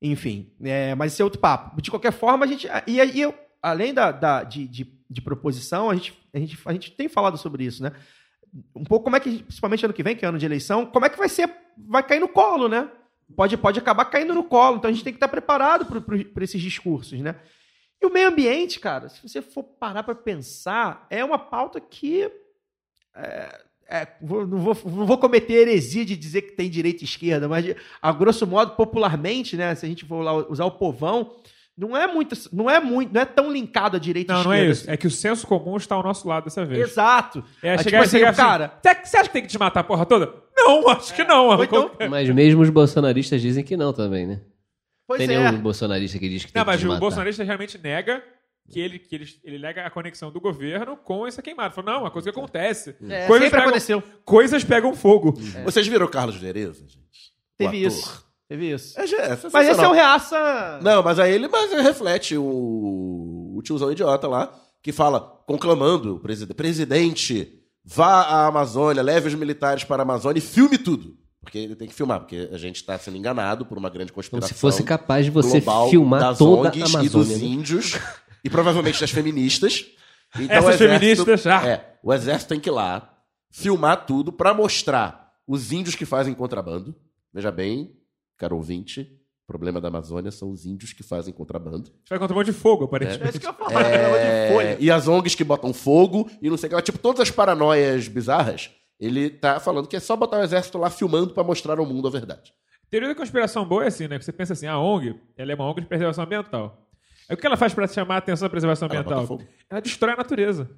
Enfim, 0.01 0.51
é, 0.63 0.93
mas 0.95 1.13
esse 1.13 1.21
é 1.21 1.25
outro 1.25 1.39
papo. 1.39 1.81
De 1.81 1.89
qualquer 1.89 2.11
forma, 2.11 2.45
a 2.45 2.47
gente. 2.47 2.67
E 2.85 2.99
aí, 2.99 3.19
eu, 3.21 3.33
além 3.61 3.93
da, 3.93 4.11
da- 4.11 4.43
de, 4.43 4.67
de, 4.67 4.85
de 5.09 5.21
proposição, 5.21 5.89
a 5.89 5.95
gente, 5.95 6.13
a, 6.33 6.39
gente, 6.39 6.57
a 6.65 6.73
gente 6.73 6.91
tem 6.91 7.07
falado 7.07 7.37
sobre 7.37 7.63
isso, 7.63 7.81
né? 7.81 7.91
Um 8.75 8.83
pouco 8.83 9.03
como 9.05 9.15
é 9.15 9.19
que, 9.19 9.43
principalmente 9.43 9.83
ano 9.85 9.93
que 9.93 10.03
vem, 10.03 10.15
que 10.15 10.23
é 10.25 10.27
ano 10.27 10.37
de 10.37 10.45
eleição, 10.45 10.85
como 10.85 11.05
é 11.05 11.09
que 11.09 11.17
vai 11.17 11.27
ser. 11.29 11.49
Vai 11.77 12.03
cair 12.03 12.19
no 12.19 12.27
colo, 12.29 12.69
né? 12.69 12.89
Pode, 13.35 13.57
pode 13.57 13.79
acabar 13.79 14.05
caindo 14.05 14.33
no 14.33 14.43
colo. 14.43 14.77
Então 14.77 14.89
a 14.89 14.93
gente 14.93 15.03
tem 15.03 15.11
que 15.13 15.17
estar 15.17 15.27
preparado 15.27 15.85
para 15.85 16.43
esses 16.43 16.61
discursos, 16.61 17.19
né? 17.19 17.35
E 18.01 18.05
o 18.05 18.13
meio 18.13 18.29
ambiente, 18.29 18.79
cara, 18.79 19.09
se 19.09 19.27
você 19.27 19.41
for 19.41 19.63
parar 19.63 20.03
para 20.03 20.15
pensar, 20.15 21.05
é 21.09 21.23
uma 21.23 21.39
pauta 21.39 21.79
que. 21.81 22.29
é, 23.15 23.61
é, 23.87 24.07
vou- 24.21 24.47
não, 24.47 24.57
vou, 24.59 24.75
não 24.85 25.05
vou 25.05 25.17
cometer 25.17 25.53
heresia 25.53 26.03
de 26.05 26.15
dizer 26.15 26.41
que 26.43 26.51
tem 26.53 26.69
direita 26.69 27.03
e 27.03 27.05
esquerda, 27.05 27.47
mas 27.47 27.65
a 28.01 28.11
grosso 28.11 28.47
modo, 28.47 28.75
popularmente, 28.75 29.55
né? 29.55 29.75
Se 29.75 29.85
a 29.85 29.89
gente 29.89 30.05
for 30.05 30.21
lá 30.21 30.33
usar 30.49 30.65
o 30.65 30.71
povão, 30.71 31.35
não 31.77 31.95
é 31.95 32.07
muito, 32.07 32.35
não 32.53 32.69
é 32.69 32.79
muito, 32.79 33.13
não 33.13 33.21
é 33.21 33.25
tão 33.25 33.51
linkado 33.51 33.97
à 33.97 33.99
direita 33.99 34.31
e 34.31 34.35
Não, 34.35 34.43
não 34.45 34.53
esquerda. 34.53 34.69
é 34.69 34.71
isso. 34.71 34.91
É 34.91 34.97
que 34.97 35.07
o 35.07 35.11
senso 35.11 35.45
comum 35.45 35.75
está 35.77 35.95
ao 35.95 36.03
nosso 36.03 36.27
lado 36.27 36.45
dessa 36.45 36.65
vez. 36.65 36.89
Exato. 36.91 37.43
É, 37.61 37.73
Ah, 37.73 37.77
chegar, 37.77 37.83
tipo 37.83 37.97
assim, 38.03 38.09
chegar 38.17 38.29
assim, 38.29 38.41
cara. 38.41 38.73
"Você- 38.81 38.95
Você 39.05 39.17
acha 39.17 39.27
que 39.29 39.33
tem 39.33 39.41
que 39.41 39.47
te 39.49 39.59
matar 39.59 39.81
a 39.81 39.83
porra 39.83 40.05
toda? 40.05 40.33
Não, 40.55 40.87
acho 40.89 41.13
que 41.13 41.23
não. 41.23 41.47
Ou 41.47 41.63
então- 41.63 41.91
Mas 42.09 42.29
mesmo 42.29 42.61
os 42.61 42.69
bolsonaristas 42.69 43.41
dizem 43.41 43.63
que 43.63 43.75
não 43.75 43.91
também, 43.93 44.25
né? 44.25 44.41
Pois 45.07 45.19
Tem 45.25 45.35
é. 45.35 45.51
nenhum 45.51 45.61
bolsonarista 45.61 46.17
que 46.17 46.27
diz 46.29 46.45
que 46.45 46.51
tem 46.51 46.59
Não, 46.59 46.65
que 46.65 46.71
mas 46.71 46.79
te 46.79 46.85
o 46.85 46.89
matar. 46.89 46.99
bolsonarista 47.01 47.43
realmente 47.43 47.77
nega 47.77 48.23
que 48.71 48.79
ele, 48.79 48.97
que 48.97 49.13
ele, 49.13 49.25
ele 49.43 49.57
lega 49.59 49.85
a 49.85 49.89
conexão 49.91 50.31
do 50.31 50.41
governo 50.41 50.97
com 50.97 51.27
essa 51.27 51.39
queimada. 51.43 51.69
Falou, 51.71 51.91
não, 51.91 51.97
é 51.99 52.03
uma 52.05 52.09
coisa 52.11 52.31
que 52.31 52.35
acontece. 52.39 52.95
É, 53.07 53.27
coisas, 53.27 53.45
sempre 53.45 53.49
pegam, 53.51 53.59
aconteceu. 53.65 54.03
coisas 54.23 54.63
pegam 54.63 54.95
fogo. 54.95 55.33
Vocês 55.63 55.85
viram 55.87 56.07
o 56.07 56.09
Carlos 56.09 56.35
Vereza, 56.37 56.83
gente? 56.87 56.97
O 56.97 57.57
Teve 57.59 57.85
ator. 57.85 57.87
isso. 57.99 58.24
Teve 58.47 58.71
isso. 58.73 58.99
É, 58.99 59.03
é 59.03 59.39
Mas 59.51 59.67
esse 59.69 59.81
é 59.81 59.87
um 59.87 59.91
reaça. 59.91 60.79
Não, 60.81 61.01
mas 61.01 61.17
aí 61.19 61.33
ele 61.33 61.47
mas 61.47 61.71
reflete 61.71 62.37
o, 62.37 63.53
o 63.57 63.61
tiozão 63.63 63.91
idiota 63.91 64.27
lá, 64.27 64.53
que 64.83 64.91
fala, 64.91 65.19
conclamando 65.47 66.15
o 66.15 66.19
presidente, 66.19 66.55
presidente, 66.55 67.59
vá 67.83 68.21
à 68.21 68.47
Amazônia, 68.47 69.01
leve 69.01 69.27
os 69.27 69.33
militares 69.33 69.83
para 69.83 70.01
a 70.01 70.05
Amazônia 70.05 70.37
e 70.39 70.41
filme 70.41 70.77
tudo. 70.77 71.17
Porque 71.41 71.57
ele 71.59 71.75
tem 71.75 71.87
que 71.87 71.93
filmar, 71.93 72.19
porque 72.19 72.49
a 72.51 72.57
gente 72.57 72.77
está 72.77 72.97
sendo 72.97 73.17
enganado 73.17 73.65
por 73.65 73.77
uma 73.77 73.89
grande 73.89 74.11
Como 74.11 74.17
conspiração. 74.21 74.47
se 74.47 74.59
fosse 74.59 74.83
capaz 74.83 75.25
de 75.25 75.31
você 75.31 75.61
filmar 75.89 76.19
das 76.19 76.37
toda 76.39 76.69
a 76.69 76.71
ONGs 76.71 76.95
Amazônia. 76.95 77.05
e 77.05 77.09
dos 77.09 77.29
né? 77.29 77.47
índios 77.47 77.99
e 78.43 78.49
provavelmente 78.49 78.99
das 78.99 79.11
feministas. 79.11 79.85
Então, 80.37 80.57
Essas 80.57 80.65
o 80.81 80.83
exército- 80.83 81.23
feministas, 81.23 81.47
ah. 81.47 81.65
É, 81.65 81.97
o 82.03 82.13
exército 82.13 82.49
tem 82.49 82.59
que 82.59 82.67
ir 82.67 82.71
lá 82.71 83.09
filmar 83.49 84.05
tudo 84.05 84.33
para 84.33 84.53
mostrar 84.53 85.31
os 85.47 85.71
índios 85.71 85.95
que 85.95 86.05
fazem 86.05 86.33
contrabando. 86.33 86.93
Veja 87.33 87.51
bem, 87.51 87.95
caro 88.37 88.55
ouvinte, 88.55 89.01
o 89.43 89.47
problema 89.47 89.79
da 89.79 89.87
Amazônia 89.89 90.31
são 90.31 90.49
os 90.51 90.65
índios 90.65 90.91
que 90.93 91.03
fazem 91.03 91.33
contrabando. 91.33 91.91
Vai 92.09 92.17
contra 92.19 92.33
um 92.35 92.37
monte 92.39 92.47
de 92.47 92.53
fogo, 92.53 92.83
É 92.83 92.85
aparentemente. 92.87 93.29
isso 93.29 93.39
que 93.39 93.45
eu 93.45 93.51
ia 93.51 93.55
falar. 93.57 93.83
negócio 93.89 94.25
de 94.25 94.53
folha. 94.53 94.67
É, 94.67 94.77
e 94.79 94.89
as 94.91 95.07
ONGs 95.07 95.35
que 95.35 95.43
botam 95.43 95.73
fogo 95.73 96.29
e 96.41 96.49
não 96.49 96.57
sei 96.57 96.69
o 96.69 96.75
que. 96.75 96.81
Tipo, 96.81 96.97
todas 96.97 97.21
as 97.21 97.31
paranoias 97.31 98.07
bizarras, 98.07 98.71
ele 98.99 99.29
tá 99.29 99.59
falando 99.59 99.87
que 99.87 99.95
é 99.95 99.99
só 99.99 100.15
botar 100.15 100.39
o 100.39 100.43
exército 100.43 100.77
lá 100.77 100.89
filmando 100.89 101.33
para 101.33 101.43
mostrar 101.43 101.77
ao 101.79 101.85
mundo 101.85 102.07
a 102.07 102.11
verdade. 102.11 102.53
Teoria 102.89 103.09
da 103.09 103.15
conspiração 103.15 103.65
boa 103.65 103.83
é 103.83 103.87
assim, 103.87 104.07
né? 104.07 104.17
Que 104.17 104.25
Você 104.25 104.31
pensa 104.31 104.53
assim, 104.53 104.67
a 104.67 104.79
ONG, 104.79 105.19
ela 105.37 105.51
é 105.51 105.55
uma 105.55 105.65
ONG 105.69 105.81
de 105.81 105.87
preservação 105.87 106.23
ambiental. 106.23 106.87
Aí 107.27 107.33
o 107.35 107.37
que 107.37 107.45
ela 107.45 107.57
faz 107.57 107.73
pra 107.73 107.87
chamar 107.87 108.15
a 108.15 108.17
atenção 108.19 108.45
da 108.45 108.49
preservação 108.51 108.87
Ela 108.87 108.99
ambiental? 109.01 109.39
Ela 109.69 109.79
destrói 109.81 110.13
a 110.13 110.17
natureza. 110.17 110.69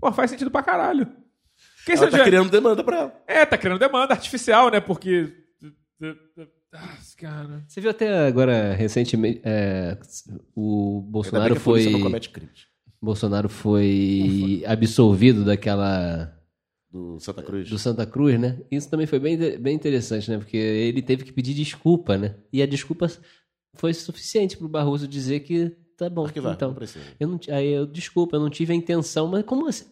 Pô, 0.00 0.10
faz 0.12 0.30
sentido 0.30 0.50
pra 0.50 0.62
caralho. 0.62 1.06
Quem 1.84 1.96
Ela 1.96 2.10
tá 2.10 2.18
já- 2.18 2.24
criando 2.24 2.50
demanda 2.50 2.82
pra 2.82 2.96
ela. 2.98 3.22
É, 3.26 3.44
tá 3.44 3.58
criando 3.58 3.78
demanda 3.78 4.14
artificial, 4.14 4.70
né? 4.70 4.80
Porque. 4.80 5.32
Ah, 6.72 6.96
cara. 7.18 7.64
Você 7.68 7.80
viu 7.80 7.90
até 7.90 8.26
agora, 8.26 8.72
recentemente, 8.74 9.40
é, 9.44 9.98
o 10.54 11.02
Bolsonaro 11.02 11.54
foi... 11.56 11.92
Bolsonaro 13.00 13.48
foi 13.48 14.62
absolvido 14.66 15.44
daquela... 15.44 16.38
Do 16.90 17.18
Santa 17.18 17.42
Cruz. 17.42 17.70
do 17.70 17.78
Santa 17.78 18.06
Cruz, 18.06 18.38
né? 18.38 18.60
Isso 18.70 18.90
também 18.90 19.06
foi 19.06 19.18
bem, 19.18 19.36
bem 19.58 19.74
interessante, 19.74 20.30
né? 20.30 20.36
Porque 20.36 20.56
ele 20.56 21.00
teve 21.00 21.24
que 21.24 21.32
pedir 21.32 21.54
desculpa, 21.54 22.18
né? 22.18 22.36
E 22.52 22.62
a 22.62 22.66
desculpa 22.66 23.10
foi 23.74 23.94
suficiente 23.94 24.56
pro 24.58 24.68
Barroso 24.68 25.08
dizer 25.08 25.40
que 25.40 25.74
tá 26.08 26.14
bom. 26.14 26.24
Arquivar, 26.24 26.54
então, 26.54 26.68
não 26.68 26.74
precisa. 26.74 27.04
eu 27.18 27.28
não, 27.28 27.40
aí 27.50 27.68
eu 27.72 27.86
desculpa, 27.86 28.36
eu 28.36 28.40
não 28.40 28.50
tive 28.50 28.72
a 28.72 28.76
intenção, 28.76 29.26
mas 29.28 29.42
como 29.44 29.68
assim? 29.68 29.84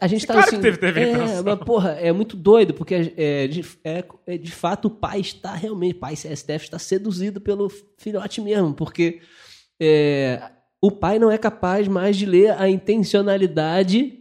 A 0.00 0.06
gente 0.06 0.26
tá 0.26 0.34
Claro 0.34 0.48
assim, 0.48 0.56
que 0.56 0.62
teve- 0.62 0.76
teve 0.78 1.00
é, 1.00 1.12
intenção. 1.12 1.42
mas, 1.44 1.58
porra, 1.60 1.90
é 1.92 2.10
muito 2.12 2.36
doido 2.36 2.74
porque 2.74 3.12
é, 3.16 3.46
de, 3.46 3.64
é- 3.84 4.04
é, 4.26 4.38
de 4.38 4.50
fato 4.52 4.86
o 4.86 4.90
pai 4.90 5.20
está 5.20 5.54
realmente, 5.54 5.96
o 5.96 6.00
pai 6.00 6.14
STF 6.16 6.64
está 6.64 6.78
seduzido 6.78 7.40
pelo 7.40 7.70
filhote 7.98 8.40
mesmo, 8.40 8.72
porque 8.74 9.20
é, 9.80 10.40
o 10.80 10.90
pai 10.90 11.18
não 11.18 11.30
é 11.30 11.38
capaz 11.38 11.88
mais 11.88 12.16
de 12.16 12.26
ler 12.26 12.50
a 12.60 12.68
intencionalidade. 12.68 14.20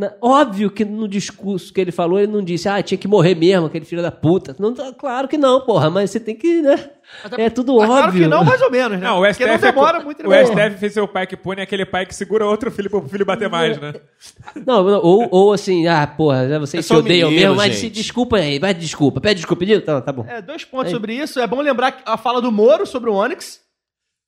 Na- 0.00 0.14
óbvio 0.22 0.70
que 0.70 0.84
no 0.84 1.06
discurso 1.06 1.72
que 1.72 1.80
ele 1.80 1.92
falou, 1.92 2.18
ele 2.18 2.32
não 2.32 2.42
disse, 2.42 2.68
ah, 2.68 2.82
tinha 2.82 2.96
que 2.96 3.06
morrer 3.06 3.34
mesmo, 3.34 3.66
aquele 3.66 3.84
filho 3.84 4.00
da 4.00 4.10
puta. 4.10 4.56
Não, 4.58 4.72
tá- 4.74 4.92
claro 4.98 5.28
que 5.28 5.36
não, 5.36 5.60
porra, 5.60 5.90
mas 5.90 6.10
você 6.10 6.18
tem 6.18 6.34
que, 6.34 6.62
né? 6.62 6.90
É 7.36 7.50
tudo 7.50 7.76
Mas 7.76 7.82
óbvio. 7.90 8.02
Claro 8.02 8.12
que 8.12 8.26
não, 8.26 8.44
mais 8.44 8.62
ou 8.62 8.70
menos, 8.70 8.98
né? 8.98 9.04
Não, 9.06 9.18
o 9.18 9.20
Porque 9.20 9.34
STF, 9.34 9.48
não 9.50 9.58
demora 9.58 9.98
é, 9.98 10.04
muito. 10.04 10.26
o 10.26 10.30
né? 10.30 10.44
STF 10.44 10.78
fez 10.78 10.92
seu 10.94 11.06
pai 11.06 11.26
que 11.26 11.36
pune 11.36 11.60
aquele 11.60 11.84
pai 11.84 12.06
que 12.06 12.14
segura 12.14 12.46
outro 12.46 12.70
filho 12.70 12.88
pro 12.88 13.02
filho 13.08 13.26
bater 13.26 13.50
mais, 13.50 13.78
né? 13.78 13.92
Não, 14.66 14.82
não, 14.84 15.00
ou, 15.02 15.28
ou 15.30 15.52
assim, 15.52 15.86
ah, 15.86 16.06
porra, 16.06 16.46
né, 16.46 16.58
vocês 16.58 16.84
É 16.84 16.88
se 16.88 16.94
odeiam 16.94 17.28
menino, 17.28 17.48
mesmo, 17.48 17.56
mas 17.56 17.72
gente. 17.74 17.80
se 17.80 17.90
desculpa 17.90 18.36
aí, 18.38 18.58
vai 18.58 18.72
desculpa, 18.72 19.20
pede 19.20 19.34
desculpa, 19.36 19.60
pediu? 19.60 19.84
Tá, 19.84 20.00
tá 20.00 20.12
bom. 20.12 20.24
É, 20.26 20.40
dois 20.40 20.64
pontos 20.64 20.86
Aí. 20.86 20.92
sobre 20.92 21.14
isso. 21.14 21.38
É 21.40 21.46
bom 21.46 21.60
lembrar 21.60 22.00
a 22.06 22.16
fala 22.16 22.40
do 22.40 22.50
Moro 22.50 22.86
sobre 22.86 23.10
o 23.10 23.28
que 23.28 23.44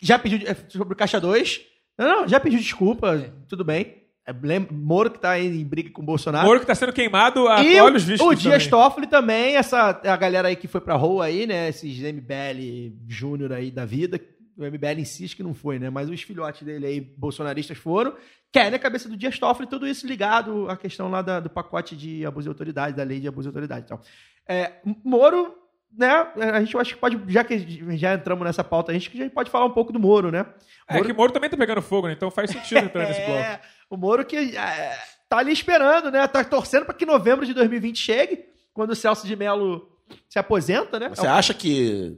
Já 0.00 0.18
pediu 0.18 0.40
é, 0.46 0.56
sobre 0.68 0.92
o 0.94 0.96
Caixa 0.96 1.20
2. 1.20 1.60
Não, 1.98 2.08
não, 2.22 2.28
já 2.28 2.40
pediu 2.40 2.58
desculpa, 2.58 3.32
tudo 3.48 3.64
bem. 3.64 4.01
É, 4.26 4.32
Moro 4.70 5.10
que 5.10 5.18
tá 5.18 5.30
aí 5.30 5.46
em 5.60 5.64
briga 5.64 5.90
com 5.90 6.00
o 6.00 6.04
Bolsonaro. 6.04 6.46
Moro 6.46 6.60
que 6.60 6.66
tá 6.66 6.74
sendo 6.74 6.92
queimado 6.92 7.48
a 7.48 7.62
e 7.62 7.80
olhos 7.80 8.04
o, 8.04 8.06
vistos. 8.06 8.26
o 8.26 8.34
Dias 8.34 8.66
também. 8.66 8.70
Toffoli 8.70 9.06
também, 9.08 9.56
essa 9.56 10.00
a 10.04 10.16
galera 10.16 10.48
aí 10.48 10.56
que 10.56 10.68
foi 10.68 10.80
pra 10.80 10.94
rua 10.94 11.24
aí, 11.24 11.46
né? 11.46 11.68
Esses 11.68 11.98
MBL 12.00 12.94
Júnior 13.08 13.52
aí 13.52 13.70
da 13.70 13.84
vida. 13.84 14.20
O 14.56 14.64
MBL 14.64 15.00
insiste 15.00 15.34
que 15.34 15.42
não 15.42 15.54
foi, 15.54 15.78
né? 15.78 15.90
Mas 15.90 16.08
os 16.08 16.22
filhotes 16.22 16.62
dele 16.62 16.86
aí, 16.86 17.00
bolsonaristas, 17.00 17.78
foram. 17.78 18.14
Querem 18.52 18.74
a 18.74 18.78
cabeça 18.78 19.08
do 19.08 19.16
Dias 19.16 19.38
Toffoli, 19.38 19.66
tudo 19.68 19.88
isso 19.88 20.06
ligado 20.06 20.68
à 20.68 20.76
questão 20.76 21.08
lá 21.10 21.22
da- 21.22 21.40
do 21.40 21.48
pacote 21.50 21.96
de 21.96 22.24
abuso 22.26 22.44
de 22.44 22.48
autoridade, 22.50 22.94
da 22.96 23.02
lei 23.02 23.18
de 23.18 23.26
abuso 23.26 23.44
de 23.44 23.48
autoridade. 23.48 23.86
Então, 23.86 23.98
é, 24.46 24.72
Moro, 25.02 25.54
né? 25.90 26.26
A 26.36 26.60
gente 26.60 26.76
acho 26.76 26.94
que 26.94 27.00
pode, 27.00 27.18
já 27.32 27.42
que 27.42 27.58
já 27.96 28.14
entramos 28.14 28.44
nessa 28.44 28.62
pauta, 28.62 28.92
a 28.92 28.94
gente 28.94 29.10
já 29.16 29.28
pode 29.30 29.50
falar 29.50 29.64
um 29.64 29.70
pouco 29.70 29.90
do 29.92 29.98
Moro, 29.98 30.30
né? 30.30 30.44
É 30.86 31.00
que 31.00 31.12
Moro 31.14 31.32
também 31.32 31.48
tá 31.48 31.56
pegando 31.56 31.80
fogo, 31.80 32.06
né? 32.08 32.12
Então 32.12 32.30
faz 32.30 32.50
sentido 32.50 32.78
entrar 32.84 33.08
nesse 33.08 33.22
bloco. 33.24 33.58
É, 33.92 33.94
o 33.94 33.98
Moro 33.98 34.24
que 34.24 34.36
é, 34.36 34.98
tá 35.28 35.38
ali 35.38 35.52
esperando, 35.52 36.10
né? 36.10 36.26
Tá 36.26 36.42
torcendo 36.44 36.84
para 36.86 36.94
que 36.94 37.04
novembro 37.06 37.44
de 37.46 37.52
2020 37.54 37.96
chegue, 37.98 38.44
quando 38.72 38.90
o 38.90 38.96
Celso 38.96 39.26
de 39.26 39.36
Mello 39.36 39.88
se 40.28 40.38
aposenta, 40.38 40.98
né? 40.98 41.08
Você 41.10 41.26
acha 41.26 41.52
que 41.54 42.16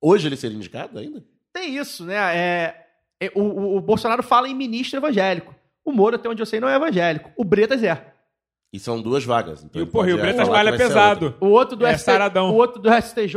hoje 0.00 0.26
ele 0.28 0.36
seria 0.36 0.56
indicado 0.56 0.98
ainda? 0.98 1.22
Tem 1.52 1.76
isso, 1.76 2.04
né? 2.04 2.14
É, 2.36 2.86
é, 3.20 3.32
o, 3.34 3.42
o- 3.42 3.76
o 3.76 3.80
Bolsonaro 3.80 4.22
fala 4.22 4.48
em 4.48 4.54
ministro 4.54 4.98
evangélico. 4.98 5.54
O 5.84 5.92
Moro, 5.92 6.16
até 6.16 6.28
onde 6.28 6.40
eu 6.40 6.46
sei, 6.46 6.60
não 6.60 6.68
é 6.68 6.76
evangélico. 6.76 7.30
O 7.36 7.44
Bretas 7.44 7.82
é. 7.82 8.12
E 8.72 8.78
são 8.78 9.02
duas 9.02 9.22
vagas. 9.24 9.62
Então 9.62 9.82
E 9.82 9.86
porra, 9.86 10.08
e 10.08 10.14
o 10.14 10.16
pode 10.16 10.28
Bretas 10.32 10.48
malha 10.48 10.74
pesado. 10.76 11.34
O 11.40 11.48
outro 11.48 11.76
do, 11.76 11.84
É, 11.86 11.98
ST, 11.98 12.08
o 12.10 12.54
outro 12.54 12.80
do 12.80 12.88
STJ, 12.90 13.36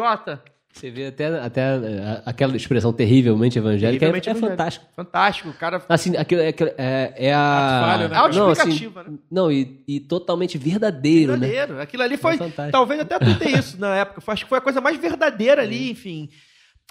Você 0.76 0.92
vê 0.92 1.06
até, 1.08 1.28
até 1.40 1.62
é, 1.62 2.22
aquela 2.26 2.54
expressão 2.58 2.92
terrivelmente 2.92 3.58
evangélica, 3.58 4.00
Terrivelmente 4.06 4.28
é, 4.28 4.32
é 4.34 4.36
fantástico. 4.36 4.86
fantástico. 4.94 5.50
O 5.50 5.54
cara 5.54 5.82
Assim, 5.88 6.18
aquilo, 6.18 6.42
é, 6.42 6.48
aquilo- 6.50 6.72
é, 6.78 7.14
é 7.16 7.34
a... 7.34 7.78
Ato 7.78 7.86
falho, 7.88 8.10
né? 8.10 8.16
não, 8.16 8.26
assim, 8.26 8.40
Autoexplicativa, 8.40 9.04
né? 9.04 9.18
não 9.32 9.50
e, 9.50 9.82
e 9.88 10.00
totalmente 10.02 10.58
verdadeiro, 10.58 11.38
né? 11.38 11.48
verdadeiro. 11.48 11.82
Aquilo 11.82 12.04
ali 12.04 12.18
foi. 12.18 12.36
É 12.36 12.70
talvez 12.72 13.00
até 13.00 13.18
tuitei 13.18 13.54
isso 13.54 13.80
na 13.80 13.96
época. 13.96 14.20
Foi- 14.20 14.34
Acho 14.34 14.44
que 14.44 14.50
foi 14.50 14.58
a 14.58 14.62
coisa 14.62 14.82
mais 14.82 14.98
verdadeira 14.98 15.62
ali, 15.62 15.92
enfim. 15.92 16.30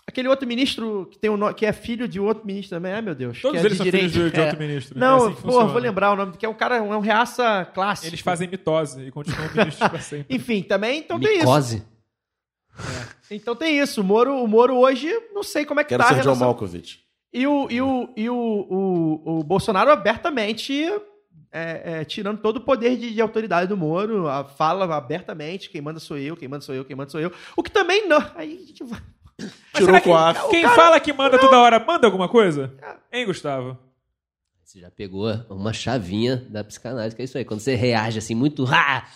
Aquele 0.07 0.29
outro 0.29 0.49
ministro 0.49 1.07
que, 1.13 1.19
tem 1.19 1.31
um, 1.31 1.37
no- 1.37 1.53
que 1.53 1.67
é 1.67 1.73
filho 1.73 2.09
de 2.09 2.19
outro 2.19 2.47
ministro 2.47 2.77
também, 2.77 2.93
ai 2.95 3.03
meu 3.03 3.15
Deus. 3.15 3.39
Todos 3.43 3.61
que 3.61 3.67
é 3.67 3.69
eles 3.69 3.77
são 3.77 3.87
filhos 3.87 4.13
de, 4.13 4.31
de 4.31 4.41
É. 4.41 4.45
outro 4.45 4.59
ministro. 4.59 4.99
Não, 4.99 5.27
é 5.29 5.31
assim 5.33 5.43
pô, 5.43 5.67
vou 5.67 5.79
lembrar 5.79 6.13
o 6.13 6.17
nome, 6.17 6.37
que 6.39 6.47
é 6.47 6.49
um 6.49 6.55
cara, 6.55 6.77
é 6.77 6.81
um 6.81 7.01
reaça 7.01 7.67
clássico. 7.75 8.09
Eles 8.09 8.21
fazem 8.21 8.49
mitose 8.49 9.03
e 9.09 9.11
continuam 9.11 9.47
ministros 9.55 9.89
pra 9.91 10.01
sempre. 10.01 10.27
Enfim, 10.35 10.63
também, 10.63 11.01
então 11.01 11.21
tem 11.21 11.33
isso. 11.37 11.41
Micose. 11.41 11.83
Então 13.31 13.57
tem 13.57 13.79
isso. 13.79 14.01
O 14.01 14.05
Moro, 14.05 14.43
o 14.43 14.47
Moro 14.47 14.77
hoje, 14.77 15.11
não 15.33 15.43
sei 15.43 15.65
como 15.65 15.81
é 15.81 15.85
que 15.85 15.89
Quero 15.91 16.03
tá 16.03 16.09
a 16.11 16.13
ser 16.13 16.17
John 16.21 16.23
relação. 16.31 16.47
Malkovich. 16.49 17.01
E 17.33 17.47
o, 17.47 17.69
e 17.71 17.81
o, 17.83 18.09
e 18.17 18.31
o, 18.31 18.37
o, 18.37 19.39
o 19.41 19.43
Bolsonaro 19.45 19.91
abertamente 19.91 20.85
é, 21.51 22.01
é, 22.01 22.05
tirando 22.05 22.39
todo 22.41 22.59
o 22.59 22.61
poder 22.61 22.97
de, 22.97 23.13
de 23.13 23.21
autoridade 23.21 23.69
do 23.69 23.77
Moro, 23.77 24.29
a- 24.29 24.45
fala 24.45 24.95
abertamente, 24.97 25.69
quem 25.71 25.81
manda 25.81 25.99
sou 25.99 26.17
eu, 26.19 26.37
quem 26.37 26.47
manda 26.49 26.63
sou 26.63 26.75
eu, 26.75 26.85
quem 26.85 26.95
manda 26.95 27.11
sou 27.11 27.21
eu. 27.21 27.33
O 27.57 27.63
que 27.63 27.71
também 27.71 28.07
não. 28.09 28.19
Aí 28.35 28.61
a 28.63 28.67
gente 28.67 28.85
vai. 28.85 29.01
Mas 29.41 29.53
Tirou 29.75 29.87
será 30.01 30.01
que, 30.35 30.51
Quem 30.51 30.63
cara- 30.63 30.75
fala 30.77 31.01
que 31.01 31.13
manda 31.13 31.39
toda 31.39 31.59
hora, 31.59 31.79
manda 31.85 32.07
alguma 32.07 32.29
coisa? 32.29 32.73
Hein, 33.13 33.27
Gustavo? 33.27 33.77
Você 34.63 34.79
já 34.81 34.91
pegou 34.91 35.29
uma 35.51 35.73
chavinha 35.73 36.37
da 36.49 36.63
psicanálise, 36.63 37.15
que 37.17 37.23
é 37.23 37.25
isso 37.25 37.37
aí. 37.39 37.45
Quando 37.45 37.61
você 37.61 37.75
reage 37.75 38.19
assim, 38.19 38.35
muito 38.35 38.65
ah, 38.73 39.07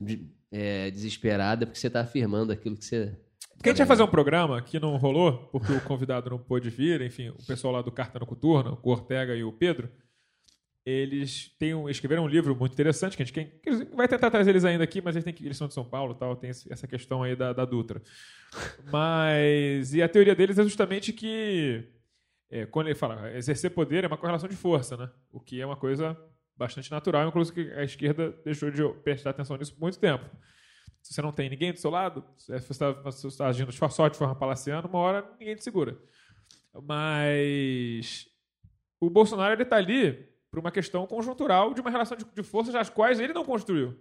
de- 0.00 0.26
é, 0.50 0.90
desesperado, 0.90 1.62
é 1.62 1.66
porque 1.66 1.78
você 1.78 1.88
tá 1.90 2.00
afirmando 2.00 2.52
aquilo 2.52 2.76
que 2.76 2.84
você. 2.84 3.16
Porque 3.58 3.70
a 3.70 3.72
gente 3.72 3.78
vai 3.78 3.86
fazer 3.88 4.02
um 4.04 4.08
programa 4.08 4.62
que 4.62 4.78
não 4.78 4.96
rolou, 4.96 5.48
porque 5.50 5.72
o 5.72 5.80
convidado 5.82 6.30
não 6.30 6.38
pôde 6.38 6.70
vir, 6.70 7.02
enfim, 7.02 7.28
o 7.30 7.44
pessoal 7.44 7.72
lá 7.74 7.82
do 7.82 7.90
Carta 7.92 8.18
no 8.18 8.24
Coturno, 8.26 8.78
o 8.82 8.90
Ortega 8.90 9.34
e 9.34 9.42
o 9.44 9.52
Pedro, 9.52 9.90
eles 10.86 11.54
têm 11.58 11.74
um- 11.74 11.88
escreveram 11.88 12.24
um 12.24 12.28
livro 12.28 12.54
muito 12.56 12.72
interessante, 12.72 13.16
que 13.16 13.22
a 13.22 13.26
gente 13.26 13.34
quem- 13.34 13.84
vai 13.94 14.08
tentar 14.08 14.30
trazer 14.30 14.50
eles 14.50 14.64
ainda 14.64 14.84
aqui, 14.84 15.02
mas 15.02 15.16
eles, 15.16 15.24
têm 15.24 15.34
eles 15.44 15.56
são 15.56 15.66
de 15.68 15.74
São 15.74 15.84
Paulo 15.84 16.14
tal, 16.14 16.34
tem 16.36 16.50
esse- 16.50 16.72
essa 16.72 16.86
questão 16.86 17.22
aí 17.22 17.34
da, 17.36 17.52
da 17.52 17.64
Dutra. 17.64 18.00
Mas, 18.90 19.92
e 19.92 20.02
a 20.02 20.08
teoria 20.08 20.34
deles 20.34 20.58
é 20.58 20.62
justamente 20.62 21.12
que, 21.12 21.84
é, 22.50 22.64
quando 22.66 22.86
ele 22.86 22.94
fala 22.94 23.30
exercer 23.36 23.70
poder 23.72 24.04
é 24.04 24.06
uma 24.06 24.16
correlação 24.16 24.48
de 24.48 24.56
força, 24.56 24.96
né? 24.96 25.10
O 25.30 25.40
que 25.40 25.60
é 25.60 25.66
uma 25.66 25.76
coisa 25.76 26.16
bastante 26.56 26.90
natural, 26.90 27.26
inclusive 27.28 27.64
que 27.66 27.72
a 27.72 27.84
esquerda 27.84 28.34
deixou 28.44 28.70
de 28.70 28.82
prestar 29.02 29.30
atenção 29.30 29.56
nisso 29.56 29.74
por 29.74 29.80
muito 29.82 29.98
tempo. 29.98 30.24
Se 31.08 31.14
você 31.14 31.22
não 31.22 31.32
tem 31.32 31.48
ninguém 31.48 31.72
do 31.72 31.78
seu 31.78 31.90
lado, 31.90 32.22
se 32.36 32.52
você 32.52 32.70
está, 32.70 32.92
você 32.92 33.26
está 33.26 33.46
agindo 33.46 33.72
de 33.72 33.80
de 33.80 34.18
forma 34.18 34.34
palaciana, 34.34 34.86
uma 34.86 34.98
hora 34.98 35.26
ninguém 35.40 35.56
te 35.56 35.64
segura. 35.64 35.98
Mas 36.82 38.28
o 39.00 39.08
Bolsonaro 39.08 39.54
ele 39.54 39.62
está 39.62 39.76
ali 39.76 40.28
por 40.50 40.60
uma 40.60 40.70
questão 40.70 41.06
conjuntural 41.06 41.72
de 41.72 41.80
uma 41.80 41.88
relação 41.88 42.14
de, 42.14 42.26
de 42.26 42.42
forças 42.42 42.74
as 42.74 42.90
quais 42.90 43.20
ele 43.20 43.32
não 43.32 43.42
construiu. 43.42 43.98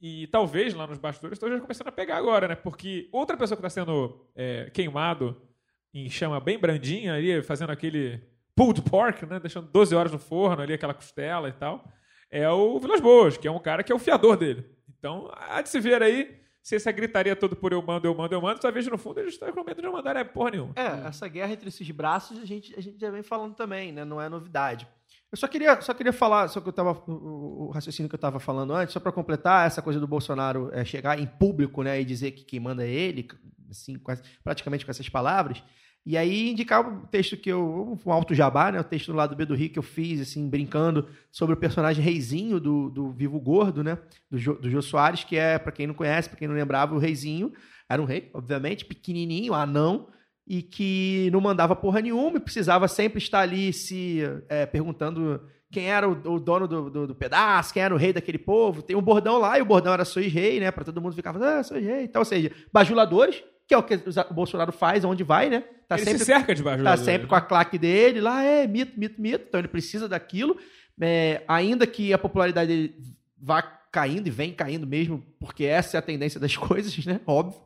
E 0.00 0.26
talvez 0.26 0.74
lá 0.74 0.84
nos 0.84 0.98
bastidores 0.98 1.36
esteja 1.36 1.60
começando 1.60 1.86
a 1.86 1.92
pegar 1.92 2.16
agora, 2.16 2.48
né? 2.48 2.56
Porque 2.56 3.08
outra 3.12 3.36
pessoa 3.36 3.56
que 3.56 3.64
está 3.64 3.70
sendo 3.70 4.28
é, 4.34 4.68
queimado 4.70 5.40
em 5.94 6.10
chama 6.10 6.40
bem 6.40 6.58
brandinha 6.58 7.14
ali, 7.14 7.40
fazendo 7.40 7.70
aquele 7.70 8.20
pulled 8.56 8.82
pork, 8.82 9.24
né? 9.26 9.38
Deixando 9.38 9.70
12 9.70 9.94
horas 9.94 10.10
no 10.10 10.18
forno 10.18 10.60
ali, 10.60 10.72
aquela 10.72 10.92
costela 10.92 11.48
e 11.48 11.52
tal. 11.52 11.88
É 12.28 12.50
o 12.50 12.80
Vilas 12.80 13.00
Boas, 13.00 13.36
que 13.36 13.46
é 13.46 13.50
um 13.50 13.60
cara 13.60 13.84
que 13.84 13.92
é 13.92 13.94
o 13.94 13.98
fiador 14.00 14.36
dele. 14.36 14.77
Então, 14.98 15.30
há 15.32 15.62
de 15.62 15.68
se 15.68 15.80
ver 15.80 16.02
aí 16.02 16.38
se 16.62 16.76
essa 16.76 16.92
gritaria 16.92 17.34
toda 17.34 17.56
por 17.56 17.72
eu 17.72 17.80
mando, 17.80 18.06
eu 18.06 18.14
mando, 18.14 18.34
eu 18.34 18.40
mando, 18.42 18.60
talvez 18.60 18.86
no 18.86 18.98
fundo 18.98 19.20
eles 19.20 19.34
estão 19.34 19.50
com 19.52 19.64
medo 19.64 19.80
de 19.80 19.86
não 19.86 19.92
mandar 19.92 20.16
é 20.16 20.24
porra 20.24 20.50
nenhuma. 20.50 20.72
É, 20.76 21.06
essa 21.08 21.26
guerra 21.28 21.52
entre 21.52 21.68
esses 21.68 21.90
braços 21.90 22.38
a 22.38 22.44
gente, 22.44 22.74
a 22.76 22.80
gente 22.80 22.98
já 23.00 23.10
vem 23.10 23.22
falando 23.22 23.54
também, 23.54 23.90
né? 23.92 24.04
Não 24.04 24.20
é 24.20 24.28
novidade. 24.28 24.86
Eu 25.30 25.38
só 25.38 25.46
queria, 25.46 25.80
só 25.80 25.94
queria 25.94 26.12
falar, 26.12 26.48
só 26.48 26.60
que 26.60 26.68
eu 26.68 26.72
tava, 26.72 26.92
o, 27.06 27.68
o 27.68 27.70
raciocínio 27.70 28.08
que 28.08 28.14
eu 28.14 28.18
estava 28.18 28.40
falando 28.40 28.72
antes, 28.74 28.92
só 28.92 29.00
para 29.00 29.12
completar 29.12 29.66
essa 29.66 29.80
coisa 29.82 30.00
do 30.00 30.06
Bolsonaro 30.06 30.70
é, 30.72 30.84
chegar 30.84 31.18
em 31.18 31.26
público, 31.26 31.82
né, 31.82 32.00
e 32.00 32.04
dizer 32.04 32.32
que 32.32 32.44
quem 32.44 32.58
manda 32.60 32.86
é 32.86 32.90
ele, 32.90 33.28
assim, 33.70 33.98
quase- 33.98 34.22
praticamente 34.42 34.84
com 34.86 34.90
essas 34.90 35.08
palavras. 35.08 35.62
E 36.08 36.16
aí 36.16 36.48
indicar 36.50 36.80
o 36.88 37.06
texto 37.08 37.36
que 37.36 37.50
eu, 37.52 37.98
um 38.06 38.10
alto 38.10 38.34
jabá, 38.34 38.72
né, 38.72 38.80
o 38.80 38.84
texto 38.84 39.08
do 39.12 39.16
lado 39.18 39.36
B 39.36 39.44
do 39.44 39.54
Rio 39.54 39.68
que 39.68 39.78
eu 39.78 39.82
fiz, 39.82 40.22
assim, 40.22 40.48
brincando 40.48 41.06
sobre 41.30 41.54
o 41.54 41.58
personagem 41.58 42.02
Reizinho 42.02 42.58
do, 42.58 42.88
do 42.88 43.10
Vivo 43.12 43.38
Gordo, 43.38 43.84
né, 43.84 43.98
do, 44.30 44.54
do 44.54 44.70
Jô 44.70 44.80
Soares, 44.80 45.22
que 45.22 45.36
é, 45.36 45.58
para 45.58 45.70
quem 45.70 45.86
não 45.86 45.92
conhece, 45.92 46.26
para 46.30 46.38
quem 46.38 46.48
não 46.48 46.54
lembrava, 46.54 46.94
o 46.94 46.98
Reizinho 46.98 47.52
era 47.86 48.00
um 48.00 48.06
rei, 48.06 48.30
obviamente, 48.32 48.86
pequenininho, 48.86 49.52
anão, 49.52 50.08
e 50.46 50.62
que 50.62 51.28
não 51.30 51.42
mandava 51.42 51.76
porra 51.76 52.00
nenhuma 52.00 52.38
e 52.38 52.40
precisava 52.40 52.88
sempre 52.88 53.18
estar 53.18 53.40
ali 53.40 53.70
se 53.70 54.22
é, 54.48 54.64
perguntando 54.64 55.42
quem 55.70 55.90
era 55.90 56.08
o, 56.08 56.12
o 56.36 56.40
dono 56.40 56.66
do, 56.66 56.88
do- 56.88 57.06
do 57.08 57.14
pedaço, 57.14 57.74
quem 57.74 57.82
era 57.82 57.94
o 57.94 57.98
rei 57.98 58.14
daquele 58.14 58.38
povo. 58.38 58.80
Tem 58.80 58.96
um 58.96 59.02
bordão 59.02 59.36
lá 59.36 59.58
e 59.58 59.60
o 59.62 59.66
bordão 59.66 59.92
era 59.92 60.06
sois 60.06 60.32
rei, 60.32 60.58
né? 60.58 60.70
Pra 60.70 60.84
todo 60.84 61.02
mundo 61.02 61.14
ficar 61.14 61.34
falando, 61.34 61.58
ah, 61.58 61.62
sois 61.62 61.84
rei. 61.84 62.04
Então, 62.04 62.22
ou 62.22 62.24
seja, 62.24 62.50
bajuladores, 62.72 63.44
que 63.68 63.74
é 63.74 63.78
o 63.78 63.82
que 63.82 63.94
o 63.94 64.34
Bolsonaro 64.34 64.72
faz, 64.72 65.04
onde 65.04 65.22
vai, 65.22 65.50
né? 65.50 65.62
Tá 65.86 65.96
ele 65.96 66.04
sempre 66.04 66.18
se 66.20 66.24
cerca 66.24 66.54
de 66.54 66.62
tá 66.62 66.96
sempre 66.96 67.28
com 67.28 67.34
a 67.34 67.40
claque 67.40 67.78
dele 67.78 68.18
lá, 68.18 68.42
é 68.42 68.66
mito, 68.66 68.98
mito, 68.98 69.20
mito. 69.20 69.44
Então 69.46 69.60
ele 69.60 69.68
precisa 69.68 70.08
daquilo. 70.08 70.56
É, 70.98 71.42
ainda 71.46 71.86
que 71.86 72.12
a 72.12 72.18
popularidade 72.18 72.66
dele 72.66 72.94
vá 73.38 73.60
caindo 73.62 74.26
e 74.26 74.30
vem 74.30 74.52
caindo 74.52 74.86
mesmo, 74.86 75.24
porque 75.38 75.64
essa 75.64 75.96
é 75.96 75.98
a 75.98 76.02
tendência 76.02 76.40
das 76.40 76.56
coisas, 76.56 77.04
né? 77.04 77.20
Óbvio. 77.26 77.60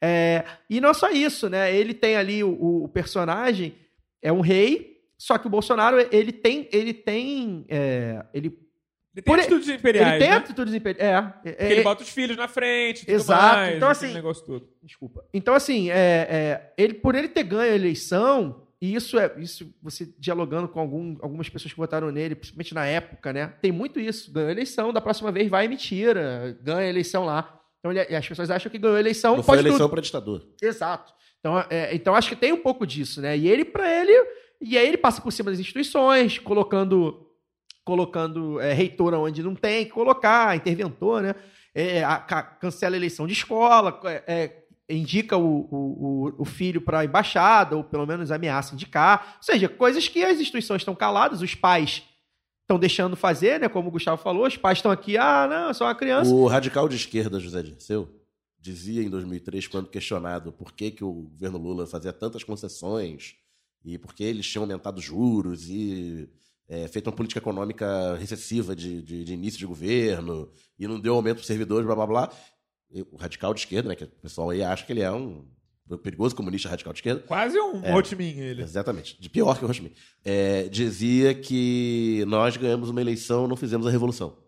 É, 0.00 0.44
e 0.68 0.80
não 0.80 0.90
é 0.90 0.94
só 0.94 1.10
isso, 1.10 1.48
né? 1.50 1.74
Ele 1.74 1.92
tem 1.92 2.16
ali 2.16 2.42
o, 2.42 2.84
o 2.84 2.88
personagem, 2.88 3.74
é 4.22 4.32
um 4.32 4.40
rei, 4.40 5.02
só 5.18 5.36
que 5.36 5.46
o 5.46 5.50
Bolsonaro, 5.50 5.98
ele 6.10 6.32
tem. 6.32 6.68
Ele 6.72 6.94
tem. 6.94 7.66
é, 7.68 8.24
ele, 8.32 8.58
Ele 9.14 9.22
tem 9.22 9.32
Por- 9.34 9.38
atitudes 9.38 9.68
imperiais, 9.68 10.10
ele 10.14 10.18
tem 10.20 10.30
né? 10.30 10.36
atitudes 10.36 10.74
imperiais. 10.74 11.32
É, 11.44 11.50
é, 11.66 11.70
ele 11.70 11.80
é, 11.80 11.84
bota 11.84 12.02
os 12.02 12.08
filhos 12.08 12.36
na 12.36 12.48
frente, 12.48 13.02
e 13.02 13.06
tudo 13.06 13.14
Exato. 13.14 13.56
mais, 13.56 13.76
Então, 13.76 13.88
assim, 13.88 14.12
negócio 14.12 14.44
todo. 14.44 14.68
Desculpa. 14.82 15.24
Então, 15.32 15.54
assim, 15.54 15.88
é, 15.90 15.94
é, 15.96 16.72
ele, 16.76 16.94
por 16.94 17.14
ele 17.14 17.28
ter 17.28 17.44
ganho 17.44 17.72
a 17.72 17.76
eleição, 17.76 18.66
e 18.82 18.92
isso 18.94 19.16
é 19.18 19.32
isso, 19.38 19.72
você 19.80 20.12
dialogando 20.18 20.66
com 20.66 20.80
algum- 20.80 21.16
algumas 21.22 21.48
pessoas 21.48 21.72
que 21.72 21.78
votaram 21.78 22.10
nele, 22.10 22.34
principalmente 22.34 22.74
na 22.74 22.84
época, 22.86 23.32
né? 23.32 23.52
Tem 23.62 23.70
muito 23.70 24.00
isso. 24.00 24.32
Ganhou 24.32 24.48
a 24.48 24.52
eleição, 24.52 24.92
da 24.92 25.00
próxima 25.00 25.30
vez 25.30 25.48
vai 25.48 25.66
e 25.66 25.68
me 25.68 25.76
tira. 25.76 26.58
Ganha 26.60 26.80
a 26.80 26.86
eleição 26.88 27.24
lá. 27.24 27.60
Então, 27.78 27.92
ele- 27.92 28.06
e 28.10 28.16
as 28.16 28.26
pessoas 28.26 28.50
acham 28.50 28.70
que 28.70 28.78
ganhou 28.78 28.96
a 28.96 29.00
eleição, 29.00 29.36
Não 29.36 29.42
foi 29.44 29.58
eleição 29.58 29.88
para 29.88 30.00
ditador. 30.02 30.44
Exato. 30.60 31.12
Então, 31.38 31.64
é, 31.70 31.94
então 31.94 32.14
acho 32.16 32.28
que 32.30 32.36
tem 32.36 32.52
um 32.52 32.60
pouco 32.60 32.84
disso, 32.86 33.20
né? 33.20 33.36
E 33.38 33.46
ele, 33.48 33.64
pra 33.64 33.88
ele, 34.00 34.12
e 34.60 34.76
aí 34.76 34.88
ele 34.88 34.96
passa 34.96 35.20
por 35.22 35.30
cima 35.30 35.50
das 35.50 35.60
instituições, 35.60 36.38
colocando 36.38 37.23
colocando 37.84 38.58
é, 38.60 38.72
reitor 38.72 39.12
onde 39.14 39.42
não 39.42 39.54
tem 39.54 39.84
que 39.84 39.90
colocar, 39.92 40.56
interventor, 40.56 41.22
né? 41.22 41.34
É, 41.74 42.02
a- 42.04 42.18
ca- 42.18 42.42
cancela 42.42 42.94
a 42.94 42.98
eleição 42.98 43.26
de 43.26 43.32
escola, 43.32 44.00
é, 44.04 44.22
é, 44.26 44.64
indica 44.94 45.36
o, 45.36 45.68
o, 45.70 46.34
o- 46.38 46.44
filho 46.44 46.80
para 46.80 47.00
a 47.00 47.04
embaixada, 47.04 47.76
ou 47.76 47.82
pelo 47.84 48.06
menos 48.06 48.30
ameaça 48.30 48.74
indicar. 48.74 49.34
Ou 49.38 49.42
seja, 49.42 49.68
coisas 49.68 50.06
que 50.08 50.22
as 50.24 50.38
instituições 50.40 50.82
estão 50.82 50.94
caladas, 50.94 51.42
os 51.42 51.54
pais 51.54 52.02
estão 52.62 52.78
deixando 52.78 53.16
fazer, 53.16 53.60
né? 53.60 53.68
Como 53.68 53.88
o 53.88 53.92
Gustavo 53.92 54.22
falou, 54.22 54.46
os 54.46 54.56
pais 54.56 54.78
estão 54.78 54.90
aqui, 54.90 55.18
ah, 55.18 55.46
não, 55.48 55.74
sou 55.74 55.86
uma 55.86 55.94
criança. 55.94 56.32
O 56.32 56.46
radical 56.46 56.88
de 56.88 56.96
esquerda, 56.96 57.38
José 57.40 57.62
Dirceu, 57.62 58.08
dizia 58.58 59.02
em 59.02 59.10
2003, 59.10 59.66
quando 59.68 59.88
questionado 59.90 60.52
por 60.52 60.72
que, 60.72 60.90
que 60.90 61.04
o 61.04 61.12
governo 61.12 61.58
Lula 61.58 61.86
fazia 61.86 62.12
tantas 62.12 62.42
concessões 62.44 63.34
e 63.84 63.98
por 63.98 64.14
que 64.14 64.24
eles 64.24 64.46
tinham 64.48 64.62
aumentado 64.62 65.00
juros 65.00 65.68
e 65.68 66.26
é, 66.68 66.88
feito 66.88 67.06
uma 67.08 67.12
política 67.16 67.38
econômica 67.40 68.14
recessiva 68.16 68.74
de, 68.74 69.02
de- 69.02 69.24
de 69.24 69.32
início 69.34 69.58
de 69.58 69.66
governo 69.66 70.50
e 70.78 70.86
não 70.88 70.98
deu 71.00 71.14
aumento 71.14 71.36
para 71.36 71.40
os 71.42 71.46
servidores, 71.46 71.86
blá 71.86 71.94
blá 71.94 72.06
blá. 72.06 72.32
O 73.10 73.16
radical 73.16 73.52
de 73.52 73.60
esquerda, 73.60 73.88
né, 73.88 73.94
que 73.96 74.04
o 74.04 74.08
pessoal 74.08 74.50
aí 74.50 74.62
acha 74.62 74.84
que 74.86 74.92
ele 74.92 75.00
é 75.02 75.10
um 75.10 75.44
perigoso 76.02 76.34
comunista 76.34 76.68
radical 76.68 76.92
de 76.92 76.98
esquerda, 77.00 77.22
Quase 77.26 77.58
um 77.58 77.84
É. 77.84 77.94
Ho 77.94 78.04
Chi 78.04 78.14
Minh, 78.16 78.38
ele. 78.38 78.62
Exatamente. 78.62 79.20
De 79.20 79.28
pior 79.28 79.58
que 79.58 79.64
o 79.64 79.66
Rochmin. 79.68 79.92
É, 80.24 80.62
dizia 80.68 81.34
que 81.34 82.24
nós 82.26 82.56
ganhamos 82.56 82.88
uma 82.88 83.00
eleição, 83.00 83.46
não 83.48 83.56
fizemos 83.56 83.86
a 83.86 83.90
revolução. 83.90 84.38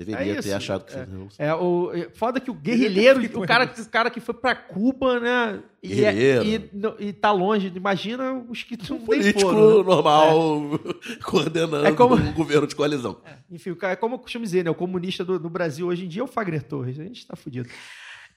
É. 0.00 0.04
Deveria 0.04 0.38
É 0.38 0.42
ter 0.42 0.52
achado 0.54 0.84
que 0.84 0.94
é. 0.96 1.06
É, 1.38 1.54
o, 1.54 1.90
é, 1.94 2.08
foda 2.14 2.40
que 2.40 2.50
o 2.50 2.54
guerrilheiro, 2.54 3.20
o 3.38 3.46
cara, 3.46 3.70
o 3.78 3.88
cara 3.90 4.10
que 4.10 4.18
foi 4.20 4.34
pra 4.34 4.54
Cuba, 4.54 5.20
né? 5.20 5.60
E, 5.82 6.04
é- 6.04 6.42
e, 6.42 6.70
e 6.98 7.12
tá 7.12 7.30
longe. 7.32 7.70
Imagina 7.74 8.32
os 8.48 8.62
que 8.62 8.78
não 8.88 8.98
político 8.98 9.40
foram, 9.40 9.78
né? 9.78 9.84
normal 9.84 10.60
coordenando 11.24 11.86
É 11.86 11.92
como- 11.92 12.14
um 12.14 12.32
governo 12.32 12.66
de 12.66 12.74
coalizão. 12.74 13.20
Enfim, 13.50 13.70
o 13.70 13.76
cara, 13.76 13.92
é 13.92 13.96
como 13.96 14.14
eu 14.14 14.18
costumo 14.18 14.44
dizer, 14.44 14.64
né? 14.64 14.70
O 14.70 14.74
comunista 14.74 15.24
do, 15.24 15.38
do 15.38 15.50
Brasil 15.50 15.86
hoje 15.86 16.04
em 16.04 16.08
dia 16.08 16.22
é 16.22 16.24
o 16.24 16.28
Fagner 16.28 16.62
Torres. 16.62 16.98
A 16.98 17.04
gente 17.04 17.26
tá 17.26 17.36
fudido. 17.36 17.68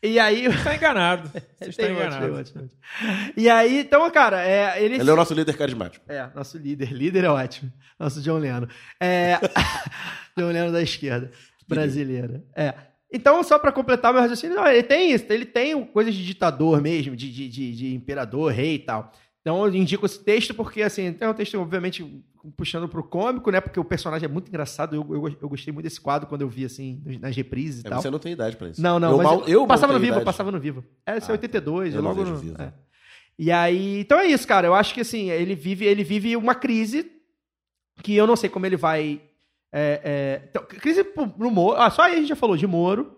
E 0.02 0.20
aí. 0.20 0.50
Você 0.50 0.64
tá 0.66 0.76
enganado. 0.76 1.30
Você 1.60 1.70
está 1.70 1.90
enganado. 1.90 2.46
E 3.38 3.50
aí, 3.50 3.80
então, 3.80 4.10
cara, 4.12 4.46
é, 4.46 4.84
ele. 4.84 4.96
Ele 4.96 5.10
é 5.10 5.14
o 5.14 5.16
nosso 5.16 5.34
líder 5.34 5.56
carismático. 5.56 6.04
É, 6.10 6.28
nosso 6.36 6.58
líder. 6.58 6.92
Líder 6.92 7.24
é 7.24 7.30
ótimo. 7.30 7.72
Nosso 7.98 8.22
John 8.22 8.38
Lennon. 8.38 8.68
É, 9.00 9.40
John 10.38 10.48
Lennon 10.48 10.72
da 10.74 10.82
esquerda 10.82 11.32
brasileira. 11.68 12.44
É. 12.56 12.74
Então, 13.12 13.44
só 13.44 13.60
pra 13.60 13.72
completar 13.72 14.12
meu 14.12 14.22
raciocínio, 14.22 14.56
não, 14.56 14.68
ele 14.68 14.82
tem 14.84 15.12
isso. 15.12 15.26
Ele 15.30 15.46
tem 15.46 15.86
coisas 15.86 16.14
de 16.16 16.26
ditador 16.26 16.82
mesmo, 16.82 17.16
de, 17.16 17.32
de, 17.32 17.48
de, 17.48 17.76
de 17.76 17.94
imperador, 17.96 18.52
rei 18.52 18.76
e 18.76 18.80
tal. 18.80 19.12
Então, 19.42 19.66
eu 19.66 19.76
indico 19.76 20.06
esse 20.06 20.24
texto 20.24 20.54
porque, 20.54 20.82
assim, 20.82 21.16
é 21.20 21.28
um 21.30 21.34
texto, 21.34 21.60
obviamente, 21.60 22.24
puxando 22.58 22.88
pro 22.88 23.04
cômico, 23.04 23.52
né? 23.52 23.60
Porque 23.62 23.80
o 23.80 23.84
personagem 23.84 24.26
é 24.26 24.32
muito 24.32 24.48
engraçado. 24.48 24.96
Eu, 24.96 25.06
eu, 25.14 25.38
eu 25.42 25.50
gostei 25.50 25.72
muito 25.72 25.84
desse 25.84 26.00
quadro 26.02 26.28
quando 26.28 26.42
eu 26.42 26.50
vi, 26.50 26.66
assim, 26.66 27.04
nas 27.20 27.36
reprises 27.36 27.84
e 27.84 27.88
É, 27.88 27.90
tal. 27.90 28.02
você 28.02 28.10
não 28.10 28.20
tem 28.20 28.32
idade 28.32 28.56
pra 28.58 28.70
isso. 28.70 28.82
Não, 28.82 29.00
não, 29.00 29.12
eu 29.12 29.18
mal, 29.22 29.44
eu, 29.48 29.68
passava 29.68 29.94
no 29.94 30.00
Vivo, 30.00 30.12
eu 30.14 30.16
idade. 30.16 30.26
passava 30.26 30.52
no 30.52 30.60
Vivo. 30.60 30.84
É, 31.06 31.18
esse 31.18 31.30
é 31.30 31.34
Ah, 31.34 31.36
82, 31.36 31.94
eu 31.94 32.00
eu 32.00 32.04
não 32.04 32.10
logo 32.14 32.24
no... 32.24 32.36
Vivo. 32.38 32.60
é. 32.60 32.74
E 33.38 33.52
aí, 33.52 34.00
então 34.00 34.18
é 34.20 34.28
isso, 34.28 34.48
cara. 34.48 34.66
Eu 34.68 34.74
acho 34.76 34.94
que 34.94 35.02
assim, 35.02 35.30
ele 35.30 35.56
vive, 35.56 35.86
ele 35.86 36.04
vive 36.04 36.36
uma 36.38 36.56
crise 36.56 37.12
que 38.02 38.16
eu 38.16 38.26
não 38.26 38.36
sei 38.36 38.50
como 38.50 38.66
ele 38.66 38.78
vai. 38.78 39.22
É, 39.74 40.02
é, 40.04 40.42
então, 40.50 40.64
crise 40.64 41.04
no 41.38 41.50
Moro. 41.50 41.82
Ah, 41.82 41.90
só 41.90 42.04
aí 42.04 42.14
a 42.14 42.18
gente 42.18 42.28
já 42.30 42.36
falou 42.36 42.56
de 42.56 42.68
Moro, 42.68 43.18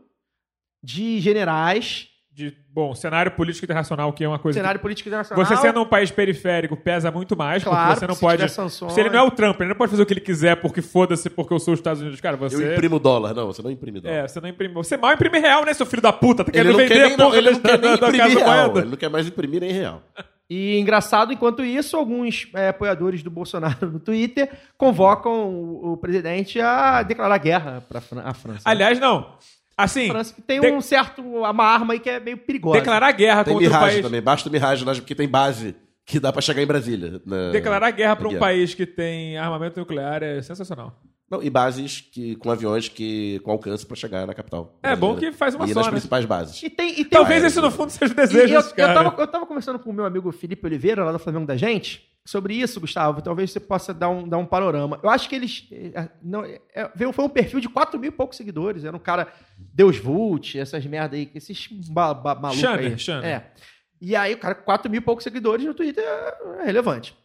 de 0.82 1.20
generais, 1.20 2.08
De, 2.32 2.54
bom, 2.70 2.94
cenário 2.94 3.32
político 3.32 3.66
internacional, 3.66 4.12
que 4.14 4.24
é 4.24 4.28
uma 4.28 4.40
coisa. 4.40 4.60
cenário 4.60 4.80
político 4.80 5.10
internacional. 5.10 5.46
que, 5.46 5.56
você 5.56 5.62
sendo 5.62 5.82
um 5.82 5.86
país 5.86 6.12
periférico 6.12 6.76
pesa 6.78 7.10
muito 7.12 7.36
mais, 7.36 7.64
claro, 7.64 7.88
porque 7.88 8.00
você 8.00 8.08
não 8.08 8.16
se 8.16 8.22
pode. 8.22 8.94
Se 8.94 9.00
ele 9.00 9.10
não 9.10 9.20
é 9.20 9.24
o 9.24 9.32
Trump, 9.32 9.60
ele 9.60 9.70
não 9.70 9.76
pode 9.76 9.92
fazer 9.92 10.04
o 10.04 10.06
que 10.06 10.14
ele 10.14 10.22
quiser 10.22 10.56
porque 10.58 10.82
foda-se, 10.82 11.30
porque 11.30 11.54
eu 11.54 11.60
sou 11.60 11.74
os 11.74 11.80
Estados 11.80 12.02
Unidos. 12.02 12.20
Cara, 12.22 12.36
Eu 12.36 12.50
você. 12.50 12.74
imprimo 12.74 13.00
dólar. 13.00 13.34
Não, 13.34 13.48
você 13.48 13.62
não 13.62 13.72
imprime 13.72 14.00
dólar. 14.00 14.16
É, 14.16 14.28
você 14.28 14.40
não 14.42 14.50
imprime. 14.50 14.74
Você 14.74 14.98
mal 14.98 15.14
imprime 15.14 15.40
real, 15.40 15.66
né, 15.66 15.74
seu 15.74 15.86
filho 15.86 16.02
da 16.02 16.12
puta? 16.14 16.44
Tá 16.44 16.52
ele 16.54 16.58
querendo 16.58 16.72
não 16.72 16.80
vender 16.80 16.94
quer 16.94 17.04
nem, 17.06 17.14
a 17.14 17.18
não, 17.18 17.26
porra 17.26 17.38
ele 17.38 17.52
não 17.52 17.60
da, 17.62 17.70
quer 17.70 17.80
nem 17.80 17.92
da, 17.92 17.96
da 17.98 18.08
imprimir 18.08 18.28
casa 18.28 18.40
real. 18.40 18.66
moeda. 18.68 18.80
Ele 18.80 18.90
não 18.90 18.98
quer 18.98 19.10
mais 19.10 19.28
imprimir 19.28 19.62
nem 19.62 19.72
real. 19.72 20.04
E 20.50 20.78
engraçado, 20.78 21.34
enquanto 21.34 21.64
isso, 21.66 21.98
alguns 21.98 22.48
é, 22.54 22.70
apoiadores 22.70 23.24
do 23.24 23.32
Bolsonaro 23.32 23.90
no 23.92 24.00
Twitter 24.00 24.50
convocam 24.78 25.50
o, 25.50 25.94
o 25.94 25.98
presidente 25.98 26.60
a 26.62 27.02
declarar 27.02 27.38
guerra 27.40 27.84
para 27.90 28.00
a 28.24 28.34
França. 28.34 28.62
Aliás, 28.64 29.00
não. 29.00 29.38
Assim, 29.78 30.08
a 30.10 30.14
França 30.14 30.34
que 30.36 30.42
tem 30.42 30.62
de- 30.62 30.68
um 30.72 30.80
certo, 30.82 31.22
uma 31.22 31.64
arma 31.66 31.94
aí 31.94 32.00
que 32.00 32.10
é 32.10 32.20
meio 32.20 32.38
perigosa. 32.38 32.80
declarar 32.80 33.12
guerra 33.12 33.44
Tem 33.44 33.54
contra 33.54 33.68
um 33.68 33.72
miragem 33.72 33.90
país. 33.96 34.06
também. 34.06 34.22
Basta 34.22 34.50
miragem, 34.50 34.86
né, 34.86 34.94
porque 34.94 35.16
tem 35.16 35.28
base 35.28 35.76
que 36.06 36.20
dá 36.20 36.32
pra 36.32 36.42
chegar 36.42 36.62
em 36.62 36.68
Brasília. 36.68 37.20
na- 37.26 37.52
Declarar 37.52 37.90
guerra 37.92 38.16
para 38.16 38.28
um 38.28 38.32
guerra. 38.32 38.40
país 38.40 38.74
que 38.76 38.86
tem 38.86 39.38
armamento 39.38 39.80
nuclear 39.80 40.22
é 40.24 40.42
sensacional. 40.44 40.96
Não, 41.30 41.42
e 41.42 41.50
bases 41.50 42.02
que, 42.02 42.36
com 42.36 42.52
aviões 42.52 42.88
que, 42.88 43.40
com 43.40 43.50
alcance 43.52 43.84
pra 43.86 43.96
chegar 43.96 44.28
na 44.28 44.34
capital. 44.36 44.78
É 44.84 44.96
bom 44.96 45.16
que 45.16 45.32
faz 45.32 45.56
uma 45.56 45.66
E 45.66 45.70
só, 45.70 45.80
nas 45.80 45.88
né? 45.88 45.92
principais 45.94 46.24
bases. 46.26 46.62
E 46.62 46.70
tem, 46.70 46.92
e 46.92 46.96
tem 46.98 47.06
Talvez 47.06 47.44
é. 47.44 47.48
esse 47.48 47.60
no 47.60 47.72
fundo 47.72 47.90
seja 47.90 48.12
o 48.12 48.14
E 48.14 48.16
desejo 48.16 48.54
eu, 48.54 48.60
eu, 48.62 48.94
tava, 48.94 49.22
eu 49.22 49.28
tava 49.28 49.46
conversando 49.48 49.80
com 49.80 49.90
o 49.90 49.94
meu 49.94 50.06
amigo 50.06 50.32
Felipe 50.32 50.66
Oliveira, 50.68 51.04
lá 51.04 51.12
do 51.12 51.18
Flamengo 51.18 51.48
da 51.48 51.58
Gente, 51.58 52.08
sobre 52.24 52.54
isso, 52.54 52.80
Gustavo. 52.80 53.24
Talvez 53.24 53.52
você 53.52 53.60
possa 53.60 53.92
dar 53.92 54.10
um, 54.10 54.28
dar 54.30 54.38
um 54.38 54.46
panorama. 54.46 55.00
Eu 55.02 55.10
acho 55.10 55.28
que 55.28 55.36
eles. 55.36 55.68
eh, 55.72 56.10
Não, 56.22 56.46
é, 56.46 56.92
veio- 56.96 57.12
foi 57.12 57.26
um 57.26 57.30
perfil 57.30 57.60
de 57.60 57.70
4 57.70 58.00
mil 58.00 58.10
e 58.10 58.12
poucos 58.12 58.38
seguidores. 58.38 58.84
Era 58.84 58.96
um 58.96 59.00
cara 59.00 59.28
Deus 59.58 59.98
Vult, 59.98 60.56
essas 60.60 60.86
merda 60.86 61.16
aí, 61.16 61.32
esses 61.34 61.68
ba, 61.90 62.14
ba, 62.14 62.36
malucos 62.36 62.64
aí. 62.64 63.00
Channer. 63.00 63.28
É. 63.28 63.52
E 64.00 64.16
aí, 64.16 64.36
o 64.36 64.38
cara, 64.38 64.54
4 64.54 64.92
mil 64.92 65.00
e 65.00 65.04
poucos 65.04 65.24
seguidores 65.24 65.66
no 65.66 65.74
Twitter 65.74 66.04
é 66.04 66.62
é 66.62 66.66
relevante. 66.66 67.16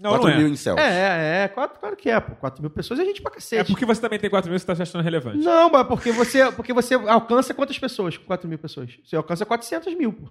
Não, 0.00 0.10
4 0.12 0.28
não 0.28 0.34
é. 0.34 0.38
mil 0.38 0.48
em 0.48 0.56
céu. 0.56 0.78
É, 0.78 0.82
é, 1.40 1.44
é. 1.44 1.48
Claro, 1.48 1.72
claro 1.78 1.96
que 1.96 2.08
é, 2.08 2.18
pô. 2.18 2.34
4 2.36 2.62
mil 2.62 2.70
pessoas 2.70 2.98
é 3.00 3.04
gente 3.04 3.20
pra 3.20 3.30
cacete. 3.30 3.60
É 3.60 3.64
porque 3.64 3.84
você 3.84 4.00
também 4.00 4.18
tem 4.18 4.30
4 4.30 4.48
mil 4.50 4.56
e 4.56 4.58
você 4.60 4.66
tá 4.66 4.74
se 4.74 4.82
achando 4.82 5.02
relevante. 5.04 5.38
Não, 5.44 5.68
mas 5.70 5.86
porque 5.86 6.10
você, 6.10 6.50
porque 6.52 6.72
você 6.72 6.94
alcança 6.94 7.52
quantas 7.52 7.78
pessoas 7.78 8.16
com 8.16 8.24
4 8.24 8.48
mil 8.48 8.58
pessoas? 8.58 8.96
Você 9.04 9.14
alcança 9.14 9.44
400 9.44 9.94
mil, 9.94 10.12
pô. 10.12 10.28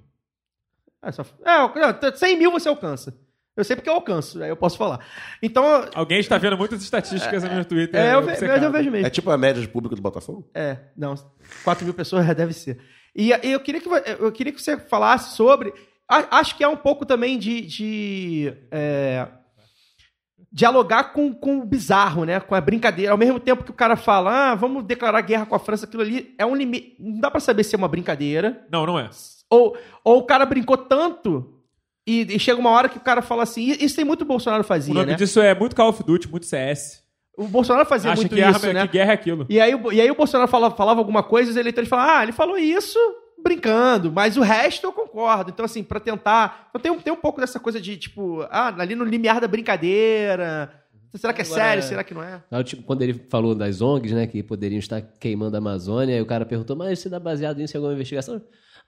É, 1.04 1.12
só, 1.12 1.22
é, 1.46 1.58
não, 1.80 2.14
100 2.16 2.38
mil 2.38 2.52
você 2.52 2.68
alcança. 2.68 3.16
Eu 3.56 3.64
sei 3.64 3.76
porque 3.76 3.90
eu 3.90 3.94
alcanço, 3.94 4.42
aí 4.42 4.50
eu 4.50 4.56
posso 4.56 4.78
falar. 4.78 5.06
Então, 5.44 5.64
Alguém 5.94 6.20
está 6.20 6.38
vendo 6.38 6.58
muitas 6.58 6.82
estatísticas 6.82 7.44
no 7.44 7.52
meu 7.54 7.66
Twitter. 7.66 8.00
é, 8.00 8.14
eu, 8.16 8.22
ve- 8.22 8.32
obcecado. 8.32 8.54
mas 8.56 8.64
eu 8.64 8.72
vejo 8.72 8.92
mesmo. 8.92 9.06
É 9.08 9.10
tipo 9.10 9.30
a 9.30 9.38
média 9.38 9.62
de 9.62 9.68
público 9.68 9.96
do 9.96 10.02
Botafogo? 10.02 10.50
É, 10.54 10.78
não, 10.96 11.14
4 11.64 11.84
mil 11.86 11.94
pessoas 11.94 12.26
já 12.26 12.34
deve 12.34 12.54
ser. 12.54 12.80
E 13.16 13.30
e 13.30 13.52
eu 13.52 13.60
queria 13.60 13.82
que, 13.82 13.90
eu 14.20 14.32
queria 14.32 14.54
que 14.54 14.62
você 14.62 14.78
falasse 14.78 15.36
sobre. 15.36 15.74
a- 16.08 16.40
Acho 16.40 16.56
que 16.56 16.64
é 16.64 16.68
um 16.68 16.78
pouco 16.78 17.06
também 17.06 17.38
de. 17.38 17.62
de, 17.62 18.54
é, 18.72 19.28
dialogar 20.52 21.14
com, 21.14 21.34
com 21.34 21.60
o 21.60 21.66
bizarro, 21.66 22.24
né? 22.26 22.40
Com 22.40 22.56
a 22.56 22.62
brincadeira. 22.62 23.12
Ao 23.12 23.18
mesmo 23.18 23.40
tempo 23.40 23.64
que 23.64 23.72
o 23.72 23.74
cara 23.74 23.96
fala, 23.96 24.52
ah, 24.52 24.56
vamos 24.56 24.84
declarar 24.84 25.22
guerra 25.22 25.46
com 25.46 25.56
a 25.56 25.60
França, 25.60 25.86
aquilo 25.86 26.02
ali 26.04 26.34
é 26.38 26.46
um 26.46 26.56
limite. 26.56 26.96
Não 27.00 27.20
dá 27.20 27.30
pra 27.30 27.40
saber 27.40 27.64
se 27.64 27.76
é 27.76 27.78
uma 27.78 27.88
brincadeira. 27.88 28.66
Não, 28.72 28.86
não 28.86 29.00
é. 29.00 29.10
Ou, 29.50 29.78
ou 30.04 30.18
o 30.20 30.24
cara 30.24 30.46
brincou 30.46 30.78
tanto. 30.78 31.56
E, 32.08 32.22
e 32.36 32.40
chega 32.40 32.60
uma 32.60 32.72
hora 32.72 32.90
que 32.90 32.98
o 32.98 33.02
cara 33.02 33.22
fala 33.22 33.44
assim. 33.44 33.76
Isso 33.80 33.96
tem 33.96 34.06
muito 34.06 34.22
o 34.22 34.26
Bolsonaro 34.26 34.62
O 34.62 34.66
fazia, 34.66 34.94
nome 34.94 35.06
né? 35.08 35.14
disso 35.16 35.40
é 35.40 35.54
muito 35.54 35.76
Call 35.76 35.90
of 35.90 36.04
Duty, 36.04 36.28
muito 36.30 36.46
CS. 36.46 37.04
O 37.38 37.48
Bolsonaro 37.48 37.86
fazia 37.88 38.12
Acha 38.12 38.22
muito 38.22 38.34
que, 38.36 38.42
isso, 38.42 38.48
arma, 38.68 38.74
né? 38.74 38.88
que 38.88 38.94
guerra 38.94 39.12
é 39.12 39.14
aquilo. 39.14 39.46
E 39.50 39.62
aí, 39.62 39.74
o- 39.76 39.92
e 39.94 40.02
aí 40.02 40.10
o 40.12 40.16
Bolsonaro 40.16 40.50
falava, 40.50 40.76
falava 40.76 41.00
alguma 41.00 41.24
coisa 41.24 41.50
e 41.50 41.52
os 41.52 41.58
eleitores 41.58 41.88
falavam, 41.90 42.16
ah, 42.16 42.24
ele 42.24 42.32
falou 42.34 42.58
isso 42.58 43.00
brincando, 43.44 44.12
mas 44.12 44.38
o 44.38 44.42
resto 44.42 44.86
eu 44.86 44.92
concordo. 44.94 45.50
Então, 45.52 45.66
assim, 45.66 45.84
pra 45.84 46.00
tentar. 46.00 46.68
Então, 46.70 46.82
tem, 46.82 46.92
um, 46.92 47.00
tem 47.00 47.14
um 47.14 47.18
pouco 47.18 47.40
dessa 47.40 47.60
coisa 47.60 47.80
de, 47.80 47.98
tipo, 47.98 48.42
ah, 48.50 48.74
ali 48.80 48.96
no 48.96 49.04
limiar 49.06 49.40
da 49.42 49.48
brincadeira. 49.48 50.72
Será 51.16 51.34
que 51.34 51.42
é 51.42 51.46
Agora, 51.46 51.62
sério? 51.62 51.80
é- 51.80 51.88
Será 51.88 52.04
que 52.04 52.14
não 52.14 52.22
é? 52.24 52.44
Ah, 52.52 52.64
tipo, 52.64 52.84
quando 52.84 53.02
ele 53.02 53.14
falou 53.30 53.56
das 53.56 53.82
ONGs, 53.82 54.12
né, 54.14 54.28
que 54.28 54.44
poderiam 54.44 54.78
estar 54.80 55.02
queimando 55.02 55.56
a 55.56 55.60
Amazônia, 55.60 56.16
aí 56.16 56.22
o 56.22 56.26
cara 56.26 56.46
perguntou, 56.46 56.76
mas 56.76 57.00
você 57.00 57.10
dá 57.10 57.20
baseado 57.20 57.58
nisso 57.58 57.76
em 57.76 57.78
alguma 57.78 57.94
investigação? 57.94 58.42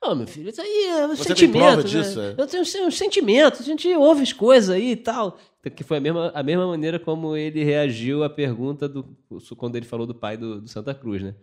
Não, 0.04 0.16
meu 0.16 0.28
filho, 0.28 0.50
isso 0.50 0.62
aí 0.62 0.86
é 0.88 1.06
um 1.06 1.10
Você 1.10 1.26
tem 1.26 1.36
sentimento. 1.36 1.62
prova 1.62 1.78
né? 1.78 1.84
disso, 1.84 2.20
é? 2.20 2.36
Eu 2.38 2.48
tenho 2.48 2.64
um 2.88 2.92
sentimento, 2.92 3.62
a 3.62 3.66
gente 3.66 3.88
ouve 3.96 4.24
as 4.24 4.34
coisas 4.34 4.70
aí 4.70 4.92
e 4.92 4.96
tal. 4.96 5.38
Que 5.76 5.84
foi 5.84 5.98
a 5.98 6.02
mesma, 6.02 6.32
a 6.34 6.42
mesma 6.42 6.66
maneira 6.66 6.98
como 7.00 7.36
ele 7.38 7.64
reagiu 7.64 8.24
à 8.24 8.30
pergunta 8.30 8.90
do 8.90 9.16
quando 9.56 9.76
ele 9.76 9.86
falou 9.86 10.08
do 10.08 10.16
pai 10.16 10.36
do, 10.36 10.60
do 10.62 10.68
Santa 10.68 10.92
Cruz, 10.92 11.22
né? 11.22 11.36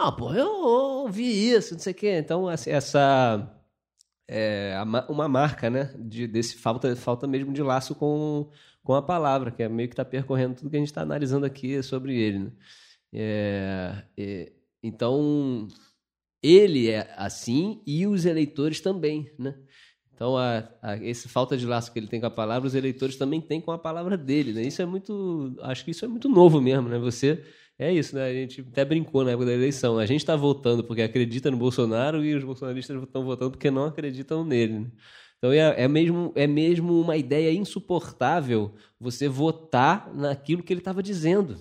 Não, 0.00 0.16
pô, 0.16 0.32
eu 0.32 0.48
ouvi 0.64 1.50
isso, 1.50 1.74
não 1.74 1.78
sei 1.78 1.92
o 1.92 1.94
quê. 1.94 2.16
Então, 2.16 2.48
assim, 2.48 2.70
essa 2.70 3.54
é 4.26 4.74
uma 5.10 5.28
marca, 5.28 5.68
né? 5.68 5.94
De, 5.98 6.26
desse 6.26 6.56
falta, 6.56 6.96
falta 6.96 7.26
mesmo 7.26 7.52
de 7.52 7.62
laço 7.62 7.94
com, 7.94 8.48
com 8.82 8.94
a 8.94 9.02
palavra, 9.02 9.50
que 9.50 9.62
é 9.62 9.68
meio 9.68 9.90
que 9.90 9.92
está 9.92 10.04
percorrendo 10.04 10.54
tudo 10.54 10.70
que 10.70 10.76
a 10.76 10.78
gente 10.78 10.88
está 10.88 11.02
analisando 11.02 11.44
aqui 11.44 11.82
sobre 11.82 12.18
ele. 12.18 12.38
Né? 12.38 12.52
É, 13.12 14.04
é, 14.16 14.52
então, 14.82 15.68
ele 16.42 16.88
é 16.88 17.12
assim 17.18 17.82
e 17.86 18.06
os 18.06 18.24
eleitores 18.24 18.80
também, 18.80 19.30
né? 19.38 19.54
Então, 20.14 20.34
a, 20.38 20.66
a, 20.80 20.96
esse 20.96 21.28
falta 21.28 21.58
de 21.58 21.66
laço 21.66 21.92
que 21.92 21.98
ele 21.98 22.08
tem 22.08 22.20
com 22.20 22.26
a 22.26 22.30
palavra, 22.30 22.66
os 22.66 22.74
eleitores 22.74 23.16
também 23.16 23.38
têm 23.38 23.60
com 23.60 23.70
a 23.70 23.78
palavra 23.78 24.16
dele, 24.16 24.54
né? 24.54 24.62
Isso 24.62 24.80
é 24.80 24.86
muito, 24.86 25.54
acho 25.60 25.84
que 25.84 25.90
isso 25.90 26.06
é 26.06 26.08
muito 26.08 26.28
novo 26.28 26.58
mesmo, 26.58 26.88
né? 26.88 26.98
Você 26.98 27.44
é 27.86 27.92
isso, 27.92 28.14
né? 28.14 28.24
A 28.24 28.32
gente 28.32 28.60
até 28.60 28.84
brincou 28.84 29.24
na 29.24 29.30
época 29.30 29.46
da 29.46 29.52
eleição. 29.52 29.98
A 29.98 30.06
gente 30.06 30.20
está 30.20 30.36
votando 30.36 30.84
porque 30.84 31.02
acredita 31.02 31.50
no 31.50 31.56
Bolsonaro 31.56 32.24
e 32.24 32.34
os 32.34 32.44
bolsonaristas 32.44 33.02
estão 33.02 33.24
votando 33.24 33.52
porque 33.52 33.70
não 33.70 33.84
acreditam 33.86 34.44
nele. 34.44 34.80
né? 34.80 34.86
Então 35.38 35.52
é, 35.52 35.82
é, 35.84 35.88
mesmo, 35.88 36.32
é 36.34 36.46
mesmo 36.46 37.00
uma 37.00 37.16
ideia 37.16 37.50
insuportável 37.52 38.74
você 39.00 39.28
votar 39.28 40.12
naquilo 40.14 40.62
que 40.62 40.72
ele 40.72 40.80
estava 40.80 41.02
dizendo. 41.02 41.56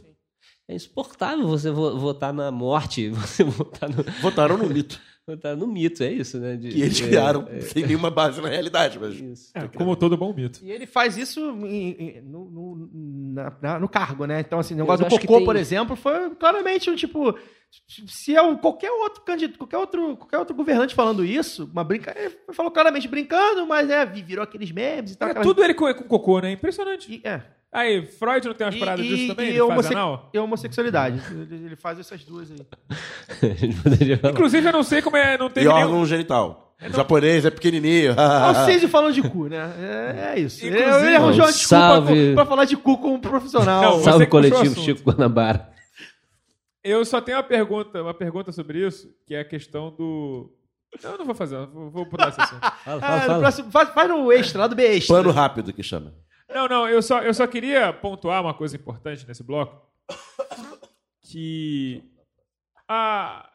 É 0.68 0.76
insuportável 0.76 1.48
você 1.48 1.72
vo- 1.72 1.98
votar 1.98 2.34
na 2.34 2.52
morte, 2.52 3.10
você 3.10 3.44
votar 3.44 3.90
no, 3.90 4.04
Votaram 4.22 4.58
no 4.58 4.68
mito. 4.70 5.00
Votar 5.36 5.56
no 5.56 5.68
mito, 5.68 6.04
é 6.04 6.12
isso, 6.12 6.38
né? 6.40 6.56
De- 6.56 6.70
Que 6.70 6.82
eles 6.82 7.02
é, 7.02 7.08
criaram 7.08 7.48
é, 7.50 7.62
sem 7.62 7.86
nenhuma 7.86 8.10
base 8.12 8.42
na 8.42 8.50
realidade. 8.50 8.98
Mas... 9.00 9.16
isso. 9.20 9.52
É, 9.56 9.68
como 9.68 9.96
todo 9.96 10.16
bom 10.18 10.34
mito. 10.34 10.60
E 10.64 10.72
ele 10.72 10.86
faz 10.86 11.18
isso 11.18 11.40
em- 11.66 11.92
em- 11.92 12.22
no, 12.22 12.46
no- 12.46 12.90
na- 13.62 13.80
no 13.80 13.88
cargo, 13.90 14.26
né? 14.26 14.40
Então, 14.40 14.60
assim, 14.60 14.74
o 14.74 14.78
negócio 14.78 15.06
do 15.06 15.10
Cocô, 15.10 15.38
tem- 15.38 15.46
por 15.46 15.56
exemplo, 15.56 15.96
foi 15.96 16.30
claramente 16.36 16.90
um 16.90 16.96
tipo. 16.96 17.36
Se 18.08 18.36
é 18.36 18.42
um, 18.42 18.58
qualquer 18.58 18.90
outro 18.92 19.22
candidato, 19.22 19.58
qualquer 19.60 19.78
outro, 19.78 20.18
qualquer 20.18 20.40
outro 20.40 20.56
governante 20.56 20.96
falando 20.96 21.24
isso, 21.24 21.70
uma 21.72 21.84
brinca, 21.84 22.16
ele 22.18 22.36
falou 22.52 22.72
claramente 22.72 23.08
brincando, 23.08 23.68
mas 23.68 23.88
né, 23.88 24.04
virou 24.08 24.44
aqueles 24.44 24.72
memes 24.72 25.12
e 25.12 25.16
tal. 25.18 25.28
É, 25.28 25.32
aquelas- 25.32 25.48
tudo 25.48 25.64
ele 25.64 25.76
com, 25.76 25.94
com 25.94 26.04
cocô, 26.06 26.40
né? 26.40 26.52
Impressionante. 26.52 27.12
E, 27.14 27.28
é. 27.28 27.44
Aí, 27.72 28.04
Freud 28.06 28.48
não 28.48 28.54
tem 28.56 28.66
umas 28.66 28.76
E- 28.76 28.80
paradas 28.80 29.06
e- 29.06 29.10
disso 29.10 29.28
também? 29.28 29.46
e 29.46 29.50
Ele 29.50 29.60
faz 29.60 29.70
homosse- 29.72 29.94
anal? 29.94 30.30
E 30.34 30.40
homossexualidade. 30.40 31.22
Ele, 31.32 31.66
ele 31.68 31.76
faz 31.76 32.00
essas 32.00 32.24
duas 32.24 32.50
aí. 32.52 32.58
Inclusive, 34.32 34.68
eu 34.68 34.74
não 34.74 34.84
sei 34.84 35.02
como 35.02 35.18
é. 35.18 35.38
Não 35.38 35.48
E 35.48 35.50
teve 35.52 35.68
nenhum... 35.68 35.80
órgão 35.80 36.06
genital. 36.06 36.74
O 36.82 36.90
japonês 36.96 37.46
é 37.46 37.52
pequenininho. 37.52 38.16
Olha 38.18 38.62
o 38.62 38.66
Císio 38.72 38.88
falando 38.90 39.14
de 39.14 39.22
cu, 39.22 39.48
né? 39.48 39.58
É, 39.78 40.34
é 40.36 40.40
isso. 40.40 40.66
Inclusive- 40.66 41.06
ele 41.08 41.16
arranjou 41.16 41.46
uma 41.46 41.52
desculpa 41.52 41.84
Salve. 41.86 42.26
pra, 42.28 42.36
pra 42.36 42.46
falar 42.46 42.66
de 42.66 42.78
cu 42.78 42.98
como 42.98 43.20
profissional. 43.20 43.82
Não, 43.84 44.00
Salve 44.04 44.26
coletivo. 44.28 44.80
Chico 44.82 45.04
Guanabara. 45.04 45.70
Eu 46.84 47.04
só 47.04 47.20
tenho 47.20 47.38
uma 47.38 47.44
pergunta, 47.44 48.02
uma 48.02 48.14
pergunta 48.14 48.52
sobre 48.54 48.88
isso, 48.88 49.08
que 49.28 49.36
é 49.36 49.42
a 49.42 49.46
questão 49.46 49.92
do. 49.92 50.50
Não, 51.04 51.12
eu 51.12 51.18
não 51.20 51.26
vou 51.26 51.36
fazer, 51.36 51.58
vou, 51.68 51.92
vou 51.92 52.06
pular 52.08 52.30
esse 52.30 52.42
assunto. 52.42 52.62
Fala, 52.62 52.74
Ah, 52.98 53.00
fala, 53.00 53.16
no 53.18 53.26
fala. 53.26 53.40
próximo- 53.40 53.72
faz, 53.72 53.90
faz 53.90 54.10
no 54.10 54.32
extra, 54.32 54.62
lá 54.62 54.68
do 54.68 54.76
B 54.76 54.84
extra. 54.88 55.18
Pano 55.18 55.30
rápido 55.32 55.72
que 55.74 55.84
chama. 55.84 56.14
Não, 56.50 56.68
não, 56.68 56.90
eu 56.90 57.02
só, 57.02 57.22
eu 57.22 57.34
só 57.34 57.46
queria 57.46 57.94
pontuar 57.94 58.42
uma 58.42 58.54
coisa 58.54 58.76
importante 58.76 59.28
nesse 59.28 59.44
bloco. 59.44 59.88
Que 61.22 62.04
a, 62.88 63.48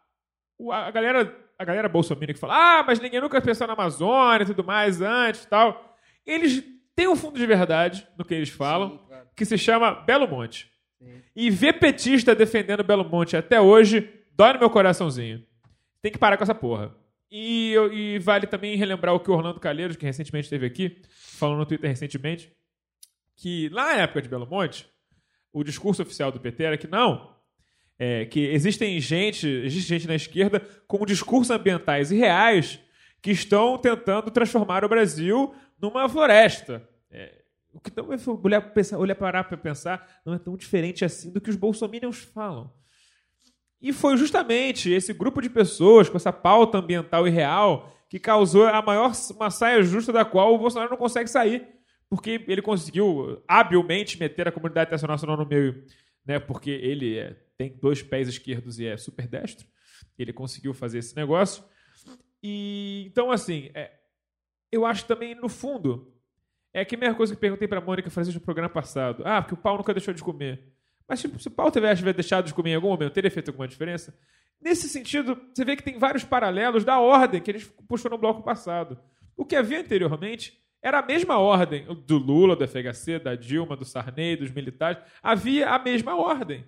a 0.70 0.90
galera, 0.92 1.36
a 1.58 1.64
galera 1.64 1.88
bolsominion 1.88 2.34
que 2.34 2.40
fala, 2.40 2.78
ah, 2.78 2.82
mas 2.84 3.00
ninguém 3.00 3.20
nunca 3.20 3.40
pensou 3.40 3.66
na 3.66 3.72
Amazônia 3.72 4.44
e 4.44 4.46
tudo 4.46 4.62
mais 4.62 5.00
antes 5.00 5.42
e 5.42 5.48
tal. 5.48 5.96
Eles 6.24 6.62
têm 6.94 7.08
um 7.08 7.16
fundo 7.16 7.36
de 7.36 7.46
verdade 7.46 8.06
no 8.16 8.24
que 8.24 8.34
eles 8.34 8.48
falam, 8.48 9.00
que 9.34 9.44
se 9.44 9.58
chama 9.58 9.90
Belo 9.90 10.28
Monte. 10.28 10.70
E 11.34 11.50
ver 11.50 11.74
petista 11.74 12.34
defendendo 12.34 12.84
Belo 12.84 13.04
Monte 13.04 13.36
até 13.36 13.60
hoje 13.60 14.08
dói 14.32 14.52
no 14.52 14.60
meu 14.60 14.70
coraçãozinho. 14.70 15.44
Tem 16.00 16.12
que 16.12 16.18
parar 16.18 16.36
com 16.36 16.44
essa 16.44 16.54
porra. 16.54 16.94
E, 17.30 17.74
e 17.92 18.18
vale 18.20 18.46
também 18.46 18.76
relembrar 18.76 19.12
o 19.14 19.18
que 19.18 19.30
o 19.30 19.34
Orlando 19.34 19.58
Calheiros, 19.58 19.96
que 19.96 20.06
recentemente 20.06 20.44
esteve 20.44 20.66
aqui, 20.66 21.02
falou 21.10 21.56
no 21.56 21.66
Twitter 21.66 21.90
recentemente, 21.90 22.52
que 23.36 23.68
lá 23.70 23.86
na 23.86 24.02
época 24.02 24.22
de 24.22 24.28
Belo 24.28 24.46
Monte, 24.46 24.88
o 25.52 25.62
discurso 25.62 26.02
oficial 26.02 26.32
do 26.32 26.40
PT 26.40 26.62
era 26.62 26.78
que 26.78 26.86
não, 26.86 27.34
é, 27.98 28.24
que 28.26 28.40
existem 28.40 29.00
gente, 29.00 29.46
existe 29.46 29.88
gente 29.88 30.06
na 30.06 30.14
esquerda 30.14 30.60
com 30.86 31.04
discursos 31.06 31.50
ambientais 31.50 32.10
e 32.10 32.16
reais 32.16 32.80
que 33.22 33.30
estão 33.30 33.78
tentando 33.78 34.30
transformar 34.30 34.84
o 34.84 34.88
Brasil 34.88 35.54
numa 35.80 36.08
floresta. 36.08 36.86
É, 37.10 37.42
o 37.72 37.80
que 37.80 37.90
não 37.96 38.12
é 38.12 38.16
olhar, 38.42 38.60
pensar, 38.60 38.98
olhar 38.98 39.14
parar 39.14 39.44
para 39.44 39.56
pensar 39.56 40.20
não 40.24 40.34
é 40.34 40.38
tão 40.38 40.56
diferente 40.56 41.04
assim 41.04 41.32
do 41.32 41.40
que 41.40 41.50
os 41.50 41.56
bolsominions 41.56 42.18
falam. 42.18 42.72
E 43.80 43.92
foi 43.92 44.16
justamente 44.16 44.90
esse 44.90 45.12
grupo 45.12 45.40
de 45.42 45.50
pessoas 45.50 46.08
com 46.08 46.16
essa 46.16 46.32
pauta 46.32 46.78
ambiental 46.78 47.28
e 47.28 47.30
real 47.30 47.92
que 48.08 48.18
causou 48.18 48.66
a 48.66 48.80
maior 48.80 49.12
uma 49.34 49.50
saia 49.50 49.82
justa 49.82 50.12
da 50.12 50.24
qual 50.24 50.54
o 50.54 50.58
Bolsonaro 50.58 50.90
não 50.90 50.96
consegue 50.96 51.28
sair. 51.28 51.66
Porque 52.14 52.44
ele 52.46 52.62
conseguiu 52.62 53.42
habilmente 53.48 54.18
meter 54.20 54.46
a 54.46 54.52
comunidade 54.52 54.88
internacional 54.88 55.36
no 55.36 55.44
meio, 55.44 55.84
né? 56.24 56.38
Porque 56.38 56.70
ele 56.70 57.18
é- 57.18 57.34
tem 57.58 57.76
dois 57.76 58.02
pés 58.02 58.28
esquerdos 58.28 58.78
e 58.78 58.86
é 58.86 58.96
super 58.96 59.26
destro. 59.26 59.66
Ele 60.16 60.32
conseguiu 60.32 60.72
fazer 60.72 60.98
esse 60.98 61.16
negócio. 61.16 61.64
E 62.40 63.04
então, 63.08 63.32
assim, 63.32 63.68
é, 63.74 63.90
eu 64.70 64.86
acho 64.86 65.04
também, 65.06 65.34
no 65.34 65.48
fundo, 65.48 66.14
é 66.72 66.84
que 66.84 66.94
a 66.94 66.98
mesma 66.98 67.16
coisa 67.16 67.34
que 67.34 67.40
perguntei 67.40 67.66
pra 67.66 67.80
Mônica 67.80 68.08
Francisco 68.10 68.38
no 68.38 68.44
programa 68.44 68.68
passado. 68.68 69.22
Ah, 69.26 69.42
porque 69.42 69.54
o 69.54 69.56
pau 69.56 69.76
nunca 69.76 69.92
deixou 69.92 70.14
de 70.14 70.22
comer. 70.22 70.72
Mas 71.08 71.20
tipo, 71.20 71.38
se 71.40 71.48
o 71.48 71.50
pau 71.50 71.70
tivesse 71.70 72.02
deixado 72.12 72.46
de 72.46 72.54
comer 72.54 72.70
em 72.70 72.74
algum 72.76 72.88
momento, 72.90 73.12
teria 73.12 73.30
feito 73.30 73.48
alguma 73.48 73.66
diferença? 73.66 74.16
Nesse 74.60 74.88
sentido, 74.88 75.36
você 75.52 75.64
vê 75.64 75.74
que 75.74 75.82
tem 75.82 75.98
vários 75.98 76.22
paralelos 76.24 76.84
da 76.84 77.00
ordem 77.00 77.40
que 77.42 77.50
a 77.50 77.54
gente 77.58 77.66
puxou 77.88 78.10
no 78.10 78.16
bloco 78.18 78.42
passado. 78.42 78.98
O 79.36 79.44
que 79.44 79.56
havia 79.56 79.80
anteriormente 79.80 80.63
era 80.84 80.98
a 81.00 81.02
mesma 81.02 81.38
ordem 81.38 81.84
do 82.06 82.18
Lula, 82.18 82.54
do 82.54 82.64
FHC, 82.68 83.18
da 83.18 83.34
Dilma, 83.34 83.74
do 83.76 83.84
Sarney, 83.84 84.36
dos 84.36 84.50
militares. 84.50 84.98
Havia 85.22 85.70
a 85.70 85.78
mesma 85.78 86.14
ordem. 86.16 86.64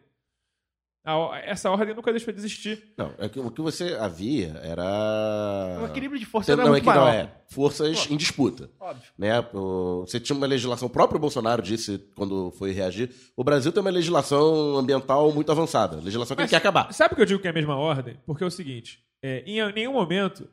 A 1.04 1.16
o- 1.16 1.34
essa 1.34 1.70
ordem 1.70 1.94
nunca 1.94 2.10
deixou 2.10 2.32
de 2.32 2.40
existir. 2.40 2.92
Não, 2.98 3.12
é 3.18 3.28
que, 3.28 3.38
o 3.38 3.48
que 3.48 3.60
você 3.62 3.94
havia 4.00 4.54
O 4.54 4.66
era. 4.66 5.86
equilíbrio 5.88 6.18
de 6.18 6.26
força 6.26 6.46
Você, 6.46 6.52
era 6.52 6.62
não, 6.62 6.68
é 6.68 6.70
muito 6.72 6.82
que 6.82 6.88
não 6.90 7.04
maior. 7.04 7.14
é. 7.14 7.32
Forças 7.48 8.10
em 8.10 8.16
disputa. 8.16 8.68
Óbvio. 8.80 9.08
Né? 9.16 9.38
O- 9.54 10.00
Você 10.04 10.18
tinha 10.18 10.36
uma 10.36 10.48
legislação, 10.48 10.88
o 10.88 10.90
próprio 10.90 11.20
Bolsonaro 11.20 11.62
disse 11.62 11.98
quando 12.16 12.50
foi 12.58 12.72
reagir: 12.72 13.10
o 13.36 13.44
Brasil 13.44 13.70
tem 13.70 13.80
uma 13.80 13.90
legislação 13.90 14.76
ambiental 14.76 15.30
muito 15.32 15.52
avançada. 15.52 15.96
Legislação 15.98 16.34
que 16.36 16.42
Mas- 16.42 16.50
ele 16.52 16.60
quer 16.60 16.66
acabar. 16.68 16.92
Sabe 16.92 17.10
por 17.10 17.16
que 17.16 17.22
eu 17.22 17.26
digo 17.26 17.40
que 17.40 17.46
é 17.46 17.50
a 17.50 17.54
mesma 17.54 17.76
ordem? 17.76 18.18
Porque 18.26 18.42
é 18.42 18.46
o 18.46 18.50
seguinte: 18.50 18.98
é, 19.22 19.44
em 19.46 19.72
nenhum 19.74 19.92
momento 19.92 20.48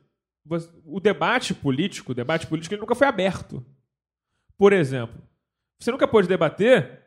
o 0.84 1.00
debate 1.00 1.54
político, 1.54 2.12
o 2.12 2.14
debate 2.14 2.46
político, 2.46 2.74
ele 2.74 2.80
nunca 2.80 2.94
foi 2.94 3.06
aberto. 3.06 3.64
Por 4.56 4.72
exemplo, 4.72 5.20
você 5.78 5.90
nunca 5.90 6.06
pôde 6.06 6.28
debater 6.28 7.02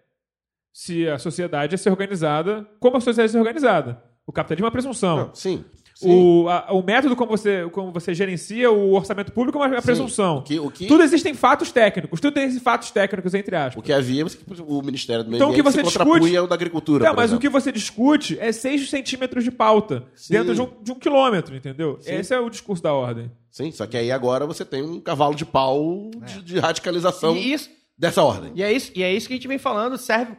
se 0.74 1.08
a 1.08 1.18
sociedade 1.18 1.76
é 1.76 1.78
ser 1.78 1.90
organizada 1.90 2.68
como 2.80 2.98
a 2.98 3.02
sociedade 3.02 3.30
é 3.30 3.32
ser 3.32 3.40
organizada. 3.40 4.04
O 4.26 4.32
capitalismo 4.32 4.66
é 4.66 4.68
uma 4.68 4.72
presunção. 4.72 5.18
Não, 5.18 5.36
sim. 5.36 5.64
O, 6.04 6.48
a- 6.50 6.68
o 6.74 6.84
método 6.84 7.16
como 7.16 7.32
você, 7.32 7.68
como 7.72 7.92
você 7.92 8.14
gerencia 8.14 8.70
o 8.72 8.94
orçamento 8.94 9.32
público 9.32 9.58
é 9.58 9.68
uma 9.68 9.80
Sim. 9.82 9.86
presunção. 9.86 10.38
O 10.38 10.42
que, 10.44 10.60
o 10.60 10.70
que, 10.70 10.86
Tudo 10.88 11.02
existem 11.04 11.34
fatos 11.34 11.72
técnicos. 11.72 12.20
Tudo 12.20 12.34
tem 12.34 12.52
fatos 12.60 12.92
técnicos, 12.92 13.34
entre 13.34 13.56
aspas. 13.56 13.76
o 13.78 13.82
que 13.82 13.92
havia, 13.92 14.24
mas 14.24 14.36
que 14.36 14.44
o 14.62 14.82
Ministério 14.82 15.24
do 15.24 15.30
Meio 15.32 15.38
Então, 15.40 15.50
o 15.50 15.54
que 15.54 15.62
Ambiente 15.62 15.74
você 15.76 15.80
se 15.84 15.98
contrapunha 15.98 16.20
discute- 16.20 16.38
ao 16.38 16.48
da 16.48 16.56
Agricultura, 16.56 17.06
Não, 17.06 17.12
por 17.12 17.18
mas 17.18 17.32
o 17.32 17.34
exemplo. 17.36 17.42
que 17.42 17.50
você 17.50 17.72
discute 17.72 18.38
é 18.40 18.52
6 18.52 18.90
centímetros 18.90 19.44
de 19.44 19.52
pauta 19.52 20.04
Sim. 20.14 20.34
dentro 20.34 20.54
de 20.54 20.62
um, 20.62 20.70
de 20.84 20.92
um 20.92 20.96
quilômetro, 20.96 21.56
entendeu? 21.56 21.98
Sim. 22.02 22.14
Esse 22.14 22.34
é 22.34 22.40
o 22.40 22.50
discurso 22.50 22.84
da 22.84 22.94
ordem. 22.94 23.32
Sim, 23.50 23.72
só 23.72 23.88
que 23.88 23.98
aí 23.98 24.12
agora 24.12 24.46
você 24.46 24.64
tem 24.64 24.84
um 24.84 25.00
cavalo 25.00 25.34
de 25.34 25.46
pau 25.46 26.12
de, 26.26 26.44
de 26.44 26.60
radicalização 26.60 27.36
E 27.36 27.54
isso, 27.54 27.70
dessa 27.98 28.22
ordem. 28.22 28.52
e, 28.54 28.62
é 28.62 28.72
isso, 28.72 28.92
e 28.96 29.02
é 29.02 29.12
isso 29.12 29.28
que 29.28 29.34
a 29.34 29.38
gente 29.38 29.48
vem 29.48 29.58
falando, 29.58 29.98
serve. 29.98 30.34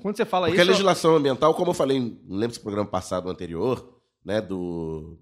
Quando 0.00 0.16
você 0.16 0.24
fala 0.24 0.46
Porque 0.46 0.60
a 0.60 0.64
isso. 0.64 0.70
legislação 0.72 1.16
ambiental, 1.16 1.54
como 1.54 1.70
eu 1.70 1.74
falei, 1.74 1.98
não 2.00 2.36
lembro 2.36 2.54
se 2.54 2.60
o 2.60 2.62
programa 2.62 2.88
passado 2.88 3.26
ou 3.26 3.30
anterior, 3.32 3.91
né, 4.24 4.40
do. 4.40 5.18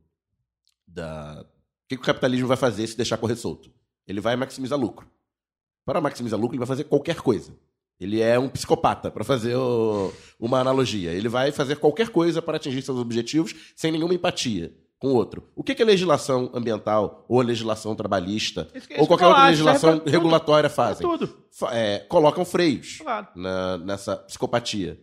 Da. 0.86 1.40
O 1.42 1.88
que, 1.88 1.96
que 1.96 2.02
o 2.02 2.06
capitalismo 2.06 2.46
vai 2.46 2.56
fazer 2.56 2.86
se 2.86 2.96
deixar 2.96 3.16
correr 3.16 3.36
solto? 3.36 3.70
Ele 4.06 4.20
vai 4.20 4.36
maximizar 4.36 4.78
lucro. 4.78 5.06
Para 5.84 6.00
maximizar 6.00 6.38
lucro, 6.38 6.54
ele 6.54 6.60
vai 6.60 6.66
fazer 6.68 6.84
qualquer 6.84 7.16
coisa. 7.20 7.52
Ele 7.98 8.20
é 8.20 8.38
um 8.38 8.48
psicopata, 8.48 9.10
para 9.10 9.24
fazer 9.24 9.56
o- 9.56 10.12
uma 10.38 10.58
analogia. 10.60 11.10
Ele 11.12 11.28
vai 11.28 11.52
fazer 11.52 11.76
qualquer 11.76 12.08
coisa 12.08 12.40
para 12.40 12.56
atingir 12.56 12.80
seus 12.82 12.98
objetivos 12.98 13.54
sem 13.76 13.92
nenhuma 13.92 14.14
empatia 14.14 14.72
com 14.98 15.08
o 15.08 15.14
outro. 15.14 15.48
O 15.54 15.62
que, 15.62 15.74
que 15.74 15.82
a 15.82 15.86
legislação 15.86 16.50
ambiental 16.54 17.24
ou 17.28 17.40
a 17.40 17.44
legislação 17.44 17.94
trabalhista 17.94 18.68
isso 18.74 18.86
ou 18.92 19.00
que 19.00 19.06
qualquer 19.06 19.26
outra 19.26 19.42
acho, 19.42 19.50
legislação 19.50 19.80
serve 19.90 19.96
pra 20.00 20.04
tudo. 20.04 20.12
regulatória 20.12 20.70
fazem? 20.70 21.06
tudo. 21.06 21.36
Fa- 21.50 21.74
é, 21.74 21.98
colocam 22.00 22.44
freios 22.44 22.98
Claro. 22.98 23.28
na- 23.36 23.78
nessa 23.78 24.16
psicopatia 24.16 24.98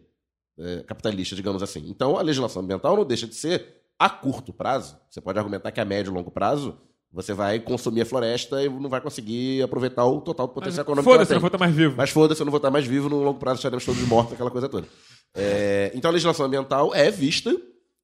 é, 0.60 0.82
capitalista, 0.84 1.36
digamos 1.36 1.61
assim. 1.61 1.88
Então, 1.88 2.18
a 2.18 2.22
legislação 2.24 2.64
ambiental 2.64 2.95
não 2.95 3.06
deixa 3.06 3.28
de 3.28 3.36
ser 3.36 3.76
a 3.99 4.10
curto 4.10 4.53
prazo. 4.53 4.98
Você 5.10 5.19
pode 5.22 5.38
argumentar 5.40 5.72
que 5.72 5.80
a 5.80 5.86
médio 5.86 6.11
e 6.11 6.14
longo 6.14 6.32
prazo 6.32 6.78
você 7.11 7.34
vai 7.34 7.60
consumir 7.60 8.02
a 8.02 8.06
floresta 8.06 8.61
e 8.61 8.69
não 8.69 8.90
vai 8.90 8.99
conseguir 9.02 9.64
aproveitar 9.64 10.06
o 10.06 10.19
total 10.22 10.45
do 10.48 10.53
potencial 10.53 10.84
econômico 10.84 11.06
que 11.06 11.10
ela 11.10 11.18
Foda-se, 11.19 11.30
tem. 11.30 11.36
não 11.36 11.41
vou 11.41 11.48
estar 11.48 11.57
mais 11.57 11.74
vivo. 11.74 11.95
Mas 11.98 12.10
foda-se, 12.10 12.41
eu 12.41 12.45
não 12.45 12.52
vou 12.52 12.57
estar 12.57 12.69
mais 12.69 12.86
vivo, 12.86 13.10
no 13.10 13.24
longo 13.24 13.40
prazo 13.40 13.57
estaremos 13.60 13.86
todos 13.86 14.02
mortos, 14.07 14.34
aquela 14.34 14.52
coisa 14.52 14.68
toda. 14.69 14.88
É, 15.36 15.91
então 15.95 16.10
a 16.10 16.11
legislação 16.11 16.45
ambiental 16.45 16.94
é 16.94 17.10
vista 17.10 17.56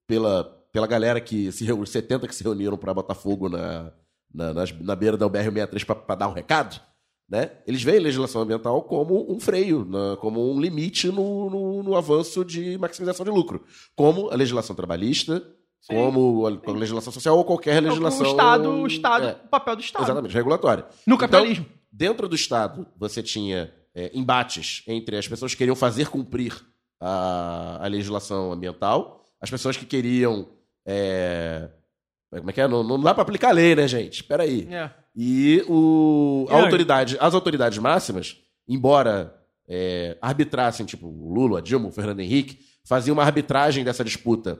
pela, 0.08 0.44
pela 0.72 0.88
galera 0.88 1.20
que 1.22 1.52
se 1.52 1.64
reuniu, 1.66 1.86
70 1.86 2.28
que 2.28 2.34
se 2.36 2.44
reuniram 2.44 2.78
para 2.78 2.94
botar 2.94 3.14
fogo 3.14 3.50
na, 3.50 3.92
na, 4.34 4.54
nas- 4.54 4.72
na 4.80 4.96
beira 4.96 5.18
da 5.18 5.28
UBR-63 5.28 5.86
para 6.06 6.16
dar 6.16 6.28
um 6.30 6.34
recado. 6.34 6.80
Né? 7.30 7.52
Eles 7.68 7.82
veem 7.84 7.98
a 8.00 8.02
legislação 8.02 8.42
ambiental 8.42 8.82
como 8.84 9.32
um 9.32 9.40
freio, 9.40 9.86
na- 9.86 10.18
como 10.18 10.52
um 10.54 10.60
limite 10.60 11.08
no, 11.10 11.50
no, 11.50 11.84
no 11.84 11.96
avanço 11.96 12.44
de 12.46 12.78
maximização 12.78 13.24
de 13.26 13.32
lucro. 13.32 13.64
Como 13.96 14.30
a 14.32 14.36
legislação 14.36 14.76
trabalhista, 14.76 15.44
como 15.88 16.46
a, 16.48 16.70
a 16.70 16.74
legislação 16.74 17.12
social 17.12 17.38
ou 17.38 17.44
qualquer 17.46 17.82
legislação. 17.82 18.26
O 18.26 18.30
Estado, 18.30 18.70
o 18.70 18.88
Estado, 18.88 19.26
É, 19.28 19.32
o 19.46 19.48
papel 19.50 19.76
do 19.76 19.82
Estado. 19.82 20.04
Exatamente, 20.04 20.34
regulatória. 20.34 20.86
No 21.06 21.16
Então, 21.16 21.18
capitalismo. 21.18 21.66
dentro 21.92 22.28
do 22.28 22.36
Estado, 22.36 22.88
você 22.98 23.22
tinha 23.24 23.74
é, 23.96 24.12
embates 24.14 24.84
entre 24.88 25.18
as 25.18 25.28
pessoas 25.28 25.52
que 25.54 25.58
queriam 25.58 25.76
fazer 25.76 26.10
cumprir 26.10 26.54
a, 27.00 27.80
a 27.84 27.88
legislação 27.88 28.52
ambiental, 28.52 29.24
as 29.42 29.50
pessoas 29.50 29.76
que 29.78 29.86
queriam. 29.86 30.48
é, 30.86 31.70
como 32.36 32.50
é 32.50 32.54
que 32.54 32.62
é? 32.62 32.68
Não, 32.68 32.84
não 32.84 33.00
dá 33.00 33.14
para 33.14 33.22
aplicar 33.24 33.50
a 33.50 33.54
lei, 33.54 33.76
né, 33.76 33.88
gente? 33.88 34.22
Espera 34.22 34.44
aí. 34.44 34.68
É. 34.72 34.90
E 35.16 35.64
o, 35.70 36.48
a 36.50 36.56
autoridade, 36.56 37.16
as 37.20 37.36
autoridades 37.36 37.78
máximas, 37.78 38.38
embora 38.68 39.36
é, 39.68 40.18
arbitrassem, 40.20 40.86
tipo 40.86 41.08
o 41.08 41.32
Lula, 41.32 41.60
a 41.60 41.62
Dilma, 41.62 41.90
o 41.90 41.92
Fernando 41.92 42.22
Henrique, 42.22 42.58
faziam 42.84 43.14
uma 43.14 43.24
arbitragem 43.24 43.84
dessa 43.84 44.04
disputa 44.04 44.60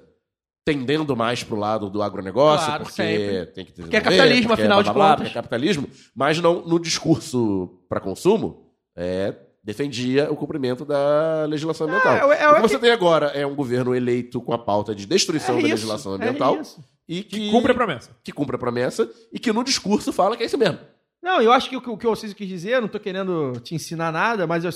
tendendo 0.66 1.16
mais 1.16 1.44
pro 1.44 1.58
lado 1.58 1.90
do 1.90 2.02
agronegócio, 2.02 2.66
Claro, 2.68 2.84
porque 2.84 2.96
sempre. 2.96 3.46
tem 3.48 3.66
que 3.66 3.72
desenvolver, 3.72 3.82
Porque 3.84 3.96
é 3.98 4.02
capitalismo, 4.02 4.48
porque 4.48 4.62
afinal 4.62 4.78
blá, 4.78 4.84
de 4.84 4.94
blá, 4.94 4.94
blá, 4.94 5.10
contas. 5.16 5.24
porque 5.28 5.38
é 5.38 5.42
capitalismo, 5.42 5.88
mas 6.16 6.40
não 6.40 6.66
no 6.66 6.80
discurso 6.80 7.80
para 7.90 8.00
consumo, 8.00 8.72
é, 8.96 9.36
defendia 9.64 10.32
o 10.32 10.36
cumprimento 10.36 10.86
da 10.86 11.46
legislação 11.48 11.88
ambiental. 11.88 12.32
é, 12.32 12.42
é, 12.44 12.48
o 12.48 12.52
que 12.54 12.58
é 12.58 12.62
você 12.62 12.76
que- 12.76 12.82
tem 12.82 12.92
agora 12.92 13.28
é 13.28 13.46
um 13.46 13.56
governo 13.56 13.94
eleito 13.96 14.42
com 14.42 14.54
a 14.54 14.58
pauta 14.58 14.94
de 14.96 15.06
destruição 15.06 15.56
É 15.58 15.62
da 15.62 15.68
isso, 15.68 15.72
legislação 15.76 16.14
é 16.14 16.16
ambiental 16.16 16.60
isso. 16.62 16.84
e 17.08 17.24
que, 17.24 17.50
Cumpre 17.52 17.72
a 17.72 17.76
promessa. 17.76 18.12
que 18.24 18.32
cumpre 18.32 18.56
a 18.56 18.60
promessa 18.60 19.10
e 19.32 19.40
que 19.40 19.52
no 19.52 19.64
discurso 19.64 20.14
fala 20.14 20.38
que 20.38 20.44
é 20.44 20.46
isso 20.46 20.58
mesmo. 20.58 20.80
Não, 21.22 21.42
eu 21.42 21.54
acho 21.54 21.70
que 21.70 21.78
o 21.78 21.82
que 21.82 21.90
o 21.90 21.98
que 21.98 22.06
o 22.06 22.10
Alciso 22.10 22.36
quis 22.36 22.48
dizer, 22.48 22.72
eu 22.74 22.82
não 22.82 22.90
tô 22.90 23.00
querendo 23.00 23.54
te 23.62 23.74
ensinar 23.74 24.12
nada, 24.12 24.46
mas 24.46 24.66
eu, 24.66 24.72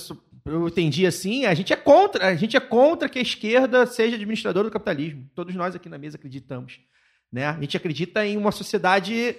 eu 0.47 0.67
entendi 0.67 1.05
assim, 1.05 1.45
a 1.45 1.53
gente 1.53 1.73
é 1.73 1.75
contra, 1.75 2.27
a 2.27 2.35
gente 2.35 2.55
é 2.55 2.59
contra 2.59 3.09
que 3.09 3.19
a 3.19 3.21
esquerda 3.21 3.85
seja 3.85 4.15
administradora 4.15 4.67
do 4.67 4.71
capitalismo. 4.71 5.29
Todos 5.35 5.53
nós 5.55 5.75
aqui 5.75 5.89
na 5.89 5.97
mesa 5.97 6.17
acreditamos, 6.17 6.79
né? 7.31 7.45
A 7.45 7.59
gente 7.59 7.75
acredita 7.75 8.25
em 8.25 8.37
uma 8.37 8.51
sociedade 8.51 9.35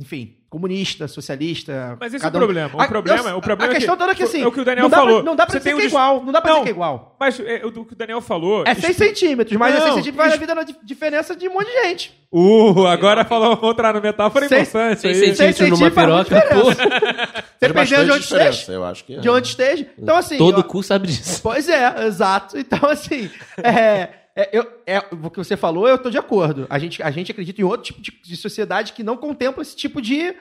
enfim, 0.00 0.34
comunista, 0.48 1.06
socialista. 1.06 1.96
Mas 2.00 2.14
esse 2.14 2.22
cada 2.24 2.36
é 2.36 2.40
o 2.40 2.40
problema. 2.42 2.70
O 2.74 2.80
A- 2.80 2.88
problema- 2.88 3.28
eu- 3.30 3.36
o 3.36 3.40
problema 3.42 3.70
a 3.70 3.74
é 3.74 3.76
questão 3.76 3.94
que- 3.94 3.98
toda 4.00 4.12
é 4.12 4.14
que 4.14 4.22
assim. 4.22 4.42
é 4.42 4.46
o 4.46 4.50
que 4.50 4.60
o 4.60 4.64
Daniel 4.64 4.84
não 4.84 4.90
dá 4.90 4.96
falou. 4.96 5.14
Pra, 5.16 5.22
não 5.24 5.36
dá 5.36 5.44
pra 5.46 5.58
dizer 5.58 5.60
tem 5.70 5.76
que 5.76 5.82
é 5.82 5.84
um 5.84 5.88
igual. 5.88 6.24
Não 6.24 6.32
dá 6.32 6.40
pra 6.40 6.50
Não. 6.50 6.58
dizer 6.60 6.64
que 6.64 6.70
é 6.70 6.72
igual. 6.72 7.16
Mas 7.20 7.38
é, 7.40 7.60
o 7.66 7.70
do 7.70 7.84
que 7.84 7.92
o 7.92 7.96
Daniel 7.96 8.20
falou. 8.22 8.64
É 8.66 8.74
6 8.74 8.96
centímetros, 8.96 9.56
mas 9.58 9.74
é 9.74 9.78
Não, 9.78 9.82
6 9.84 9.94
centímetros 9.96 10.16
vai 10.26 10.28
na 10.30 10.36
vida 10.40 10.54
na 10.54 10.62
di- 10.62 10.76
diferença 10.82 11.36
de 11.36 11.46
um 11.48 11.52
monte 11.52 11.66
de 11.66 11.82
gente. 11.82 12.18
Uh, 12.32 12.86
agora 12.86 13.24
falou 13.26 13.58
outra 13.60 13.92
no 13.92 14.00
metáfora 14.00 14.48
Seis- 14.48 14.68
importante. 14.68 15.00
seis 15.02 15.22
aí. 15.22 15.34
centímetros. 15.36 15.56
Seis 15.56 15.70
numa 15.70 15.90
centímetros 15.90 16.28
faz 16.28 16.48
piroca. 16.48 17.04
Faz 17.04 17.50
Dependendo 17.60 18.04
de 18.06 18.10
onde 18.12 18.24
esteja. 18.24 18.72
eu 18.72 18.84
acho 18.84 19.04
que 19.04 19.14
é. 19.16 19.18
De 19.20 19.28
onde 19.28 19.48
esteja. 19.48 19.86
Então, 19.98 20.16
assim. 20.16 20.38
Todo 20.38 20.60
eu- 20.60 20.64
cu 20.64 20.82
sabe 20.82 21.08
disso. 21.08 21.40
Pois 21.42 21.68
é, 21.68 22.06
exato. 22.06 22.56
Então, 22.58 22.88
assim, 22.88 23.28
é, 23.62 24.08
é, 24.36 24.48
eu, 24.56 24.80
é, 24.86 24.98
o 24.98 25.30
que 25.30 25.38
você 25.38 25.56
falou, 25.56 25.88
eu 25.88 25.98
tô 25.98 26.10
de 26.10 26.18
acordo. 26.18 26.66
A 26.70 26.78
gente, 26.78 27.02
a 27.02 27.10
gente 27.10 27.30
acredita 27.32 27.60
em 27.60 27.64
outro 27.64 27.82
tipo 27.82 28.00
de, 28.00 28.10
de 28.22 28.36
sociedade 28.36 28.92
que 28.92 29.02
não 29.02 29.16
contempla 29.16 29.62
esse 29.62 29.76
tipo 29.76 30.00
de 30.00 30.20
é, 30.28 30.34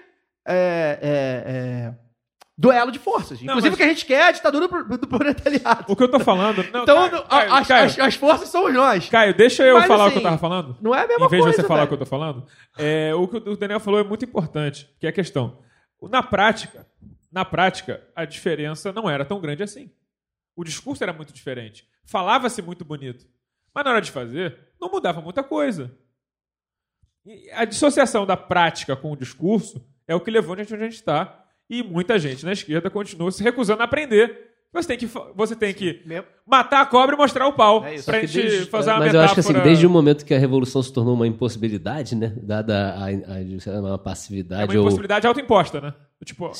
é, 0.48 1.44
é, 1.46 1.94
duelo 2.58 2.92
de 2.92 3.00
forças. 3.00 3.42
Inclusive, 3.42 3.70
mas- 3.70 3.74
o 3.74 3.78
que 3.78 3.84
a 3.84 3.88
gente 3.88 4.06
quer 4.06 4.22
é 4.22 4.28
a 4.28 4.32
ditadura 4.32 4.68
do, 4.68 4.98
do 4.98 5.08
proletariado. 5.08 5.86
O 5.88 5.96
que 5.96 6.04
eu 6.04 6.10
tô 6.12 6.20
falando. 6.20 6.64
Não, 6.72 6.84
Então, 6.84 7.10
Caio, 7.10 7.24
Caio, 7.28 7.54
as, 7.54 7.68
Caio, 7.68 7.86
as- 7.86 8.00
as 8.00 8.16
forças 8.16 8.50
somos 8.50 8.74
nós. 8.74 9.10
Caio, 9.10 9.34
deixa 9.36 9.64
eu 9.64 9.76
Mas, 9.78 9.88
falar 9.88 10.04
o 10.04 10.08
assim, 10.08 10.14
que 10.14 10.20
eu 10.20 10.24
tava 10.24 10.38
falando. 10.38 10.78
Não 10.82 10.94
é 10.94 11.04
a 11.04 11.08
mesma 11.08 11.26
em 11.26 11.30
vez 11.30 11.42
coisa. 11.44 11.56
de 11.58 11.62
você 11.62 11.68
falar 11.68 11.80
o 11.80 11.84
velho. 11.84 11.88
que 11.90 11.94
eu 11.96 11.98
tô 12.00 12.06
falando, 12.06 12.46
é, 12.78 13.14
o 13.16 13.28
que 13.28 13.38
o 13.38 13.58
Daniel 13.58 13.80
falou 13.80 14.00
é 14.00 14.04
muito 14.04 14.26
importante, 14.26 14.90
que 15.00 15.06
é 15.06 15.10
a 15.10 15.14
questão. 15.14 15.60
Na 16.10 16.24
prática, 16.24 16.86
na 17.32 17.44
prática, 17.44 18.02
a 18.16 18.24
diferença 18.26 18.92
não 18.94 19.10
era 19.10 19.26
tão 19.26 19.40
grande 19.40 19.62
assim. 19.64 19.92
O 20.56 20.64
discurso 20.64 21.04
era 21.04 21.14
muito 21.14 21.32
diferente. 21.34 21.88
Falava-se 22.06 22.62
muito 22.62 22.84
bonito. 22.84 23.26
Mas 23.74 23.86
na 23.86 23.92
hora 23.92 24.02
de 24.02 24.12
fazer, 24.12 24.58
não 24.80 24.90
mudava 24.90 25.22
muita 25.22 25.44
coisa. 25.44 25.92
E 27.26 27.50
a 27.52 27.66
dissociação 27.66 28.26
da 28.26 28.36
prática 28.38 28.96
com 28.96 29.12
o 29.12 29.18
discurso 29.18 29.86
é 30.08 30.16
o 30.16 30.20
que 30.20 30.32
levou 30.32 30.54
a 30.54 30.58
gente 30.58 30.74
onde 30.74 30.84
a 30.84 30.86
gente 30.88 30.96
está. 31.00 31.46
E 31.70 31.84
muita 31.84 32.18
gente 32.18 32.44
na 32.46 32.52
esquerda 32.54 32.90
continua 32.90 33.32
se 33.32 33.44
recusando 33.44 33.82
a 33.82 33.86
aprender. 33.86 34.48
Você 34.72 34.88
tem 34.88 34.98
que, 34.98 35.06
você 35.36 35.56
tem 35.56 35.74
que 35.74 36.04
matar 36.46 36.82
a 36.82 36.86
cobra 36.86 37.16
e 37.16 37.18
mostrar 37.18 37.48
o 37.48 37.54
pau. 37.54 37.84
É 37.86 37.96
isso. 37.96 38.06
pra 38.06 38.22
gente 38.22 38.34
desde- 38.42 38.66
fazer 38.70 38.92
uma 38.92 39.00
mas 39.00 39.08
eu 39.14 39.20
metáfora. 39.20 39.26
acho 39.26 39.34
que 39.50 39.58
assim, 39.58 39.64
desde 39.68 39.86
o 39.86 39.90
momento 39.90 40.26
que 40.26 40.34
a 40.34 40.38
revolução 40.40 40.82
se 40.82 40.94
tornou 40.94 41.14
uma 41.16 41.26
impossibilidade, 41.28 42.16
né? 42.16 42.36
Dada 42.42 42.94
a, 42.96 43.06
a- 43.08 43.60
sei 43.60 43.74
lá, 43.74 43.80
uma 43.80 43.96
É 43.96 43.98
passividade 43.98 44.64
uma 44.72 44.74
ou... 44.76 44.82
impossibilidade 44.82 45.26
autoimposta, 45.28 45.82
né? 45.82 45.94
Tipo, 46.24 46.52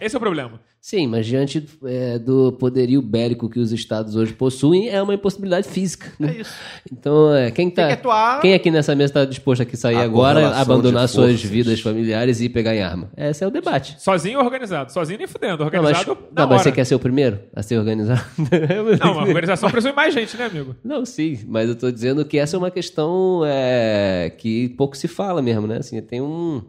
esse 0.00 0.14
é 0.14 0.18
o 0.18 0.20
problema. 0.20 0.60
Sim, 0.80 1.06
mas 1.08 1.26
diante 1.26 1.68
é, 1.84 2.18
do 2.18 2.52
poderio 2.52 3.02
bélico 3.02 3.50
que 3.50 3.58
os 3.58 3.72
estados 3.72 4.16
hoje 4.16 4.32
possuem, 4.32 4.88
é 4.88 5.02
uma 5.02 5.12
impossibilidade 5.12 5.68
física. 5.68 6.10
Né? 6.18 6.36
É 6.36 6.40
isso. 6.40 6.54
Então, 6.90 7.34
é, 7.34 7.50
quem, 7.50 7.68
tá, 7.68 7.88
Tem 7.88 7.96
que 7.96 8.00
atuar. 8.00 8.40
quem 8.40 8.54
aqui 8.54 8.70
nessa 8.70 8.94
mesa 8.94 9.10
está 9.10 9.24
disposto 9.24 9.62
aqui 9.62 9.76
sair 9.76 9.96
A 9.96 10.02
agora, 10.02 10.56
abandonar 10.56 11.08
suas 11.08 11.42
vidas 11.42 11.80
familiares 11.80 12.40
e 12.40 12.48
pegar 12.48 12.74
em 12.74 12.82
arma? 12.82 13.10
Esse 13.16 13.44
é 13.44 13.46
o 13.46 13.50
debate. 13.50 14.00
Sozinho 14.00 14.38
ou 14.38 14.44
organizado? 14.44 14.90
Sozinho 14.92 15.18
nem 15.18 15.26
fudendo. 15.26 15.64
Não, 15.64 15.82
mas, 15.82 15.98
Organizado 15.98 16.18
na 16.32 16.42
não, 16.42 16.48
mas 16.48 16.62
você 16.62 16.72
quer 16.72 16.84
ser 16.84 16.94
o 16.94 16.98
primeiro 16.98 17.40
a 17.54 17.62
ser 17.62 17.76
organizado? 17.78 18.24
Não, 19.04 19.12
uma 19.12 19.22
organização 19.22 19.70
presume 19.70 19.94
mais 19.94 20.14
gente, 20.14 20.36
né, 20.36 20.46
amigo? 20.46 20.74
Não, 20.82 21.04
sim, 21.04 21.44
mas 21.46 21.68
eu 21.68 21.76
tô 21.76 21.90
dizendo 21.90 22.24
que 22.24 22.38
essa 22.38 22.56
é 22.56 22.58
uma 22.58 22.70
questão 22.70 23.42
é, 23.44 24.32
que 24.38 24.70
pouco 24.70 24.96
se 24.96 25.08
fala 25.08 25.42
mesmo, 25.42 25.66
né? 25.66 25.78
Assim, 25.78 26.00
tem 26.00 26.20
um. 26.20 26.62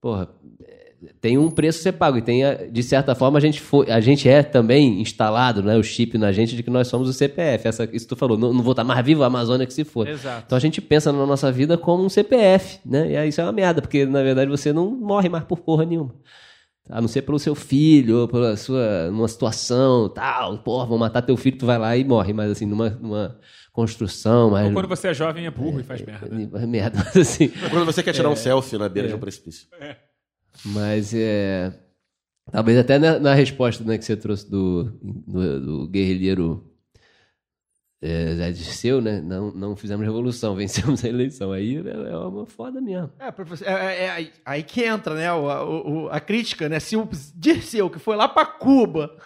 Porra, 0.00 0.28
é, 0.51 0.51
tem 1.20 1.38
um 1.38 1.50
preço 1.50 1.80
a 1.80 1.82
ser 1.82 1.92
pago. 1.92 2.18
E 2.18 2.22
tem, 2.22 2.42
de 2.70 2.82
certa 2.82 3.14
forma, 3.14 3.38
a 3.38 3.40
gente, 3.40 3.60
foi, 3.60 3.90
a 3.90 4.00
gente 4.00 4.28
é 4.28 4.42
também 4.42 5.00
instalado, 5.00 5.62
né? 5.62 5.76
O 5.76 5.82
chip 5.82 6.16
na 6.18 6.32
gente 6.32 6.54
de 6.56 6.62
que 6.62 6.70
nós 6.70 6.88
somos 6.88 7.08
o 7.08 7.12
CPF. 7.12 7.66
Essa, 7.66 7.88
isso 7.92 8.08
tu 8.08 8.16
falou, 8.16 8.38
não, 8.38 8.52
não 8.52 8.62
vou 8.62 8.72
estar 8.72 8.84
mais 8.84 9.04
vivo, 9.04 9.22
a 9.22 9.26
Amazônia 9.26 9.66
que 9.66 9.74
se 9.74 9.84
for. 9.84 10.08
Exato. 10.08 10.44
Então 10.46 10.56
a 10.56 10.60
gente 10.60 10.80
pensa 10.80 11.12
na 11.12 11.26
nossa 11.26 11.50
vida 11.50 11.76
como 11.76 12.04
um 12.04 12.08
CPF, 12.08 12.80
né? 12.84 13.12
E 13.12 13.16
aí 13.16 13.28
isso 13.28 13.40
é 13.40 13.44
uma 13.44 13.52
merda, 13.52 13.80
porque 13.80 14.06
na 14.06 14.22
verdade 14.22 14.50
você 14.50 14.72
não 14.72 14.90
morre 14.90 15.28
mais 15.28 15.44
por 15.44 15.58
porra 15.58 15.84
nenhuma. 15.84 16.14
A 16.90 17.00
não 17.00 17.08
ser 17.08 17.22
pelo 17.22 17.38
seu 17.38 17.54
filho, 17.54 18.18
ou 18.18 18.28
pela 18.28 18.56
sua 18.56 19.08
numa 19.10 19.28
situação, 19.28 20.08
tal, 20.08 20.58
porra, 20.58 20.84
vão 20.84 20.98
matar 20.98 21.22
teu 21.22 21.36
filho, 21.36 21.56
tu 21.56 21.64
vai 21.64 21.78
lá 21.78 21.96
e 21.96 22.04
morre, 22.04 22.32
mas 22.32 22.50
assim, 22.50 22.66
numa, 22.66 22.90
numa 22.90 23.38
construção, 23.72 24.50
mas 24.50 24.66
Ou 24.66 24.72
quando 24.72 24.88
você 24.88 25.08
é 25.08 25.14
jovem 25.14 25.46
é 25.46 25.50
burro 25.50 25.80
e 25.80 25.84
faz 25.84 26.02
merda. 26.02 26.28
é 26.28 26.66
merda, 26.66 26.98
mas 27.06 27.16
assim, 27.16 27.48
Quando 27.70 27.86
você 27.86 28.02
quer 28.02 28.12
tirar 28.12 28.28
um 28.28 28.36
selfie 28.36 28.76
na 28.76 28.88
beira 28.88 29.08
de 29.08 29.14
um 29.14 29.18
precipício. 29.18 29.68
Mas 30.64 31.12
é 31.14 31.72
talvez 32.50 32.78
até 32.78 32.98
na, 32.98 33.18
na 33.18 33.34
resposta 33.34 33.82
né, 33.84 33.96
que 33.98 34.04
você 34.04 34.16
trouxe 34.16 34.50
do, 34.50 34.84
do, 35.02 35.60
do 35.84 35.88
guerrilheiro 35.88 36.68
é, 38.02 38.34
Zé 38.34 38.50
Dirceu, 38.52 39.00
né? 39.00 39.20
Não, 39.20 39.52
não 39.52 39.76
fizemos 39.76 40.04
revolução, 40.04 40.54
vencemos 40.56 41.04
a 41.04 41.08
eleição. 41.08 41.52
Aí 41.52 41.76
é, 41.76 42.10
é 42.12 42.16
uma 42.16 42.44
foda 42.46 42.80
mesmo. 42.80 43.10
É, 43.18 43.30
professor, 43.30 43.66
é, 43.68 43.70
é- 43.72 44.04
é 44.06 44.30
aí- 44.44 44.62
que 44.64 44.82
entra, 44.84 45.14
né, 45.14 45.32
o- 45.32 46.06
o- 46.06 46.08
a 46.08 46.18
crítica, 46.18 46.68
né? 46.68 46.80
Se 46.80 46.96
o 46.96 47.08
Dirceu, 47.36 47.88
que 47.88 48.00
foi 48.00 48.16
lá 48.16 48.28
pra 48.28 48.44
Cuba, 48.44 49.16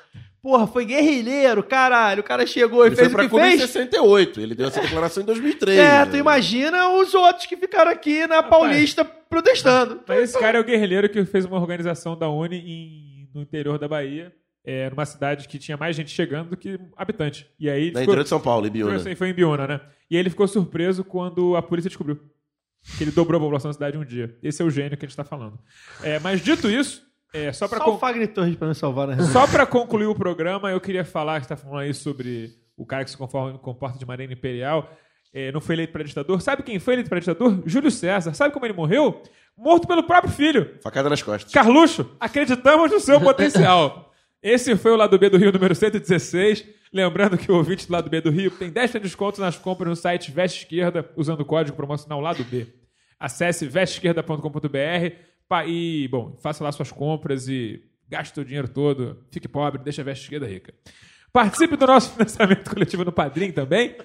porra, 0.47 0.65
foi 0.69 0.85
guerrilheiro, 0.85 1.61
caralho, 1.65 2.21
o 2.21 2.25
cara 2.25 2.47
chegou 2.47 2.85
e 2.85 2.89
Ele 2.89 2.95
foi 2.95 3.05
fez 3.07 3.13
o 3.13 3.17
pra 3.17 3.25
que 3.25 3.31
Cuba 3.31 3.49
em 3.49 3.59
fez. 3.59 3.63
68. 3.63 4.41
Ele 4.41 4.55
deu 4.55 4.69
essa 4.69 4.81
declaração 4.81 5.21
em 5.25 5.27
2003. 5.27 5.77
É, 5.77 5.83
né? 5.83 6.07
tu 6.07 6.17
imagina 6.17 6.89
os 6.91 7.13
outros 7.15 7.47
que 7.47 7.57
ficaram 7.57 7.91
aqui 7.91 8.25
na 8.29 8.45
Paulista 8.45 9.05
protestando. 9.05 10.01
Mas 10.07 10.21
esse 10.31 10.39
cara 10.39 10.59
é 10.59 10.61
o 10.61 10.65
guerrilheiro 10.65 11.09
que 11.09 11.25
fez 11.25 11.45
uma 11.45 11.57
organização 11.59 12.17
da 12.17 12.29
Uni 12.31 12.59
em- 12.59 13.29
no 13.35 13.43
interior 13.43 13.77
da 13.77 13.89
Bahia, 13.89 14.33
é, 14.65 14.89
numa 14.89 15.05
cidade 15.05 15.49
que 15.49 15.59
tinha 15.59 15.77
mais 15.77 15.97
gente 15.97 16.11
chegando 16.11 16.51
do 16.51 16.57
que 16.57 16.79
habitante. 16.97 17.51
E 17.59 17.69
aí 17.69 17.87
Na 17.87 18.01
ficou- 18.01 18.03
interior 18.05 18.23
de 18.23 18.29
São 18.29 18.41
Paulo, 18.41 18.67
em 18.69 18.71
Biúna. 18.71 19.01
Foi, 19.01 19.15
foi 19.17 19.29
em 19.31 19.35
Biúna, 19.35 19.67
né? 19.67 19.81
E 20.09 20.15
aí 20.17 20.21
ele 20.21 20.31
ficou 20.31 20.47
surpreso 20.47 21.03
quando 21.03 21.57
a 21.57 21.63
polícia 21.63 21.89
descobriu 21.89 22.21
que 22.97 23.03
ele 23.03 23.11
dobrou 23.11 23.39
a 23.39 23.41
população 23.41 23.69
da 23.69 23.75
cidade 23.75 23.97
em 23.97 24.01
um 24.01 24.05
dia. 24.05 24.37
Esse 24.43 24.63
é 24.63 24.65
o 24.65 24.71
gênio 24.71 24.97
que 24.97 25.05
a 25.05 25.09
gente 25.09 25.17
tá 25.17 25.25
falando. 25.25 25.59
É, 26.05 26.21
mas 26.21 26.41
dito 26.41 26.71
isso, 26.71 27.03
é, 27.33 27.53
só 27.53 27.67
pra 27.69 27.79
Só 27.79 27.85
con- 27.85 27.95
o 27.95 27.99
Fagner 27.99 28.33
Torres 28.33 28.57
pra 28.57 28.69
me 28.69 28.75
salvar 28.75 29.09
na 29.09 29.23
só 29.25 29.47
pra 29.47 29.67
concluir 29.67 30.07
o 30.07 30.15
programa, 30.15 30.71
eu 30.71 30.81
queria 30.81 31.05
falar, 31.05 31.41
que 31.41 31.47
você 31.47 31.55
tá 31.55 31.57
falando 31.57 31.81
aí 31.81 31.93
sobre 31.95 32.51
o 32.77 32.85
cara 32.87 33.05
que 33.05 33.11
se 33.11 33.17
conforma, 33.17 33.59
comporta 33.59 33.99
de 33.99 34.07
maneira 34.07 34.33
imperial, 34.33 34.91
é, 35.33 35.51
não 35.53 35.61
foi 35.61 35.75
eleito 35.75 35.93
para 35.93 36.03
ditador. 36.05 36.41
Sabe 36.41 36.63
quem 36.63 36.79
foi 36.79 36.95
eleito 36.95 37.11
para 37.11 37.19
ditador? 37.21 37.63
Júlio 37.67 37.91
César. 37.91 38.33
Sabe 38.33 38.55
como 38.55 38.65
ele 38.65 38.73
morreu? 38.73 39.23
Morto 39.57 39.87
pelo 39.87 40.03
próprio 40.03 40.33
filho. 40.33 40.77
Facada 40.83 41.09
nas 41.11 41.23
costas. 41.23 41.53
Carluxo, 41.53 42.11
acreditamos 42.21 42.91
no 42.91 43.01
seu 43.01 43.21
potencial. 43.23 44.13
Esse 44.43 44.77
foi 44.77 44.93
o 44.93 44.97
Lado 44.97 45.19
B 45.19 45.29
do 45.29 45.37
Rio 45.37 45.53
número 45.53 45.75
116. 45.75 46.65
Lembrando 46.93 47.37
que 47.37 47.51
o 47.51 47.57
ouvinte 47.57 47.87
do 47.87 47.93
Lado 47.93 48.09
B 48.09 48.21
do 48.21 48.31
Rio 48.31 48.51
tem 48.51 48.71
10% 48.71 48.93
de 48.93 49.01
desconto 49.01 49.41
nas 49.41 49.59
compras 49.59 49.89
no 49.89 49.97
site 49.97 50.31
Veste 50.31 50.61
Esquerda, 50.63 51.11
usando 51.17 51.41
o 51.41 51.45
código 51.45 51.77
promocional 51.77 52.21
Lado 52.21 52.45
B. 52.45 52.67
Acesse 53.19 53.67
vesteesquerda.com.br 53.67 55.17
e, 55.67 56.09
bom, 56.09 56.37
faça 56.43 56.63
lá 56.65 56.73
suas 56.73 56.91
compras 56.91 57.49
e 57.49 57.83
gaste 58.09 58.39
o 58.41 58.45
dinheiro 58.45 58.69
todo. 58.69 59.19
Fique 59.31 59.49
pobre, 59.49 59.83
deixa 59.83 60.03
a 60.03 60.05
Veste 60.05 60.25
Esquerda 60.25 60.47
rica. 60.47 60.73
Participe 61.33 61.77
do 61.77 61.87
nosso 61.87 62.11
financiamento 62.15 62.71
coletivo 62.71 63.05
no 63.05 63.13
Padrim 63.13 63.53
também. 63.53 63.97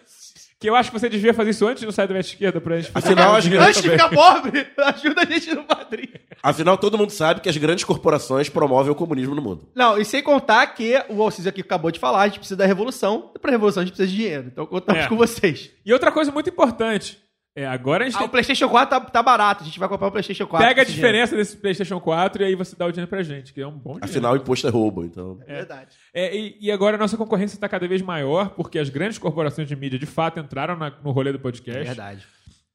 Que 0.60 0.70
eu 0.70 0.76
acho 0.76 0.92
que 0.92 1.00
você 1.00 1.10
devia 1.10 1.34
fazer 1.34 1.50
isso 1.50 1.68
antes 1.68 1.82
do 1.84 1.92
site 1.92 2.10
da 2.10 2.14
Veste 2.14 2.34
Esquerda 2.36 2.62
pra 2.62 2.78
gente 2.80 2.92
fazer 2.92 3.08
Afinal, 3.14 3.36
as 3.36 3.44
dinheiro 3.44 3.66
Antes 3.66 3.82
de 3.82 3.90
ficar 3.90 4.10
pobre, 4.10 4.68
ajuda 4.78 5.22
a 5.22 5.26
gente 5.26 5.56
no 5.56 5.64
padrinho. 5.64 6.12
Afinal, 6.44 6.78
todo 6.78 6.98
mundo 7.00 7.10
sabe 7.12 7.42
que 7.42 7.50
as 7.50 7.58
grandes 7.58 7.84
corporações 7.84 8.48
promovem 8.50 8.92
o 8.92 8.96
comunismo 8.96 9.34
no 9.34 9.42
mundo. 9.42 9.68
Não, 9.74 9.98
e 9.98 10.06
sem 10.06 10.22
contar 10.22 10.68
que 10.68 10.94
o 11.10 11.22
Alciso 11.22 11.50
aqui 11.50 11.62
acabou 11.62 11.90
de 11.90 12.00
falar, 12.00 12.22
a 12.22 12.28
gente 12.28 12.38
precisa 12.40 12.58
da 12.58 12.66
revolução, 12.66 13.32
e 13.36 13.40
pra 13.40 13.50
revolução 13.52 13.82
a 13.82 13.86
gente 13.86 13.96
precisa 13.96 14.12
de 14.16 14.22
dinheiro. 14.24 14.48
Então 14.52 14.66
contamos 14.68 15.04
É. 15.04 15.08
com 15.08 15.16
vocês. 15.18 15.72
E 15.84 15.92
outra 15.94 16.12
coisa 16.12 16.32
muito 16.32 16.50
importante. 16.50 17.18
É, 17.54 17.68
agora 17.68 18.04
a 18.04 18.08
gente 18.08 18.16
Ah, 18.16 18.20
tem 18.20 18.28
o 18.28 18.32
PlayStation 18.32 18.70
4 18.70 18.90
tá, 19.00 19.06
tá 19.06 19.22
barato, 19.22 19.62
a 19.64 19.66
gente 19.66 19.78
vai 19.78 19.90
comprar 19.90 20.08
o 20.08 20.12
PlayStation 20.12 20.48
4. 20.48 20.66
Pega 20.68 20.82
a 20.82 20.84
esse 20.84 20.94
dinheiro. 20.94 21.08
diferença 21.12 21.36
desse 21.36 21.58
PlayStation 21.58 22.00
4 22.00 22.42
e 22.42 22.46
aí 22.46 22.56
você 22.56 22.76
dá 22.78 22.86
o 22.86 22.92
dinheiro 22.92 23.10
pra 23.10 23.22
gente, 23.24 23.54
que 23.54 23.60
é 23.60 23.68
um 23.68 23.72
bom 23.78 23.94
dinheiro. 23.96 24.06
Afinal, 24.06 24.38
imposto 24.38 24.68
é 24.68 24.70
roubo, 24.70 25.04
então. 25.04 25.38
É 25.46 25.56
verdade. 25.56 25.98
É, 26.14 26.34
e, 26.34 26.58
e 26.62 26.72
agora 26.72 26.96
a 26.96 27.00
nossa 27.00 27.18
concorrência 27.18 27.56
está 27.56 27.68
cada 27.68 27.86
vez 27.90 28.02
maior, 28.02 28.52
porque 28.52 28.80
as 28.80 28.90
grandes 28.90 29.18
corporações 29.18 29.68
de 29.68 29.76
mídia 29.76 30.00
de 30.00 30.06
fato 30.06 30.40
entraram 30.40 30.78
na- 30.78 30.98
no 31.04 31.12
rolê 31.12 31.34
do 31.34 31.40
podcast. 31.40 31.82
É 31.82 31.84
verdade. 31.84 32.26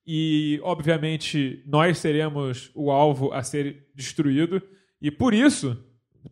E, 0.07 0.61
obviamente, 0.63 1.63
nós 1.67 1.99
seremos 1.99 2.71
o 2.75 2.91
alvo 2.91 3.33
a 3.33 3.43
ser 3.43 3.89
destruído. 3.95 4.63
E 5.01 5.11
por 5.11 5.33
isso, 5.35 5.77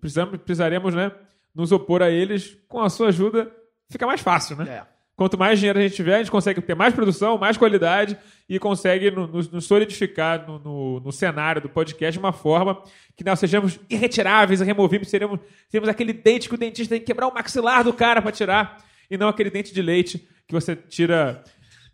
precisamos, 0.01 0.37
precisaremos 0.39 0.95
né, 0.95 1.11
nos 1.55 1.73
opor 1.73 2.03
a 2.03 2.11
eles. 2.11 2.57
Com 2.69 2.81
a 2.83 2.89
sua 2.91 3.09
ajuda, 3.09 3.51
fica 3.91 4.07
mais 4.07 4.21
fácil, 4.21 4.57
né? 4.57 4.69
É. 4.69 4.94
Quanto 5.17 5.39
mais 5.39 5.59
dinheiro 5.61 5.79
a 5.79 5.83
gente 5.83 5.95
tiver, 5.95 6.17
a 6.17 6.19
gente 6.19 6.31
consegue 6.31 6.61
ter 6.61 6.75
mais 6.75 6.93
produção, 6.93 7.39
mais 7.39 7.57
qualidade 7.57 8.17
e 8.49 8.59
consegue 8.59 9.11
no- 9.13 9.29
nos, 9.29 9.65
solidificar 9.65 10.45
no, 10.47 10.59
no- 10.59 11.01
no 11.01 11.13
cenário 11.13 11.63
do 11.63 11.69
podcast 11.69 12.13
de 12.13 12.19
uma 12.19 12.33
forma 12.33 12.83
que 13.17 13.23
nós 13.23 13.39
sejamos 13.39 13.79
irretiráveis, 13.89 14.61
irremovíveis, 14.61 15.09
seremos, 15.09 15.39
seremos 15.69 15.89
aquele 15.89 16.13
dente 16.13 16.49
que 16.49 16.55
o 16.57 16.59
dentista 16.59 16.95
tem 16.95 17.01
que 17.01 17.07
quebrar 17.07 17.29
o 17.29 17.35
maxilar 17.35 17.85
do 17.85 17.93
cara 17.93 18.21
para 18.21 18.33
tirar 18.33 18.85
e 19.09 19.17
não 19.17 19.29
aquele 19.29 19.51
dente 19.51 19.73
de 19.73 19.81
leite 19.81 20.27
que 20.49 20.53
você 20.55 20.75
tira 20.75 21.43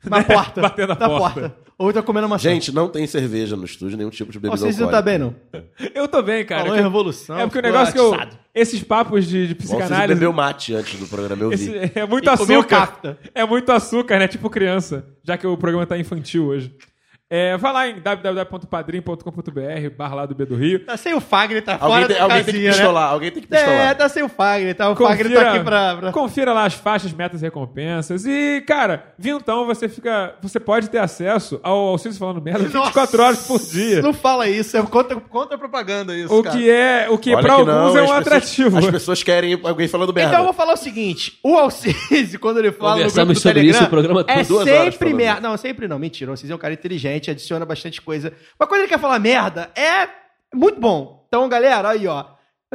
Na 0.05 0.23
porta. 0.25 0.61
batendo 0.63 0.89
na 0.89 0.95
na 0.95 1.09
porta. 1.09 1.55
Ou 1.79 1.91
tá 1.93 2.03
comendo 2.03 2.27
uma 2.27 2.37
Gente, 2.39 2.73
não 2.75 2.89
tem 2.91 3.07
cerveja 3.07 3.57
no 3.57 3.65
estúdio, 3.65 3.97
nenhum 3.97 4.11
tipo 4.11 4.31
de 4.31 4.39
bebida 4.39 4.57
Vocês 4.61 4.77
não 4.79 4.91
tá 4.91 5.01
bem, 5.01 5.17
não? 5.19 5.35
Eu 5.95 6.07
tô 6.07 6.21
bem, 6.23 6.45
cara. 6.45 6.61
Falou 6.63 6.75
É 6.75 6.79
em 6.79 6.83
que- 6.83 6.89
revolução. 6.89 7.39
é 7.39 7.47
porque 7.47 7.59
o 7.59 7.63
negócio 7.63 7.93
que 7.95 7.99
eu. 7.99 8.13
atiçado. 8.13 8.39
Esses 8.55 8.83
papos 8.83 9.27
de, 9.27 9.49
de 9.49 9.55
psicanálise. 9.55 10.09
bebeu 10.15 10.33
mate 10.33 10.75
antes 10.75 10.99
do 11.01 11.07
programa, 11.07 11.43
eu 11.43 11.49
vi. 11.51 11.55
esse- 11.55 11.93
é 11.99 12.05
muito 12.07 12.27
E 12.27 12.29
açúcar. 12.29 12.99
É 13.35 13.45
muito 13.47 13.73
açúcar, 13.73 14.19
né? 14.19 14.29
Tipo 14.29 14.51
criança. 14.51 15.07
Já 15.23 15.39
que 15.39 15.47
o 15.47 15.57
programa 15.57 15.87
tá 15.87 15.97
infantil 15.97 16.47
hoje. 16.49 16.75
É, 17.33 17.57
vai 17.57 17.73
lá 17.73 17.87
em 17.89 18.01
www.padrim.com.br, 18.01 19.91
barra 19.97 20.15
lá 20.17 20.27
do 20.27 20.35
B 20.35 20.45
do 20.45 20.57
Rio. 20.57 20.81
Tá 20.85 20.97
sem 20.97 21.15
o 21.15 21.21
Fagner, 21.21 21.63
tá 21.63 21.75
Alguém, 21.81 21.89
fora 21.89 22.07
tem, 22.09 22.17
da 22.17 22.23
alguém 22.25 22.37
tem 22.39 22.45
que 22.47 22.51
casinha, 22.53 22.71
né? 22.71 22.77
pistolar, 22.77 23.13
alguém 23.13 23.31
tem 23.31 23.43
que 23.43 23.49
pistolar. 23.49 23.79
É, 23.91 23.95
tá 23.95 24.09
sem 24.09 24.23
o 24.25 24.29
Fagner, 24.29 24.75
tá? 24.75 24.91
O 24.91 24.97
Fagner 24.97 25.33
tá 25.35 25.51
aqui 25.55 25.65
pra... 25.65 25.97
pra- 25.97 26.13
confira 26.13 26.53
lá 26.53 26.65
as 26.65 26.75
faixas, 26.75 27.13
metas 27.13 27.41
e 27.41 27.45
recompensas. 27.45 28.27
E, 28.27 28.63
cara, 28.67 29.13
vintão 29.19 29.65
você 29.65 29.89
fica. 29.89 30.35
Você 30.43 30.59
pode 30.59 30.91
ter 30.91 30.99
acesso 30.99 31.61
ao 31.63 31.79
Alcides 31.79 32.19
falando 32.19 32.43
merda 32.43 32.65
24 32.65 33.23
horas 33.23 33.47
por 33.47 33.61
dia. 33.61 34.03
Não 34.03 34.13
fala 34.13 34.49
isso, 34.49 34.77
é 34.77 34.83
contra, 34.83 35.15
contra 35.21 35.57
propaganda 35.57 36.17
isso, 36.17 36.35
O 36.37 36.43
cara. 36.43 36.57
que 36.57 36.69
é. 36.69 37.07
O 37.11 37.17
que 37.19 37.33
Olha 37.35 37.43
pra 37.43 37.55
que 37.55 37.61
alguns 37.61 37.75
não, 37.95 37.99
é 37.99 38.03
um 38.03 38.05
as 38.13 38.19
pessoas- 38.19 38.21
atrativo. 38.27 38.79
As 38.79 38.87
pessoas 38.91 39.23
querem 39.23 39.61
alguém 39.63 39.87
falando 39.87 40.13
merda. 40.13 40.31
Então 40.31 40.41
eu 40.41 40.45
vou 40.47 40.53
falar 40.55 40.73
o 40.73 40.77
seguinte: 40.77 41.39
o 41.45 41.57
Alcise, 41.57 42.39
quando 42.43 42.59
ele 42.59 42.73
fala 42.73 42.97
no 42.97 42.97
grupo 43.03 43.11
Conversamos 43.15 43.35
do 43.37 43.41
sobre 43.41 43.55
Telegram, 43.61 43.79
isso 43.81 43.87
o 43.87 43.91
programa 43.91 44.25
todo. 44.25 44.69
é 44.69 44.91
sempre 44.91 45.15
merda. 45.15 45.41
Não, 45.41 45.57
sempre 45.57 45.87
não, 45.87 45.99
mentira. 45.99 46.31
O 46.31 46.33
Alcise 46.33 46.51
é 46.53 46.55
um 46.55 46.59
cara 46.59 46.75
inteligente, 46.75 47.20
adiciona 47.29 47.67
bastante 47.67 48.01
coisa. 48.01 48.33
Mas 48.57 48.69
quando 48.69 48.83
ele 48.83 48.89
quer 48.89 49.01
falar 49.01 49.19
merda, 49.19 49.73
é 49.75 50.09
muito 50.55 50.81
bom. 50.81 51.25
Então, 51.27 51.49
galera, 51.49 51.89
aí, 51.91 52.07
ó. 52.07 52.27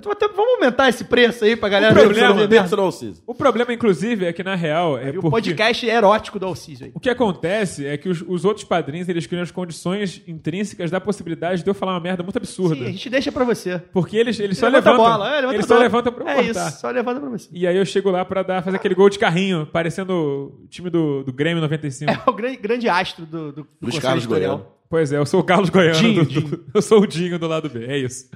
Tô 0.01 0.11
até- 0.11 0.27
Vamos 0.27 0.55
aumentar 0.55 0.89
esse 0.89 1.05
preço 1.05 1.45
aí 1.45 1.55
pra 1.55 1.69
galera 1.69 1.93
O 1.93 2.03
problema-. 2.03 2.47
Pensa 2.49 2.76
no 2.76 2.81
Alciso. 2.84 3.23
O 3.26 3.34
problema, 3.34 3.72
inclusive, 3.73 4.26
é 4.26 4.34
que, 4.34 4.43
na 4.43 4.53
real, 4.53 4.97
é 4.97 5.05
E 5.07 5.09
o 5.11 5.22
porque... 5.22 5.30
podcast 5.30 5.85
erótico 5.88 6.38
do 6.38 6.45
Alcise 6.45 6.84
aí. 6.85 6.91
O 6.93 6.99
que 6.99 7.09
acontece 7.09 7.85
é 7.85 7.95
que 7.97 8.09
os, 8.09 8.22
os 8.27 8.43
outros 8.43 8.65
padrinhos, 8.65 9.07
eles 9.07 9.26
criam 9.26 9.41
as 9.41 9.51
condições 9.51 10.22
intrínsecas 10.27 10.91
da 10.91 10.99
possibilidade 10.99 11.63
de 11.63 11.69
eu 11.69 11.73
falar 11.73 11.93
uma 11.93 12.01
merda 12.01 12.23
muito 12.23 12.35
absurda. 12.38 12.76
Sim, 12.76 12.84
a 12.84 12.91
gente 12.91 13.09
deixa 13.09 13.31
pra 13.31 13.45
você. 13.45 13.80
Porque 13.93 14.17
eles, 14.17 14.38
eles 14.39 14.57
só 14.57 14.67
Levanta 14.67 14.89
a 14.89 14.91
levantam. 14.91 15.11
bola, 15.17 15.30
é, 15.30 15.35
levanta 15.35 15.53
eles 15.55 15.65
a 15.65 15.67
só 15.67 15.73
bola. 15.76 15.84
levantam 15.85 16.13
pra 16.13 16.23
eu 16.26 16.30
É 16.30 16.43
cortar. 16.43 16.67
isso, 16.69 16.80
só 16.81 16.89
levanta 16.89 17.19
pra 17.22 17.30
você. 17.30 17.49
E 17.53 17.65
aí 17.65 17.77
eu 17.77 17.85
chego 17.85 18.11
lá 18.11 18.26
pra 18.26 18.43
dar, 18.43 18.61
fazer 18.63 18.76
aquele 18.76 18.95
gol 18.95 19.09
de 19.09 19.17
carrinho, 19.17 19.65
parecendo 19.65 20.13
o 20.61 20.67
time 20.67 20.89
do, 20.89 21.23
do 21.23 21.31
Grêmio 21.31 21.61
95. 21.61 22.11
É 22.11 22.22
o 22.27 22.34
grande, 22.34 22.57
grande 22.57 22.89
astro 22.89 23.26
do, 23.26 23.51
do, 23.53 23.67
do 23.81 24.01
Carlos. 24.01 24.26
Goiano. 24.26 24.65
Pois 24.89 25.11
é, 25.13 25.17
eu 25.17 25.26
sou 25.26 25.39
o 25.39 25.43
Carlos 25.43 25.69
Goiano. 25.69 25.97
Dinho, 25.99 26.23
do- 26.26 26.30
Dinho. 26.30 26.47
do- 26.49 26.65
eu 26.76 26.81
sou 26.81 26.99
o 27.01 27.07
Dinho 27.07 27.39
do 27.39 27.47
lado 27.47 27.69
B, 27.69 27.85
é 27.85 27.97
isso. 27.97 28.30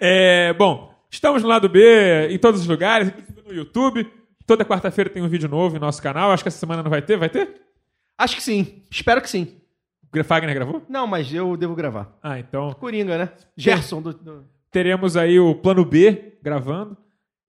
É, 0.00 0.52
bom, 0.54 0.93
estamos 1.14 1.42
no 1.42 1.48
lado 1.48 1.68
B 1.68 2.28
em 2.30 2.38
todos 2.38 2.60
os 2.60 2.66
lugares, 2.66 3.08
inclusive 3.08 3.42
no 3.46 3.54
YouTube. 3.54 4.10
Toda 4.46 4.64
quarta-feira 4.64 5.08
tem 5.08 5.22
um 5.22 5.28
vídeo 5.28 5.48
novo 5.48 5.76
em 5.76 5.80
nosso 5.80 6.02
canal. 6.02 6.30
Acho 6.30 6.42
que 6.42 6.48
essa 6.48 6.58
semana 6.58 6.82
não 6.82 6.90
vai 6.90 7.00
ter, 7.00 7.16
vai 7.16 7.30
ter? 7.30 7.62
Acho 8.18 8.36
que 8.36 8.42
sim. 8.42 8.82
Espero 8.90 9.20
que 9.22 9.30
sim. 9.30 9.56
O 10.14 10.24
Fagner 10.24 10.54
gravou? 10.54 10.82
Não, 10.88 11.06
mas 11.06 11.32
eu 11.32 11.56
devo 11.56 11.74
gravar. 11.74 12.16
Ah, 12.22 12.38
então 12.38 12.72
Coringa, 12.74 13.18
né? 13.18 13.30
Gerson 13.56 14.00
do- 14.00 14.12
do... 14.12 14.44
teremos 14.70 15.16
aí 15.16 15.40
o 15.40 15.54
plano 15.54 15.84
B 15.84 16.38
gravando. 16.42 16.96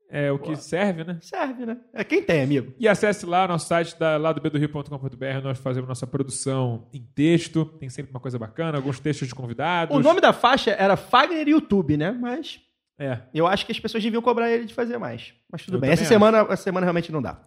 É 0.10 0.32
o 0.32 0.40
que 0.40 0.56
serve, 0.56 1.04
né? 1.04 1.18
Serve, 1.20 1.66
né? 1.66 1.78
É 1.94 2.04
quem 2.04 2.22
tem, 2.24 2.42
amigo. 2.44 2.74
E 2.80 2.88
acesse 2.88 3.26
lá 3.26 3.48
nosso 3.48 3.68
site 3.68 3.98
da, 4.00 4.16
lá 4.18 4.32
do 4.32 4.40
bdorio.com.br, 4.40 5.42
nós 5.44 5.58
fazemos 5.58 5.88
nossa 5.90 6.08
produção 6.08 6.88
em 6.94 7.02
texto, 7.02 7.66
tem 7.66 7.90
sempre 7.90 8.12
uma 8.12 8.20
coisa 8.20 8.38
bacana, 8.40 8.78
alguns 8.78 9.00
textos 9.00 9.28
de 9.28 9.36
convidados. 9.36 9.96
O 9.96 10.00
nome 10.00 10.22
da 10.22 10.32
faixa 10.32 10.72
era 10.72 10.96
Fagner 10.96 11.48
YouTube, 11.50 11.98
né? 11.98 12.12
Mas 12.12 12.62
É. 12.98 13.20
eu 13.34 13.46
acho 13.46 13.66
que 13.66 13.72
as 13.72 13.80
pessoas 13.80 14.02
deviam 14.04 14.22
cobrar 14.22 14.50
ele 14.50 14.66
de 14.66 14.74
fazer 14.74 14.98
mais. 14.98 15.34
Mas 15.52 15.64
tudo 15.66 15.78
Eu 15.78 15.82
bem. 15.82 15.90
Essa 15.92 16.06
semana, 16.06 16.40
essa 16.50 16.64
semana 16.64 16.86
realmente 16.86 17.12
não 17.12 17.22
dá. 17.22 17.42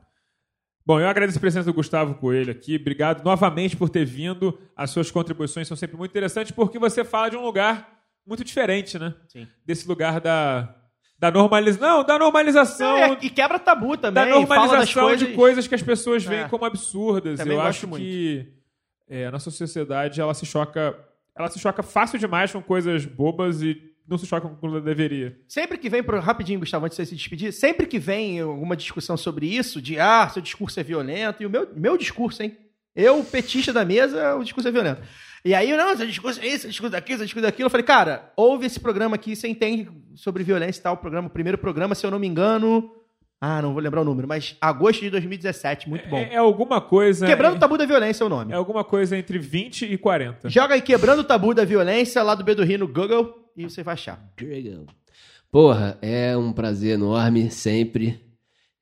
Bom, 0.85 0.99
eu 0.99 1.09
agradeço 1.09 1.37
a 1.39 1.41
presença 1.41 1.67
do 1.67 1.75
Gustavo 1.75 2.15
Coelho 2.15 2.51
aqui. 2.51 2.77
Obrigado 2.77 3.23
novamente 3.23 3.77
por 3.77 3.91
ter 3.91 4.07
vindo. 4.07 4.59
As 4.75 4.91
suas 4.91 5.11
contribuições 5.11 5.69
são 5.69 5.77
sempre 5.77 5.97
muito 5.97 6.11
interessantes 6.11 6.53
porque 6.53 6.79
você 6.79 7.05
fala 7.05 7.29
de 7.29 7.37
um 7.37 7.43
lugar 7.43 7.99
muito 8.27 8.43
diferente, 8.45 8.99
né? 8.99 9.15
Sim. 9.29 9.47
Desse 9.67 9.87
lugar 9.87 10.21
da, 10.21 10.75
da 11.19 11.31
normalização. 11.31 11.89
Não, 11.99 12.05
da 12.05 12.19
normalização. 12.19 12.97
É, 12.97 13.19
e 13.21 13.29
quebra 13.29 13.59
tabu 13.59 13.97
também. 13.97 14.25
da 14.25 14.31
normalização 14.31 15.05
coisas... 15.09 15.29
de 15.29 15.35
coisas 15.35 15.67
que 15.67 15.75
as 15.75 15.83
pessoas 15.83 16.25
veem 16.25 16.43
É. 16.43 16.49
como 16.49 16.65
absurdas. 16.65 17.39
Também 17.39 17.57
eu 17.57 17.63
acho 17.63 17.87
que 17.89 18.53
é, 19.09 19.27
a 19.27 19.31
nossa 19.31 19.51
sociedade 19.51 20.21
ela 20.21 20.33
se 20.33 20.47
choca, 20.47 20.99
ela 21.35 21.49
se 21.49 21.59
choca 21.59 21.83
fácil 21.83 22.19
demais 22.19 22.53
com 22.53 22.63
coisas 22.63 23.05
bobas 23.05 23.63
e 23.63 23.88
não 24.09 24.17
se 24.17 24.27
choca 24.27 24.49
com 24.49 24.67
ela 24.67 24.81
deveria. 24.81 25.37
Sempre 25.47 25.77
que 25.77 25.89
vem, 25.91 26.03
pro, 26.03 26.19
rapidinho, 26.19 26.61
Gustavo, 26.61 26.87
antes 26.87 26.97
de 26.97 27.05
você 27.05 27.11
se 27.11 27.15
despedir, 27.15 27.53
sempre 27.53 27.87
que 27.87 27.99
vem 27.99 28.41
alguma 28.41 28.75
discussão 28.75 29.17
sobre 29.17 29.47
isso, 29.47 29.83
de 29.83 30.01
ah, 30.01 30.29
seu 30.29 30.41
discurso 30.41 30.81
é 30.81 30.83
violento, 30.83 31.43
e 31.43 31.47
o 31.47 31.51
meu, 31.51 31.69
meu 31.77 31.99
discurso, 31.99 32.43
hein? 32.43 32.57
Eu, 32.97 33.23
petista 33.23 33.73
da 33.73 33.85
mesa, 33.85 34.35
o 34.37 34.43
discurso 34.43 34.69
é 34.69 34.73
violento. 34.73 35.03
E 35.45 35.55
aí, 35.55 35.77
não, 35.77 35.97
seu 35.97 36.07
discurso 36.07 36.41
é 36.41 36.47
isso, 36.47 36.63
seu 36.63 36.71
discurso 36.71 36.93
daquilo, 36.93 37.19
seu 37.19 37.27
discurso 37.27 37.47
daquilo. 37.47 37.67
Eu 37.67 37.71
falei, 37.71 37.85
cara, 37.87 38.33
ouve 38.37 38.67
esse 38.67 38.81
programa 38.81 39.15
aqui, 39.15 39.37
você 39.37 39.47
entende 39.47 39.89
sobre 40.17 40.43
violência 40.43 40.81
e 40.81 40.83
tal, 40.83 40.95
o 40.95 40.97
programa, 40.97 41.29
o 41.29 41.31
primeiro 41.31 41.59
programa, 41.59 41.95
se 41.95 42.05
eu 42.05 42.11
não 42.11 42.19
me 42.19 42.27
engano, 42.27 42.91
Ah, 43.41 43.63
não 43.63 43.73
vou 43.73 43.81
lembrar 43.81 44.01
o 44.01 44.05
número, 44.05 44.27
mas 44.27 44.57
agosto 44.61 45.01
de 45.01 45.11
2017, 45.11 45.89
muito 45.89 46.09
bom. 46.09 46.17
É, 46.17 46.35
é 46.35 46.37
alguma 46.39 46.81
coisa. 46.81 47.25
Quebrando 47.25 47.55
o 47.55 47.59
Tabu 47.61 47.79
da 47.79 47.87
Violência 47.87 48.25
é 48.25 48.27
o 48.27 48.29
nome. 48.29 48.53
É 48.53 48.57
alguma 48.57 48.83
coisa 48.83 49.17
entre 49.17 49.39
20 49.39 49.85
e 49.85 49.97
40. 49.97 50.51
Joga 50.51 50.75
aí 50.75 50.83
Quebrando 50.83 51.21
o 51.21 51.25
Tabu 51.25 51.55
da 51.55 51.65
Violência 51.65 52.21
lá 52.25 52.35
do 52.35 52.43
B 52.43 52.57
do 52.57 52.65
Rio 52.65 52.81
no 52.81 52.89
Google 52.89 53.48
e 53.59 53.65
você 53.69 53.83
vai 53.83 53.95
achar. 53.95 54.33
Porra, 55.51 55.99
é 56.01 56.37
um 56.37 56.53
prazer 56.53 56.95
enorme, 56.95 57.51
sempre. 57.51 58.21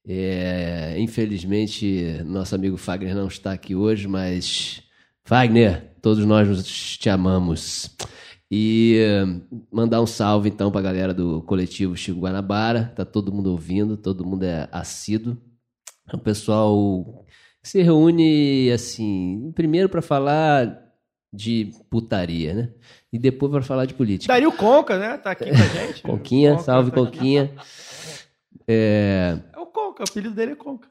É, 0.07 0.95
infelizmente, 0.99 2.23
nosso 2.25 2.55
amigo 2.55 2.77
Fagner 2.77 3.15
não 3.15 3.27
está 3.27 3.53
aqui 3.53 3.75
hoje, 3.75 4.07
mas. 4.07 4.83
Fagner, 5.25 5.95
todos 6.03 6.25
nós 6.27 6.97
te 6.99 7.09
amamos. 7.09 7.97
E 8.51 9.01
mandar 9.73 10.01
um 10.01 10.07
salve 10.07 10.49
então 10.49 10.71
pra 10.71 10.83
galera 10.83 11.13
do 11.15 11.43
coletivo 11.43 11.97
Chico 11.97 12.21
Guanabara. 12.21 12.93
Tá 12.95 13.05
todo 13.05 13.33
mundo 13.33 13.51
ouvindo, 13.51 13.97
todo 13.97 14.27
mundo 14.27 14.45
é 14.45 14.69
assíduo. 14.71 15.37
É 16.07 16.15
um 16.15 16.21
pessoal 16.21 17.25
que 17.63 17.69
se 17.69 17.83
reúne 17.83 18.71
assim, 18.71 19.51
primeiro 19.55 19.89
pra 19.89 20.03
falar 20.03 20.87
de 21.33 21.73
putaria, 21.91 22.55
né? 22.55 22.73
E 23.17 23.19
depois 23.19 23.51
pra 23.51 23.63
falar 23.63 23.87
de 23.87 23.95
política. 23.95 24.31
Dario 24.31 24.53
Conca, 24.53 24.99
né? 24.99 25.17
Tá 25.17 25.31
aqui 25.31 25.47
com 25.49 25.55
a 25.57 25.87
gente. 25.87 26.03
Conquinha, 26.05 26.51
Conca 26.53 26.63
salve 26.65 26.91
tá. 26.91 26.97
Conquinha. 26.97 27.51
É, 28.69 29.39
É 29.55 29.59
o 29.59 29.65
Conca, 29.67 30.03
o 30.03 30.05
apelido 30.11 30.35
dele 30.35 30.53
é 30.53 30.57
Conca. 30.57 30.87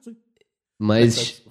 mas, 0.79 1.43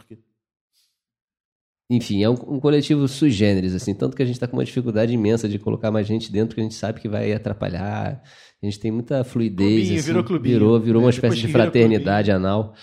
enfim, 1.88 2.24
é 2.24 2.28
um, 2.28 2.32
um 2.32 2.58
coletivo 2.58 3.06
sui 3.06 3.30
generis, 3.30 3.72
assim, 3.74 3.94
tanto 3.94 4.16
que 4.16 4.22
a 4.22 4.26
gente 4.26 4.40
tá 4.40 4.48
com 4.48 4.56
uma 4.56 4.64
dificuldade 4.64 5.12
imensa 5.14 5.48
de 5.48 5.60
colocar 5.60 5.92
mais 5.92 6.08
gente 6.08 6.32
dentro, 6.32 6.56
que 6.56 6.60
a 6.60 6.64
gente 6.64 6.74
sabe 6.74 7.00
que 7.00 7.08
vai 7.08 7.32
atrapalhar. 7.32 8.20
A 8.60 8.66
gente 8.66 8.80
tem 8.80 8.90
muita 8.90 9.22
fluidez. 9.22 9.68
Clubinho, 9.80 9.98
assim, 9.98 10.06
virou 10.06 10.24
clubinho. 10.24 10.54
Virou, 10.54 10.80
virou 10.80 11.02
uma 11.02 11.10
É, 11.10 11.12
espécie 11.12 11.36
de 11.36 11.48
fraternidade 11.48 12.32
anal. 12.32 12.74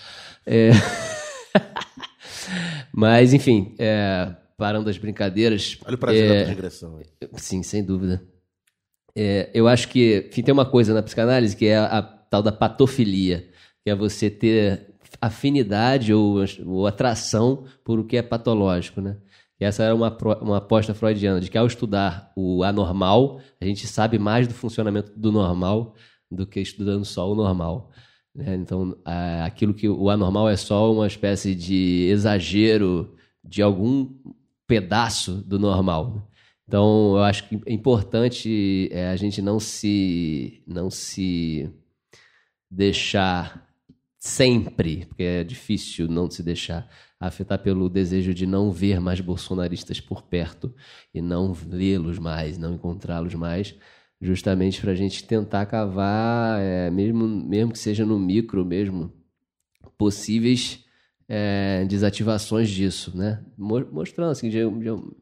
É. 0.46 0.70
Mas, 2.94 3.32
enfim, 3.34 3.74
é, 3.78 4.34
parando 4.62 4.88
as 4.88 4.96
brincadeiras. 4.96 5.76
Olha 5.84 5.96
o 5.96 5.98
prazer 5.98 6.24
é, 6.30 6.42
da 6.44 6.48
regressão. 6.50 6.96
aí. 6.98 7.28
Sim, 7.36 7.64
sem 7.64 7.82
dúvida. 7.84 8.22
É, 9.16 9.50
eu 9.52 9.66
acho 9.66 9.88
que 9.88 10.26
enfim, 10.28 10.42
tem 10.42 10.52
uma 10.52 10.64
coisa 10.64 10.94
na 10.94 11.02
psicanálise 11.02 11.56
que 11.56 11.66
é 11.66 11.76
a, 11.78 11.98
a 11.98 12.02
tal 12.02 12.42
da 12.44 12.52
patofilia, 12.52 13.48
que 13.84 13.90
é 13.90 13.94
você 13.94 14.30
ter 14.30 14.94
afinidade 15.20 16.14
ou, 16.14 16.36
ou 16.64 16.86
atração 16.86 17.64
por 17.84 17.98
o 17.98 18.04
que 18.04 18.16
é 18.16 18.22
patológico, 18.22 19.00
né? 19.00 19.16
E 19.60 19.64
essa 19.64 19.82
era 19.82 19.94
uma, 19.94 20.16
uma 20.40 20.58
aposta 20.58 20.94
freudiana, 20.94 21.40
de 21.40 21.50
que 21.50 21.58
ao 21.58 21.66
estudar 21.66 22.32
o 22.36 22.62
anormal, 22.62 23.40
a 23.60 23.64
gente 23.64 23.86
sabe 23.86 24.18
mais 24.18 24.46
do 24.48 24.54
funcionamento 24.54 25.12
do 25.16 25.30
normal 25.32 25.94
do 26.30 26.46
que 26.46 26.60
estudando 26.60 27.04
só 27.04 27.30
o 27.30 27.34
normal. 27.34 27.90
né? 28.34 28.54
Então, 28.54 28.96
a- 29.04 29.44
aquilo 29.44 29.74
que 29.74 29.88
o 29.88 30.08
anormal 30.08 30.48
é 30.48 30.56
só 30.56 30.92
uma 30.92 31.06
espécie 31.06 31.54
de 31.54 32.06
exagero 32.10 33.14
de 33.44 33.60
algum 33.60 34.08
pedaço 34.72 35.42
do 35.42 35.58
normal. 35.58 36.14
né? 36.14 36.22
Então, 36.66 37.16
eu 37.16 37.22
acho 37.22 37.46
que 37.46 37.60
é 37.66 37.72
importante 37.74 38.88
é, 38.90 39.08
a 39.08 39.16
gente 39.16 39.42
não 39.42 39.60
se, 39.60 40.62
não 40.66 40.88
se 40.88 41.68
deixar 42.70 43.68
sempre, 44.18 45.04
porque 45.04 45.22
é 45.22 45.44
difícil 45.44 46.08
não 46.08 46.30
se 46.30 46.42
deixar 46.42 46.88
afetar 47.20 47.58
pelo 47.58 47.90
desejo 47.90 48.32
de 48.32 48.46
não 48.46 48.72
ver 48.72 48.98
mais 48.98 49.20
bolsonaristas 49.20 50.00
por 50.00 50.22
perto 50.22 50.74
e 51.12 51.20
não 51.20 51.54
lê-los 51.68 52.18
mais, 52.18 52.56
não 52.56 52.72
encontrá-los 52.74 53.34
mais, 53.34 53.74
justamente 54.22 54.80
para 54.80 54.92
a 54.92 54.94
gente 54.94 55.22
tentar 55.24 55.66
cavar, 55.66 56.58
é, 56.62 56.90
mesmo, 56.90 57.26
mesmo 57.26 57.72
que 57.72 57.78
seja 57.78 58.06
no 58.06 58.18
micro 58.18 58.64
mesmo, 58.64 59.12
possíveis 59.98 60.82
é, 61.28 61.84
desativações 61.86 62.68
disso, 62.70 63.16
né? 63.16 63.44
Mo- 63.56 63.86
Mostrando 63.92 64.30
assim, 64.30 64.48
de, 64.50 64.58
de- 64.58 65.12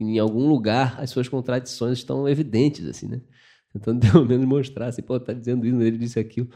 em 0.00 0.18
algum 0.18 0.48
lugar 0.48 1.00
as 1.00 1.10
suas 1.10 1.28
contradições 1.28 1.98
estão 1.98 2.28
evidentes, 2.28 2.86
assim, 2.86 3.08
né? 3.08 3.20
Tentando 3.72 4.00
pelo 4.12 4.26
menos 4.26 4.44
mostrar, 4.46 4.88
assim, 4.88 5.02
pô, 5.02 5.18
tá 5.20 5.32
dizendo 5.32 5.66
isso, 5.66 5.80
ele 5.80 5.98
disse 5.98 6.18
aquilo, 6.18 6.48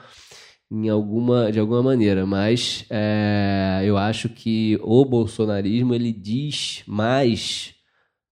em 0.70 0.89
alguma, 0.89 1.51
de 1.52 1.59
alguma 1.60 1.82
maneira. 1.82 2.27
Mas 2.27 2.85
é, 2.90 3.82
eu 3.85 3.97
acho 3.97 4.28
que 4.28 4.78
o 4.82 5.05
bolsonarismo 5.05 5.94
ele 5.94 6.12
diz 6.12 6.82
mais 6.86 7.74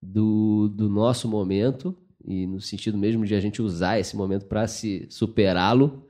do, 0.03 0.69
do 0.69 0.89
nosso 0.89 1.29
momento 1.29 1.97
e 2.27 2.47
no 2.47 2.61
sentido 2.61 2.99
mesmo 2.99 3.25
de 3.27 3.35
a 3.35 3.41
gente 3.41 3.63
usar 3.63 3.99
esse 3.99 4.17
momento 4.17 4.47
para 4.47 4.67
se 4.67 5.07
superá-lo 5.11 6.04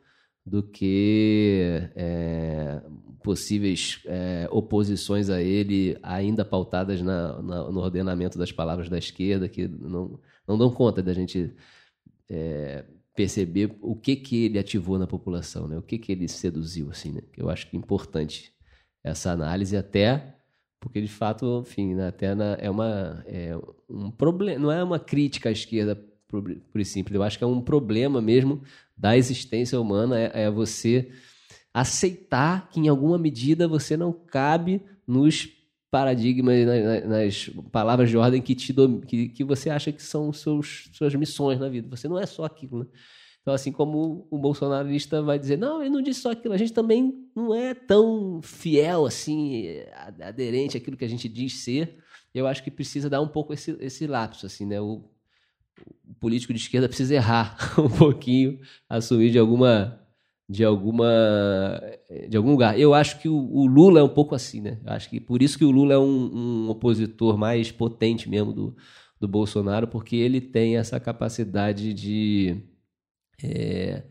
do 0.46 0.62
que 0.62 1.88
é, 1.96 2.82
possíveis 3.22 4.00
é, 4.06 4.46
oposições 4.50 5.30
a 5.30 5.40
ele 5.42 5.96
ainda 6.02 6.44
pautadas 6.44 7.00
na- 7.00 7.40
na- 7.42 7.70
no 7.70 7.80
ordenamento 7.80 8.38
das 8.38 8.52
palavras 8.52 8.88
da 8.88 8.98
esquerda 8.98 9.48
que 9.48 9.66
não, 9.66 10.20
não 10.46 10.58
dão 10.58 10.70
conta 10.70 11.02
da 11.02 11.14
gente 11.14 11.54
é, 12.30 12.84
perceber 13.14 13.76
o 13.80 13.94
que 13.96 14.16
que 14.16 14.44
ele 14.46 14.58
ativou 14.58 14.98
na 14.98 15.06
população, 15.06 15.68
né? 15.68 15.78
O 15.78 15.82
que 15.82 15.98
que 15.98 16.10
ele 16.12 16.28
seduziu, 16.28 16.90
assim, 16.90 17.12
né? 17.12 17.22
Eu 17.36 17.48
acho 17.48 17.68
que 17.68 17.76
é 17.76 17.78
importante 17.78 18.52
essa 19.02 19.30
análise 19.30 19.76
até 19.76 20.34
porque 20.80 21.00
de 21.00 21.08
fato, 21.08 21.60
enfim, 21.66 21.94
né, 21.94 22.08
até 22.08 22.34
na- 22.34 22.56
é 22.60 22.68
uma 22.70 23.24
é 23.26 23.56
um 23.88 24.10
problema, 24.10 24.58
não 24.60 24.70
é 24.70 24.82
uma 24.84 24.98
crítica 24.98 25.48
à 25.48 25.52
esquerda 25.52 25.98
por, 26.42 26.80
e 26.80 26.84
simples. 26.84 27.14
Eu 27.14 27.22
acho 27.22 27.38
que 27.38 27.44
é 27.44 27.46
um 27.46 27.60
problema 27.60 28.20
mesmo 28.20 28.62
da 28.96 29.16
existência 29.16 29.80
humana 29.80 30.18
é, 30.18 30.44
é 30.44 30.50
você 30.50 31.10
aceitar 31.72 32.68
que 32.68 32.78
em 32.80 32.88
alguma 32.88 33.18
medida 33.18 33.66
você 33.66 33.96
não 33.96 34.12
cabe 34.12 34.80
nos 35.06 35.48
paradigmas, 35.90 36.66
na- 36.66 36.80
na- 36.80 37.06
nas, 37.24 37.48
palavras 37.70 38.10
de 38.10 38.16
ordem 38.16 38.42
que, 38.42 38.54
te 38.54 38.72
dom- 38.72 39.00
que, 39.00 39.28
que 39.28 39.44
você 39.44 39.70
acha 39.70 39.92
que 39.92 40.02
são 40.02 40.32
seus, 40.32 40.88
suas 40.92 41.14
missões 41.14 41.58
na 41.60 41.68
vida. 41.68 41.88
Você 41.88 42.08
não 42.08 42.18
é 42.18 42.26
só 42.26 42.44
aquilo, 42.44 42.80
né? 42.80 42.86
Então, 43.42 43.52
assim 43.52 43.70
como 43.70 44.26
o 44.30 44.38
bolsonarista 44.38 45.20
vai 45.22 45.38
dizer, 45.38 45.58
não, 45.58 45.82
ele 45.82 45.90
não 45.90 46.00
disse 46.00 46.22
só 46.22 46.30
aquilo, 46.30 46.54
a 46.54 46.56
gente 46.56 46.72
também 46.72 47.28
não 47.36 47.54
é 47.54 47.74
tão 47.74 48.40
fiel, 48.42 49.04
assim, 49.04 49.66
aderente 50.20 50.78
àquilo 50.78 50.96
que 50.96 51.04
a 51.04 51.08
gente 51.08 51.28
diz 51.28 51.62
ser. 51.62 51.98
Eu 52.34 52.46
acho 52.46 52.64
que 52.64 52.70
precisa 52.70 53.10
dar 53.10 53.20
um 53.20 53.28
pouco 53.28 53.52
esse, 53.52 53.76
esse 53.80 54.06
lapso, 54.06 54.46
assim, 54.46 54.64
né? 54.64 54.80
O, 54.80 55.04
o 56.08 56.14
político 56.14 56.52
de 56.52 56.60
esquerda 56.60 56.88
precisa 56.88 57.14
errar 57.14 57.56
um 57.78 57.88
pouquinho, 57.88 58.60
assumir 58.88 59.30
de 59.30 59.38
alguma 59.38 60.00
de 60.48 60.62
alguma 60.64 61.08
de 62.28 62.36
algum 62.36 62.50
lugar. 62.50 62.78
Eu 62.78 62.94
acho 62.94 63.18
que 63.20 63.28
o, 63.28 63.36
o 63.36 63.66
Lula 63.66 64.00
é 64.00 64.02
um 64.02 64.08
pouco 64.08 64.34
assim, 64.34 64.60
né? 64.60 64.78
Eu 64.84 64.92
acho 64.92 65.08
que 65.08 65.20
por 65.20 65.42
isso 65.42 65.58
que 65.58 65.64
o 65.64 65.70
Lula 65.70 65.94
é 65.94 65.98
um, 65.98 66.66
um 66.66 66.70
opositor 66.70 67.36
mais 67.38 67.70
potente 67.72 68.28
mesmo 68.28 68.52
do, 68.52 68.76
do 69.20 69.28
Bolsonaro, 69.28 69.88
porque 69.88 70.16
ele 70.16 70.40
tem 70.40 70.76
essa 70.76 71.00
capacidade 71.00 71.92
de 71.94 72.62
é, 73.42 74.04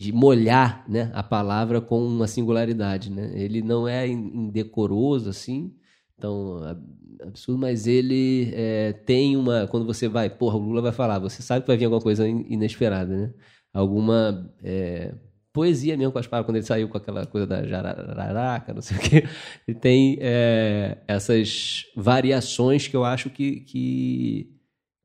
de 0.00 0.12
molhar 0.12 0.84
né, 0.88 1.10
a 1.14 1.22
palavra 1.22 1.78
com 1.80 2.02
uma 2.02 2.26
singularidade. 2.26 3.10
Né? 3.10 3.32
Ele 3.34 3.60
não 3.60 3.86
é 3.86 4.08
in- 4.08 4.46
indecoroso 4.46 5.28
assim, 5.28 5.74
tão 6.20 6.62
ab- 6.64 6.82
absurdo, 7.22 7.58
mas 7.60 7.86
ele 7.86 8.50
é, 8.54 8.92
tem 8.92 9.36
uma. 9.36 9.66
Quando 9.68 9.86
você 9.86 10.08
vai, 10.08 10.30
porra, 10.30 10.56
o 10.56 10.60
Lula 10.60 10.82
vai 10.82 10.92
falar, 10.92 11.18
você 11.18 11.42
sabe 11.42 11.62
que 11.62 11.68
vai 11.68 11.76
vir 11.76 11.86
alguma 11.86 12.02
coisa 12.02 12.28
in- 12.28 12.46
inesperada, 12.48 13.16
né? 13.16 13.34
Alguma 13.72 14.52
é, 14.62 15.14
poesia 15.52 15.96
mesmo 15.96 16.12
com 16.12 16.18
as 16.18 16.26
palavras, 16.26 16.46
quando 16.48 16.56
ele 16.56 16.66
saiu 16.66 16.88
com 16.88 16.96
aquela 16.98 17.26
coisa 17.26 17.46
da 17.46 17.66
jararaca, 17.66 18.72
não 18.74 18.82
sei 18.82 18.96
o 18.96 19.00
quê. 19.00 19.24
Ele 19.66 19.78
tem 19.78 20.18
é, 20.20 20.98
essas 21.08 21.84
variações 21.96 22.86
que 22.88 22.96
eu 22.96 23.04
acho 23.04 23.30
que, 23.30 23.60
que, 23.60 24.50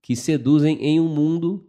que 0.02 0.16
seduzem 0.16 0.78
em 0.84 1.00
um 1.00 1.08
mundo 1.08 1.68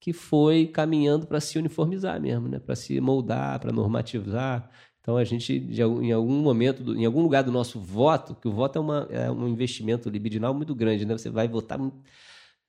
que 0.00 0.12
foi 0.12 0.66
caminhando 0.66 1.26
para 1.26 1.40
se 1.40 1.58
uniformizar 1.58 2.20
mesmo, 2.20 2.48
né? 2.48 2.58
Para 2.58 2.76
se 2.76 3.00
moldar, 3.00 3.58
para 3.60 3.72
normatizar. 3.72 4.70
Então 5.06 5.16
a 5.16 5.22
gente, 5.22 5.52
em 5.54 6.10
algum 6.10 6.42
momento, 6.42 6.92
em 6.96 7.04
algum 7.04 7.22
lugar 7.22 7.44
do 7.44 7.52
nosso 7.52 7.78
voto, 7.78 8.34
que 8.34 8.48
o 8.48 8.50
voto 8.50 8.76
é, 8.76 8.80
uma, 8.80 9.06
é 9.08 9.30
um 9.30 9.46
investimento 9.46 10.10
libidinal 10.10 10.52
muito 10.52 10.74
grande, 10.74 11.06
né? 11.06 11.16
Você 11.16 11.30
vai 11.30 11.46
votar, 11.46 11.78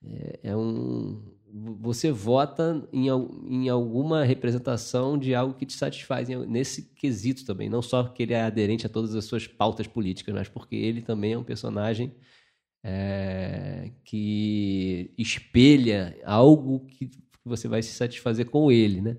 é, 0.04 0.38
é 0.44 0.56
um, 0.56 1.20
você 1.80 2.12
vota 2.12 2.88
em, 2.92 3.08
em 3.08 3.68
alguma 3.68 4.22
representação 4.22 5.18
de 5.18 5.34
algo 5.34 5.52
que 5.52 5.66
te 5.66 5.72
satisfaz 5.72 6.28
nesse 6.46 6.82
quesito 6.94 7.44
também, 7.44 7.68
não 7.68 7.82
só 7.82 8.04
porque 8.04 8.22
ele 8.22 8.34
é 8.34 8.42
aderente 8.42 8.86
a 8.86 8.88
todas 8.88 9.16
as 9.16 9.24
suas 9.24 9.48
pautas 9.48 9.88
políticas, 9.88 10.32
mas 10.32 10.48
porque 10.48 10.76
ele 10.76 11.02
também 11.02 11.32
é 11.32 11.38
um 11.38 11.42
personagem 11.42 12.14
é, 12.84 13.90
que 14.04 15.10
espelha 15.18 16.16
algo 16.24 16.86
que 16.86 17.10
você 17.44 17.66
vai 17.66 17.82
se 17.82 17.90
satisfazer 17.90 18.46
com 18.46 18.70
ele, 18.70 19.00
né? 19.00 19.16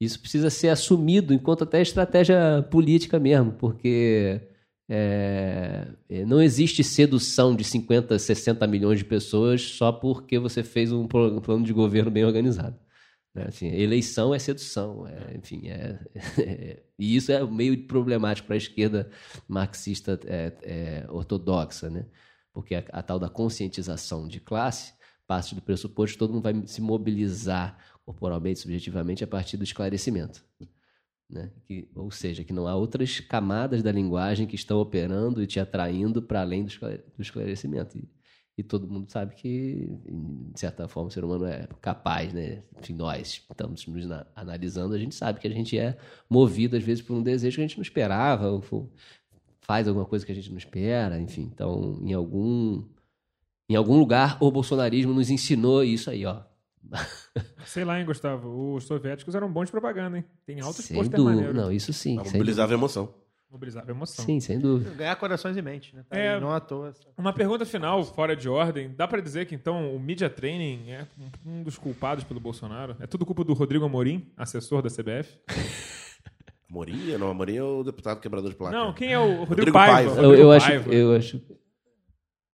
Isso 0.00 0.18
precisa 0.18 0.48
ser 0.48 0.68
assumido 0.68 1.34
enquanto 1.34 1.64
até 1.64 1.82
estratégia 1.82 2.66
política 2.70 3.18
mesmo, 3.18 3.52
porque 3.52 4.40
é, 4.88 5.88
é, 6.08 6.24
não 6.24 6.40
existe 6.40 6.82
sedução 6.82 7.54
de 7.54 7.62
50, 7.62 8.18
60 8.18 8.66
milhões 8.66 8.98
de 8.98 9.04
pessoas 9.04 9.62
só 9.62 9.92
porque 9.92 10.38
você 10.38 10.62
fez 10.62 10.90
um 10.90 11.06
plano 11.06 11.62
de 11.62 11.72
governo 11.72 12.10
bem 12.10 12.24
organizado. 12.24 12.78
Né? 13.34 13.44
Assim, 13.46 13.68
eleição 13.68 14.34
é 14.34 14.38
sedução, 14.38 15.06
é, 15.06 15.36
enfim, 15.36 15.68
é, 15.68 15.98
e 16.98 17.14
isso 17.14 17.30
é 17.30 17.44
meio 17.44 17.86
problemático 17.86 18.46
para 18.46 18.56
a 18.56 18.58
esquerda 18.58 19.10
marxista 19.46 20.18
é, 20.26 20.52
é, 20.62 21.06
ortodoxa, 21.10 21.90
né? 21.90 22.06
Porque 22.52 22.74
a, 22.74 22.82
a 22.90 23.02
tal 23.02 23.18
da 23.18 23.28
conscientização 23.28 24.26
de 24.26 24.40
classe 24.40 24.94
parte 25.30 25.54
do 25.54 25.62
pressuposto 25.62 26.14
que 26.14 26.18
todo 26.18 26.32
mundo 26.32 26.42
vai 26.42 26.66
se 26.66 26.80
mobilizar 26.80 27.78
corporalmente, 28.10 28.58
subjetivamente, 28.58 29.22
a 29.22 29.26
partir 29.26 29.56
do 29.56 29.64
esclarecimento. 29.64 30.44
Né? 31.28 31.50
Que, 31.64 31.88
ou 31.94 32.10
seja, 32.10 32.42
que 32.42 32.52
não 32.52 32.66
há 32.66 32.74
outras 32.74 33.20
camadas 33.20 33.82
da 33.82 33.92
linguagem 33.92 34.46
que 34.46 34.56
estão 34.56 34.80
operando 34.80 35.40
e 35.42 35.46
te 35.46 35.60
atraindo 35.60 36.20
para 36.20 36.40
além 36.40 36.64
do, 36.64 36.68
esclare- 36.68 37.04
do 37.16 37.22
esclarecimento. 37.22 37.96
E, 37.96 38.08
e 38.58 38.62
todo 38.64 38.88
mundo 38.88 39.08
sabe 39.10 39.36
que, 39.36 39.88
de 40.52 40.58
certa 40.58 40.88
forma, 40.88 41.08
o 41.08 41.12
ser 41.12 41.24
humano 41.24 41.46
é 41.46 41.68
capaz, 41.80 42.32
né? 42.32 42.64
Enfim, 42.80 42.94
nós 42.94 43.46
estamos 43.48 43.86
nos 43.86 44.06
na- 44.06 44.26
analisando, 44.34 44.92
a 44.92 44.98
gente 44.98 45.14
sabe 45.14 45.38
que 45.38 45.46
a 45.46 45.52
gente 45.52 45.78
é 45.78 45.96
movido, 46.28 46.76
às 46.76 46.82
vezes, 46.82 47.02
por 47.02 47.14
um 47.14 47.22
desejo 47.22 47.56
que 47.56 47.62
a 47.62 47.66
gente 47.66 47.78
não 47.78 47.82
esperava, 47.82 48.50
ou 48.50 48.90
faz 49.60 49.86
alguma 49.86 50.04
coisa 50.04 50.26
que 50.26 50.32
a 50.32 50.34
gente 50.34 50.50
não 50.50 50.58
espera, 50.58 51.20
enfim. 51.20 51.48
Então, 51.54 52.00
em 52.02 52.12
algum, 52.12 52.84
em 53.68 53.76
algum 53.76 53.96
lugar, 53.96 54.36
o 54.42 54.50
bolsonarismo 54.50 55.14
nos 55.14 55.30
ensinou 55.30 55.84
isso 55.84 56.10
aí, 56.10 56.26
ó. 56.26 56.49
Sei 57.64 57.84
lá, 57.84 57.98
hein, 57.98 58.06
Gustavo. 58.06 58.74
Os 58.74 58.84
soviéticos 58.84 59.34
eram 59.34 59.50
bons 59.50 59.66
de 59.66 59.70
propaganda, 59.72 60.18
hein? 60.18 60.24
Tem 60.44 60.60
altos 60.60 60.84
Sem 60.84 60.96
pôster. 60.96 61.20
Não, 61.20 61.70
isso 61.70 61.92
sim. 61.92 62.16
Sem 62.24 62.32
mobilizava 62.32 62.72
a 62.72 62.74
emoção. 62.74 63.14
Mobilizava 63.50 63.90
emoção. 63.90 64.24
Sim, 64.24 64.38
sem 64.38 64.60
dúvida. 64.60 64.90
Ganhar 64.94 65.16
corações 65.16 65.56
e 65.56 65.62
mente, 65.62 65.94
né? 65.94 66.04
Tá 66.08 66.16
É. 66.16 66.38
Não 66.38 66.52
à 66.52 66.60
toa. 66.60 66.94
Uma 67.18 67.32
pergunta 67.32 67.66
final, 67.66 68.04
fora 68.04 68.36
de 68.36 68.48
ordem. 68.48 68.94
Dá 68.96 69.08
pra 69.08 69.20
dizer 69.20 69.44
que, 69.46 69.56
então, 69.56 69.92
o 69.94 69.98
media 69.98 70.30
training 70.30 70.88
é 70.90 71.06
um 71.44 71.64
dos 71.64 71.76
culpados 71.76 72.22
pelo 72.22 72.38
Bolsonaro? 72.38 72.96
É 73.00 73.08
tudo 73.08 73.26
culpa 73.26 73.42
do 73.42 73.52
Rodrigo 73.52 73.84
Amorim, 73.84 74.30
assessor 74.36 74.82
da 74.82 74.88
CBF? 74.88 75.36
Amorim? 76.70 77.16
Não, 77.18 77.30
Amorim 77.30 77.56
é 77.56 77.62
o 77.64 77.82
deputado 77.82 78.20
quebrador 78.20 78.50
de 78.50 78.56
placa. 78.56 78.76
Não, 78.76 78.92
quem 78.92 79.12
é 79.12 79.18
o 79.18 79.40
Rodrigo, 79.40 79.48
Rodrigo 79.48 79.72
Paiva? 79.72 80.14
Paiva. 80.14 80.22
Eu, 80.22 80.34
eu 80.34 80.52
acho, 80.52 80.66
Paiva. 80.66 80.94
eu 80.94 81.16
acho. 81.16 81.42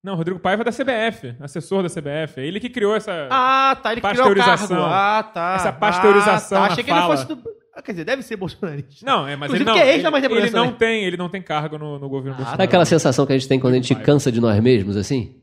Não, 0.04 0.16
Rodrigo 0.16 0.38
Paiva 0.38 0.60
é 0.62 0.64
da 0.66 0.70
CBF, 0.70 1.34
assessor 1.40 1.82
da 1.82 1.88
CBF. 1.88 2.38
É 2.38 2.46
ele 2.46 2.60
que 2.60 2.68
criou 2.68 2.94
essa... 2.94 3.26
Ah, 3.30 3.74
tá. 3.82 3.90
Ele 3.92 4.02
que 4.02 4.06
criou 4.08 4.30
o 4.30 4.34
cargo. 4.34 4.44
Pasteurização. 4.50 4.84
Ah, 4.84 5.22
tá. 5.22 5.54
Essa 5.56 5.72
pasteurização 5.72 6.58
Ah, 6.58 6.60
tá. 6.60 6.66
na 6.66 6.72
Achei 6.72 6.84
que 6.84 6.90
fala. 6.90 7.14
ele 7.14 7.16
fosse 7.16 7.34
do... 7.34 7.42
Ah, 7.74 7.82
Quer 7.82 7.92
dizer, 7.92 8.04
deve 8.04 8.22
ser 8.22 8.36
bolsonarista. 8.36 9.04
Não, 9.04 9.26
é, 9.26 9.34
mas 9.34 9.50
Inclusive 9.50 9.62
ele 9.62 9.64
não, 9.64 9.74
que 9.74 9.80
é 9.80 9.94
ex 9.94 10.04
ele, 10.04 10.16
ele 10.16 10.28
Bragança, 10.28 10.56
não 10.56 10.66
né? 10.66 10.76
tem, 10.78 11.04
ele 11.04 11.16
não 11.16 11.28
tem 11.30 11.42
cargo 11.42 11.78
no, 11.78 11.98
no 11.98 12.08
governo 12.08 12.36
Bolsonaro. 12.36 12.50
Sabe 12.50 12.64
aquela 12.64 12.84
sensação 12.84 13.24
que 13.26 13.32
a 13.32 13.38
gente 13.38 13.48
tem 13.48 13.58
quando 13.58 13.72
a 13.72 13.76
gente 13.76 13.94
cansa 13.96 14.30
de 14.30 14.40
nós 14.40 14.60
mesmos, 14.62 14.96
assim? 14.96 15.40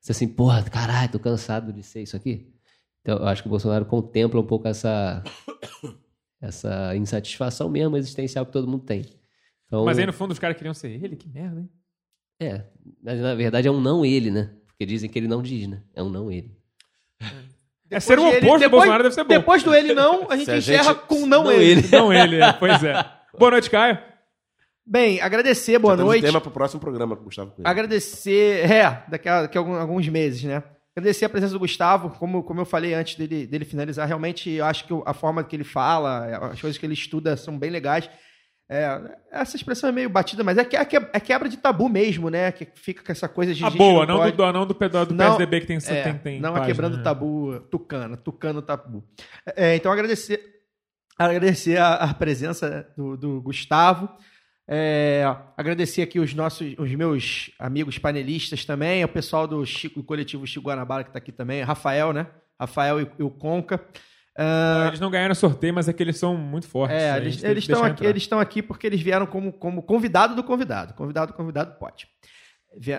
Você 0.00 0.12
assim, 0.12 0.28
porra, 0.28 0.62
caralho, 0.62 1.10
tô 1.10 1.18
cansado 1.18 1.72
de 1.72 1.82
ser 1.82 2.02
isso 2.02 2.16
aqui. 2.16 2.48
Então, 3.02 3.18
eu 3.18 3.26
acho 3.26 3.42
que 3.42 3.48
o 3.48 3.50
Bolsonaro 3.50 3.84
contempla 3.84 4.40
um 4.40 4.46
pouco 4.46 4.68
essa, 4.68 5.22
essa 6.40 6.94
insatisfação 6.96 7.68
mesmo 7.68 7.96
existencial 7.96 8.46
que 8.46 8.52
todo 8.52 8.68
mundo 8.68 8.84
tem. 8.84 9.04
Então, 9.66 9.84
Mas 9.84 9.98
aí, 9.98 10.06
no 10.06 10.12
fundo, 10.12 10.30
os 10.30 10.38
caras 10.38 10.56
queriam 10.56 10.72
ser 10.74 10.90
ele? 10.90 11.16
Que 11.16 11.28
merda, 11.28 11.60
hein? 11.60 11.68
É, 12.40 12.62
mas 13.02 13.20
na 13.20 13.34
verdade 13.34 13.68
é 13.68 13.70
um 13.70 13.80
não 13.80 14.04
ele, 14.04 14.30
né? 14.30 14.50
Porque 14.66 14.84
dizem 14.86 15.08
que 15.08 15.18
ele 15.18 15.28
não 15.28 15.42
diz, 15.42 15.66
né? 15.68 15.82
É 15.94 16.02
um 16.02 16.10
não 16.10 16.30
ele. 16.30 16.50
É 17.90 18.00
ser 18.00 18.18
o 18.18 18.22
Depois 18.24 18.30
de 18.32 18.36
ele- 18.36 18.46
oposto 18.46 18.58
do 18.58 18.58
depois- 18.60 18.70
Bolsonaro 18.70 19.02
deve 19.04 19.14
ser 19.14 19.22
bom. 19.24 19.28
Depois 19.28 19.62
do 19.62 19.74
ele 19.74 19.94
não, 19.94 20.30
a 20.30 20.36
gente 20.36 20.50
a 20.50 20.56
encerra 20.56 20.82
gente- 20.94 21.06
com 21.06 21.26
não, 21.26 21.44
não 21.44 21.52
ele. 21.52 21.64
ele. 21.70 21.88
Não 21.92 22.12
ele, 22.12 22.36
é. 22.42 22.52
pois 22.54 22.82
é. 22.82 23.04
Boa 23.38 23.50
noite, 23.52 23.70
Caio. 23.70 23.98
Bem, 24.86 25.18
agradecer, 25.20 25.78
boa 25.78 25.94
Já 25.94 25.96
temos 25.98 26.10
noite. 26.12 26.24
tema 26.26 26.40
pro 26.42 26.50
próximo 26.50 26.78
programa 26.80 27.16
com 27.16 27.22
o 27.22 27.24
Gustavo 27.24 27.52
Coelho. 27.52 27.66
Agradecer, 27.66 28.70
é, 28.70 29.02
daqui 29.08 29.28
a, 29.28 29.42
daqui 29.42 29.56
a 29.56 29.60
alguns 29.60 30.06
meses, 30.08 30.44
né? 30.44 30.62
Agradecer 30.94 31.24
a 31.24 31.28
presença 31.28 31.54
do 31.54 31.58
Gustavo, 31.58 32.10
como, 32.10 32.42
como 32.44 32.60
eu 32.60 32.64
falei 32.66 32.92
antes 32.94 33.16
dele, 33.16 33.46
dele 33.46 33.64
finalizar, 33.64 34.06
realmente 34.06 34.50
eu 34.50 34.64
acho 34.64 34.84
que 34.86 34.92
o- 34.92 35.02
a 35.06 35.14
forma 35.14 35.42
que 35.42 35.56
ele 35.56 35.64
fala, 35.64 36.50
as 36.52 36.60
coisas 36.60 36.76
que 36.78 36.84
ele 36.84 36.92
estuda 36.92 37.34
são 37.36 37.58
bem 37.58 37.70
legais. 37.70 38.08
É, 38.68 38.98
essa 39.30 39.56
expressão 39.56 39.90
é 39.90 39.92
meio 39.92 40.08
batida, 40.08 40.42
mas 40.42 40.56
é, 40.56 40.64
que- 40.64 40.74
é, 40.76 40.84
que- 40.86 40.96
é 40.96 41.20
quebra 41.20 41.48
de 41.48 41.58
tabu 41.58 41.88
mesmo, 41.88 42.30
né? 42.30 42.50
Que 42.50 42.66
fica 42.74 43.04
com 43.04 43.12
essa 43.12 43.28
coisa 43.28 43.52
de 43.54 43.62
A 43.64 43.68
boa, 43.70 44.06
não, 44.06 44.16
pode- 44.18 44.36
do, 44.36 44.52
não 44.52 44.66
do, 44.66 44.74
pedal 44.74 45.04
do 45.04 45.14
Não, 45.14 45.36
PSDB 45.36 45.60
que 45.60 45.66
tem, 45.66 45.76
É, 45.76 46.02
tem, 46.02 46.18
tem 46.18 46.40
não 46.40 46.50
é 46.50 46.60
página, 46.60 46.66
quebrando 46.66 46.96
né? 46.96 47.02
tabu 47.02 47.60
tucano, 47.70 48.16
tucano 48.16 48.62
tabu. 48.62 49.04
É, 49.54 49.76
então, 49.76 49.92
agradecer, 49.92 50.40
agradecer 51.18 51.76
a, 51.76 51.94
a 51.94 52.14
presença 52.14 52.88
do, 52.96 53.16
do 53.16 53.40
Gustavo. 53.42 54.08
É, 54.66 55.22
agradecer 55.58 56.00
aqui 56.00 56.18
os 56.18 56.32
nossos, 56.32 56.74
os 56.78 56.90
meus 56.94 57.50
amigos 57.58 57.98
panelistas 57.98 58.64
também, 58.64 59.04
o 59.04 59.08
pessoal 59.08 59.46
do, 59.46 59.64
Chico, 59.66 60.00
do 60.00 60.04
coletivo 60.06 60.46
Chico 60.46 60.66
Guanabara 60.68 61.04
que 61.04 61.10
está 61.10 61.18
aqui 61.18 61.32
também, 61.32 61.62
Rafael, 61.62 62.14
né? 62.14 62.26
Rafael 62.58 62.98
e, 63.02 63.10
e 63.18 63.22
o 63.22 63.30
Conca. 63.30 63.78
Ah, 64.36 64.86
Eles 64.88 65.00
não 65.00 65.10
ganharam 65.10 65.34
sorteio, 65.34 65.72
mas 65.72 65.88
é 65.88 65.92
que 65.92 66.02
eles 66.02 66.18
são 66.18 66.36
muito 66.36 66.66
fortes. 66.66 66.96
é, 66.96 67.16
eles, 67.16 67.42
eles 67.44 67.64
estão 67.64 67.84
aqui, 67.84 68.04
eles 68.04 68.22
estão 68.22 68.40
aqui 68.40 68.62
porque 68.62 68.86
eles 68.86 69.00
vieram 69.00 69.26
como, 69.26 69.52
como 69.52 69.82
convidado 69.82 70.34
do 70.34 70.42
convidado. 70.42 70.94
Convidado 70.94 71.32
do 71.32 71.36
convidado 71.36 71.78
pode. 71.78 72.08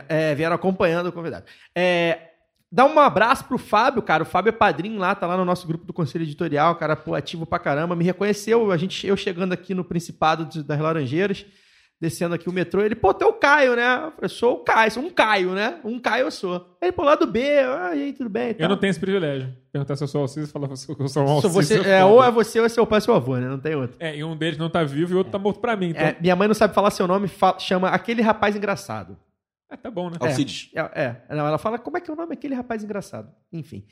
É, 0.08 0.34
vieram 0.34 0.56
acompanhando 0.56 1.08
o 1.08 1.12
convidado. 1.12 1.46
É, 1.76 2.30
dá 2.72 2.86
um 2.86 2.98
abraço 3.00 3.44
pro 3.46 3.58
Fábio, 3.58 4.02
cara. 4.02 4.24
O 4.24 4.26
Fábio 4.26 4.50
é 4.50 4.54
padrinho 4.54 4.98
lá, 4.98 5.14
tá 5.14 5.28
lá 5.28 5.36
no 5.36 5.44
nosso 5.44 5.68
grupo 5.68 5.84
do 5.86 5.92
Conselho 5.92 6.24
Editorial, 6.24 6.76
cara, 6.76 6.96
pô, 6.96 7.14
ativo 7.14 7.46
pra 7.46 7.60
caramba. 7.60 7.96
Me 7.96 8.06
reconheceu, 8.06 8.72
a 8.72 8.78
gente, 8.78 9.06
eu 9.06 9.18
chegando 9.18 9.52
aqui 9.52 9.74
no 9.74 9.84
Principado 9.84 10.46
das 10.64 10.80
Laranjeiras, 10.80 11.46
descendo 12.00 12.36
aqui 12.36 12.50
o 12.50 12.52
metrô, 12.54 12.82
ele, 12.82 12.94
pô, 12.96 13.14
tu 13.14 13.24
é 13.24 13.28
o 13.28 13.34
Caio, 13.34 13.76
né? 13.76 13.96
Eu 14.06 14.12
falei, 14.12 14.30
sou 14.30 14.54
o 14.56 14.58
Caio, 14.64 14.92
sou 14.92 15.04
um 15.04 15.10
Caio, 15.10 15.52
né? 15.54 15.80
Um 15.84 16.00
Caio 16.00 16.26
eu 16.26 16.32
sou. 16.32 16.78
Ele, 16.82 16.92
pô, 16.92 17.04
lá 17.04 17.16
do 17.16 17.26
B, 17.26 17.42
ah, 17.60 17.96
e 17.96 18.04
aí, 18.04 18.14
tudo 18.14 18.30
bem? 18.30 18.56
e 18.58 18.62
Eu 18.62 18.70
não 18.70 18.78
tenho 18.78 18.92
esse 18.92 19.00
privilégio. 19.00 19.52
Perguntar 19.72 19.96
se 19.96 20.04
eu 20.04 20.08
sou 20.08 20.22
Alciso 20.22 20.48
e 20.48 20.52
falar 20.52 20.68
que 20.68 20.74
eu 20.74 21.08
sou 21.08 21.24
um 21.24 21.30
Alciso. 21.30 21.54
você, 21.54 21.80
é 21.80 22.00
é, 22.00 22.06
ou 22.06 22.24
é 22.24 22.30
você 22.30 22.60
ou 22.60 22.66
é 22.66 22.70
seu 22.70 22.86
pai 22.86 22.98
ou 22.98 23.02
seu 23.02 23.16
avô, 23.16 23.38
né? 23.38 23.48
Não 23.48 23.60
tem 23.60 23.76
outro. 23.76 23.96
É, 24.00 24.16
e 24.16 24.24
um 24.24 24.36
deles 24.36 24.58
não 24.58 24.70
tá 24.70 24.84
vivo 24.84 25.12
e 25.14 25.16
o 25.16 25.18
outro 25.20 25.32
tá 25.32 25.40
morto 25.40 25.60
pra 25.60 25.76
mim. 25.76 25.90
Então, 25.90 26.02
É, 26.06 26.16
minha 26.20 26.36
mãe 26.36 26.48
não 26.48 26.56
sabe 26.56 26.74
falar 26.74 26.92
seu 26.92 27.08
nome, 27.08 27.28
fa- 27.28 27.58
chama 27.60 27.90
aquele 27.90 28.22
rapaz 28.22 28.56
engraçado. 28.56 29.18
é, 29.72 29.76
tá 29.78 29.90
bom, 29.90 30.10
né? 30.10 30.18
Alcides. 30.20 30.70
É, 30.76 30.82
é, 31.30 31.36
não, 31.36 31.48
ela 31.48 31.58
fala 31.58 31.80
como 31.80 31.98
é 31.98 32.02
que 32.02 32.10
é 32.12 32.14
o 32.14 32.18
nome 32.18 32.30
daquele 32.30 32.54
rapaz 32.56 32.84
engraçado. 32.84 33.30
Enfim. 33.52 33.86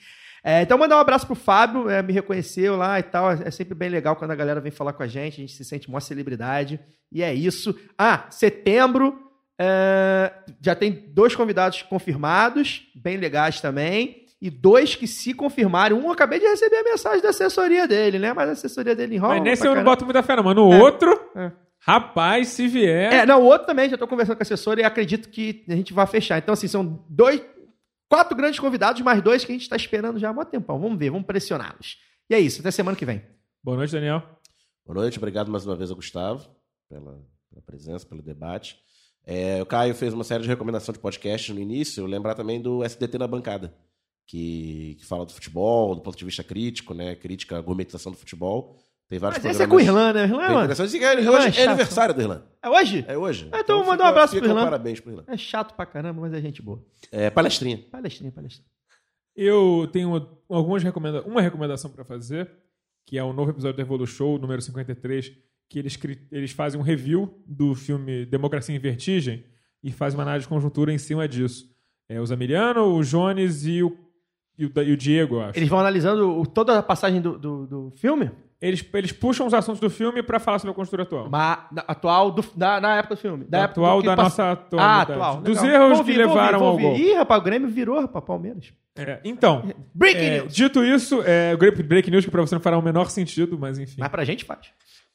É, 0.43 0.61
então, 0.61 0.77
mandar 0.77 0.97
um 0.97 0.99
abraço 0.99 1.25
pro 1.25 1.35
Fábio, 1.35 1.89
é, 1.89 2.01
me 2.03 2.11
reconheceu 2.11 2.75
lá 2.75 2.99
e 2.99 3.03
tal. 3.03 3.31
É 3.31 3.49
sempre 3.49 3.73
bem 3.73 3.87
legal 3.89 4.15
quando 4.15 4.31
a 4.31 4.35
galera 4.35 4.59
vem 4.59 4.71
falar 4.71 4.91
com 4.93 5.01
a 5.03 5.07
gente, 5.07 5.35
a 5.35 5.41
gente 5.45 5.53
se 5.53 5.63
sente 5.63 5.87
uma 5.87 6.01
celebridade. 6.01 6.79
E 7.11 7.23
é 7.23 7.33
isso. 7.33 7.73
Ah, 7.97 8.25
setembro, 8.29 9.17
é, 9.57 10.31
já 10.61 10.75
tem 10.75 10.91
dois 11.13 11.35
convidados 11.35 11.81
confirmados, 11.83 12.91
bem 12.95 13.17
legais 13.17 13.61
também. 13.61 14.21
E 14.41 14.49
dois 14.49 14.93
que 14.93 15.07
se 15.07 15.33
confirmarem. 15.33 15.97
Um 15.97 16.03
eu 16.07 16.11
acabei 16.11 16.37
de 16.37 16.45
receber 16.45 16.75
a 16.75 16.83
mensagem 16.83 17.21
da 17.21 17.29
assessoria 17.29 17.87
dele, 17.87 18.19
né? 18.19 18.33
Mas 18.33 18.49
a 18.49 18.51
assessoria 18.51 18.93
dele 18.93 19.15
enrola. 19.15 19.35
Mas 19.35 19.43
nesse 19.43 19.65
eu 19.65 19.73
não 19.73 19.85
boto 19.85 20.03
muita 20.03 20.21
fé, 20.21 20.35
não. 20.35 20.43
Mas 20.43 20.55
no 20.55 20.73
É. 20.73 20.81
outro, 20.81 21.17
É. 21.33 21.49
rapaz, 21.79 22.49
se 22.49 22.67
vier. 22.67 23.13
É, 23.13 23.25
não, 23.25 23.41
o 23.41 23.45
outro 23.45 23.65
também, 23.67 23.89
já 23.89 23.97
tô 23.97 24.05
conversando 24.05 24.35
com 24.35 24.41
a 24.41 24.45
assessora 24.45 24.81
e 24.81 24.83
acredito 24.83 25.29
que 25.29 25.63
a 25.69 25.75
gente 25.77 25.93
vai 25.93 26.05
fechar. 26.07 26.37
Então, 26.39 26.51
assim, 26.51 26.67
são 26.67 27.01
dois, 27.09 27.41
quatro 28.09 28.35
grandes 28.35 28.59
convidados, 28.59 29.01
mais 29.01 29.21
dois 29.21 29.43
que 29.43 29.51
a 29.51 29.55
gente 29.55 29.69
tá 29.69 29.75
esperando 29.75 30.19
já 30.19 30.29
há 30.29 30.33
muito 30.33 30.49
tempão. 30.49 30.79
Vamos 30.79 30.97
ver, 30.97 31.09
vamos 31.09 31.25
pressioná-los. 31.25 31.97
E 32.29 32.35
é 32.35 32.39
isso, 32.39 32.61
até 32.61 32.71
semana 32.71 32.97
que 32.97 33.05
vem. 33.05 33.21
Boa 33.63 33.77
noite, 33.77 33.91
Daniel. 33.91 34.21
Boa 34.85 34.99
noite, 34.99 35.17
obrigado 35.17 35.51
mais 35.51 35.65
uma 35.65 35.75
vez 35.75 35.89
ao 35.89 35.95
Gustavo 35.95 36.49
pela, 36.89 37.25
pela 37.49 37.61
presença, 37.65 38.05
pelo 38.05 38.21
debate. 38.21 38.77
É, 39.25 39.61
o 39.61 39.65
Caio 39.65 39.95
fez 39.95 40.13
uma 40.13 40.23
série 40.23 40.43
de 40.43 40.49
recomendação 40.49 40.91
de 40.91 40.99
podcast 40.99 41.53
no 41.53 41.59
início. 41.59 42.05
Lembrar 42.05 42.35
também 42.35 42.61
do 42.61 42.83
SDT 42.83 43.17
na 43.17 43.27
bancada, 43.27 43.73
que, 44.27 44.97
que 44.99 45.05
fala 45.05 45.25
do 45.25 45.31
futebol, 45.31 45.95
do 45.95 46.01
ponto 46.01 46.17
de 46.17 46.25
vista 46.25 46.43
crítico, 46.43 46.93
né? 46.93 47.15
Crítica 47.15 47.57
à 47.57 47.61
gourmetização 47.61 48.11
do 48.11 48.17
futebol. 48.17 48.77
Tem 49.09 49.19
vários 49.19 49.43
Mas 49.43 49.51
esse 49.53 49.63
é 49.63 49.67
com 49.67 49.75
o. 49.75 49.79
Irlan, 49.79 50.13
né? 50.13 50.23
Irlan, 50.23 50.37
Tem 50.47 50.55
mano? 50.55 50.73
é, 50.73 51.21
Irlan 51.21 51.21
é 51.21 51.29
hoje 51.29 51.47
é 51.47 51.51
chato. 51.51 51.67
aniversário 51.67 52.15
do 52.15 52.21
Irlan. 52.21 52.43
É 52.61 52.69
hoje? 52.69 53.05
É 53.07 53.17
hoje. 53.17 53.49
Ah, 53.51 53.59
então 53.59 53.77
vou 53.79 53.87
mandar 53.87 54.05
um 54.05 54.07
abraço 54.07 54.35
pro 54.37 54.45
Irlan. 54.45 54.63
Parabéns 54.63 54.99
pro 54.99 55.11
Irlan. 55.11 55.23
É 55.27 55.37
chato 55.37 55.75
pra 55.75 55.85
caramba, 55.85 56.21
mas 56.21 56.33
é 56.33 56.41
gente 56.41 56.61
boa. 56.61 56.83
É, 57.11 57.29
palestrinha. 57.29 57.79
Palestrinha, 57.91 58.31
palestrinha. 58.31 58.67
Eu 59.35 59.89
tenho 59.91 60.27
algumas 60.49 60.83
recomendações. 60.83 61.31
Uma 61.31 61.41
recomendação 61.41 61.89
pra 61.91 62.03
fazer, 62.05 62.49
que 63.05 63.17
é 63.17 63.23
o 63.23 63.33
novo 63.33 63.51
episódio 63.51 63.75
do 63.75 63.81
Evolu 63.81 64.05
Show, 64.07 64.37
número 64.37 64.61
53, 64.61 65.31
que 65.69 65.79
eles, 65.79 65.99
eles 66.31 66.51
fazem 66.51 66.79
um 66.79 66.83
review 66.83 67.41
do 67.45 67.73
filme 67.75 68.25
Democracia 68.25 68.75
em 68.75 68.79
Vertigem 68.79 69.43
e 69.83 69.91
fazem 69.91 70.17
uma 70.17 70.23
análise 70.23 70.45
de 70.45 70.49
conjuntura 70.49 70.93
em 70.93 70.97
cima 70.97 71.27
disso. 71.27 71.69
É 72.07 72.19
o 72.21 72.25
Zamiliano, 72.25 72.95
o 72.95 73.03
Jones 73.03 73.65
e 73.65 73.81
o, 73.81 73.97
e 74.57 74.65
o, 74.65 74.71
e 74.83 74.91
o 74.91 74.97
Diego, 74.97 75.35
eu 75.35 75.41
acho. 75.41 75.57
Eles 75.57 75.67
vão 75.69 75.79
analisando 75.79 76.39
o- 76.39 76.45
toda 76.45 76.77
a 76.77 76.83
passagem 76.83 77.19
do, 77.21 77.37
do, 77.39 77.65
do 77.67 77.91
filme, 77.97 78.29
Eles, 78.65 78.85
eles 78.93 79.11
puxam 79.11 79.45
os 79.45 79.53
assuntos 79.53 79.81
do 79.81 79.89
filme 79.89 80.23
pra 80.23 80.39
falar 80.39 80.57
sobre 80.57 80.71
a 80.71 80.73
conjuntura 80.73 81.03
atual. 81.03 81.27
mas 81.29 81.59
da- 81.71 81.83
atual, 81.85 82.31
do, 82.31 82.45
da, 82.55 82.79
na 82.79 82.95
época 82.95 83.15
do 83.15 83.19
filme. 83.19 83.43
Da 83.43 83.57
Da 83.57 83.63
época 83.65 83.71
atual 83.81 84.01
do 84.01 84.05
da 84.05 84.15
nossa 84.15 84.43
Ah, 84.43 84.51
atualidade. 84.53 85.11
atual. 85.11 85.41
Dos 85.41 85.61
legal. 85.61 85.75
erros 85.81 85.97
Vou 85.97 86.05
que 86.05 86.11
ouvir, 86.11 86.23
vou 86.25 86.35
levaram 86.35 86.61
ouvir, 86.61 86.85
ao 86.85 86.91
gol. 86.91 86.99
Ih, 86.99 87.13
rapaz, 87.15 87.41
o 87.41 87.43
Grêmio 87.43 87.67
virou, 87.69 87.99
rapaz, 87.99 88.23
Palmeiras. 88.25 88.71
É, 88.95 89.19
então, 89.25 89.63
Breaking 89.93 90.21
é, 90.25 90.39
news. 90.41 90.53
dito 90.53 90.83
isso, 90.83 91.21
é, 91.25 91.55
break, 91.57 92.09
news 92.11 92.23
que 92.25 92.31
pra 92.31 92.41
você 92.41 92.55
não 92.55 92.61
fará 92.61 92.77
o 92.77 92.81
menor 92.81 93.09
sentido, 93.09 93.57
mas 93.59 93.77
enfim. 93.79 93.95
Mas 93.99 94.09
pra 94.09 94.23
gente 94.23 94.45
faz. 94.45 94.67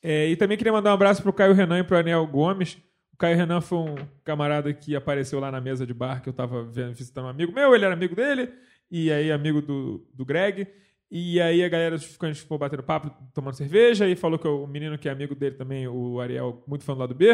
É, 0.03 0.27
e 0.29 0.37
também 0.37 0.59
queria 0.59 0.73
mandar 0.73 0.91
um 0.91 0.95
abraço 0.95 1.23
pro 1.23 1.33
Caio 1.33 1.55
Renan 1.55 1.79
e 1.79 1.83
pro 1.85 1.97
Anel 1.97 2.27
Gomes. 2.27 2.77
O 3.15 3.17
Caio 3.17 3.37
Renan 3.37 3.61
foi 3.61 3.79
um 3.79 3.95
camarada 4.25 4.73
que 4.75 4.95
apareceu 4.95 5.41
lá 5.41 5.51
na 5.51 5.61
mesa 5.61 5.87
de 5.87 5.95
bar 5.95 6.21
que 6.23 6.29
eu 6.29 6.33
tava 6.33 6.65
visitando 6.65 7.25
um 7.25 7.29
amigo 7.29 7.53
meu, 7.53 7.75
ele 7.75 7.85
era 7.85 7.95
amigo 7.95 8.15
dele, 8.15 8.51
e 8.91 9.11
aí 9.11 9.33
amigo 9.33 9.63
do, 9.63 10.07
do 10.13 10.25
Greg. 10.25 10.67
E 11.11 11.41
aí 11.41 11.65
a 11.65 11.69
galera 11.69 11.99
ficou, 11.99 12.27
a 12.29 12.33
gente 12.33 12.43
ficou 12.43 12.59
batendo 12.59 12.83
papo, 12.83 13.11
tomando 13.35 13.55
cerveja, 13.55 14.07
e 14.07 14.15
falou 14.15 14.39
que 14.39 14.47
o 14.47 14.67
menino 14.67 14.99
que 14.99 15.09
é 15.09 15.13
amigo 15.13 15.35
dele 15.35 15.55
também, 15.57 15.89
o 15.89 16.21
Ariel, 16.21 16.63
muito 16.67 16.85
fã 16.85 16.93
do 16.93 17.01
lado 17.01 17.15
B. 17.15 17.31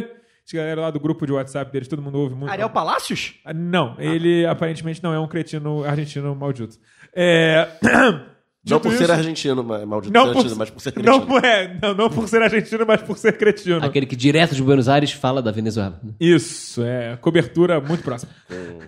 Essa 0.46 0.56
galera 0.58 0.80
lá 0.82 0.90
do 0.90 1.00
grupo 1.00 1.24
de 1.26 1.32
WhatsApp 1.32 1.72
deles, 1.72 1.88
todo 1.88 2.02
mundo 2.02 2.18
ouve 2.18 2.34
muito. 2.34 2.50
Ariel 2.52 2.70
Palácios? 2.70 3.34
Ah, 3.44 3.52
Não, 3.54 3.96
ele 3.98 4.44
aparentemente 4.46 5.02
não 5.02 5.12
é 5.12 5.18
um 5.18 5.26
cretino 5.26 5.82
argentino 5.84 6.34
maldito. 6.36 6.76
É. 7.14 7.66
Não 8.66 8.80
por 8.80 8.92
ser 8.92 9.02
isso- 9.02 9.12
argentino, 9.12 9.62
ma- 9.62 9.84
maldito 9.84 10.10
Não 10.14 10.22
ser 10.24 10.32
por, 10.32 10.38
argentino, 10.38 10.56
mas 10.58 10.70
por 10.70 10.80
ser 10.80 10.92
cretino. 10.92 11.18
não, 11.18 11.26
por- 11.26 11.44
é, 11.44 11.78
não, 11.82 11.94
não 11.94 12.08
por 12.08 12.26
ser 12.26 12.40
argentino, 12.42 12.86
mas 12.86 13.02
por 13.02 13.18
ser 13.18 13.36
cretino. 13.36 13.84
Aquele 13.84 14.06
que 14.06 14.16
direto 14.16 14.54
de 14.54 14.62
Buenos 14.62 14.88
Aires 14.88 15.12
fala 15.12 15.42
da 15.42 15.50
Venezuela. 15.50 16.00
Isso, 16.18 16.82
é. 16.82 17.14
Cobertura 17.18 17.78
muito 17.78 18.02
próxima. 18.02 18.32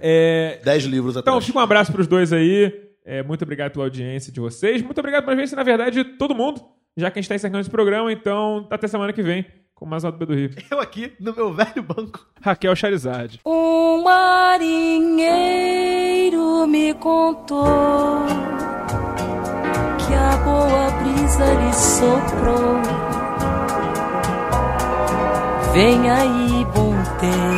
É, 0.00 0.60
Dez 0.64 0.84
livros 0.84 1.10
então, 1.16 1.34
atrás. 1.34 1.44
fica 1.44 1.58
um 1.58 1.60
abraço 1.60 1.92
pros 1.92 2.06
dois 2.06 2.32
aí. 2.32 2.72
É, 3.06 3.22
muito 3.22 3.42
obrigado 3.42 3.70
pela 3.70 3.84
audiência 3.84 4.32
de 4.32 4.40
vocês. 4.40 4.82
Muito 4.82 4.98
obrigado 4.98 5.22
pela 5.22 5.32
audiência, 5.34 5.56
na 5.56 5.62
verdade, 5.62 6.02
de 6.02 6.16
todo 6.16 6.34
mundo. 6.34 6.60
Já 6.96 7.08
que 7.08 7.20
a 7.20 7.22
gente 7.22 7.28
tá 7.28 7.36
encerrando 7.36 7.60
esse 7.60 7.70
programa, 7.70 8.12
então 8.12 8.66
até 8.68 8.88
semana 8.88 9.12
que 9.12 9.22
vem 9.22 9.46
com 9.76 9.86
mais 9.86 10.02
um 10.02 10.10
do 10.10 10.16
B 10.16 10.26
do 10.26 10.34
Rio. 10.34 10.50
Eu 10.70 10.80
aqui, 10.80 11.12
no 11.20 11.32
meu 11.34 11.52
velho 11.52 11.82
banco. 11.82 12.26
Raquel 12.42 12.74
Charizard. 12.74 13.38
Um 13.46 14.02
marinheiro 14.02 15.36
me 16.66 16.94
contou 16.94 18.24
que 19.98 20.14
a 20.14 20.36
boa 20.38 20.90
brisa 21.02 21.44
lhe 21.54 21.72
soprou. 21.74 22.80
Vem 25.74 26.10
aí, 26.10 26.64
bom 26.74 26.94
tempo. 27.20 27.55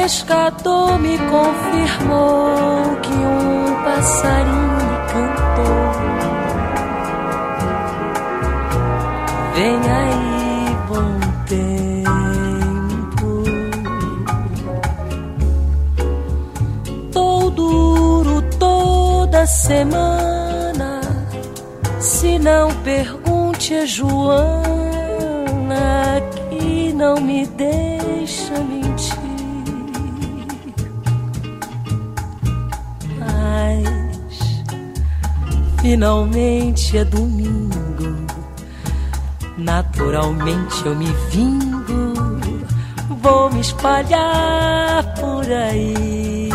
Pescador 0.00 0.98
me 0.98 1.18
confirmou 1.18 2.96
que 3.02 3.12
um 3.12 3.84
passarinho 3.84 4.72
me 4.76 4.96
cantou. 5.12 5.90
Vem 9.54 9.78
aí, 9.98 10.76
bom 10.88 11.20
tempo. 11.46 13.28
Tô 17.12 17.50
duro 17.50 18.40
toda 18.58 19.46
semana. 19.46 21.02
Se 21.98 22.38
não 22.38 22.74
pergunte 22.76 23.74
a 23.74 23.84
Joana, 23.84 24.62
que 26.48 26.90
não 26.94 27.20
me 27.20 27.46
deixa 27.46 28.54
mentir. 28.60 29.19
Mas 33.70 34.62
finalmente 35.80 36.98
é 36.98 37.04
domingo. 37.04 38.26
Naturalmente 39.56 40.86
eu 40.86 40.96
me 40.96 41.12
vingo, 41.30 42.14
vou 43.22 43.50
me 43.52 43.60
espalhar 43.60 45.04
por 45.20 45.44
aí. 45.50 46.48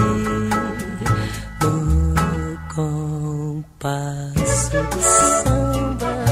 No 1.61 2.59
compasso 2.73 4.71
do 4.71 5.01
samba, 5.01 6.25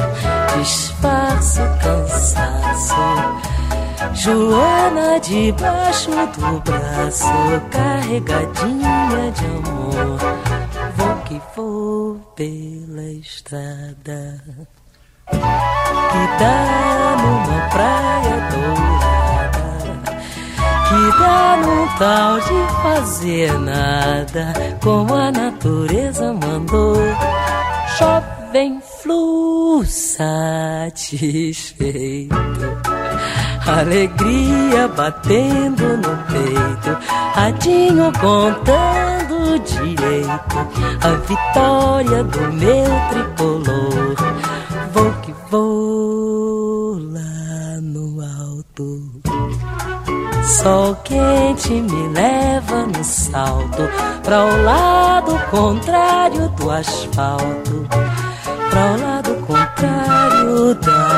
disfarço 0.57 1.61
cansaço. 1.81 2.95
Joana 4.13 5.19
debaixo 5.19 6.09
do 6.11 6.59
braço, 6.61 7.25
carregadinha 7.71 9.31
de 9.31 9.45
amor. 9.45 10.42
Que 11.33 11.41
vou 11.55 12.19
pela 12.35 13.01
estrada. 13.19 14.39
Que 15.31 16.23
dá 16.37 17.17
numa 17.23 17.59
praia 17.71 18.37
dourada, 18.51 19.65
que 20.87 21.01
dá 21.19 21.57
num 21.57 21.87
tal 21.97 22.39
de 22.39 22.59
fazer 22.83 23.51
nada, 23.61 24.53
como 24.83 25.11
a 25.15 25.31
natureza 25.31 26.33
mandou. 26.33 27.01
Jovem 27.97 28.79
flu 29.01 29.83
satisfeito, 29.87 30.75
alegria 33.65 34.87
batendo 34.89 35.97
no 35.97 36.15
peito, 36.27 36.95
radinho 37.33 38.11
contando 38.21 39.22
direito 39.83 40.57
a 41.01 41.09
vitória 41.27 42.23
do 42.23 42.53
meu 42.53 42.85
tricolor. 43.09 44.15
Vou 44.93 45.11
que 45.21 45.33
vou 45.49 46.99
lá 47.11 47.81
no 47.81 48.21
alto. 48.21 49.11
Sol 50.43 50.95
quente 51.03 51.73
me 51.73 52.07
leva 52.09 52.85
no 52.85 53.03
salto 53.03 53.89
para 54.23 54.45
o 54.45 54.63
lado 54.63 55.39
contrário 55.49 56.49
do 56.49 56.71
asfalto, 56.71 57.87
para 58.69 58.93
o 58.93 59.01
lado 59.01 59.35
contrário 59.45 60.75
da 60.75 61.12